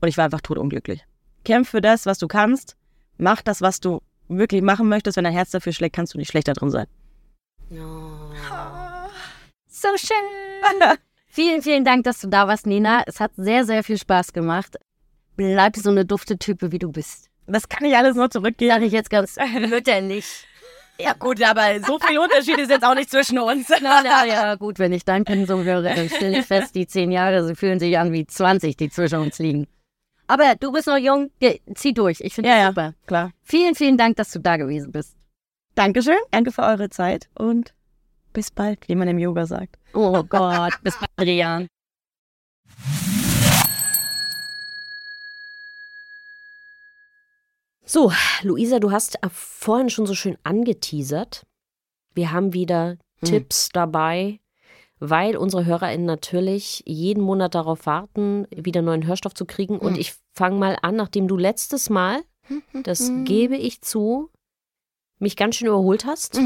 und 0.00 0.08
ich 0.08 0.18
war 0.18 0.24
einfach 0.24 0.40
totunglücklich. 0.40 1.06
Kämpf 1.44 1.70
für 1.70 1.80
das, 1.80 2.06
was 2.06 2.18
du 2.18 2.26
kannst. 2.26 2.76
Mach 3.16 3.40
das, 3.40 3.62
was 3.62 3.78
du 3.78 4.02
wirklich 4.28 4.62
machen 4.62 4.88
möchtest. 4.88 5.16
Wenn 5.16 5.24
dein 5.24 5.32
Herz 5.32 5.50
dafür 5.50 5.72
schlägt, 5.72 5.96
kannst 5.96 6.14
du 6.14 6.18
nicht 6.18 6.30
schlechter 6.30 6.52
drin 6.52 6.70
sein. 6.70 6.86
So 9.68 9.88
schön. 9.96 10.16
vielen, 11.26 11.62
vielen 11.62 11.84
Dank, 11.84 12.04
dass 12.04 12.20
du 12.20 12.28
da 12.28 12.48
warst, 12.48 12.66
Nina. 12.66 13.02
Es 13.06 13.20
hat 13.20 13.32
sehr, 13.36 13.64
sehr 13.64 13.82
viel 13.82 13.98
Spaß 13.98 14.32
gemacht. 14.32 14.76
Bleib 15.36 15.76
so 15.76 15.90
eine 15.90 16.04
dufte 16.04 16.38
Type, 16.38 16.72
wie 16.72 16.78
du 16.78 16.92
bist. 16.92 17.28
Das 17.46 17.68
kann 17.68 17.84
ich 17.84 17.96
alles 17.96 18.16
nur 18.16 18.30
zurückgeben. 18.30 18.70
Sag 18.70 18.82
ich 18.82 18.92
jetzt 18.92 19.10
ganz 19.10 19.36
mütterlich. 19.68 20.46
Ja 20.98 21.12
gut, 21.12 21.42
aber 21.42 21.80
so 21.84 21.98
viel 21.98 22.18
Unterschied 22.18 22.56
ist 22.58 22.70
jetzt 22.70 22.84
auch 22.84 22.94
nicht 22.94 23.10
zwischen 23.10 23.38
uns. 23.40 23.68
Na, 23.82 24.00
na, 24.04 24.24
ja, 24.26 24.54
gut, 24.54 24.78
wenn 24.78 24.92
ich 24.92 25.04
dein 25.04 25.24
Pensum 25.24 25.64
höre, 25.64 25.82
dann 25.82 26.08
stelle 26.08 26.38
ich 26.38 26.46
fest, 26.46 26.74
die 26.76 26.86
zehn 26.86 27.10
Jahre, 27.10 27.44
sie 27.44 27.56
fühlen 27.56 27.80
sich 27.80 27.98
an 27.98 28.12
wie 28.12 28.24
20, 28.24 28.76
die 28.76 28.90
zwischen 28.90 29.18
uns 29.18 29.40
liegen. 29.40 29.66
Aber 30.26 30.54
du 30.56 30.72
bist 30.72 30.86
noch 30.86 30.96
jung, 30.96 31.30
zieh 31.74 31.92
durch. 31.92 32.20
Ich 32.20 32.34
finde 32.34 32.48
Ja, 32.50 32.54
das 32.56 32.62
ja. 32.62 32.68
super. 32.70 32.94
Klar. 33.06 33.30
Vielen, 33.42 33.74
vielen 33.74 33.98
Dank, 33.98 34.16
dass 34.16 34.30
du 34.32 34.40
da 34.40 34.56
gewesen 34.56 34.90
bist. 34.92 35.16
Dankeschön. 35.74 36.16
Danke 36.30 36.52
für 36.52 36.62
eure 36.62 36.88
Zeit 36.88 37.28
und 37.34 37.74
bis 38.32 38.50
bald, 38.50 38.88
wie 38.88 38.94
man 38.94 39.08
im 39.08 39.18
Yoga 39.18 39.46
sagt. 39.46 39.76
Oh 39.92 40.22
Gott, 40.24 40.72
bis 40.82 40.96
bald, 40.98 41.10
Adrian. 41.16 41.66
So, 47.86 48.12
Luisa, 48.42 48.78
du 48.80 48.90
hast 48.90 49.16
äh, 49.22 49.28
vorhin 49.30 49.90
schon 49.90 50.06
so 50.06 50.14
schön 50.14 50.38
angeteasert. 50.42 51.44
Wir 52.14 52.32
haben 52.32 52.52
wieder 52.54 52.96
Tipps 53.22 53.68
dabei, 53.72 54.40
weil 55.10 55.36
unsere 55.36 55.64
HörerInnen 55.64 56.06
natürlich 56.06 56.82
jeden 56.86 57.22
Monat 57.22 57.54
darauf 57.54 57.86
warten, 57.86 58.46
wieder 58.54 58.82
neuen 58.82 59.06
Hörstoff 59.06 59.34
zu 59.34 59.44
kriegen. 59.46 59.78
Und 59.78 59.98
ich 59.98 60.14
fange 60.34 60.58
mal 60.58 60.76
an, 60.82 60.96
nachdem 60.96 61.28
du 61.28 61.36
letztes 61.36 61.90
Mal, 61.90 62.22
das 62.72 63.10
gebe 63.24 63.56
ich 63.56 63.80
zu, 63.82 64.30
mich 65.18 65.36
ganz 65.36 65.56
schön 65.56 65.68
überholt 65.68 66.04
hast, 66.06 66.38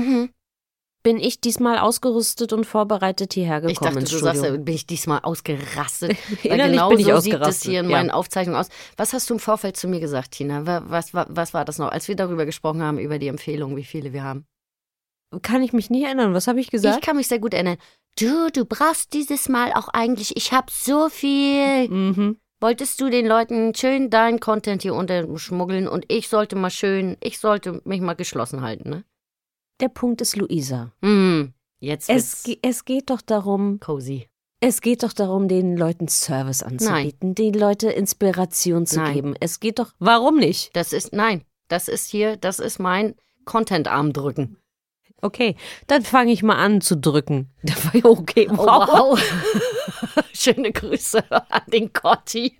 bin 1.05 1.19
ich 1.21 1.41
diesmal 1.41 1.79
ausgerüstet 1.79 2.53
und 2.53 2.65
vorbereitet 2.67 3.33
hierher 3.33 3.61
gekommen 3.61 3.73
Ich 3.73 3.79
dachte, 3.79 3.99
ins 4.01 4.11
du 4.11 4.17
Studio. 4.19 4.43
sagst, 4.43 4.65
bin 4.65 4.75
ich 4.75 4.87
diesmal 4.87 5.21
ausgerastet. 5.21 6.17
Weil 6.45 6.71
genau 6.71 6.89
bin 6.91 6.99
ich 6.99 7.07
so 7.07 7.19
sieht 7.21 7.35
es 7.35 7.39
ausgerastet, 7.41 7.71
hier 7.71 7.81
in 7.81 7.89
ja. 7.91 7.97
meinen 7.97 8.11
Aufzeichnungen 8.11 8.61
aus. 8.61 8.69
Was 8.97 9.13
hast 9.13 9.31
du 9.31 9.35
im 9.35 9.41
Vorfeld 9.41 9.77
zu 9.77 9.89
mir 9.89 10.01
gesagt, 10.01 10.33
Tina? 10.33 10.67
Wa- 10.67 10.83
Was, 10.87 11.15
was, 11.15 11.27
was 11.31 11.55
war 11.55 11.65
das 11.65 11.79
noch, 11.79 11.91
als 11.91 12.09
wir 12.09 12.17
darüber 12.17 12.45
gesprochen 12.47 12.83
haben, 12.83 12.99
über 12.99 13.19
die 13.19 13.29
Empfehlung, 13.29 13.77
wie 13.77 13.85
viele 13.85 14.13
wir 14.13 14.25
haben? 14.25 14.45
Kann 15.43 15.63
ich 15.63 15.73
mich 15.73 15.89
nie 15.91 16.05
erinnern. 16.05 16.33
Was 16.35 16.47
habe 16.47 16.59
ich 16.61 16.71
gesagt? 16.71 16.97
Ich 16.97 17.03
kann 17.07 17.17
mich 17.17 17.29
sehr 17.29 17.39
gut 17.39 17.53
erinnern. 17.55 17.77
Du, 18.21 18.51
du 18.53 18.65
brauchst 18.65 19.13
dieses 19.13 19.49
Mal 19.49 19.73
auch 19.73 19.89
eigentlich, 19.89 20.37
ich 20.37 20.53
habe 20.53 20.67
so 20.73 21.09
viel. 21.09 21.89
mhm. 21.89 22.39
wolltest 22.61 23.01
du 23.01 23.09
den 23.11 23.27
Leuten 23.27 23.75
schön 23.75 24.11
deinen 24.11 24.41
Content 24.41 24.83
hier 24.83 24.95
unterschmuggeln 24.95 25.87
und 25.87 26.05
ich 26.09 26.29
sollte 26.29 26.57
mal 26.57 26.71
schön, 26.71 27.17
ich 27.23 27.39
sollte 27.39 27.81
mich 27.85 28.01
mal 28.01 28.15
geschlossen 28.15 28.63
halten, 28.63 28.91
ne? 28.91 29.05
Der 29.81 29.89
Punkt 29.89 30.21
ist, 30.21 30.35
Luisa. 30.35 30.93
Hm, 31.03 31.53
jetzt 31.79 32.11
Es, 32.11 32.43
es 32.63 32.85
geht 32.85 33.11
doch 33.11 33.21
darum, 33.21 33.79
cozy. 33.79 34.29
es 34.61 34.81
geht 34.81 35.05
doch 35.05 35.13
darum, 35.13 35.47
den 35.47 35.77
Leuten 35.77 36.09
Service 36.09 36.65
anzubieten, 36.65 37.37
den 37.37 37.55
Leute 37.55 37.91
Inspiration 37.91 38.87
zu 38.87 38.99
Nein. 38.99 39.15
geben. 39.15 39.35
Es 39.39 39.61
geht 39.61 39.79
doch, 39.79 39.93
warum 40.01 40.39
nicht? 40.39 40.75
Das 40.75 40.93
ist, 40.93 41.13
nein, 41.13 41.45
das 41.69 41.87
ist 41.87 42.11
hier, 42.11 42.37
das 42.37 42.59
ist 42.59 42.81
mein 42.81 43.15
Content-Arm 43.45 44.13
drücken. 44.13 44.57
Okay, 45.21 45.57
dann 45.89 46.03
fange 46.03 46.33
ich 46.33 46.43
mal 46.43 46.57
an 46.57 46.81
zu 46.81 46.97
drücken. 46.97 47.51
Okay, 48.03 48.49
Oh, 48.51 48.57
wow. 48.67 49.21
Schöne 50.33 50.73
Grüße 50.73 51.25
an 51.51 51.63
den 51.67 51.93
Gotti. 51.93 52.57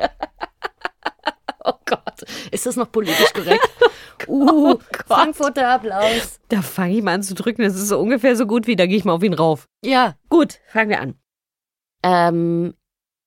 oh 1.65 1.73
Gott, 1.85 2.23
ist 2.51 2.67
das 2.67 2.77
noch 2.77 2.91
politisch 2.91 3.33
korrekt? 3.33 3.69
Uh, 4.27 4.77
Frankfurter 5.07 5.69
Applaus. 5.69 6.41
Da 6.49 6.61
fange 6.63 6.97
ich 6.97 7.03
mal 7.03 7.15
an 7.15 7.23
zu 7.23 7.35
drücken. 7.35 7.63
Das 7.63 7.77
ist 7.77 7.89
so 7.89 7.99
ungefähr 8.01 8.35
so 8.37 8.47
gut 8.47 8.67
wie, 8.67 8.75
da 8.77 8.87
gehe 8.87 8.97
ich 8.97 9.05
mal 9.05 9.13
auf 9.13 9.23
ihn 9.23 9.35
rauf. 9.35 9.67
Ja, 9.85 10.17
Gut, 10.29 10.59
fangen 10.67 10.91
wir 10.91 11.01
an. 11.01 11.15
Ähm, 12.03 12.75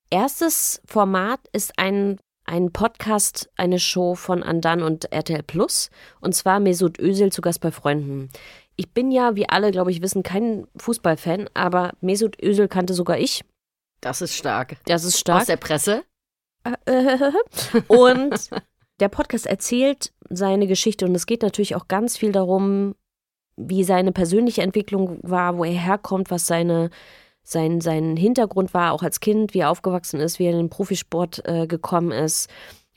erstes 0.09 0.81
Format 0.85 1.39
ist 1.53 1.73
ein, 1.77 2.19
ein 2.45 2.71
Podcast, 2.71 3.49
eine 3.55 3.79
Show 3.79 4.15
von 4.15 4.43
Andan 4.43 4.81
und 4.83 5.11
RTL 5.11 5.43
Plus. 5.43 5.89
Und 6.19 6.35
zwar 6.35 6.59
Mesut 6.59 6.99
Özil 6.99 7.31
zu 7.31 7.41
Gast 7.41 7.61
bei 7.61 7.71
Freunden. 7.71 8.29
Ich 8.75 8.93
bin 8.93 9.11
ja, 9.11 9.35
wie 9.35 9.47
alle, 9.49 9.71
glaube 9.71 9.91
ich, 9.91 10.01
wissen, 10.01 10.23
kein 10.23 10.67
Fußballfan, 10.77 11.49
aber 11.53 11.91
Mesut 12.01 12.41
Özil 12.41 12.67
kannte 12.67 12.93
sogar 12.93 13.17
ich. 13.19 13.43
das 14.01 14.21
ist 14.21 14.35
stark. 14.35 14.77
Das 14.85 15.03
ist 15.03 15.15
Aus 15.15 15.19
stark. 15.19 15.45
der 15.45 15.57
Presse? 15.57 16.03
Und 17.87 18.49
der 18.99 19.09
Podcast 19.09 19.45
erzählt 19.47 20.13
seine 20.29 20.67
Geschichte 20.67 21.05
und 21.05 21.15
es 21.15 21.25
geht 21.25 21.41
natürlich 21.41 21.75
auch 21.75 21.87
ganz 21.87 22.17
viel 22.17 22.31
darum, 22.31 22.93
wie 23.57 23.83
seine 23.83 24.11
persönliche 24.11 24.61
Entwicklung 24.61 25.19
war, 25.23 25.57
wo 25.57 25.63
er 25.63 25.71
herkommt, 25.71 26.29
was 26.31 26.45
seine, 26.47 26.89
sein, 27.43 27.81
sein 27.81 28.15
Hintergrund 28.15 28.73
war, 28.73 28.93
auch 28.93 29.03
als 29.03 29.19
Kind, 29.19 29.53
wie 29.53 29.59
er 29.59 29.71
aufgewachsen 29.71 30.19
ist, 30.19 30.37
wie 30.39 30.45
er 30.45 30.51
in 30.51 30.57
den 30.57 30.69
Profisport 30.69 31.41
äh, 31.45 31.65
gekommen 31.67 32.11
ist, 32.11 32.49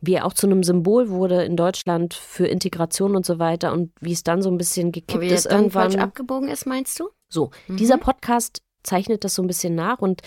wie 0.07 0.15
er 0.15 0.27
auch 0.27 0.33
zu 0.33 0.47
einem 0.47 0.63
Symbol 0.63 1.09
wurde 1.11 1.43
in 1.45 1.57
Deutschland 1.57 2.15
für 2.15 2.47
Integration 2.47 3.17
und 3.17 3.25
so 3.27 3.39
weiter 3.39 3.73
und 3.73 3.93
wie 4.01 4.13
es 4.13 4.23
dann 4.25 4.43
so 4.43 4.51
ein 4.51 4.59
bisschen 4.59 4.93
gekippt 4.93 5.21
Wie 5.23 5.29
ist 5.29 5.47
dann 5.47 5.63
irgendwann. 5.63 5.91
falsch 5.93 6.03
abgebogen 6.03 6.49
ist, 6.49 6.67
meinst 6.67 6.99
du? 7.01 7.09
So, 7.29 7.51
Mhm. 7.69 7.77
dieser 7.77 7.99
Podcast 7.99 8.63
zeichnet 8.83 9.25
das 9.25 9.35
so 9.35 9.43
ein 9.43 9.47
bisschen 9.47 9.75
nach 9.75 9.99
und 10.01 10.23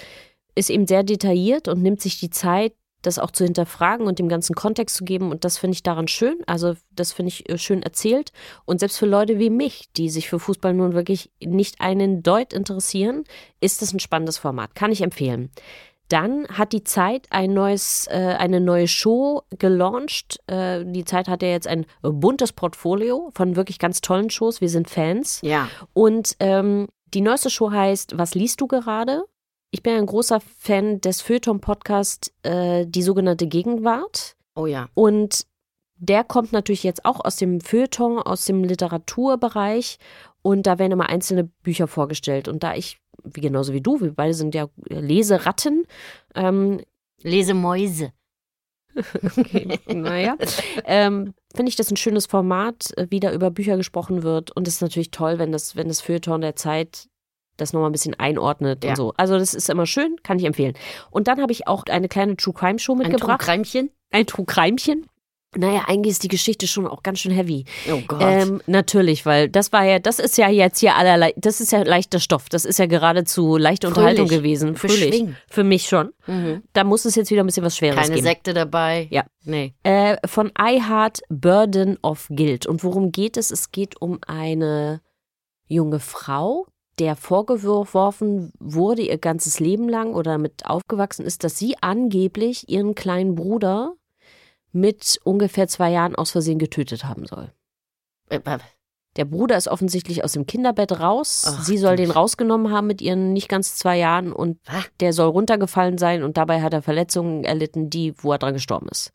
ist 0.56 0.70
eben 0.70 0.88
sehr 0.88 1.04
detailliert 1.04 1.68
und 1.68 1.82
nimmt 1.82 2.02
sich 2.02 2.20
die 2.20 2.30
Zeit, 2.32 2.74
das 3.04 3.20
auch 3.20 3.30
zu 3.30 3.44
hinterfragen 3.44 4.08
und 4.08 4.18
dem 4.18 4.28
ganzen 4.28 4.56
Kontext 4.56 4.96
zu 4.96 5.06
geben. 5.06 5.30
Und 5.30 5.46
das 5.46 5.60
finde 5.60 5.76
ich 5.76 5.84
daran 5.84 6.08
schön. 6.08 6.40
Also, 6.48 6.74
das 6.92 7.14
finde 7.14 7.28
ich 7.30 7.48
äh, 7.48 7.60
schön 7.60 7.84
erzählt. 7.84 8.32
Und 8.66 8.80
selbst 8.80 8.98
für 8.98 9.06
Leute 9.06 9.38
wie 9.38 9.52
mich, 9.52 9.90
die 9.96 10.10
sich 10.10 10.28
für 10.28 10.40
Fußball 10.40 10.74
nun 10.74 10.94
wirklich 10.94 11.30
nicht 11.40 11.80
einen 11.80 12.24
Deut 12.24 12.54
interessieren, 12.54 13.24
ist 13.62 13.84
das 13.84 13.94
ein 13.94 14.00
spannendes 14.00 14.40
Format. 14.40 14.74
Kann 14.74 14.92
ich 14.92 15.02
empfehlen. 15.02 15.52
Dann 16.10 16.48
hat 16.48 16.72
die 16.72 16.84
Zeit 16.84 17.28
ein 17.32 17.54
neues, 17.54 18.08
äh, 18.10 18.36
eine 18.38 18.62
neue 18.62 18.88
Show 18.88 19.44
gelauncht. 19.58 20.40
Äh, 20.48 20.86
die 20.86 21.06
Zeit 21.06 21.28
hat 21.28 21.42
ja 21.42 21.50
jetzt 21.50 21.68
ein 21.68 21.86
buntes 22.02 22.54
Portfolio 22.54 23.30
von 23.34 23.56
wirklich 23.56 23.80
ganz 23.80 24.02
tollen 24.02 24.30
Shows. 24.30 24.62
Wir 24.62 24.70
sind 24.70 24.90
Fans. 24.90 25.40
Ja. 25.42 25.70
Und 25.94 26.36
ähm, 26.40 26.88
die 27.14 27.22
neueste 27.22 27.50
Show 27.50 27.72
heißt 27.72 28.18
Was 28.18 28.36
liest 28.36 28.62
du 28.62 28.68
gerade? 28.68 29.26
Ich 29.72 29.84
bin 29.84 29.96
ein 29.96 30.06
großer 30.06 30.40
Fan 30.40 31.02
des 31.02 31.22
Feuilleton-Podcasts 31.22 32.32
äh, 32.44 32.86
Die 32.88 33.04
sogenannte 33.04 33.48
Gegenwart. 33.48 34.36
Oh 34.56 34.66
ja. 34.66 34.88
Und 34.94 35.46
der 35.98 36.24
kommt 36.24 36.54
natürlich 36.54 36.84
jetzt 36.84 37.06
auch 37.06 37.24
aus 37.24 37.36
dem 37.38 37.60
Feuilleton, 37.60 38.20
aus 38.20 38.46
dem 38.46 38.64
Literaturbereich. 38.64 39.98
Und 40.42 40.68
da 40.68 40.80
werden 40.80 40.94
immer 40.94 41.10
einzelne 41.10 41.44
Bücher 41.44 41.88
vorgestellt. 41.88 42.48
Und 42.48 42.64
da 42.64 42.76
ich, 42.76 43.00
wie 43.34 43.42
genauso 43.42 43.74
wie 43.74 43.82
du, 43.82 44.00
wir 44.02 44.14
beide 44.14 44.34
sind 44.34 44.56
ja 44.56 44.68
Leseratten, 44.90 45.86
ähm, 46.36 46.82
Lesemäuse. 47.22 48.12
Okay, 49.38 49.80
naja. 49.94 50.36
ähm, 50.86 51.34
Finde 51.56 51.70
ich 51.70 51.76
das 51.76 51.92
ein 51.92 51.98
schönes 51.98 52.26
Format, 52.26 52.92
äh, 52.98 53.06
wie 53.12 53.20
da 53.20 53.32
über 53.32 53.52
Bücher 53.52 53.78
gesprochen 53.78 54.24
wird. 54.24 54.52
Und 54.56 54.68
es 54.68 54.76
ist 54.76 54.82
natürlich 54.82 55.12
toll, 55.12 55.38
wenn 55.38 55.52
das, 55.52 55.76
wenn 55.76 55.88
das 55.88 56.02
Feuilleton 56.02 56.42
der 56.42 56.56
Zeit 56.56 57.08
das 57.58 57.74
nochmal 57.74 57.90
ein 57.90 57.92
bisschen 57.92 58.16
einordnet 58.20 58.84
Ja. 58.84 58.92
und 58.92 58.96
so. 58.96 59.14
Also 59.18 59.38
das 59.38 59.54
ist 59.54 59.70
immer 59.70 59.86
schön, 59.86 60.16
kann 60.24 60.40
ich 60.40 60.46
empfehlen. 60.46 60.74
Und 61.12 61.28
dann 61.28 61.40
habe 61.42 61.52
ich 61.52 61.68
auch 61.68 61.84
eine 61.86 62.08
kleine 62.08 62.38
True 62.38 62.54
Crime 62.56 62.80
Show 62.80 62.94
Ein 62.94 63.00
mitgebracht. 63.00 63.42
Trugreimchen? 63.42 63.92
ein 64.12 64.26
True 64.26 64.46
Crimechen. 64.46 65.06
Naja, 65.56 65.86
eigentlich 65.88 66.12
ist 66.12 66.24
die 66.24 66.28
Geschichte 66.28 66.68
schon 66.68 66.86
auch 66.86 67.04
ganz 67.04 67.20
schön 67.20 67.32
heavy. 67.32 67.66
Oh 67.90 68.02
Gott. 68.06 68.22
Ähm, 68.22 68.62
natürlich, 68.68 69.26
weil 69.26 69.50
das 69.50 69.72
war 69.72 69.86
ja, 69.86 69.98
das 69.98 70.20
ist 70.20 70.38
ja 70.38 70.50
jetzt 70.50 70.80
hier 70.80 70.96
allerlei, 70.96 71.34
das 71.38 71.62
ist 71.62 71.72
ja 71.72 71.84
leichter 71.84 72.20
Stoff. 72.20 72.50
Das 72.50 72.66
ist 72.66 72.80
ja 72.80 72.86
geradezu 72.86 73.56
leichte 73.58 73.88
Unterhaltung 73.88 74.28
Fröhlich. 74.28 74.44
gewesen. 74.44 74.76
Fröhlich. 74.76 75.26
Für 75.50 75.64
mich 75.64 75.88
schon. 75.88 76.12
mhm. 76.28 76.64
Da 76.74 76.84
muss 76.84 77.06
es 77.06 77.16
jetzt 77.16 77.32
wieder 77.32 77.44
ein 77.44 77.46
bisschen 77.46 77.64
was 77.64 77.78
Schweres 77.78 77.96
Keine 77.96 78.16
geben. 78.16 78.28
Sekte 78.28 78.54
dabei. 78.54 79.08
Ja. 79.10 79.26
Nee. 79.46 79.74
Äh, 79.84 80.18
von 80.26 80.52
I 80.60 80.82
Heart 80.82 81.22
Burden 81.30 81.98
of 82.02 82.28
Guilt. 82.30 82.66
Und 82.66 82.84
worum 82.84 83.12
geht 83.12 83.38
es? 83.38 83.50
Es 83.50 83.72
geht 83.72 84.02
um 84.02 84.20
eine 84.28 85.02
junge 85.68 86.00
Frau, 86.00 86.68
der 87.00 87.16
vorgeworfen 87.16 88.52
wurde, 88.60 89.04
ihr 89.04 89.18
ganzes 89.18 89.60
Leben 89.60 89.88
lang 89.88 90.14
oder 90.14 90.32
damit 90.32 90.66
aufgewachsen 90.66 91.26
ist, 91.26 91.44
dass 91.44 91.58
sie 91.58 91.76
angeblich 91.82 92.70
ihren 92.70 92.96
kleinen 92.96 93.36
Bruder 93.36 93.94
mit 94.80 95.20
ungefähr 95.24 95.68
zwei 95.68 95.92
Jahren 95.92 96.16
aus 96.16 96.32
Versehen 96.32 96.60
getötet 96.60 97.06
haben 97.06 97.26
soll. 97.26 97.52
Äh, 98.30 98.40
Der 99.16 99.26
Bruder 99.26 99.58
ist 99.58 99.68
offensichtlich 99.68 100.24
aus 100.24 100.34
dem 100.34 100.46
Kinderbett 100.46 101.00
raus. 101.00 101.46
Ach, 101.48 101.64
sie 101.64 101.78
soll 101.78 101.96
den 101.96 102.12
rausgenommen 102.12 102.72
haben 102.72 102.88
mit 102.88 103.02
ihren 103.02 103.34
nicht 103.34 103.50
ganz 103.50 103.76
zwei 103.76 103.98
Jahren 103.98 104.32
und 104.32 104.60
der 105.00 105.14
soll 105.14 105.30
runtergefallen 105.30 105.98
sein 105.98 106.24
und 106.24 106.38
dabei 106.38 106.62
hat 106.62 106.74
er 106.74 106.82
Verletzungen 106.82 107.44
erlitten, 107.44 107.90
die, 107.90 108.14
wo 108.18 108.32
er 108.32 108.38
dran 108.38 108.54
gestorben 108.54 108.88
ist. 108.90 109.12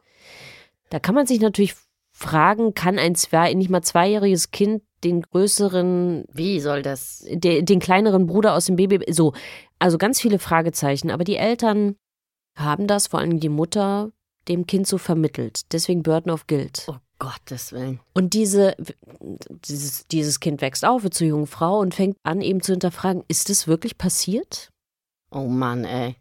Da 0.91 0.99
kann 0.99 1.15
man 1.15 1.27
sich 1.27 1.41
natürlich 1.41 1.75
fragen, 2.13 2.75
kann 2.75 2.99
ein 2.99 3.15
zwei, 3.15 3.55
nicht 3.55 3.71
mal 3.71 3.83
zweijähriges 3.83 4.51
Kind 4.51 4.83
den 5.05 5.23
größeren, 5.23 6.25
Wie 6.33 6.61
soll 6.61 6.83
das? 6.83 7.25
de, 7.29 7.63
den 7.63 7.81
kleineren 7.81 8.27
Bruder 8.27 8.55
aus 8.55 8.67
dem 8.67 8.77
Baby, 8.77 9.01
so, 9.13 9.33
also 9.79 9.99
ganz 9.99 10.21
viele 10.21 10.39
Fragezeichen. 10.39 11.11
Aber 11.11 11.25
die 11.25 11.37
Eltern 11.37 11.97
haben 12.57 12.87
das, 12.87 13.09
vor 13.09 13.21
allem 13.21 13.41
die 13.41 13.49
Mutter, 13.49 14.13
dem 14.49 14.67
Kind 14.67 14.87
so 14.87 14.99
vermittelt. 14.99 15.73
Deswegen 15.73 16.03
Burden 16.03 16.31
of 16.31 16.47
Guilt. 16.47 16.87
Oh 16.89 16.97
Gottes 17.19 17.73
Willen. 17.73 18.01
Und 18.15 18.35
diese, 18.35 18.75
dieses, 19.69 20.07
dieses 20.09 20.41
Kind 20.41 20.61
wächst 20.61 20.85
auf, 20.85 21.03
wird 21.05 21.15
zur 21.15 21.27
jungen 21.29 21.47
Frau 21.47 21.79
und 21.79 21.95
fängt 21.95 22.17
an, 22.25 22.41
eben 22.41 22.61
zu 22.63 22.73
hinterfragen, 22.73 23.23
ist 23.29 23.51
es 23.51 23.69
wirklich 23.69 23.97
passiert? 23.99 24.71
Oh 25.31 25.47
Mann, 25.47 25.85
ey. 25.85 26.17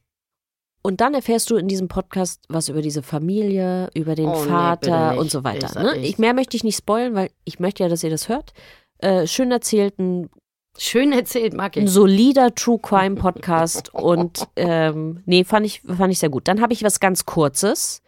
Und 0.84 1.02
dann 1.02 1.14
erfährst 1.14 1.50
du 1.50 1.58
in 1.58 1.68
diesem 1.68 1.88
Podcast 1.88 2.42
was 2.50 2.70
über 2.70 2.82
diese 2.82 3.04
Familie, 3.04 3.90
über 3.94 4.16
den 4.16 4.28
Oh, 4.30 4.42
nee, 4.44 4.50
Vater 4.50 5.12
nicht. 5.12 5.20
und 5.20 5.32
so 5.32 5.44
weiter. 5.44 5.68
Ich- 5.68 5.76
ne? 5.76 5.98
ich- 5.98 6.18
mehr 6.18 6.34
möchte 6.34 6.58
ich 6.58 6.64
nicht 6.64 6.78
spoilen, 6.78 7.14
weil 7.14 7.30
ich 7.46 7.60
möchte 7.60 7.84
ja, 7.84 7.90
dass 7.90 8.04
ihr 8.04 8.10
das 8.10 8.30
hört. 8.30 8.54
Äh, 9.00 9.28
schön 9.28 9.52
erzählt, 9.52 9.98
ein, 10.00 10.30
Schön 10.78 11.12
erzählt, 11.12 11.54
mag 11.54 11.76
ein 11.76 11.84
ich. 11.84 11.90
solider 11.92 12.56
True 12.56 12.80
Crime 12.82 13.16
Podcast 13.16 13.94
und 13.94 14.48
ähm, 14.56 15.22
nee, 15.26 15.44
fand 15.44 15.66
ich, 15.66 15.82
fand 15.82 16.14
ich 16.14 16.20
sehr 16.20 16.30
gut. 16.30 16.48
Dann 16.48 16.62
habe 16.62 16.72
ich 16.72 16.82
was 16.84 17.02
ganz 17.02 17.26
Kurzes. 17.26 18.01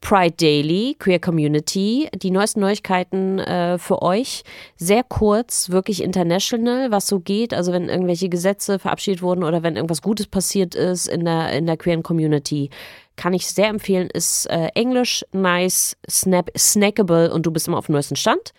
Pride 0.00 0.34
Daily, 0.36 0.96
Queer 0.98 1.18
Community, 1.20 2.08
die 2.14 2.30
neuesten 2.30 2.60
Neuigkeiten 2.60 3.38
äh, 3.38 3.78
für 3.78 4.02
euch. 4.02 4.42
Sehr 4.76 5.02
kurz, 5.02 5.70
wirklich 5.70 6.02
international, 6.02 6.90
was 6.90 7.06
so 7.06 7.20
geht. 7.20 7.52
Also 7.52 7.72
wenn 7.72 7.88
irgendwelche 7.88 8.28
Gesetze 8.28 8.78
verabschiedet 8.78 9.22
wurden 9.22 9.44
oder 9.44 9.62
wenn 9.62 9.76
irgendwas 9.76 10.02
Gutes 10.02 10.26
passiert 10.26 10.74
ist 10.74 11.06
in 11.06 11.24
der, 11.24 11.52
in 11.52 11.66
der 11.66 11.76
queeren 11.76 12.02
Community, 12.02 12.70
kann 13.16 13.34
ich 13.34 13.46
sehr 13.46 13.68
empfehlen. 13.68 14.08
Ist 14.10 14.46
äh, 14.46 14.68
Englisch, 14.74 15.24
nice, 15.32 15.96
snap, 16.10 16.50
snackable 16.56 17.32
und 17.32 17.44
du 17.44 17.50
bist 17.50 17.68
immer 17.68 17.78
auf 17.78 17.86
dem 17.86 17.92
neuesten 17.92 18.16
Stand. 18.16 18.52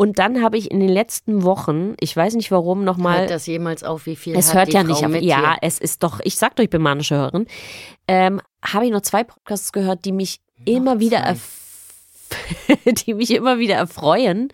Und 0.00 0.20
dann 0.20 0.44
habe 0.44 0.56
ich 0.56 0.70
in 0.70 0.78
den 0.78 0.88
letzten 0.90 1.42
Wochen, 1.42 1.96
ich 1.98 2.16
weiß 2.16 2.36
nicht 2.36 2.52
warum, 2.52 2.84
nochmal. 2.84 3.22
Hört 3.22 3.30
das 3.30 3.46
jemals 3.46 3.82
auf, 3.82 4.06
wie 4.06 4.14
viel 4.14 4.36
Es 4.36 4.54
hört 4.54 4.72
ja 4.72 4.82
Frau 4.82 4.86
nicht 4.86 5.04
auf. 5.04 5.22
Ja, 5.22 5.54
dir? 5.54 5.58
es 5.62 5.80
ist 5.80 6.04
doch, 6.04 6.20
ich 6.22 6.36
sag 6.36 6.54
doch, 6.54 6.62
ich 6.62 6.70
bin 6.70 6.82
manische 6.82 7.16
Hörerin. 7.16 7.46
Ähm, 8.06 8.40
habe 8.62 8.86
ich 8.86 8.92
noch 8.92 9.00
zwei 9.00 9.24
Podcasts 9.24 9.72
gehört, 9.72 10.04
die 10.04 10.12
mich 10.12 10.38
immer 10.64 11.00
wieder, 11.00 11.36
die 12.86 13.14
mich 13.14 13.30
immer 13.32 13.58
wieder 13.58 13.76
erfreuen. 13.76 14.48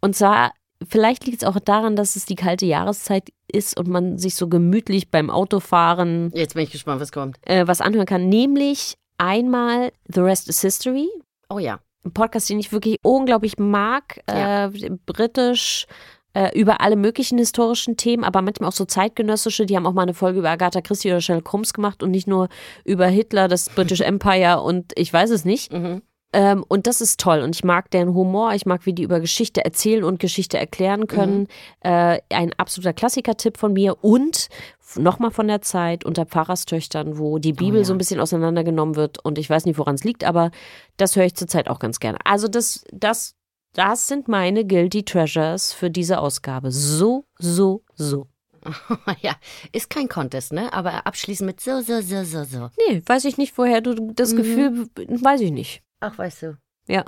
Und 0.00 0.16
zwar, 0.16 0.52
vielleicht 0.88 1.26
liegt 1.26 1.42
es 1.42 1.48
auch 1.48 1.58
daran, 1.60 1.96
dass 1.96 2.16
es 2.16 2.24
die 2.26 2.34
kalte 2.34 2.66
Jahreszeit 2.66 3.30
ist 3.52 3.78
und 3.78 3.88
man 3.88 4.18
sich 4.18 4.34
so 4.34 4.48
gemütlich 4.48 5.10
beim 5.10 5.30
Autofahren 5.30 6.30
Jetzt 6.34 6.54
bin 6.54 6.64
ich 6.64 6.70
gespannt, 6.72 7.00
was 7.00 7.12
kommt. 7.12 7.38
äh, 7.46 7.66
was 7.66 7.80
anhören 7.80 8.06
kann. 8.06 8.28
Nämlich 8.28 8.94
einmal 9.18 9.92
The 10.12 10.20
Rest 10.20 10.48
is 10.48 10.60
History. 10.60 11.08
Oh 11.48 11.58
ja. 11.58 11.80
Ein 12.04 12.12
Podcast, 12.12 12.48
den 12.50 12.58
ich 12.58 12.72
wirklich 12.72 12.96
unglaublich 13.04 13.58
mag. 13.58 14.20
Ja. 14.28 14.66
Äh, 14.66 14.90
britisch, 15.06 15.86
äh, 16.34 16.58
über 16.58 16.80
alle 16.80 16.96
möglichen 16.96 17.38
historischen 17.38 17.96
Themen, 17.96 18.24
aber 18.24 18.42
manchmal 18.42 18.68
auch 18.68 18.74
so 18.74 18.84
zeitgenössische. 18.84 19.66
Die 19.66 19.76
haben 19.76 19.86
auch 19.86 19.92
mal 19.92 20.02
eine 20.02 20.14
Folge 20.14 20.38
über 20.38 20.50
Agatha 20.50 20.80
Christie 20.80 21.10
oder 21.10 21.20
Sherlock 21.20 21.52
Holmes 21.52 21.72
gemacht 21.72 22.02
und 22.02 22.10
nicht 22.10 22.26
nur 22.26 22.48
über 22.84 23.06
Hitler, 23.06 23.48
das 23.48 23.68
British 23.68 24.00
Empire 24.00 24.60
und 24.60 24.92
ich 24.96 25.12
weiß 25.12 25.30
es 25.30 25.44
nicht. 25.44 25.72
Mhm. 25.72 26.02
Ähm, 26.32 26.64
und 26.66 26.86
das 26.86 27.00
ist 27.00 27.20
toll. 27.20 27.40
Und 27.40 27.54
ich 27.54 27.64
mag 27.64 27.90
deren 27.90 28.14
Humor. 28.14 28.54
Ich 28.54 28.64
mag, 28.64 28.86
wie 28.86 28.94
die 28.94 29.02
über 29.02 29.20
Geschichte 29.20 29.64
erzählen 29.64 30.02
und 30.02 30.18
Geschichte 30.18 30.58
erklären 30.58 31.06
können. 31.06 31.46
Äh, 31.80 32.20
ein 32.30 32.52
absoluter 32.56 32.94
Klassiker-Tipp 32.94 33.58
von 33.58 33.74
mir. 33.74 34.02
Und 34.02 34.48
nochmal 34.96 35.30
von 35.30 35.48
der 35.48 35.60
Zeit 35.62 36.04
unter 36.04 36.24
Pfarrerstöchtern, 36.24 37.18
wo 37.18 37.38
die 37.38 37.52
Bibel 37.52 37.80
ja. 37.80 37.84
so 37.84 37.92
ein 37.92 37.98
bisschen 37.98 38.20
auseinandergenommen 38.20 38.96
wird. 38.96 39.22
Und 39.24 39.38
ich 39.38 39.48
weiß 39.48 39.66
nicht, 39.66 39.78
woran 39.78 39.94
es 39.94 40.04
liegt, 40.04 40.24
aber 40.24 40.50
das 40.96 41.16
höre 41.16 41.24
ich 41.24 41.34
zurzeit 41.34 41.68
auch 41.68 41.78
ganz 41.78 42.00
gerne. 42.00 42.18
Also 42.24 42.48
das, 42.48 42.84
das, 42.92 43.34
das 43.74 44.06
sind 44.08 44.28
meine 44.28 44.64
Guilty 44.66 45.04
Treasures 45.04 45.72
für 45.72 45.90
diese 45.90 46.18
Ausgabe. 46.18 46.70
So, 46.70 47.24
so, 47.38 47.82
so. 47.94 48.28
ja, 49.22 49.34
ist 49.72 49.90
kein 49.90 50.08
Contest, 50.08 50.52
ne? 50.52 50.72
Aber 50.72 51.06
abschließend 51.06 51.46
mit 51.46 51.60
so, 51.60 51.80
so, 51.80 52.00
so, 52.00 52.22
so, 52.24 52.44
so. 52.44 52.70
Nee, 52.88 53.02
weiß 53.04 53.24
ich 53.24 53.38
nicht, 53.38 53.56
woher 53.58 53.80
du 53.80 54.12
das 54.12 54.32
Mhm. 54.32 54.36
Gefühl, 54.36 54.88
weiß 54.96 55.40
ich 55.40 55.50
nicht. 55.50 55.82
Ach, 56.00 56.16
weißt 56.16 56.42
du. 56.42 56.58
Ja. 56.86 57.04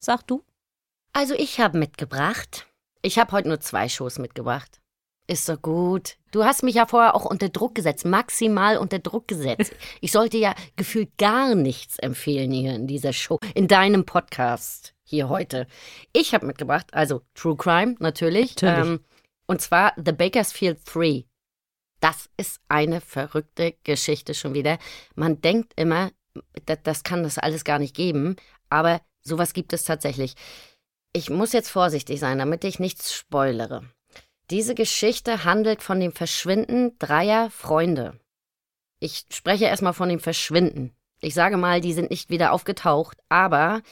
Sag 0.00 0.26
du. 0.26 0.42
Also 1.12 1.34
ich 1.34 1.60
habe 1.60 1.78
mitgebracht. 1.78 2.66
Ich 3.02 3.18
habe 3.18 3.32
heute 3.32 3.48
nur 3.48 3.60
zwei 3.60 3.88
Shows 3.88 4.18
mitgebracht. 4.18 4.80
Ist 5.26 5.44
so 5.44 5.56
gut. 5.56 6.16
Du 6.30 6.44
hast 6.44 6.62
mich 6.62 6.76
ja 6.76 6.86
vorher 6.86 7.14
auch 7.14 7.26
unter 7.26 7.50
Druck 7.50 7.74
gesetzt, 7.74 8.06
maximal 8.06 8.78
unter 8.78 8.98
Druck 8.98 9.28
gesetzt. 9.28 9.74
Ich 10.00 10.12
sollte 10.12 10.38
ja 10.38 10.54
gefühlt 10.76 11.18
gar 11.18 11.54
nichts 11.54 11.98
empfehlen 11.98 12.50
hier 12.52 12.74
in 12.74 12.86
dieser 12.86 13.12
Show, 13.12 13.38
in 13.54 13.68
deinem 13.68 14.04
Podcast 14.06 14.94
hier 15.08 15.28
heute. 15.28 15.66
Ich 16.12 16.34
habe 16.34 16.46
mitgebracht, 16.46 16.92
also 16.92 17.22
True 17.34 17.56
Crime 17.56 17.96
natürlich. 17.98 18.54
Natürlich. 18.56 18.86
Ähm, 18.86 19.00
und 19.46 19.60
zwar 19.60 19.94
The 19.96 20.12
Bakersfield 20.12 20.80
3. 20.84 21.24
Das 22.00 22.28
ist 22.36 22.60
eine 22.68 23.00
verrückte 23.00 23.74
Geschichte 23.82 24.34
schon 24.34 24.54
wieder. 24.54 24.78
Man 25.14 25.40
denkt 25.40 25.72
immer, 25.76 26.10
das, 26.66 26.78
das 26.84 27.02
kann 27.02 27.22
das 27.22 27.38
alles 27.38 27.64
gar 27.64 27.78
nicht 27.78 27.96
geben, 27.96 28.36
aber 28.68 29.00
sowas 29.22 29.52
gibt 29.52 29.72
es 29.72 29.84
tatsächlich. 29.84 30.34
Ich 31.12 31.30
muss 31.30 31.52
jetzt 31.52 31.70
vorsichtig 31.70 32.20
sein, 32.20 32.38
damit 32.38 32.64
ich 32.64 32.78
nichts 32.78 33.12
spoilere. 33.14 33.84
Diese 34.50 34.74
Geschichte 34.74 35.44
handelt 35.44 35.82
von 35.82 36.00
dem 36.00 36.12
Verschwinden 36.12 36.98
dreier 36.98 37.50
Freunde. 37.50 38.18
Ich 39.00 39.24
spreche 39.30 39.66
erstmal 39.66 39.94
von 39.94 40.08
dem 40.08 40.20
Verschwinden. 40.20 40.94
Ich 41.20 41.34
sage 41.34 41.56
mal, 41.56 41.80
die 41.80 41.92
sind 41.92 42.10
nicht 42.10 42.30
wieder 42.30 42.52
aufgetaucht, 42.52 43.18
aber 43.28 43.82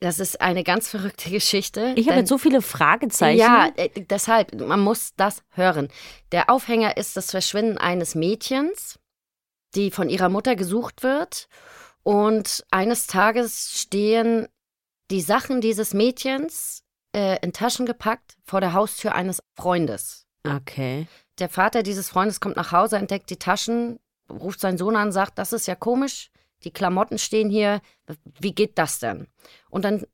das 0.00 0.18
ist 0.18 0.40
eine 0.40 0.62
ganz 0.62 0.88
verrückte 0.88 1.30
Geschichte. 1.30 1.94
Ich 1.96 2.08
habe 2.08 2.18
jetzt 2.18 2.28
so 2.28 2.38
viele 2.38 2.60
Fragezeichen. 2.62 3.38
ja, 3.38 3.70
äh, 3.76 3.88
deshalb, 4.10 4.60
man 4.60 4.80
muss 4.80 5.14
das 5.16 5.42
hören. 5.50 5.88
Der 6.32 6.50
Aufhänger 6.50 6.96
ist 6.96 7.16
das 7.16 7.30
Verschwinden 7.30 7.78
eines 7.78 8.14
Mädchens, 8.14 8.98
die 9.74 9.90
von 9.90 10.08
ihrer 10.08 10.28
Mutter 10.28 10.54
gesucht 10.56 11.02
wird. 11.02 11.48
Und 12.02 12.64
eines 12.70 13.06
Tages 13.06 13.80
stehen 13.80 14.48
die 15.10 15.20
Sachen 15.20 15.60
dieses 15.60 15.94
Mädchens 15.94 16.82
äh, 17.14 17.38
in 17.42 17.52
Taschen 17.52 17.86
gepackt 17.86 18.36
vor 18.44 18.60
der 18.60 18.74
Haustür 18.74 19.14
eines 19.14 19.40
Freundes. 19.56 20.26
Okay. 20.46 21.06
Der 21.38 21.48
Vater 21.48 21.82
dieses 21.82 22.08
Freundes 22.08 22.40
kommt 22.40 22.56
nach 22.56 22.72
Hause, 22.72 22.96
entdeckt 22.96 23.30
die 23.30 23.38
Taschen, 23.38 23.98
ruft 24.30 24.60
seinen 24.60 24.78
Sohn 24.78 24.96
an, 24.96 25.12
sagt, 25.12 25.38
das 25.38 25.52
ist 25.52 25.66
ja 25.66 25.74
komisch, 25.74 26.30
die 26.64 26.72
Klamotten 26.72 27.18
stehen 27.18 27.50
hier, 27.50 27.80
wie 28.40 28.54
geht 28.54 28.78
das 28.78 28.98
denn? 28.98 29.28
Und 29.70 29.84
dann 29.84 30.06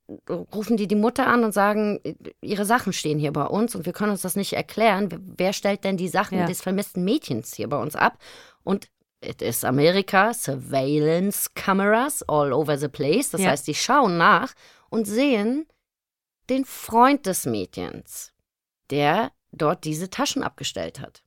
rufen 0.54 0.76
die 0.76 0.86
die 0.88 0.96
Mutter 0.96 1.26
an 1.26 1.44
und 1.44 1.52
sagen, 1.52 2.00
ihre 2.40 2.64
Sachen 2.64 2.92
stehen 2.92 3.18
hier 3.18 3.32
bei 3.32 3.44
uns 3.44 3.74
und 3.74 3.86
wir 3.86 3.92
können 3.92 4.10
uns 4.12 4.22
das 4.22 4.36
nicht 4.36 4.52
erklären. 4.52 5.08
Wer 5.36 5.52
stellt 5.52 5.84
denn 5.84 5.96
die 5.96 6.08
Sachen 6.08 6.38
Ja. 6.38 6.46
des 6.46 6.60
vermissten 6.60 7.04
Mädchens 7.04 7.54
hier 7.54 7.68
bei 7.68 7.76
uns 7.80 7.94
ab? 7.96 8.18
Und 8.64 8.88
it 9.24 9.40
is 9.40 9.64
Amerika, 9.64 10.34
Surveillance 10.34 11.50
Cameras 11.54 12.22
all 12.28 12.52
over 12.52 12.76
the 12.76 12.88
place. 12.88 13.30
Das 13.30 13.42
Ja. 13.42 13.50
heißt, 13.50 13.66
die 13.66 13.74
schauen 13.74 14.18
nach 14.18 14.52
und 14.90 15.06
sehen 15.06 15.66
den 16.50 16.64
Freund 16.64 17.24
des 17.26 17.46
Mädchens, 17.46 18.32
der 18.90 19.30
dort 19.52 19.84
diese 19.84 20.10
Taschen 20.10 20.42
abgestellt 20.42 20.98
hat. 20.98 21.22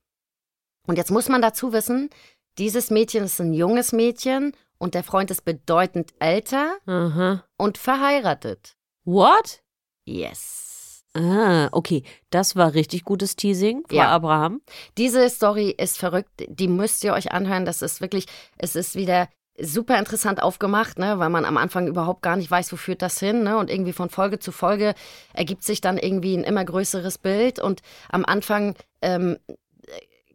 Und 0.86 0.98
jetzt 0.98 1.10
muss 1.10 1.28
man 1.28 1.40
dazu 1.42 1.72
wissen, 1.72 2.10
dieses 2.58 2.90
Mädchen 2.90 3.24
ist 3.24 3.40
ein 3.40 3.52
junges 3.54 3.92
Mädchen 3.92 4.52
und 4.78 4.94
der 4.94 5.02
Freund 5.04 5.30
ist 5.30 5.44
bedeutend 5.44 6.12
älter 6.18 6.76
Aha. 6.86 7.44
und 7.56 7.78
verheiratet. 7.78 8.76
What? 9.04 9.62
Yes. 10.04 11.04
Ah, 11.14 11.68
okay. 11.72 12.02
Das 12.30 12.56
war 12.56 12.74
richtig 12.74 13.04
gutes 13.04 13.36
Teasing, 13.36 13.84
Frau 13.88 13.96
Ja. 13.96 14.08
Abraham. 14.10 14.60
Diese 14.98 15.28
Story 15.30 15.70
ist 15.70 15.96
verrückt, 15.98 16.30
die 16.46 16.68
müsst 16.68 17.02
ihr 17.04 17.14
euch 17.14 17.32
anhören. 17.32 17.64
Das 17.64 17.80
ist 17.80 18.00
wirklich, 18.00 18.26
es 18.58 18.76
ist 18.76 18.94
wieder 18.96 19.28
super 19.58 19.98
interessant 19.98 20.42
aufgemacht, 20.42 20.98
ne, 20.98 21.18
weil 21.18 21.30
man 21.30 21.46
am 21.46 21.56
Anfang 21.56 21.86
überhaupt 21.86 22.20
gar 22.20 22.36
nicht 22.36 22.50
weiß, 22.50 22.70
wo 22.72 22.76
führt 22.76 23.00
das 23.00 23.18
hin, 23.18 23.42
ne, 23.42 23.56
und 23.56 23.70
irgendwie 23.70 23.94
von 23.94 24.10
Folge 24.10 24.38
zu 24.38 24.52
Folge 24.52 24.94
ergibt 25.32 25.62
sich 25.64 25.80
dann 25.80 25.96
irgendwie 25.96 26.36
ein 26.36 26.44
immer 26.44 26.62
größeres 26.64 27.16
Bild 27.16 27.58
und 27.58 27.80
am 28.10 28.26
Anfang 28.26 28.74
ähm, 29.00 29.38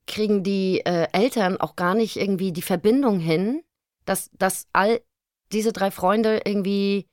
kriegen 0.07 0.41
die 0.41 0.79
äh, 0.85 1.07
Eltern 1.13 1.57
auch 1.61 1.75
gar 1.75 1.93
nicht 1.93 2.17
irgendwie 2.17 2.51
die 2.51 2.63
Verbindung 2.63 3.19
hin, 3.19 3.61
dass, 4.05 4.29
dass 4.37 4.67
all 4.73 5.01
diese 5.51 5.73
drei 5.73 5.91
Freunde 5.91 6.41
irgendwie 6.45 7.07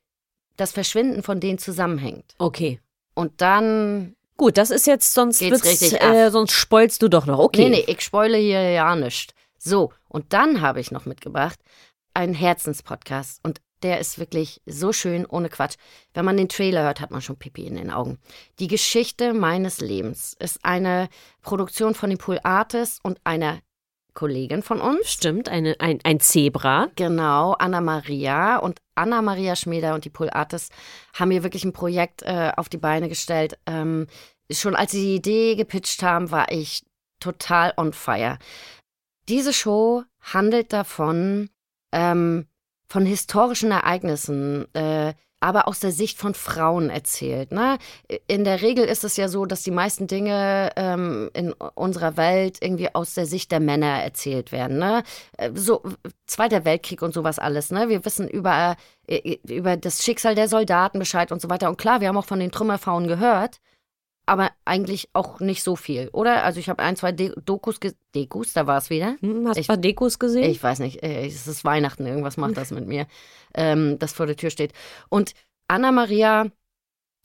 das 0.57 0.71
Verschwinden 0.71 1.23
von 1.23 1.39
denen 1.39 1.57
zusammenhängt. 1.57 2.35
Okay. 2.37 2.79
Und 3.13 3.41
dann 3.41 4.15
Gut, 4.37 4.57
das 4.57 4.69
ist 4.69 4.87
jetzt, 4.87 5.13
sonst 5.13 5.39
Geht's 5.39 5.65
richtig 5.65 6.01
äh, 6.01 6.31
sonst 6.31 6.53
spoilst 6.53 7.01
du 7.01 7.09
doch 7.09 7.25
noch. 7.25 7.39
Okay. 7.39 7.63
Nee, 7.65 7.69
nee, 7.69 7.83
ich 7.87 7.99
spoile 7.99 8.37
hier 8.37 8.69
ja 8.69 8.95
nicht. 8.95 9.33
So, 9.57 9.91
und 10.07 10.31
dann 10.31 10.61
habe 10.61 10.79
ich 10.79 10.91
noch 10.91 11.05
mitgebracht 11.05 11.59
einen 12.13 12.33
Herzenspodcast. 12.33 13.41
Und 13.43 13.59
der 13.83 13.99
ist 13.99 14.17
wirklich 14.17 14.61
so 14.65 14.93
schön, 14.93 15.25
ohne 15.25 15.49
Quatsch. 15.49 15.75
Wenn 16.13 16.23
man 16.23 16.37
den 16.37 16.47
Trailer 16.47 16.83
hört, 16.83 17.01
hat 17.01 17.11
man 17.11 17.21
schon 17.21 17.37
Pipi 17.37 17.65
in 17.65 17.75
den 17.75 17.91
Augen. 17.91 18.17
Die 18.59 18.67
Geschichte 18.67 19.33
meines 19.33 19.81
Lebens 19.81 20.35
ist 20.39 20.63
eine 20.63 21.09
Produktion 21.41 21.93
von 21.93 22.09
den 22.09 22.17
Pool 22.17 22.39
Artists 22.43 22.99
und 23.03 23.19
einer 23.25 23.59
Kollegin 24.13 24.63
von 24.63 24.81
uns. 24.81 25.11
Stimmt, 25.11 25.49
eine, 25.49 25.75
ein, 25.79 25.99
ein 26.03 26.19
Zebra. 26.19 26.89
Genau, 26.95 27.53
Anna 27.53 27.81
Maria 27.81 28.57
und 28.57 28.79
Anna 28.95 29.21
Maria 29.21 29.55
Schmieder 29.55 29.95
und 29.95 30.05
die 30.05 30.09
Pool 30.09 30.29
Artists 30.29 30.75
haben 31.13 31.31
hier 31.31 31.43
wirklich 31.43 31.63
ein 31.63 31.73
Projekt 31.73 32.23
äh, 32.23 32.51
auf 32.55 32.69
die 32.69 32.77
Beine 32.77 33.09
gestellt. 33.09 33.57
Ähm, 33.65 34.07
schon 34.51 34.75
als 34.75 34.91
sie 34.91 35.01
die 35.01 35.15
Idee 35.15 35.55
gepitcht 35.55 36.03
haben, 36.03 36.31
war 36.31 36.51
ich 36.51 36.83
total 37.19 37.73
on 37.77 37.93
fire. 37.93 38.37
Diese 39.27 39.53
Show 39.53 40.03
handelt 40.21 40.73
davon, 40.73 41.49
ähm, 41.91 42.47
von 42.87 43.05
historischen 43.05 43.71
Ereignissen, 43.71 44.73
äh, 44.73 45.13
aber 45.39 45.67
aus 45.67 45.79
der 45.79 45.91
Sicht 45.91 46.17
von 46.17 46.33
Frauen 46.33 46.89
erzählt. 46.89 47.51
Ne? 47.51 47.77
In 48.27 48.43
der 48.43 48.61
Regel 48.61 48.85
ist 48.85 49.03
es 49.03 49.17
ja 49.17 49.27
so, 49.27 49.45
dass 49.45 49.63
die 49.63 49.71
meisten 49.71 50.07
Dinge 50.07 50.71
ähm, 50.75 51.29
in 51.33 51.53
unserer 51.53 52.17
Welt 52.17 52.57
irgendwie 52.61 52.93
aus 52.93 53.13
der 53.13 53.25
Sicht 53.25 53.51
der 53.51 53.59
Männer 53.59 54.03
erzählt 54.03 54.51
werden. 54.51 54.77
Ne? 54.77 55.03
Äh, 55.37 55.51
So 55.53 55.83
Zweiter 56.27 56.65
Weltkrieg 56.65 57.01
und 57.01 57.13
sowas 57.13 57.39
alles. 57.39 57.71
Ne? 57.71 57.89
Wir 57.89 58.05
wissen 58.05 58.27
über, 58.27 58.75
äh, 59.07 59.37
über 59.47 59.77
das 59.77 60.03
Schicksal 60.03 60.35
der 60.35 60.47
Soldaten 60.47 60.99
Bescheid 60.99 61.31
und 61.31 61.41
so 61.41 61.49
weiter. 61.49 61.69
Und 61.69 61.77
klar, 61.77 62.01
wir 62.01 62.07
haben 62.07 62.17
auch 62.17 62.25
von 62.25 62.39
den 62.39 62.51
Trümmerfrauen 62.51 63.07
gehört, 63.07 63.59
aber 64.29 64.51
eigentlich 64.63 65.09
auch 65.13 65.39
nicht 65.39 65.63
so 65.63 65.75
viel, 65.75 66.09
oder? 66.13 66.43
Also 66.43 66.59
ich 66.59 66.69
habe 66.69 66.83
ein, 66.83 66.95
zwei 66.95 67.11
De 67.11 67.33
Dokus, 67.43 67.79
Dekus, 68.15 68.53
da 68.53 68.67
war 68.67 68.77
es 68.77 68.89
wieder. 68.89 69.15
Hm, 69.21 69.47
hast 69.47 69.55
du 69.57 69.61
Ich- 69.61 69.65
ein 69.69 69.75
paar 69.75 69.77
Dekos 69.81 70.19
gesehen? 70.19 70.49
Ich 70.49 70.61
weiß 70.61 70.79
nicht, 70.79 71.01
äh, 71.03 71.25
es 71.25 71.47
ist 71.47 71.65
Weihnachten, 71.65 72.05
irgendwas 72.05 72.37
macht 72.37 72.55
das 72.55 72.71
mit 72.71 72.85
mir, 72.87 73.07
ähm, 73.55 73.97
das 73.99 74.13
vor 74.13 74.27
der 74.27 74.35
Tür 74.35 74.51
steht. 74.51 74.73
Und 75.09 75.33
Anna 75.67 75.91
Maria 75.91 76.45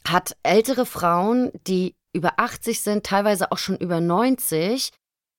hat 0.09 0.37
ältere 0.43 0.87
Frauen, 0.87 1.51
die 1.67 1.95
über 2.15 2.35
80 2.39 2.81
sind, 2.81 3.05
teilweise 3.05 3.53
auch 3.53 3.59
schon 3.59 3.77
über 3.77 4.01
90, 4.01 4.91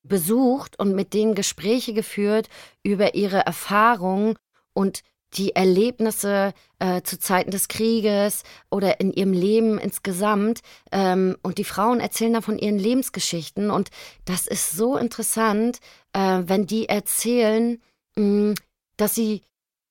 besucht 0.04 0.78
und 0.80 0.94
mit 0.94 1.14
denen 1.14 1.34
Gespräche 1.34 1.94
geführt 1.94 2.48
über 2.84 3.16
ihre 3.16 3.40
Erfahrungen 3.40 4.36
und 4.74 5.02
die 5.36 5.56
Erlebnisse 5.56 6.54
äh, 6.80 7.02
zu 7.02 7.20
Zeiten 7.20 7.52
des 7.52 7.68
Krieges 7.68 8.44
oder 8.70 9.00
in 9.00 9.12
ihrem 9.12 9.34
Leben 9.34 9.78
insgesamt. 9.78 10.62
Ähm, 10.92 11.38
und 11.44 11.58
die 11.58 11.64
Frauen 11.64 12.00
erzählen 12.00 12.34
dann 12.34 12.42
von 12.42 12.58
ihren 12.58 12.80
Lebensgeschichten. 12.80 13.70
Und 13.70 13.90
das 14.26 14.48
ist 14.48 14.72
so 14.72 14.98
interessant, 14.98 15.80
äh, 16.14 16.42
wenn 16.46 16.66
die 16.66 16.88
erzählen, 16.90 17.82
mh, 18.16 18.56
dass 18.98 19.16
sie 19.16 19.42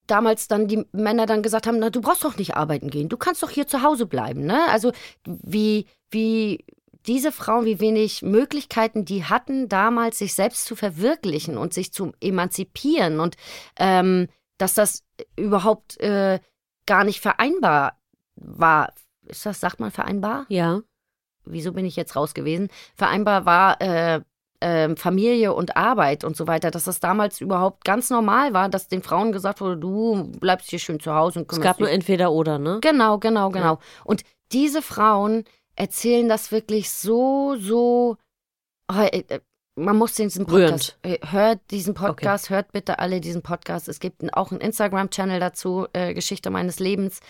damals 0.06 0.48
dann 0.48 0.68
die 0.68 0.84
Männer 0.92 1.26
dann 1.26 1.42
gesagt 1.42 1.66
haben, 1.66 1.78
na, 1.78 1.90
du 1.90 2.00
brauchst 2.00 2.24
doch 2.24 2.36
nicht 2.36 2.56
arbeiten 2.56 2.90
gehen, 2.90 3.08
du 3.08 3.16
kannst 3.16 3.42
doch 3.42 3.50
hier 3.50 3.66
zu 3.66 3.82
Hause 3.82 4.06
bleiben, 4.06 4.44
ne? 4.44 4.68
Also 4.68 4.92
wie, 5.24 5.86
wie 6.10 6.64
diese 7.06 7.32
Frauen, 7.32 7.64
wie 7.64 7.80
wenig 7.80 8.22
Möglichkeiten 8.22 9.04
die 9.04 9.24
hatten, 9.24 9.68
damals 9.68 10.18
sich 10.18 10.34
selbst 10.34 10.64
zu 10.66 10.76
verwirklichen 10.76 11.58
und 11.58 11.74
sich 11.74 11.92
zu 11.92 12.12
emanzipieren 12.20 13.20
und 13.20 13.36
ähm, 13.78 14.28
dass 14.58 14.74
das 14.74 15.03
überhaupt 15.36 16.00
äh, 16.00 16.40
gar 16.86 17.04
nicht 17.04 17.20
vereinbar 17.20 17.98
war. 18.36 18.92
Ist 19.26 19.46
das, 19.46 19.60
sagt 19.60 19.80
man 19.80 19.90
vereinbar? 19.90 20.46
ja. 20.48 20.80
wieso 21.46 21.72
bin 21.72 21.84
ich 21.84 21.96
jetzt 21.96 22.16
raus 22.16 22.34
gewesen, 22.34 22.68
vereinbar 22.94 23.46
war 23.46 23.80
äh, 23.80 24.20
äh, 24.60 24.96
Familie 24.96 25.52
und 25.52 25.76
Arbeit 25.76 26.24
und 26.24 26.36
so 26.36 26.46
weiter, 26.46 26.70
dass 26.70 26.84
das 26.84 27.00
damals 27.00 27.40
überhaupt 27.40 27.84
ganz 27.84 28.10
normal 28.10 28.54
war, 28.54 28.68
dass 28.68 28.88
den 28.88 29.02
Frauen 29.02 29.32
gesagt 29.32 29.60
wurde, 29.60 29.76
du 29.76 30.30
bleibst 30.40 30.70
hier 30.70 30.78
schön 30.78 31.00
zu 31.00 31.14
Hause 31.14 31.40
und 31.40 31.44
Es 31.44 31.48
kümmerst 31.48 31.64
gab 31.64 31.76
dich 31.76 31.84
nur 31.84 31.90
entweder 31.90 32.32
oder, 32.32 32.58
ne? 32.58 32.78
Genau, 32.80 33.18
genau, 33.18 33.50
genau. 33.50 33.78
Und 34.04 34.22
diese 34.52 34.82
Frauen 34.82 35.44
erzählen 35.76 36.28
das 36.28 36.52
wirklich 36.52 36.90
so, 36.90 37.56
so. 37.58 38.16
Man 39.76 39.96
muss 39.96 40.14
diesen 40.14 40.46
Podcast. 40.46 40.98
Äh, 41.02 41.18
hört 41.26 41.60
diesen 41.70 41.94
Podcast, 41.94 42.48
hört 42.48 42.70
bitte 42.72 43.00
alle 43.00 43.20
diesen 43.20 43.42
Podcast. 43.42 43.88
Es 43.88 43.98
gibt 43.98 44.22
auch 44.34 44.52
einen 44.52 44.60
Instagram-Channel 44.60 45.40
dazu, 45.40 45.86
äh, 45.92 46.14
Geschichte 46.14 46.50
meines 46.50 46.78
Lebens. 46.78 47.20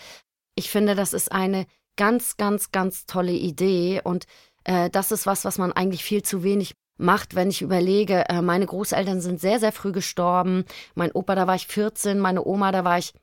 Ich 0.55 0.69
finde, 0.69 0.93
das 0.93 1.13
ist 1.13 1.31
eine 1.31 1.65
ganz, 1.97 2.37
ganz, 2.37 2.71
ganz 2.71 3.07
tolle 3.07 3.31
Idee. 3.31 3.99
Und 4.03 4.27
äh, 4.63 4.91
das 4.91 5.11
ist 5.11 5.25
was, 5.25 5.43
was 5.43 5.57
man 5.57 5.71
eigentlich 5.71 6.03
viel 6.03 6.21
zu 6.21 6.43
wenig 6.43 6.75
macht, 6.97 7.35
wenn 7.35 7.49
ich 7.49 7.61
überlege, 7.61 8.29
äh, 8.29 8.41
meine 8.41 8.65
Großeltern 8.65 9.21
sind 9.21 9.41
sehr, 9.41 9.59
sehr 9.59 9.71
früh 9.71 9.91
gestorben. 9.91 10.65
Mein 10.93 11.11
Opa, 11.11 11.35
da 11.35 11.47
war 11.47 11.55
ich 11.55 11.67
14, 11.67 12.19
meine 12.19 12.45
Oma, 12.45 12.71
da 12.71 12.83
war 12.83 12.99
ich 12.99 13.13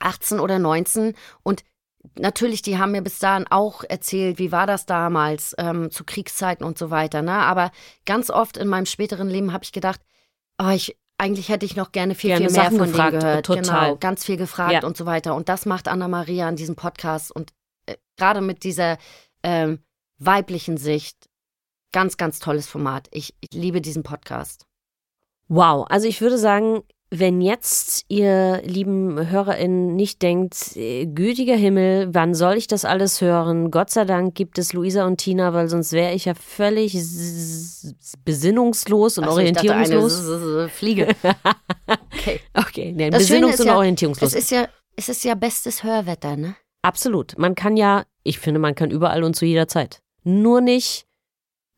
18 0.00 0.40
oder 0.40 0.58
19 0.58 1.14
und 1.42 1.62
natürlich, 2.18 2.62
die 2.62 2.78
haben 2.78 2.92
mir 2.92 3.02
bis 3.02 3.18
dahin 3.18 3.46
auch 3.50 3.84
erzählt, 3.88 4.38
wie 4.38 4.52
war 4.52 4.66
das 4.66 4.86
damals 4.86 5.54
ähm, 5.58 5.90
zu 5.90 6.04
Kriegszeiten 6.04 6.64
und 6.64 6.78
so 6.78 6.90
weiter. 6.90 7.22
Ne? 7.22 7.32
Aber 7.32 7.70
ganz 8.06 8.30
oft 8.30 8.56
in 8.56 8.68
meinem 8.68 8.86
späteren 8.86 9.28
Leben 9.28 9.52
habe 9.52 9.64
ich 9.64 9.72
gedacht, 9.72 10.00
oh, 10.62 10.68
ich, 10.70 10.96
eigentlich 11.18 11.48
hätte 11.50 11.66
ich 11.66 11.76
noch 11.76 11.92
gerne 11.92 12.14
viel, 12.14 12.30
Gerne 12.30 12.46
viel 12.48 12.52
mehr 12.56 12.64
Sachen 12.64 12.78
von 12.78 12.88
gefragt, 12.88 13.12
denen 13.12 13.20
gehört. 13.20 13.46
total. 13.46 13.84
Genau, 13.86 13.96
ganz 13.96 14.24
viel 14.24 14.36
gefragt 14.36 14.72
Ja. 14.72 14.84
und 14.84 14.96
so 14.96 15.06
weiter. 15.06 15.34
Und 15.34 15.48
das 15.48 15.66
macht 15.66 15.88
Anna-Maria 15.88 16.48
an 16.48 16.56
diesem 16.56 16.76
Podcast 16.76 17.30
und 17.32 17.52
äh, 17.86 17.96
gerade 18.16 18.40
mit 18.40 18.64
dieser 18.64 18.96
ähm, 19.42 19.80
weiblichen 20.18 20.76
Sicht, 20.76 21.28
ganz, 21.92 22.16
ganz 22.16 22.38
tolles 22.38 22.66
Format. 22.68 23.08
Ich, 23.10 23.34
ich 23.40 23.52
liebe 23.52 23.80
diesen 23.80 24.02
Podcast. 24.02 24.66
Wow, 25.48 25.86
also 25.90 26.06
ich 26.06 26.20
würde 26.20 26.38
sagen, 26.38 26.82
wenn 27.12 27.40
jetzt 27.40 28.04
ihr 28.08 28.62
lieben 28.64 29.30
HörerInnen 29.30 29.96
nicht 29.96 30.22
denkt, 30.22 30.76
äh, 30.76 31.06
gütiger 31.06 31.56
Himmel, 31.56 32.08
wann 32.14 32.34
soll 32.34 32.54
ich 32.54 32.68
das 32.68 32.84
alles 32.84 33.20
hören? 33.20 33.72
Gott 33.72 33.90
sei 33.90 34.04
Dank 34.04 34.36
gibt 34.36 34.58
es 34.58 34.72
Luisa 34.72 35.04
und 35.06 35.16
Tina, 35.16 35.52
weil 35.52 35.68
sonst 35.68 35.92
wäre 35.92 36.14
ich 36.14 36.26
ja 36.26 36.34
völlig 36.34 36.96
besinnungslos 38.24 39.18
und 39.18 39.24
Ach 39.24 39.32
so, 39.32 39.38
ich 39.38 39.52
dachte, 39.52 39.74
eine 39.74 39.98
orientierungslos. 39.98 40.70
Fliege. 40.70 41.08
Okay. 42.12 42.40
Okay, 42.54 42.92
nee, 42.94 43.08
Das 43.08 43.22
besinnungs- 43.22 43.60
und 43.60 43.66
ja, 43.66 43.76
orientierungslos. 43.76 44.34
Es 44.34 44.44
ist 44.44 44.50
ja, 44.50 44.68
es 44.94 45.08
ist 45.08 45.24
ja 45.24 45.34
bestes 45.34 45.82
Hörwetter, 45.82 46.36
ne? 46.36 46.54
Absolut. 46.82 47.38
Man 47.38 47.54
kann 47.54 47.76
ja, 47.76 48.04
ich 48.22 48.38
finde, 48.38 48.60
man 48.60 48.74
kann 48.74 48.90
überall 48.90 49.24
und 49.24 49.34
zu 49.34 49.46
jeder 49.46 49.66
Zeit. 49.68 50.02
Nur 50.22 50.60
nicht, 50.60 51.06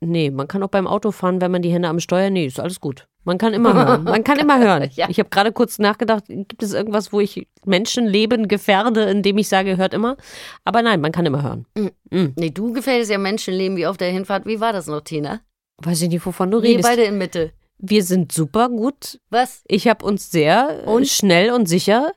nee, 0.01 0.31
man 0.31 0.49
kann 0.49 0.63
auch 0.63 0.69
beim 0.69 0.87
Autofahren, 0.87 1.41
wenn 1.41 1.53
man 1.53 1.63
die 1.63 1.71
Hände 1.73 1.89
am 1.89 2.01
Steuer, 2.01 2.29
nee, 2.31 2.47
ist 2.47 2.59
alles 2.61 2.81
gut. 2.81 3.07
Man 3.25 3.39
kann 3.39 3.55
immer 3.55 3.73
hören. 3.75 4.05
Man 4.05 4.25
kann 4.25 4.39
immer 4.39 4.59
hören. 4.65 4.91
Ja. 4.95 5.09
Ich 5.09 5.19
habe 5.19 5.29
gerade 5.29 5.53
kurz 5.53 5.79
nachgedacht, 5.79 6.25
gibt 6.29 6.63
es 6.63 6.73
irgendwas, 6.73 7.13
wo 7.13 7.21
ich 7.21 7.47
Menschenleben 7.65 8.49
gefährde, 8.49 9.03
indem 9.05 9.39
ich 9.39 9.49
sage, 9.49 9.77
hört 9.77 9.95
immer? 9.95 10.17
Aber 10.65 10.83
nein, 10.83 11.01
man 11.01 11.13
kann 11.13 11.25
immer 11.27 11.43
hören. 11.43 11.67
Mhm. 11.77 12.33
Nee, 12.37 12.51
du 12.51 12.73
gefällst 12.73 13.11
ja 13.11 13.19
Menschenleben 13.19 13.77
wie 13.77 13.87
auf 13.87 13.97
der 13.97 14.11
Hinfahrt. 14.11 14.45
Wie 14.47 14.61
war 14.61 14.73
das 14.73 14.87
noch, 14.89 15.03
Tina? 15.03 15.41
Weiß 15.79 16.03
ich 16.03 16.09
nicht, 16.09 16.25
wovon 16.27 16.51
du 16.51 16.63
Wir 16.63 16.71
redest. 16.71 16.89
beide 16.89 17.03
in 17.05 17.19
Mitte. 17.19 17.53
Wir 17.79 18.05
sind 18.05 18.33
super 18.33 18.69
gut. 18.69 19.19
Was? 19.31 19.63
Ich 19.67 19.89
habe 19.89 20.05
uns 20.05 20.31
sehr 20.31 20.83
Und? 20.87 21.09
schnell 21.09 21.53
und 21.53 21.67
sicher 21.69 22.13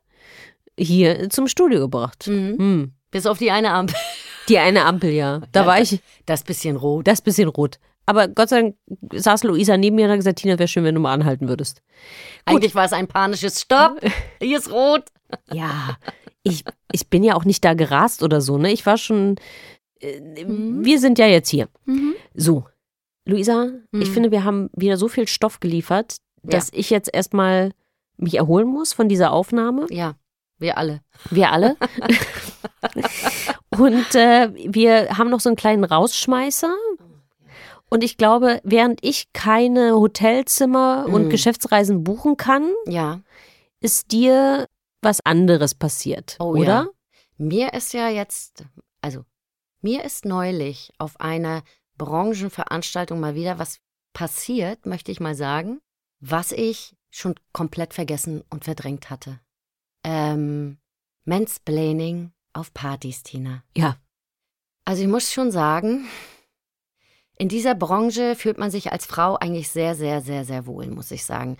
hier 0.79 1.29
zum 1.29 1.47
Studio 1.47 1.79
gebracht. 1.79 2.27
Mhm. 2.27 2.55
Hm. 2.57 2.91
Bis 3.11 3.25
auf 3.25 3.37
die 3.37 3.51
eine 3.51 3.71
Ampel. 3.71 3.95
Die 4.49 4.57
eine 4.59 4.85
Ampel, 4.85 5.09
ja. 5.11 5.41
Da 5.51 5.61
Ja, 5.61 5.65
war 5.67 5.81
ich 5.81 5.99
Das 6.25 6.43
bisschen 6.43 6.75
rot. 6.75 7.07
Das 7.07 7.21
bisschen 7.21 7.47
rot. 7.49 7.79
Aber 8.05 8.27
Gott 8.27 8.49
sei 8.49 8.61
Dank 8.61 8.75
saß 9.13 9.43
Luisa 9.43 9.77
neben 9.77 9.95
mir 9.95 10.05
und 10.05 10.11
hat 10.11 10.17
gesagt, 10.19 10.39
Tina, 10.39 10.59
wäre 10.59 10.67
schön, 10.67 10.83
wenn 10.83 10.95
du 10.95 11.01
mal 11.01 11.13
anhalten 11.13 11.47
würdest. 11.47 11.81
Eigentlich 12.45 12.75
war 12.75 12.85
es 12.85 12.93
ein 12.93 13.07
panisches 13.07 13.61
Stopp. 13.61 13.99
Hier 14.41 14.57
ist 14.59 14.71
rot. 14.71 15.05
Ja, 15.51 15.97
ich, 16.43 16.63
ich 16.91 17.09
bin 17.09 17.23
ja 17.23 17.35
auch 17.35 17.45
nicht 17.45 17.65
da 17.65 17.73
gerast 17.73 18.21
oder 18.21 18.41
so, 18.41 18.57
ne? 18.57 18.71
Ich 18.71 18.85
war 18.85 18.97
schon. 18.97 19.35
Äh, 19.99 20.19
Mhm. 20.45 20.83
Wir 20.85 20.99
sind 20.99 21.17
ja 21.17 21.25
jetzt 21.25 21.49
hier. 21.49 21.67
So, 22.35 22.65
Luisa, 23.25 23.69
ich 23.91 24.09
Mhm. 24.09 24.13
finde, 24.13 24.31
wir 24.31 24.43
haben 24.43 24.69
wieder 24.75 24.97
so 24.97 25.07
viel 25.07 25.27
Stoff 25.27 25.59
geliefert, 25.59 26.17
dass 26.43 26.69
ich 26.73 26.89
jetzt 26.91 27.09
erstmal 27.11 27.71
mich 28.17 28.35
erholen 28.35 28.67
muss 28.67 28.93
von 28.93 29.09
dieser 29.09 29.31
Aufnahme. 29.31 29.87
Ja, 29.89 30.15
wir 30.59 30.77
alle. 30.77 31.01
Wir 31.31 31.51
alle. 31.51 31.75
und 33.71 34.15
äh, 34.15 34.49
wir 34.53 35.17
haben 35.17 35.29
noch 35.29 35.39
so 35.39 35.49
einen 35.49 35.55
kleinen 35.55 35.83
Rausschmeißer. 35.83 36.73
Und 37.89 38.03
ich 38.03 38.17
glaube, 38.17 38.61
während 38.63 39.03
ich 39.03 39.31
keine 39.33 39.93
Hotelzimmer 39.95 41.05
und 41.07 41.25
Mhm. 41.25 41.29
Geschäftsreisen 41.29 42.03
buchen 42.03 42.35
kann, 42.37 42.71
Ja. 42.87 43.21
ist 43.79 44.11
dir 44.11 44.67
was 45.01 45.21
anderes 45.25 45.75
passiert, 45.75 46.35
Oh 46.39 46.55
oder? 46.55 46.63
ja. 46.63 46.87
Mir 47.37 47.73
ist 47.73 47.93
ja 47.93 48.09
jetzt, 48.09 48.65
also 49.01 49.23
mir 49.81 50.03
ist 50.03 50.25
neulich 50.25 50.91
auf 50.97 51.19
einer 51.19 51.63
Branchenveranstaltung 51.97 53.19
mal 53.19 53.35
wieder 53.35 53.59
was 53.59 53.79
passiert, 54.13 54.85
möchte 54.85 55.11
ich 55.11 55.19
mal 55.19 55.35
sagen, 55.35 55.79
was 56.19 56.51
ich 56.51 56.95
schon 57.11 57.35
komplett 57.53 57.93
vergessen 57.93 58.43
und 58.49 58.63
verdrängt 58.65 59.09
hatte. 59.09 59.39
Ähm, 60.03 60.77
Mansplaining 61.25 62.31
auf 62.53 62.73
Partys, 62.73 63.23
Tina. 63.23 63.63
Ja. 63.75 63.97
Also 64.85 65.01
ich 65.03 65.07
muss 65.07 65.31
schon 65.31 65.51
sagen, 65.51 66.07
in 67.37 67.49
dieser 67.49 67.75
Branche 67.75 68.35
fühlt 68.35 68.57
man 68.57 68.71
sich 68.71 68.91
als 68.91 69.05
Frau 69.05 69.35
eigentlich 69.35 69.69
sehr, 69.69 69.95
sehr, 69.95 70.21
sehr, 70.21 70.45
sehr 70.45 70.65
wohl, 70.65 70.87
muss 70.87 71.11
ich 71.11 71.25
sagen. 71.25 71.57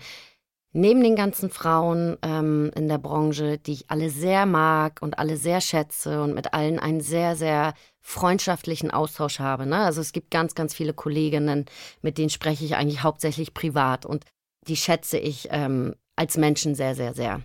Neben 0.72 1.02
den 1.02 1.16
ganzen 1.16 1.48
Frauen 1.48 2.18
ähm, 2.22 2.70
in 2.74 2.88
der 2.88 2.98
Branche, 2.98 3.58
die 3.58 3.72
ich 3.72 3.90
alle 3.90 4.10
sehr 4.10 4.44
mag 4.44 5.00
und 5.00 5.18
alle 5.18 5.36
sehr 5.38 5.60
schätze 5.60 6.22
und 6.22 6.34
mit 6.34 6.52
allen 6.52 6.78
einen 6.78 7.00
sehr, 7.00 7.34
sehr 7.34 7.72
freundschaftlichen 8.02 8.90
Austausch 8.90 9.38
habe. 9.38 9.64
Ne? 9.66 9.78
Also 9.78 10.00
es 10.00 10.12
gibt 10.12 10.30
ganz, 10.30 10.54
ganz 10.54 10.74
viele 10.74 10.92
Kolleginnen, 10.92 11.64
mit 12.02 12.18
denen 12.18 12.30
spreche 12.30 12.64
ich 12.64 12.76
eigentlich 12.76 13.02
hauptsächlich 13.02 13.54
privat 13.54 14.04
und 14.04 14.24
die 14.68 14.76
schätze 14.76 15.18
ich 15.18 15.48
ähm, 15.50 15.94
als 16.14 16.36
Menschen 16.36 16.74
sehr, 16.74 16.94
sehr, 16.94 17.14
sehr. 17.14 17.40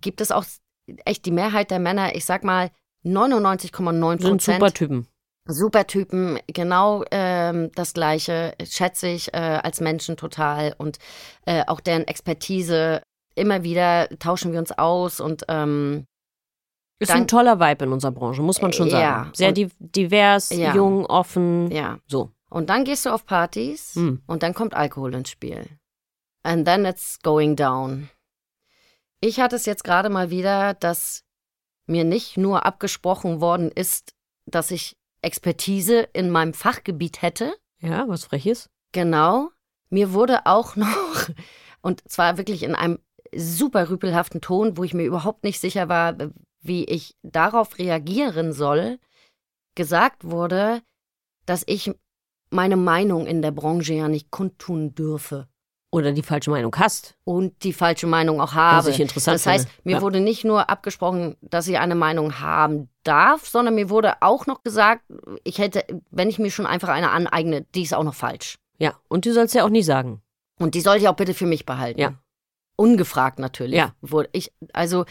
Gibt 0.00 0.20
es 0.20 0.30
auch 0.30 0.44
echt 1.04 1.26
die 1.26 1.30
Mehrheit 1.30 1.70
der 1.70 1.78
Männer, 1.78 2.14
ich 2.14 2.24
sag 2.24 2.44
mal 2.44 2.70
99,9 3.04 4.10
Sind 4.10 4.20
Prozent. 4.20 4.40
super 4.40 4.72
Typen. 4.72 5.06
Super 5.46 5.86
Typen, 5.88 6.38
genau 6.46 7.04
ähm, 7.10 7.72
das 7.74 7.94
Gleiche 7.94 8.54
schätze 8.64 9.08
ich 9.08 9.34
äh, 9.34 9.38
als 9.38 9.80
Menschen 9.80 10.16
total 10.16 10.74
und 10.78 10.98
äh, 11.46 11.64
auch 11.66 11.80
deren 11.80 12.06
Expertise. 12.06 13.02
Immer 13.34 13.62
wieder 13.64 14.08
tauschen 14.18 14.52
wir 14.52 14.58
uns 14.60 14.70
aus 14.72 15.18
und 15.20 15.44
ähm, 15.48 16.04
Ist 17.00 17.10
Dann- 17.10 17.22
ein 17.22 17.26
toller 17.28 17.58
Vibe 17.58 17.86
in 17.86 17.92
unserer 17.92 18.12
Branche, 18.12 18.42
muss 18.42 18.62
man 18.62 18.72
schon 18.72 18.88
sagen. 18.88 19.02
Ja, 19.02 19.30
Sehr 19.34 19.48
und- 19.48 19.56
di 19.56 19.68
divers, 19.80 20.50
Ja. 20.50 20.74
jung, 20.74 21.04
offen. 21.06 21.68
ja. 21.72 21.98
So. 22.06 22.30
Und 22.48 22.68
dann 22.70 22.84
gehst 22.84 23.04
du 23.06 23.10
auf 23.10 23.26
Partys 23.26 23.94
Hm. 23.96 24.22
und 24.28 24.42
dann 24.44 24.54
kommt 24.54 24.74
Alkohol 24.74 25.14
ins 25.14 25.30
Spiel. 25.30 25.66
And 26.44 26.64
then 26.66 26.84
it's 26.84 27.18
going 27.22 27.56
down. 27.56 28.10
Ich 29.20 29.40
hatte 29.40 29.56
es 29.56 29.66
jetzt 29.66 29.82
gerade 29.82 30.10
mal 30.10 30.30
wieder, 30.30 30.74
dass 30.74 31.24
mir 31.86 32.04
nicht 32.04 32.36
nur 32.36 32.64
abgesprochen 32.66 33.40
worden 33.40 33.70
ist, 33.72 34.12
dass 34.46 34.70
ich 34.70 34.96
Expertise 35.22 36.08
in 36.12 36.30
meinem 36.30 36.54
Fachgebiet 36.54 37.22
hätte, 37.22 37.54
Ja, 37.80 38.06
was 38.08 38.24
Freches. 38.24 38.68
Genau. 38.92 39.50
Mir 39.88 40.12
wurde 40.12 40.46
auch 40.46 40.76
noch, 40.76 41.30
und 41.80 42.08
zwar 42.10 42.36
wirklich 42.36 42.62
in 42.62 42.74
einem 42.74 42.98
super 43.34 43.88
rüpelhaften 43.88 44.40
Ton, 44.40 44.76
wo 44.76 44.84
ich 44.84 44.94
mir 44.94 45.04
überhaupt 45.04 45.44
nicht 45.44 45.60
sicher 45.60 45.88
war, 45.88 46.16
wie 46.60 46.84
ich 46.84 47.16
darauf 47.22 47.78
reagieren 47.78 48.52
soll, 48.52 48.98
gesagt 49.74 50.24
wurde, 50.24 50.82
dass 51.46 51.64
ich 51.66 51.90
meine 52.50 52.76
Meinung 52.76 53.26
in 53.26 53.40
der 53.40 53.50
Branche 53.50 53.94
ja 53.94 54.08
nicht 54.08 54.30
kundtun 54.30 54.94
dürfe 54.94 55.48
Oder 55.94 56.12
die 56.12 56.22
falsche 56.22 56.50
Meinung 56.50 56.74
hast. 56.76 57.14
und 57.24 57.62
die 57.64 57.74
falsche 57.74 58.06
Meinung 58.06 58.40
auch 58.40 58.54
habe. 58.54 58.78
Was 58.78 58.86
ich 58.86 58.98
interessant 58.98 59.34
das 59.34 59.46
heißt, 59.46 59.68
mir 59.84 59.96
Ja. 59.96 60.00
wurde 60.00 60.20
nicht 60.20 60.42
nur 60.42 60.70
abgesprochen, 60.70 61.36
dass 61.42 61.68
ich 61.68 61.78
eine 61.78 61.94
Meinung 61.94 62.40
haben 62.40 62.88
darf, 63.04 63.46
sondern 63.46 63.74
mir 63.74 63.90
wurde 63.90 64.14
auch 64.22 64.46
noch 64.46 64.62
gesagt, 64.62 65.02
ich 65.44 65.58
hätte, 65.58 65.84
wenn 66.10 66.30
ich 66.30 66.38
mir 66.38 66.50
schon 66.50 66.64
einfach 66.66 66.88
eine 66.88 67.10
aneigne, 67.10 67.62
die 67.74 67.82
ist 67.82 67.92
auch 67.94 68.04
noch 68.04 68.14
falsch. 68.14 68.58
Ja, 68.78 68.94
und 69.08 69.26
du 69.26 69.34
sollst 69.34 69.54
ja 69.54 69.64
auch 69.64 69.68
nie 69.68 69.82
sagen. 69.82 70.22
Und 70.58 70.74
die 70.74 70.80
soll 70.80 70.96
ich 70.96 71.08
auch 71.08 71.14
bitte 71.16 71.34
für 71.34 71.46
mich 71.46 71.66
behalten. 71.66 72.00
Ja. 72.00 72.14
Ungefragt 72.76 73.38
natürlich. 73.38 73.76
Ja. 73.76 73.94
Wurde 74.00 74.30
ich, 74.32 74.50
also, 74.72 75.04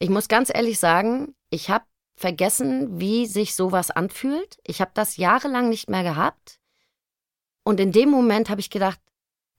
ich 0.00 0.10
muss 0.10 0.26
ganz 0.28 0.50
ehrlich 0.52 0.80
sagen, 0.80 1.34
ich 1.48 1.70
habe 1.70 1.84
vergessen, 2.16 3.00
wie 3.00 3.26
sich 3.26 3.54
sowas 3.54 3.90
anfühlt. 3.92 4.58
Ich 4.66 4.80
habe 4.80 4.90
das 4.94 5.16
jahrelang 5.16 5.68
nicht 5.68 5.88
mehr 5.88 6.02
gehabt. 6.02 6.58
Und 7.62 7.78
in 7.80 7.92
dem 7.92 8.10
Moment 8.10 8.50
habe 8.50 8.60
ich 8.60 8.70
gedacht, 8.70 8.98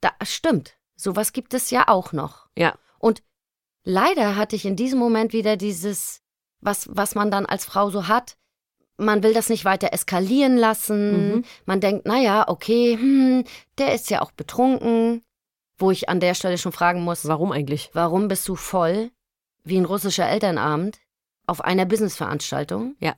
da 0.06 0.26
stimmt, 0.26 0.78
sowas 0.96 1.34
gibt 1.34 1.54
es 1.54 1.72
ja 1.72 1.88
auch 1.88 2.14
noch. 2.14 2.48
Ja. 2.58 2.78
Und 3.00 3.24
leider 3.84 4.36
hatte 4.36 4.56
ich 4.56 4.66
in 4.66 4.76
diesem 4.76 5.00
Moment 5.00 5.34
wieder 5.34 5.58
dieses, 5.58 6.22
was, 6.62 6.88
was 6.92 7.16
man 7.16 7.32
dann 7.32 7.46
als 7.46 7.66
Frau 7.66 7.90
so 7.90 8.08
hat. 8.08 8.38
man 8.98 9.24
will 9.24 9.34
das 9.34 9.50
nicht 9.50 9.66
weiter 9.66 9.92
eskalieren 9.94 10.58
lassen. 10.58 11.46
Man 11.66 11.82
denkt, 11.82 12.06
naja, 12.06 12.48
okay, 12.48 12.98
hm, 12.98 13.44
der 13.78 13.94
ist 13.94 14.10
ja 14.10 14.22
auch 14.22 14.32
betrunken. 14.32 15.22
Wo 15.78 15.92
ich 15.92 16.08
an 16.08 16.22
der 16.22 16.36
Stelle 16.36 16.58
schon 16.58 16.72
fragen 16.72 17.02
muss, 17.02 17.28
Warum 17.28 17.52
eigentlich? 17.52 17.90
warum 17.92 18.30
bist 18.30 18.48
du 18.48 18.56
voll 18.56 19.12
wie 19.66 19.78
ein 19.78 19.84
russischer 19.84 20.30
Elternabend 20.30 21.00
auf 21.48 21.60
einer 21.60 21.86
Businessveranstaltung? 21.86 22.96
Ja. 23.02 23.16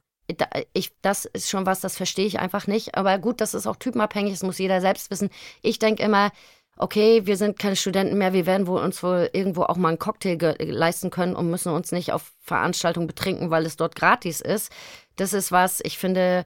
Ich, 0.73 0.91
das 1.01 1.25
ist 1.25 1.49
schon 1.49 1.65
was, 1.67 1.79
das 1.81 1.95
verstehe 1.95 2.25
ich 2.25 2.39
einfach 2.39 2.65
nicht. 2.67 2.95
Aber 2.95 3.19
gut, 3.19 3.39
das 3.41 3.53
ist 3.53 3.67
auch 3.67 3.75
typenabhängig, 3.75 4.33
das 4.33 4.43
muss 4.43 4.57
jeder 4.57 4.81
selbst 4.81 5.11
wissen. 5.11 5.29
Ich 5.61 5.77
denke 5.79 6.01
immer, 6.03 6.31
okay, 6.77 7.25
wir 7.25 7.37
sind 7.37 7.59
keine 7.59 7.75
Studenten 7.75 8.17
mehr, 8.17 8.33
wir 8.33 8.45
werden 8.45 8.67
wohl 8.67 8.81
uns 8.81 9.01
wohl 9.03 9.29
irgendwo 9.33 9.63
auch 9.63 9.77
mal 9.77 9.89
einen 9.89 9.99
Cocktail 9.99 10.37
leisten 10.59 11.09
können 11.09 11.35
und 11.35 11.49
müssen 11.49 11.71
uns 11.71 11.91
nicht 11.91 12.11
auf 12.11 12.33
Veranstaltungen 12.41 13.07
betrinken, 13.07 13.49
weil 13.49 13.65
es 13.65 13.77
dort 13.77 13.95
gratis 13.95 14.41
ist. 14.41 14.71
Das 15.15 15.33
ist 15.33 15.51
was, 15.51 15.79
ich 15.83 15.97
finde, 15.97 16.45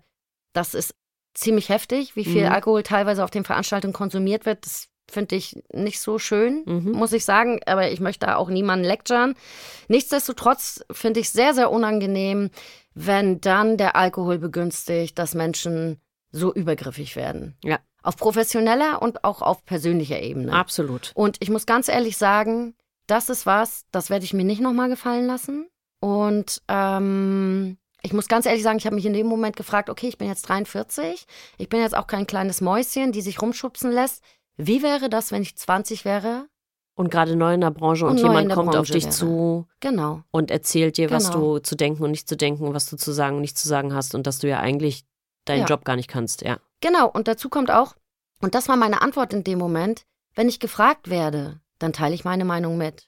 das 0.53 0.73
ist 0.73 0.93
ziemlich 1.33 1.69
heftig, 1.69 2.15
wie 2.15 2.25
viel 2.25 2.45
Mhm. 2.45 2.51
Alkohol 2.51 2.83
teilweise 2.83 3.23
auf 3.23 3.31
den 3.31 3.45
Veranstaltungen 3.45 3.93
konsumiert 3.93 4.45
wird. 4.45 4.65
Das 4.65 4.87
finde 5.09 5.35
ich 5.35 5.61
nicht 5.73 5.99
so 5.99 6.19
schön, 6.19 6.63
Mhm. 6.65 6.91
muss 6.91 7.13
ich 7.13 7.25
sagen. 7.25 7.59
Aber 7.65 7.89
ich 7.91 7.99
möchte 7.99 8.25
da 8.25 8.35
auch 8.35 8.49
niemanden 8.49 8.85
lecturen. 8.85 9.35
Nichtsdestotrotz 9.87 10.83
finde 10.91 11.19
ich 11.19 11.29
sehr, 11.29 11.53
sehr 11.53 11.69
unangenehm, 11.71 12.49
wenn 12.93 13.39
dann 13.41 13.77
der 13.77 13.95
Alkohol 13.95 14.39
begünstigt, 14.39 15.19
dass 15.19 15.35
Menschen 15.35 16.01
so 16.31 16.53
übergriffig 16.53 17.15
werden. 17.15 17.55
Ja. 17.63 17.79
Auf 18.03 18.17
professioneller 18.17 19.01
und 19.01 19.23
auch 19.23 19.41
auf 19.41 19.63
persönlicher 19.65 20.19
Ebene. 20.21 20.53
Absolut. 20.53 21.11
Und 21.13 21.37
ich 21.39 21.49
muss 21.49 21.65
ganz 21.65 21.87
ehrlich 21.87 22.17
sagen, 22.17 22.75
das 23.07 23.29
ist 23.29 23.45
was, 23.45 23.85
das 23.91 24.09
werde 24.09 24.25
ich 24.25 24.33
mir 24.33 24.43
nicht 24.45 24.61
nochmal 24.61 24.89
gefallen 24.89 25.27
lassen. 25.27 25.67
Und 25.99 26.61
ähm, 26.67 27.77
ich 28.01 28.13
muss 28.13 28.27
ganz 28.27 28.45
ehrlich 28.47 28.63
sagen, 28.63 28.77
ich 28.79 28.85
habe 28.85 28.95
mich 28.95 29.05
in 29.05 29.13
dem 29.13 29.27
Moment 29.27 29.55
gefragt, 29.55 29.89
okay, 29.89 30.07
ich 30.07 30.17
bin 30.17 30.27
jetzt 30.27 30.43
43, 30.49 31.25
ich 31.59 31.69
bin 31.69 31.79
jetzt 31.81 31.95
auch 31.95 32.07
kein 32.07 32.25
kleines 32.25 32.59
Mäuschen, 32.61 33.11
die 33.11 33.21
sich 33.21 33.41
rumschubsen 33.41 33.91
lässt. 33.91 34.23
Wie 34.57 34.81
wäre 34.81 35.09
das, 35.09 35.31
wenn 35.31 35.43
ich 35.43 35.55
20 35.55 36.03
wäre? 36.05 36.47
Und 36.95 37.09
gerade 37.11 37.35
neu 37.35 37.53
in 37.53 37.61
der 37.61 37.71
Branche 37.71 38.05
und, 38.05 38.13
Und 38.13 38.17
jemand 38.17 38.51
kommt 38.51 38.69
auf 38.69 38.75
Branche 38.75 38.93
dich 38.93 39.03
wäre. 39.05 39.13
zu 39.13 39.67
Genau. 39.79 40.23
und 40.31 40.49
erzählt 40.51 40.97
dir, 40.97 41.09
was 41.11 41.31
Genau. 41.31 41.57
du 41.57 41.59
zu 41.59 41.75
denken 41.75 42.03
und 42.03 42.11
nicht 42.11 42.27
zu 42.27 42.35
denken, 42.35 42.73
was 42.73 42.89
du 42.89 42.97
zu 42.97 43.11
sagen 43.11 43.35
und 43.35 43.41
nicht 43.41 43.57
zu 43.57 43.67
sagen 43.67 43.93
hast 43.93 44.13
und 44.15 44.27
dass 44.27 44.39
du 44.39 44.47
ja 44.49 44.59
eigentlich 44.59 45.03
deinen 45.45 45.61
Ja. 45.61 45.65
Job 45.67 45.85
gar 45.85 45.95
nicht 45.95 46.09
kannst, 46.09 46.41
ja. 46.41 46.57
Genau, 46.81 47.07
und 47.07 47.27
dazu 47.27 47.49
kommt 47.49 47.71
auch, 47.71 47.95
und 48.41 48.55
das 48.55 48.67
war 48.67 48.75
meine 48.75 49.01
Antwort 49.01 49.33
in 49.33 49.43
dem 49.43 49.59
Moment, 49.59 50.03
wenn 50.35 50.49
ich 50.49 50.59
gefragt 50.59 51.09
werde, 51.09 51.59
dann 51.79 51.93
teile 51.93 52.15
ich 52.15 52.23
meine 52.25 52.45
Meinung 52.45 52.77
mit. 52.77 53.07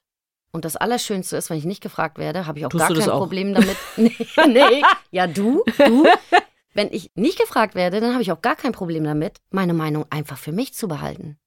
Und 0.52 0.66
das 0.66 0.76
Allerschönste 0.76 1.36
ist, 1.36 1.50
wenn 1.50 1.58
ich 1.58 1.66
nicht 1.66 1.82
gefragt 1.82 2.20
werde, 2.20 2.46
habe 2.46 2.60
ich 2.60 2.66
auch 2.66 2.70
Tust 2.70 2.88
gar 2.88 2.96
kein 2.96 3.10
auch? 3.10 3.18
Problem 3.20 3.54
damit. 3.56 3.76
nee, 3.98 4.16
nee, 4.48 4.84
ja, 5.10 5.26
du, 5.26 5.64
du. 5.78 6.06
Wenn 6.76 6.92
ich 6.92 7.12
nicht 7.16 7.40
gefragt 7.40 7.76
werde, 7.76 8.00
dann 8.02 8.14
habe 8.14 8.22
ich 8.22 8.32
auch 8.32 8.42
gar 8.42 8.56
kein 8.56 8.72
Problem 8.72 9.04
damit, 9.04 9.40
meine 9.50 9.74
Meinung 9.74 10.06
einfach 10.10 10.38
für 10.38 10.52
mich 10.52 10.74
zu 10.74 10.88
behalten. 10.88 11.38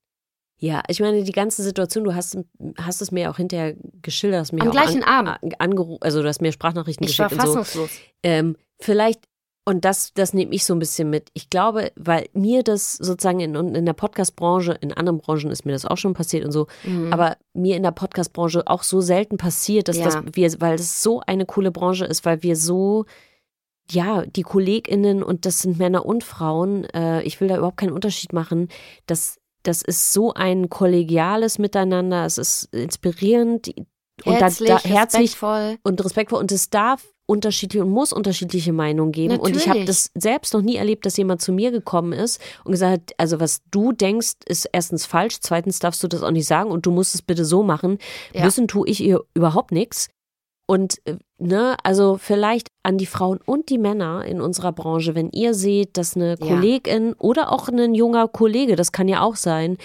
Ja, 0.59 0.81
ich 0.87 0.99
meine, 0.99 1.23
die 1.23 1.31
ganze 1.31 1.61
Situation, 1.61 2.03
du 2.03 2.15
hast, 2.15 2.37
hast 2.81 3.01
es 3.01 3.11
mir 3.11 3.29
auch 3.29 3.37
hinterher 3.37 3.75
geschildert, 4.01 4.41
hast 4.41 4.53
mir 4.53 4.61
Am 4.63 4.71
gleichen 4.71 5.03
an, 5.03 5.27
Abend. 5.27 5.61
angerufen, 5.61 6.01
also 6.01 6.21
du 6.21 6.27
hast 6.27 6.41
mir 6.41 6.51
Sprachnachrichten 6.51 7.05
Ich 7.07 7.19
war 7.19 7.29
geschickt 7.29 7.45
so. 7.45 7.53
fassungslos. 7.53 7.91
Ähm, 8.23 8.57
vielleicht, 8.79 9.25
und 9.67 9.83
das, 9.83 10.13
das 10.13 10.33
nehme 10.33 10.53
ich 10.55 10.63
so 10.63 10.73
ein 10.73 10.79
bisschen 10.79 11.09
mit. 11.09 11.29
Ich 11.33 11.49
glaube, 11.49 11.91
weil 11.97 12.29
mir 12.33 12.63
das 12.63 12.93
sozusagen 12.93 13.41
in, 13.41 13.53
in 13.75 13.85
der 13.85 13.91
Podcast-Branche, 13.93 14.77
in 14.79 14.93
anderen 14.93 15.19
Branchen 15.19 15.51
ist 15.51 15.65
mir 15.65 15.73
das 15.73 15.85
auch 15.85 15.97
schon 15.97 16.13
passiert 16.13 16.45
und 16.45 16.51
so, 16.53 16.67
Mhm. 16.85 17.11
aber 17.11 17.35
mir 17.53 17.75
in 17.75 17.83
der 17.83 17.91
Podcast-Branche 17.91 18.63
auch 18.65 18.83
so 18.83 19.01
selten 19.01 19.35
passiert, 19.37 19.89
dass 19.89 19.97
Ja. 19.97 20.05
das 20.05 20.15
wir, 20.33 20.49
weil 20.61 20.77
das 20.77 21.03
so 21.03 21.19
eine 21.27 21.45
coole 21.45 21.71
Branche 21.71 22.05
ist, 22.05 22.23
weil 22.25 22.43
wir 22.43 22.55
so, 22.55 23.03
ja, 23.91 24.25
die 24.25 24.43
KollegInnen 24.43 25.21
und 25.21 25.45
das 25.45 25.61
sind 25.61 25.77
Männer 25.79 26.05
und 26.05 26.23
Frauen, 26.23 26.85
äh, 26.93 27.21
ich 27.23 27.39
will 27.41 27.47
da 27.49 27.57
überhaupt 27.57 27.77
keinen 27.77 27.91
Unterschied 27.93 28.31
machen, 28.33 28.69
das, 29.05 29.37
das 29.63 29.81
ist 29.81 30.13
so 30.13 30.33
ein 30.33 30.69
kollegiales 30.69 31.59
Miteinander, 31.59 32.25
es 32.25 32.37
ist 32.37 32.73
inspirierend 32.73 33.73
und 34.25 34.33
herzlich, 34.33 34.69
da, 34.69 34.75
da, 34.77 34.83
herzlich 34.89 35.21
respektvoll. 35.31 35.77
und 35.83 36.03
respektvoll 36.05 36.39
und 36.39 36.51
es 36.51 36.69
darf 36.69 37.03
unterschiedliche 37.27 37.83
und 37.85 37.91
muss 37.91 38.11
unterschiedliche 38.11 38.73
Meinungen 38.73 39.11
geben. 39.11 39.37
Und 39.37 39.55
ich 39.55 39.67
habe 39.67 39.81
Natürlich. 39.81 39.85
das 39.85 40.11
selbst 40.15 40.53
noch 40.53 40.61
nie 40.61 40.77
erlebt, 40.77 41.05
dass 41.05 41.17
jemand 41.17 41.41
zu 41.41 41.51
mir 41.51 41.69
gekommen 41.69 42.13
ist 42.13 42.41
und 42.63 42.71
gesagt 42.71 42.93
hat, 42.93 43.13
also 43.17 43.39
was 43.39 43.61
du 43.69 43.91
denkst, 43.91 44.33
ist 44.47 44.67
erstens 44.71 45.05
falsch, 45.05 45.37
zweitens 45.41 45.79
darfst 45.79 46.01
du 46.01 46.07
das 46.07 46.23
auch 46.23 46.31
nicht 46.31 46.47
sagen 46.47 46.71
und 46.71 46.85
du 46.85 46.91
musst 46.91 47.13
es 47.13 47.21
bitte 47.21 47.45
so 47.45 47.61
machen. 47.63 47.99
Ja. 48.33 48.45
Wissen 48.45 48.67
tue 48.67 48.87
ich 48.87 49.03
ihr 49.03 49.21
überhaupt 49.35 49.71
nichts. 49.71 50.09
Und 50.69 50.99
äh, 51.05 51.15
ne, 51.37 51.77
also 51.83 52.17
vielleicht 52.17 52.67
an 52.83 52.97
die 52.97 53.05
Frauen 53.05 53.39
und 53.45 53.69
die 53.69 53.77
Männer 53.77 54.25
in 54.25 54.41
unserer 54.41 54.73
Branche, 54.73 55.15
wenn 55.15 55.29
ihr 55.31 55.53
seht, 55.53 55.97
dass 55.97 56.15
eine 56.15 56.35
Ja. 56.39 56.47
Kollegin 56.47 57.13
oder 57.13 57.51
auch 57.51 57.69
ein 57.69 57.93
junger 57.93 58.27
Kollege, 58.27 58.75
das 58.75 58.91
kann 58.91 59.07
ja 59.07 59.21
auch 59.21 59.35
sein, 59.37 59.77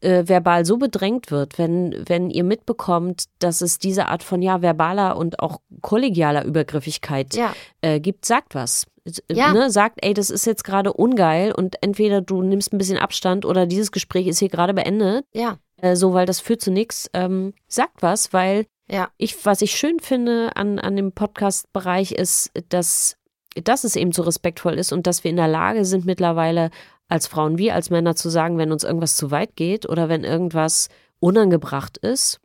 äh, 0.00 0.24
verbal 0.26 0.64
so 0.64 0.76
bedrängt 0.76 1.30
wird, 1.30 1.58
wenn, 1.58 2.04
wenn 2.06 2.30
ihr 2.30 2.44
mitbekommt, 2.44 3.24
dass 3.40 3.60
es 3.60 3.78
diese 3.78 4.06
Art 4.06 4.22
von 4.22 4.42
ja 4.42 4.62
verbaler 4.62 5.16
und 5.16 5.40
auch 5.40 5.60
kollegialer 5.80 6.44
Übergriffigkeit 6.44 7.34
Ja. 7.34 7.52
äh, 7.80 7.98
gibt, 8.00 8.24
sagt 8.24 8.54
was. 8.54 8.86
Äh, 9.04 9.34
Ja. 9.34 9.52
Ne, 9.52 9.70
sagt, 9.70 9.98
ey, 10.02 10.14
das 10.14 10.30
ist 10.30 10.46
jetzt 10.46 10.64
gerade 10.64 10.92
ungeil 10.92 11.52
und 11.52 11.82
entweder 11.82 12.20
du 12.20 12.42
nimmst 12.42 12.72
ein 12.72 12.78
bisschen 12.78 12.98
Abstand 12.98 13.44
oder 13.44 13.66
dieses 13.66 13.90
Gespräch 13.92 14.26
ist 14.26 14.38
hier 14.38 14.48
gerade 14.50 14.74
beendet, 14.74 15.24
Ja, 15.34 15.58
äh, 15.80 15.96
so, 15.96 16.12
weil 16.14 16.26
das 16.26 16.40
führt 16.40 16.60
zu 16.60 16.70
nichts. 16.70 17.10
Ähm, 17.14 17.54
sagt 17.66 18.02
was, 18.02 18.32
weil 18.32 18.66
ja, 18.90 19.08
ich, 19.18 19.44
was 19.44 19.60
ich 19.62 19.72
schön 19.72 20.00
finde 20.00 20.52
an, 20.56 20.78
an 20.78 20.96
dem 20.96 21.12
Podcast-Bereich 21.12 22.12
ist, 22.12 22.50
dass, 22.70 23.16
dass 23.62 23.84
es 23.84 23.96
eben 23.96 24.12
so 24.12 24.22
respektvoll 24.22 24.74
ist 24.74 24.92
und 24.92 25.06
dass 25.06 25.24
wir 25.24 25.30
in 25.30 25.36
der 25.36 25.48
Lage 25.48 25.84
sind, 25.84 26.06
mittlerweile 26.06 26.70
als 27.08 27.26
Frauen 27.26 27.58
wie 27.58 27.72
als 27.72 27.90
Männer 27.90 28.14
zu 28.16 28.28
sagen, 28.28 28.58
wenn 28.58 28.72
uns 28.72 28.84
irgendwas 28.84 29.16
zu 29.16 29.30
weit 29.30 29.56
geht 29.56 29.88
oder 29.88 30.08
wenn 30.08 30.24
irgendwas 30.24 30.88
unangebracht 31.20 31.96
ist. 31.98 32.40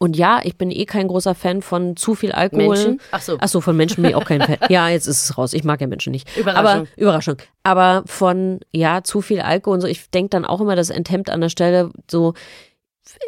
Und 0.00 0.16
ja, 0.16 0.40
ich 0.44 0.56
bin 0.56 0.70
eh 0.70 0.84
kein 0.84 1.08
großer 1.08 1.34
Fan 1.34 1.60
von 1.60 1.96
zu 1.96 2.14
viel 2.14 2.30
Alkohol. 2.30 2.68
Menschen. 2.68 3.00
Ach 3.10 3.20
so. 3.20 3.36
Achso, 3.38 3.60
von 3.60 3.76
Menschen 3.76 4.02
bin 4.02 4.10
ich 4.10 4.14
auch 4.14 4.24
kein 4.26 4.40
Fan. 4.46 4.58
Ja, 4.68 4.88
jetzt 4.88 5.06
ist 5.08 5.24
es 5.24 5.36
raus. 5.36 5.52
Ich 5.54 5.64
mag 5.64 5.80
ja 5.80 5.88
Menschen 5.88 6.12
nicht. 6.12 6.28
Überraschung. 6.36 6.66
Aber 6.66 6.86
Überraschung. 6.96 7.36
Aber 7.64 8.04
von 8.06 8.60
ja, 8.72 9.02
zu 9.02 9.20
viel 9.22 9.40
Alkohol 9.40 9.74
und 9.76 9.80
so, 9.80 9.88
ich 9.88 10.08
denke 10.10 10.30
dann 10.30 10.44
auch 10.44 10.60
immer, 10.60 10.76
das 10.76 10.90
enthemmt 10.90 11.30
an 11.30 11.40
der 11.40 11.48
Stelle 11.48 11.90
so. 12.08 12.34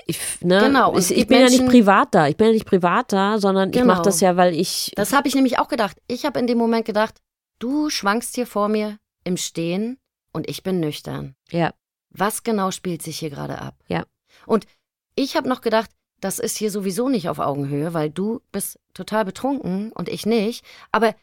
Ich, 0.07 0.21
ne, 0.43 0.61
Genau, 0.61 0.93
und 0.93 0.99
ich, 1.01 1.11
ich 1.17 1.27
bin 1.27 1.39
ja 1.39 1.45
nicht 1.47 1.59
Menschen- 1.61 1.69
privat 1.73 2.15
da. 2.15 2.29
Ich 2.29 2.37
bin 2.37 2.49
ja 2.49 2.53
nicht 2.53 2.67
privat 2.67 3.13
da, 3.13 3.39
sondern 3.39 3.71
ich 3.71 3.77
Genau. 3.81 3.87
mache 3.95 4.03
das 4.03 4.21
ja, 4.21 4.37
weil 4.37 4.55
ich. 4.55 4.93
Das 4.95 5.13
habe 5.13 5.27
ich 5.27 5.35
nämlich 5.35 5.59
auch 5.59 5.69
gedacht. 5.69 5.97
Ich 6.07 6.25
habe 6.27 6.39
in 6.39 6.47
dem 6.47 6.59
Moment 6.59 6.85
gedacht, 6.85 7.15
du 7.59 7.89
schwankst 7.91 8.35
hier 8.37 8.47
vor 8.47 8.69
mir 8.69 8.99
im 9.25 9.37
Stehen 9.39 9.97
und 10.33 10.49
ich 10.49 10.63
bin 10.63 10.81
nüchtern. 10.81 11.35
Ja. 11.51 11.73
Was 12.11 12.43
genau 12.43 12.71
spielt 12.71 13.03
sich 13.03 13.19
hier 13.19 13.31
gerade 13.31 13.61
ab? 13.61 13.75
Ja. 13.89 14.05
Und 14.47 14.67
ich 15.15 15.37
habe 15.37 15.49
noch 15.49 15.61
gedacht, 15.61 15.91
das 16.21 16.39
ist 16.39 16.57
hier 16.57 16.71
sowieso 16.71 17.09
nicht 17.09 17.29
auf 17.29 17.39
Augenhöhe, 17.39 17.95
weil 17.95 18.11
du 18.11 18.41
bist 18.53 18.79
total 18.95 19.25
betrunken 19.25 19.93
und 19.93 20.09
ich 20.09 20.27
nicht. 20.27 20.65
Aber 20.93 21.15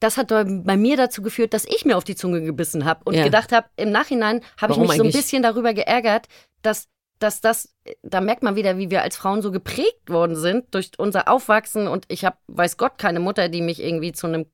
das 0.00 0.16
hat 0.16 0.28
bei 0.28 0.76
mir 0.76 0.96
dazu 0.96 1.22
geführt, 1.22 1.54
dass 1.54 1.64
ich 1.64 1.84
mir 1.84 1.96
auf 1.96 2.04
die 2.04 2.16
Zunge 2.16 2.42
gebissen 2.42 2.84
habe 2.84 3.02
und 3.04 3.14
Ja. 3.14 3.24
gedacht 3.24 3.52
habe, 3.52 3.68
im 3.76 3.90
Nachhinein 3.92 4.42
habe 4.60 4.72
ich 4.72 4.78
mich 4.78 4.92
so 4.92 5.04
ein 5.04 5.12
bisschen 5.12 5.42
darüber 5.42 5.72
geärgert, 5.74 6.26
dass, 6.62 6.88
dass 7.20 7.40
das, 7.40 7.74
da 8.02 8.20
merkt 8.20 8.42
man 8.42 8.56
wieder, 8.56 8.78
wie 8.78 8.90
wir 8.90 9.02
als 9.02 9.16
Frauen 9.16 9.42
so 9.42 9.52
geprägt 9.52 10.08
worden 10.10 10.34
sind 10.36 10.74
durch 10.74 10.90
unser 10.98 11.28
Aufwachsen 11.28 11.86
und 11.86 12.04
ich 12.08 12.24
habe, 12.24 12.36
weiß 12.48 12.76
Gott, 12.78 12.98
keine 12.98 13.20
Mutter, 13.20 13.48
die 13.48 13.62
mich 13.62 13.80
irgendwie 13.80 14.12
zu 14.12 14.26
einem 14.26 14.46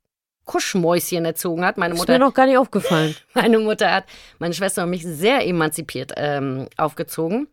Kuschmäuschen 0.49 1.25
erzogen 1.25 1.65
hat. 1.65 1.79
Meine 1.79 1.95
Ist 1.95 2.01
Mutter 2.01 2.15
mir 2.15 2.19
noch 2.19 2.35
gar 2.35 2.47
nicht 2.47 2.59
aufgefallen. 2.59 3.15
meine 3.35 3.61
Mutter 3.61 3.93
hat 3.93 4.05
meine 4.41 4.55
Schwester 4.55 4.83
und 4.83 4.91
mich 4.91 5.05
sehr 5.05 5.47
emanzipiert 5.47 6.13
ähm, 6.17 6.67
aufgezogen. 6.77 7.47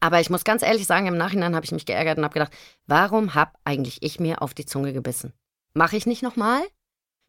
Aber 0.00 0.20
ich 0.20 0.30
muss 0.30 0.44
ganz 0.44 0.62
ehrlich 0.62 0.86
sagen, 0.86 1.06
im 1.06 1.18
Nachhinein 1.18 1.54
habe 1.54 1.66
ich 1.66 1.72
mich 1.72 1.84
geärgert 1.84 2.16
und 2.16 2.24
habe 2.24 2.32
gedacht, 2.32 2.52
warum 2.86 3.34
habe 3.34 3.52
eigentlich 3.64 4.02
ich 4.02 4.18
mir 4.18 4.40
auf 4.40 4.54
die 4.54 4.64
Zunge 4.64 4.94
gebissen? 4.94 5.34
Mache 5.74 5.96
ich 5.96 6.06
nicht 6.06 6.22
nochmal? 6.22 6.62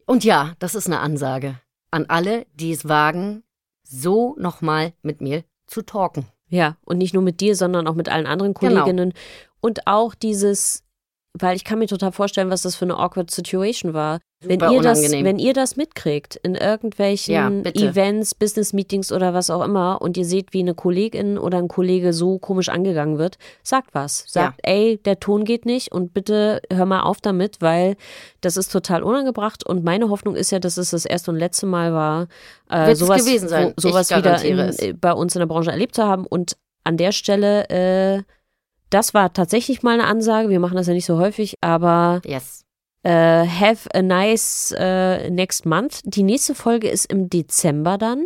Und 0.06 0.24
ja, 0.24 0.54
das 0.58 0.74
ist 0.74 0.86
eine 0.86 1.00
Ansage 1.00 1.60
an 1.90 2.06
alle, 2.08 2.44
die 2.54 2.72
es 2.72 2.88
wagen, 2.88 3.44
so 3.84 4.34
nochmal 4.36 4.94
mit 5.02 5.20
mir 5.20 5.44
zu 5.66 5.82
talken. 5.82 6.26
Ja, 6.48 6.76
und 6.84 6.98
nicht 6.98 7.14
nur 7.14 7.22
mit 7.22 7.40
dir, 7.40 7.54
sondern 7.54 7.86
auch 7.86 7.94
mit 7.94 8.08
allen 8.08 8.26
anderen 8.26 8.54
Genau. 8.54 8.80
Kolleginnen. 8.80 9.12
Und 9.60 9.86
auch 9.86 10.14
dieses, 10.14 10.82
weil 11.38 11.56
ich 11.56 11.64
kann 11.64 11.78
mir 11.80 11.86
total 11.88 12.12
vorstellen, 12.12 12.50
was 12.50 12.62
das 12.62 12.76
für 12.76 12.84
eine 12.84 12.96
awkward 12.96 13.30
Situation 13.30 13.92
war. 13.92 14.20
Wenn 14.46 14.60
Super 14.60 14.72
ihr, 14.72 14.82
das, 14.82 15.00
wenn 15.10 15.38
ihr 15.38 15.54
das 15.54 15.76
mitkriegt 15.76 16.36
in 16.36 16.54
irgendwelchen 16.54 17.34
Ja. 17.34 17.48
Events, 17.72 18.34
Business-Meetings 18.34 19.10
oder 19.10 19.32
was 19.32 19.48
auch 19.48 19.64
immer 19.64 20.02
und 20.02 20.16
ihr 20.18 20.26
seht, 20.26 20.52
wie 20.52 20.60
eine 20.60 20.74
Kollegin 20.74 21.38
oder 21.38 21.56
ein 21.58 21.66
Kollege 21.68 22.12
so 22.12 22.38
komisch 22.38 22.68
angegangen 22.68 23.16
wird, 23.18 23.38
sagt 23.62 23.94
was. 23.94 24.24
Sagt, 24.28 24.60
ey, 24.62 25.00
der 25.04 25.18
Ton 25.18 25.44
geht 25.44 25.64
nicht 25.64 25.92
und 25.92 26.12
bitte 26.12 26.60
hör 26.70 26.84
mal 26.84 27.00
auf 27.00 27.20
damit, 27.22 27.62
weil 27.62 27.96
das 28.42 28.56
ist 28.58 28.70
total 28.70 29.02
unangebracht 29.02 29.64
und 29.66 29.82
meine 29.82 30.10
Hoffnung 30.10 30.36
ist 30.36 30.52
ja, 30.52 30.58
dass 30.58 30.76
es 30.76 30.90
das 30.90 31.06
erste 31.06 31.30
und 31.30 31.38
letzte 31.38 31.64
Mal 31.66 31.94
war, 31.94 32.28
äh, 32.68 32.94
sowas, 32.94 33.24
gewesen 33.24 33.48
sein. 33.48 33.72
wo- 33.76 33.80
sowas 33.80 34.10
wieder 34.10 34.42
in, 34.44 35.00
bei 35.00 35.12
uns 35.12 35.34
in 35.34 35.38
der 35.38 35.46
Branche 35.46 35.70
erlebt 35.70 35.94
zu 35.94 36.04
haben 36.04 36.26
und 36.26 36.56
an 36.84 36.98
der 36.98 37.12
Stelle, 37.12 37.68
äh, 37.70 38.22
das 38.94 39.12
war 39.12 39.30
tatsächlich 39.32 39.82
mal 39.82 39.94
eine 39.94 40.04
Ansage. 40.04 40.48
Wir 40.48 40.60
machen 40.60 40.76
das 40.76 40.86
ja 40.86 40.94
nicht 40.94 41.06
so 41.06 41.18
häufig, 41.18 41.56
aber 41.60 42.22
Yes. 42.24 42.64
Äh, 43.02 43.44
have 43.46 43.88
a 43.92 44.00
nice 44.00 44.72
äh, 44.78 45.28
next 45.30 45.66
month. 45.66 46.00
Die 46.04 46.22
nächste 46.22 46.54
Folge 46.54 46.88
ist 46.88 47.06
im 47.06 47.28
Dezember 47.28 47.98
dann. 47.98 48.24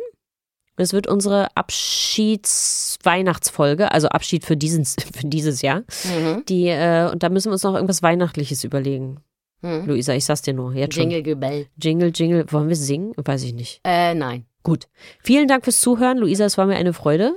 Es 0.76 0.92
wird 0.92 1.06
unsere 1.08 1.48
Abschieds-Weihnachtsfolge, 1.56 3.90
also 3.90 4.10
Abschied 4.10 4.44
für, 4.44 4.56
diesen, 4.56 4.84
für 5.14 5.26
dieses 5.26 5.62
Jahr. 5.62 5.80
Mhm. 6.04 6.44
Die, 6.48 6.68
äh, 6.68 7.10
und 7.10 7.24
da 7.24 7.30
müssen 7.30 7.48
wir 7.48 7.54
uns 7.54 7.64
noch 7.64 7.74
irgendwas 7.74 8.04
Weihnachtliches 8.04 8.62
überlegen. 8.62 9.18
Mhm. 9.62 9.86
Luisa, 9.86 10.12
ich 10.12 10.26
sag's 10.26 10.42
dir 10.42 10.54
nur. 10.54 10.74
Jetzt 10.74 10.94
schon. 10.94 11.02
Jingle 11.04 11.24
Gebell. 11.24 11.66
Jingle, 11.82 12.12
Jingle. 12.14 12.44
Wollen 12.52 12.68
wir 12.68 12.76
singen? 12.76 13.14
Weiß 13.16 13.42
ich 13.42 13.54
nicht. 13.54 13.80
Äh, 13.84 14.14
nein. 14.14 14.44
Gut. 14.62 14.86
Vielen 15.20 15.48
Dank 15.48 15.64
fürs 15.64 15.80
Zuhören. 15.80 16.18
Luisa, 16.18 16.44
es 16.44 16.58
war 16.58 16.66
mir 16.66 16.76
eine 16.76 16.92
Freude. 16.92 17.34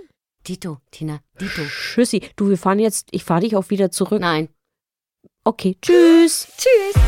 Dito, 0.48 0.80
Tina, 0.92 1.20
Dito. 1.40 1.62
Tschüssi. 1.64 2.22
Du, 2.36 2.50
wir 2.50 2.58
fahren 2.58 2.80
jetzt, 2.80 3.10
ich 3.12 3.24
fahre 3.24 3.42
dich 3.42 3.56
auch 3.56 3.70
wieder 3.70 3.92
zurück. 3.92 4.22
Nein. 4.22 4.50
Okay, 5.44 5.78
tschüss. 5.82 6.48
Tschüss. 6.58 7.02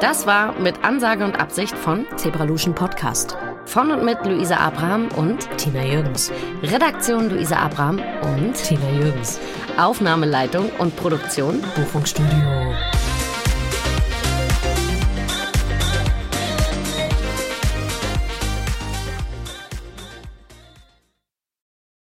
Das 0.00 0.26
war 0.26 0.58
mit 0.58 0.82
Ansage 0.82 1.24
und 1.24 1.38
Absicht 1.38 1.76
von 1.76 2.06
Zebraluschen 2.16 2.74
Podcast. 2.74 3.36
von 3.66 3.90
und 3.92 4.04
mit 4.04 4.24
Luisa 4.24 4.56
Abraham 4.56 5.08
und 5.16 5.46
Tina 5.56 5.84
Jürgens. 5.84 6.32
Redaktion 6.62 7.30
Luisa 7.30 7.56
Abraham 7.56 8.00
und 8.22 8.54
Tina 8.54 8.90
Jürgens. 8.90 9.38
Aufnahmeleitung 9.78 10.70
und 10.78 10.96
Produktion 10.96 11.62
Buchungsstudio. 11.76 12.74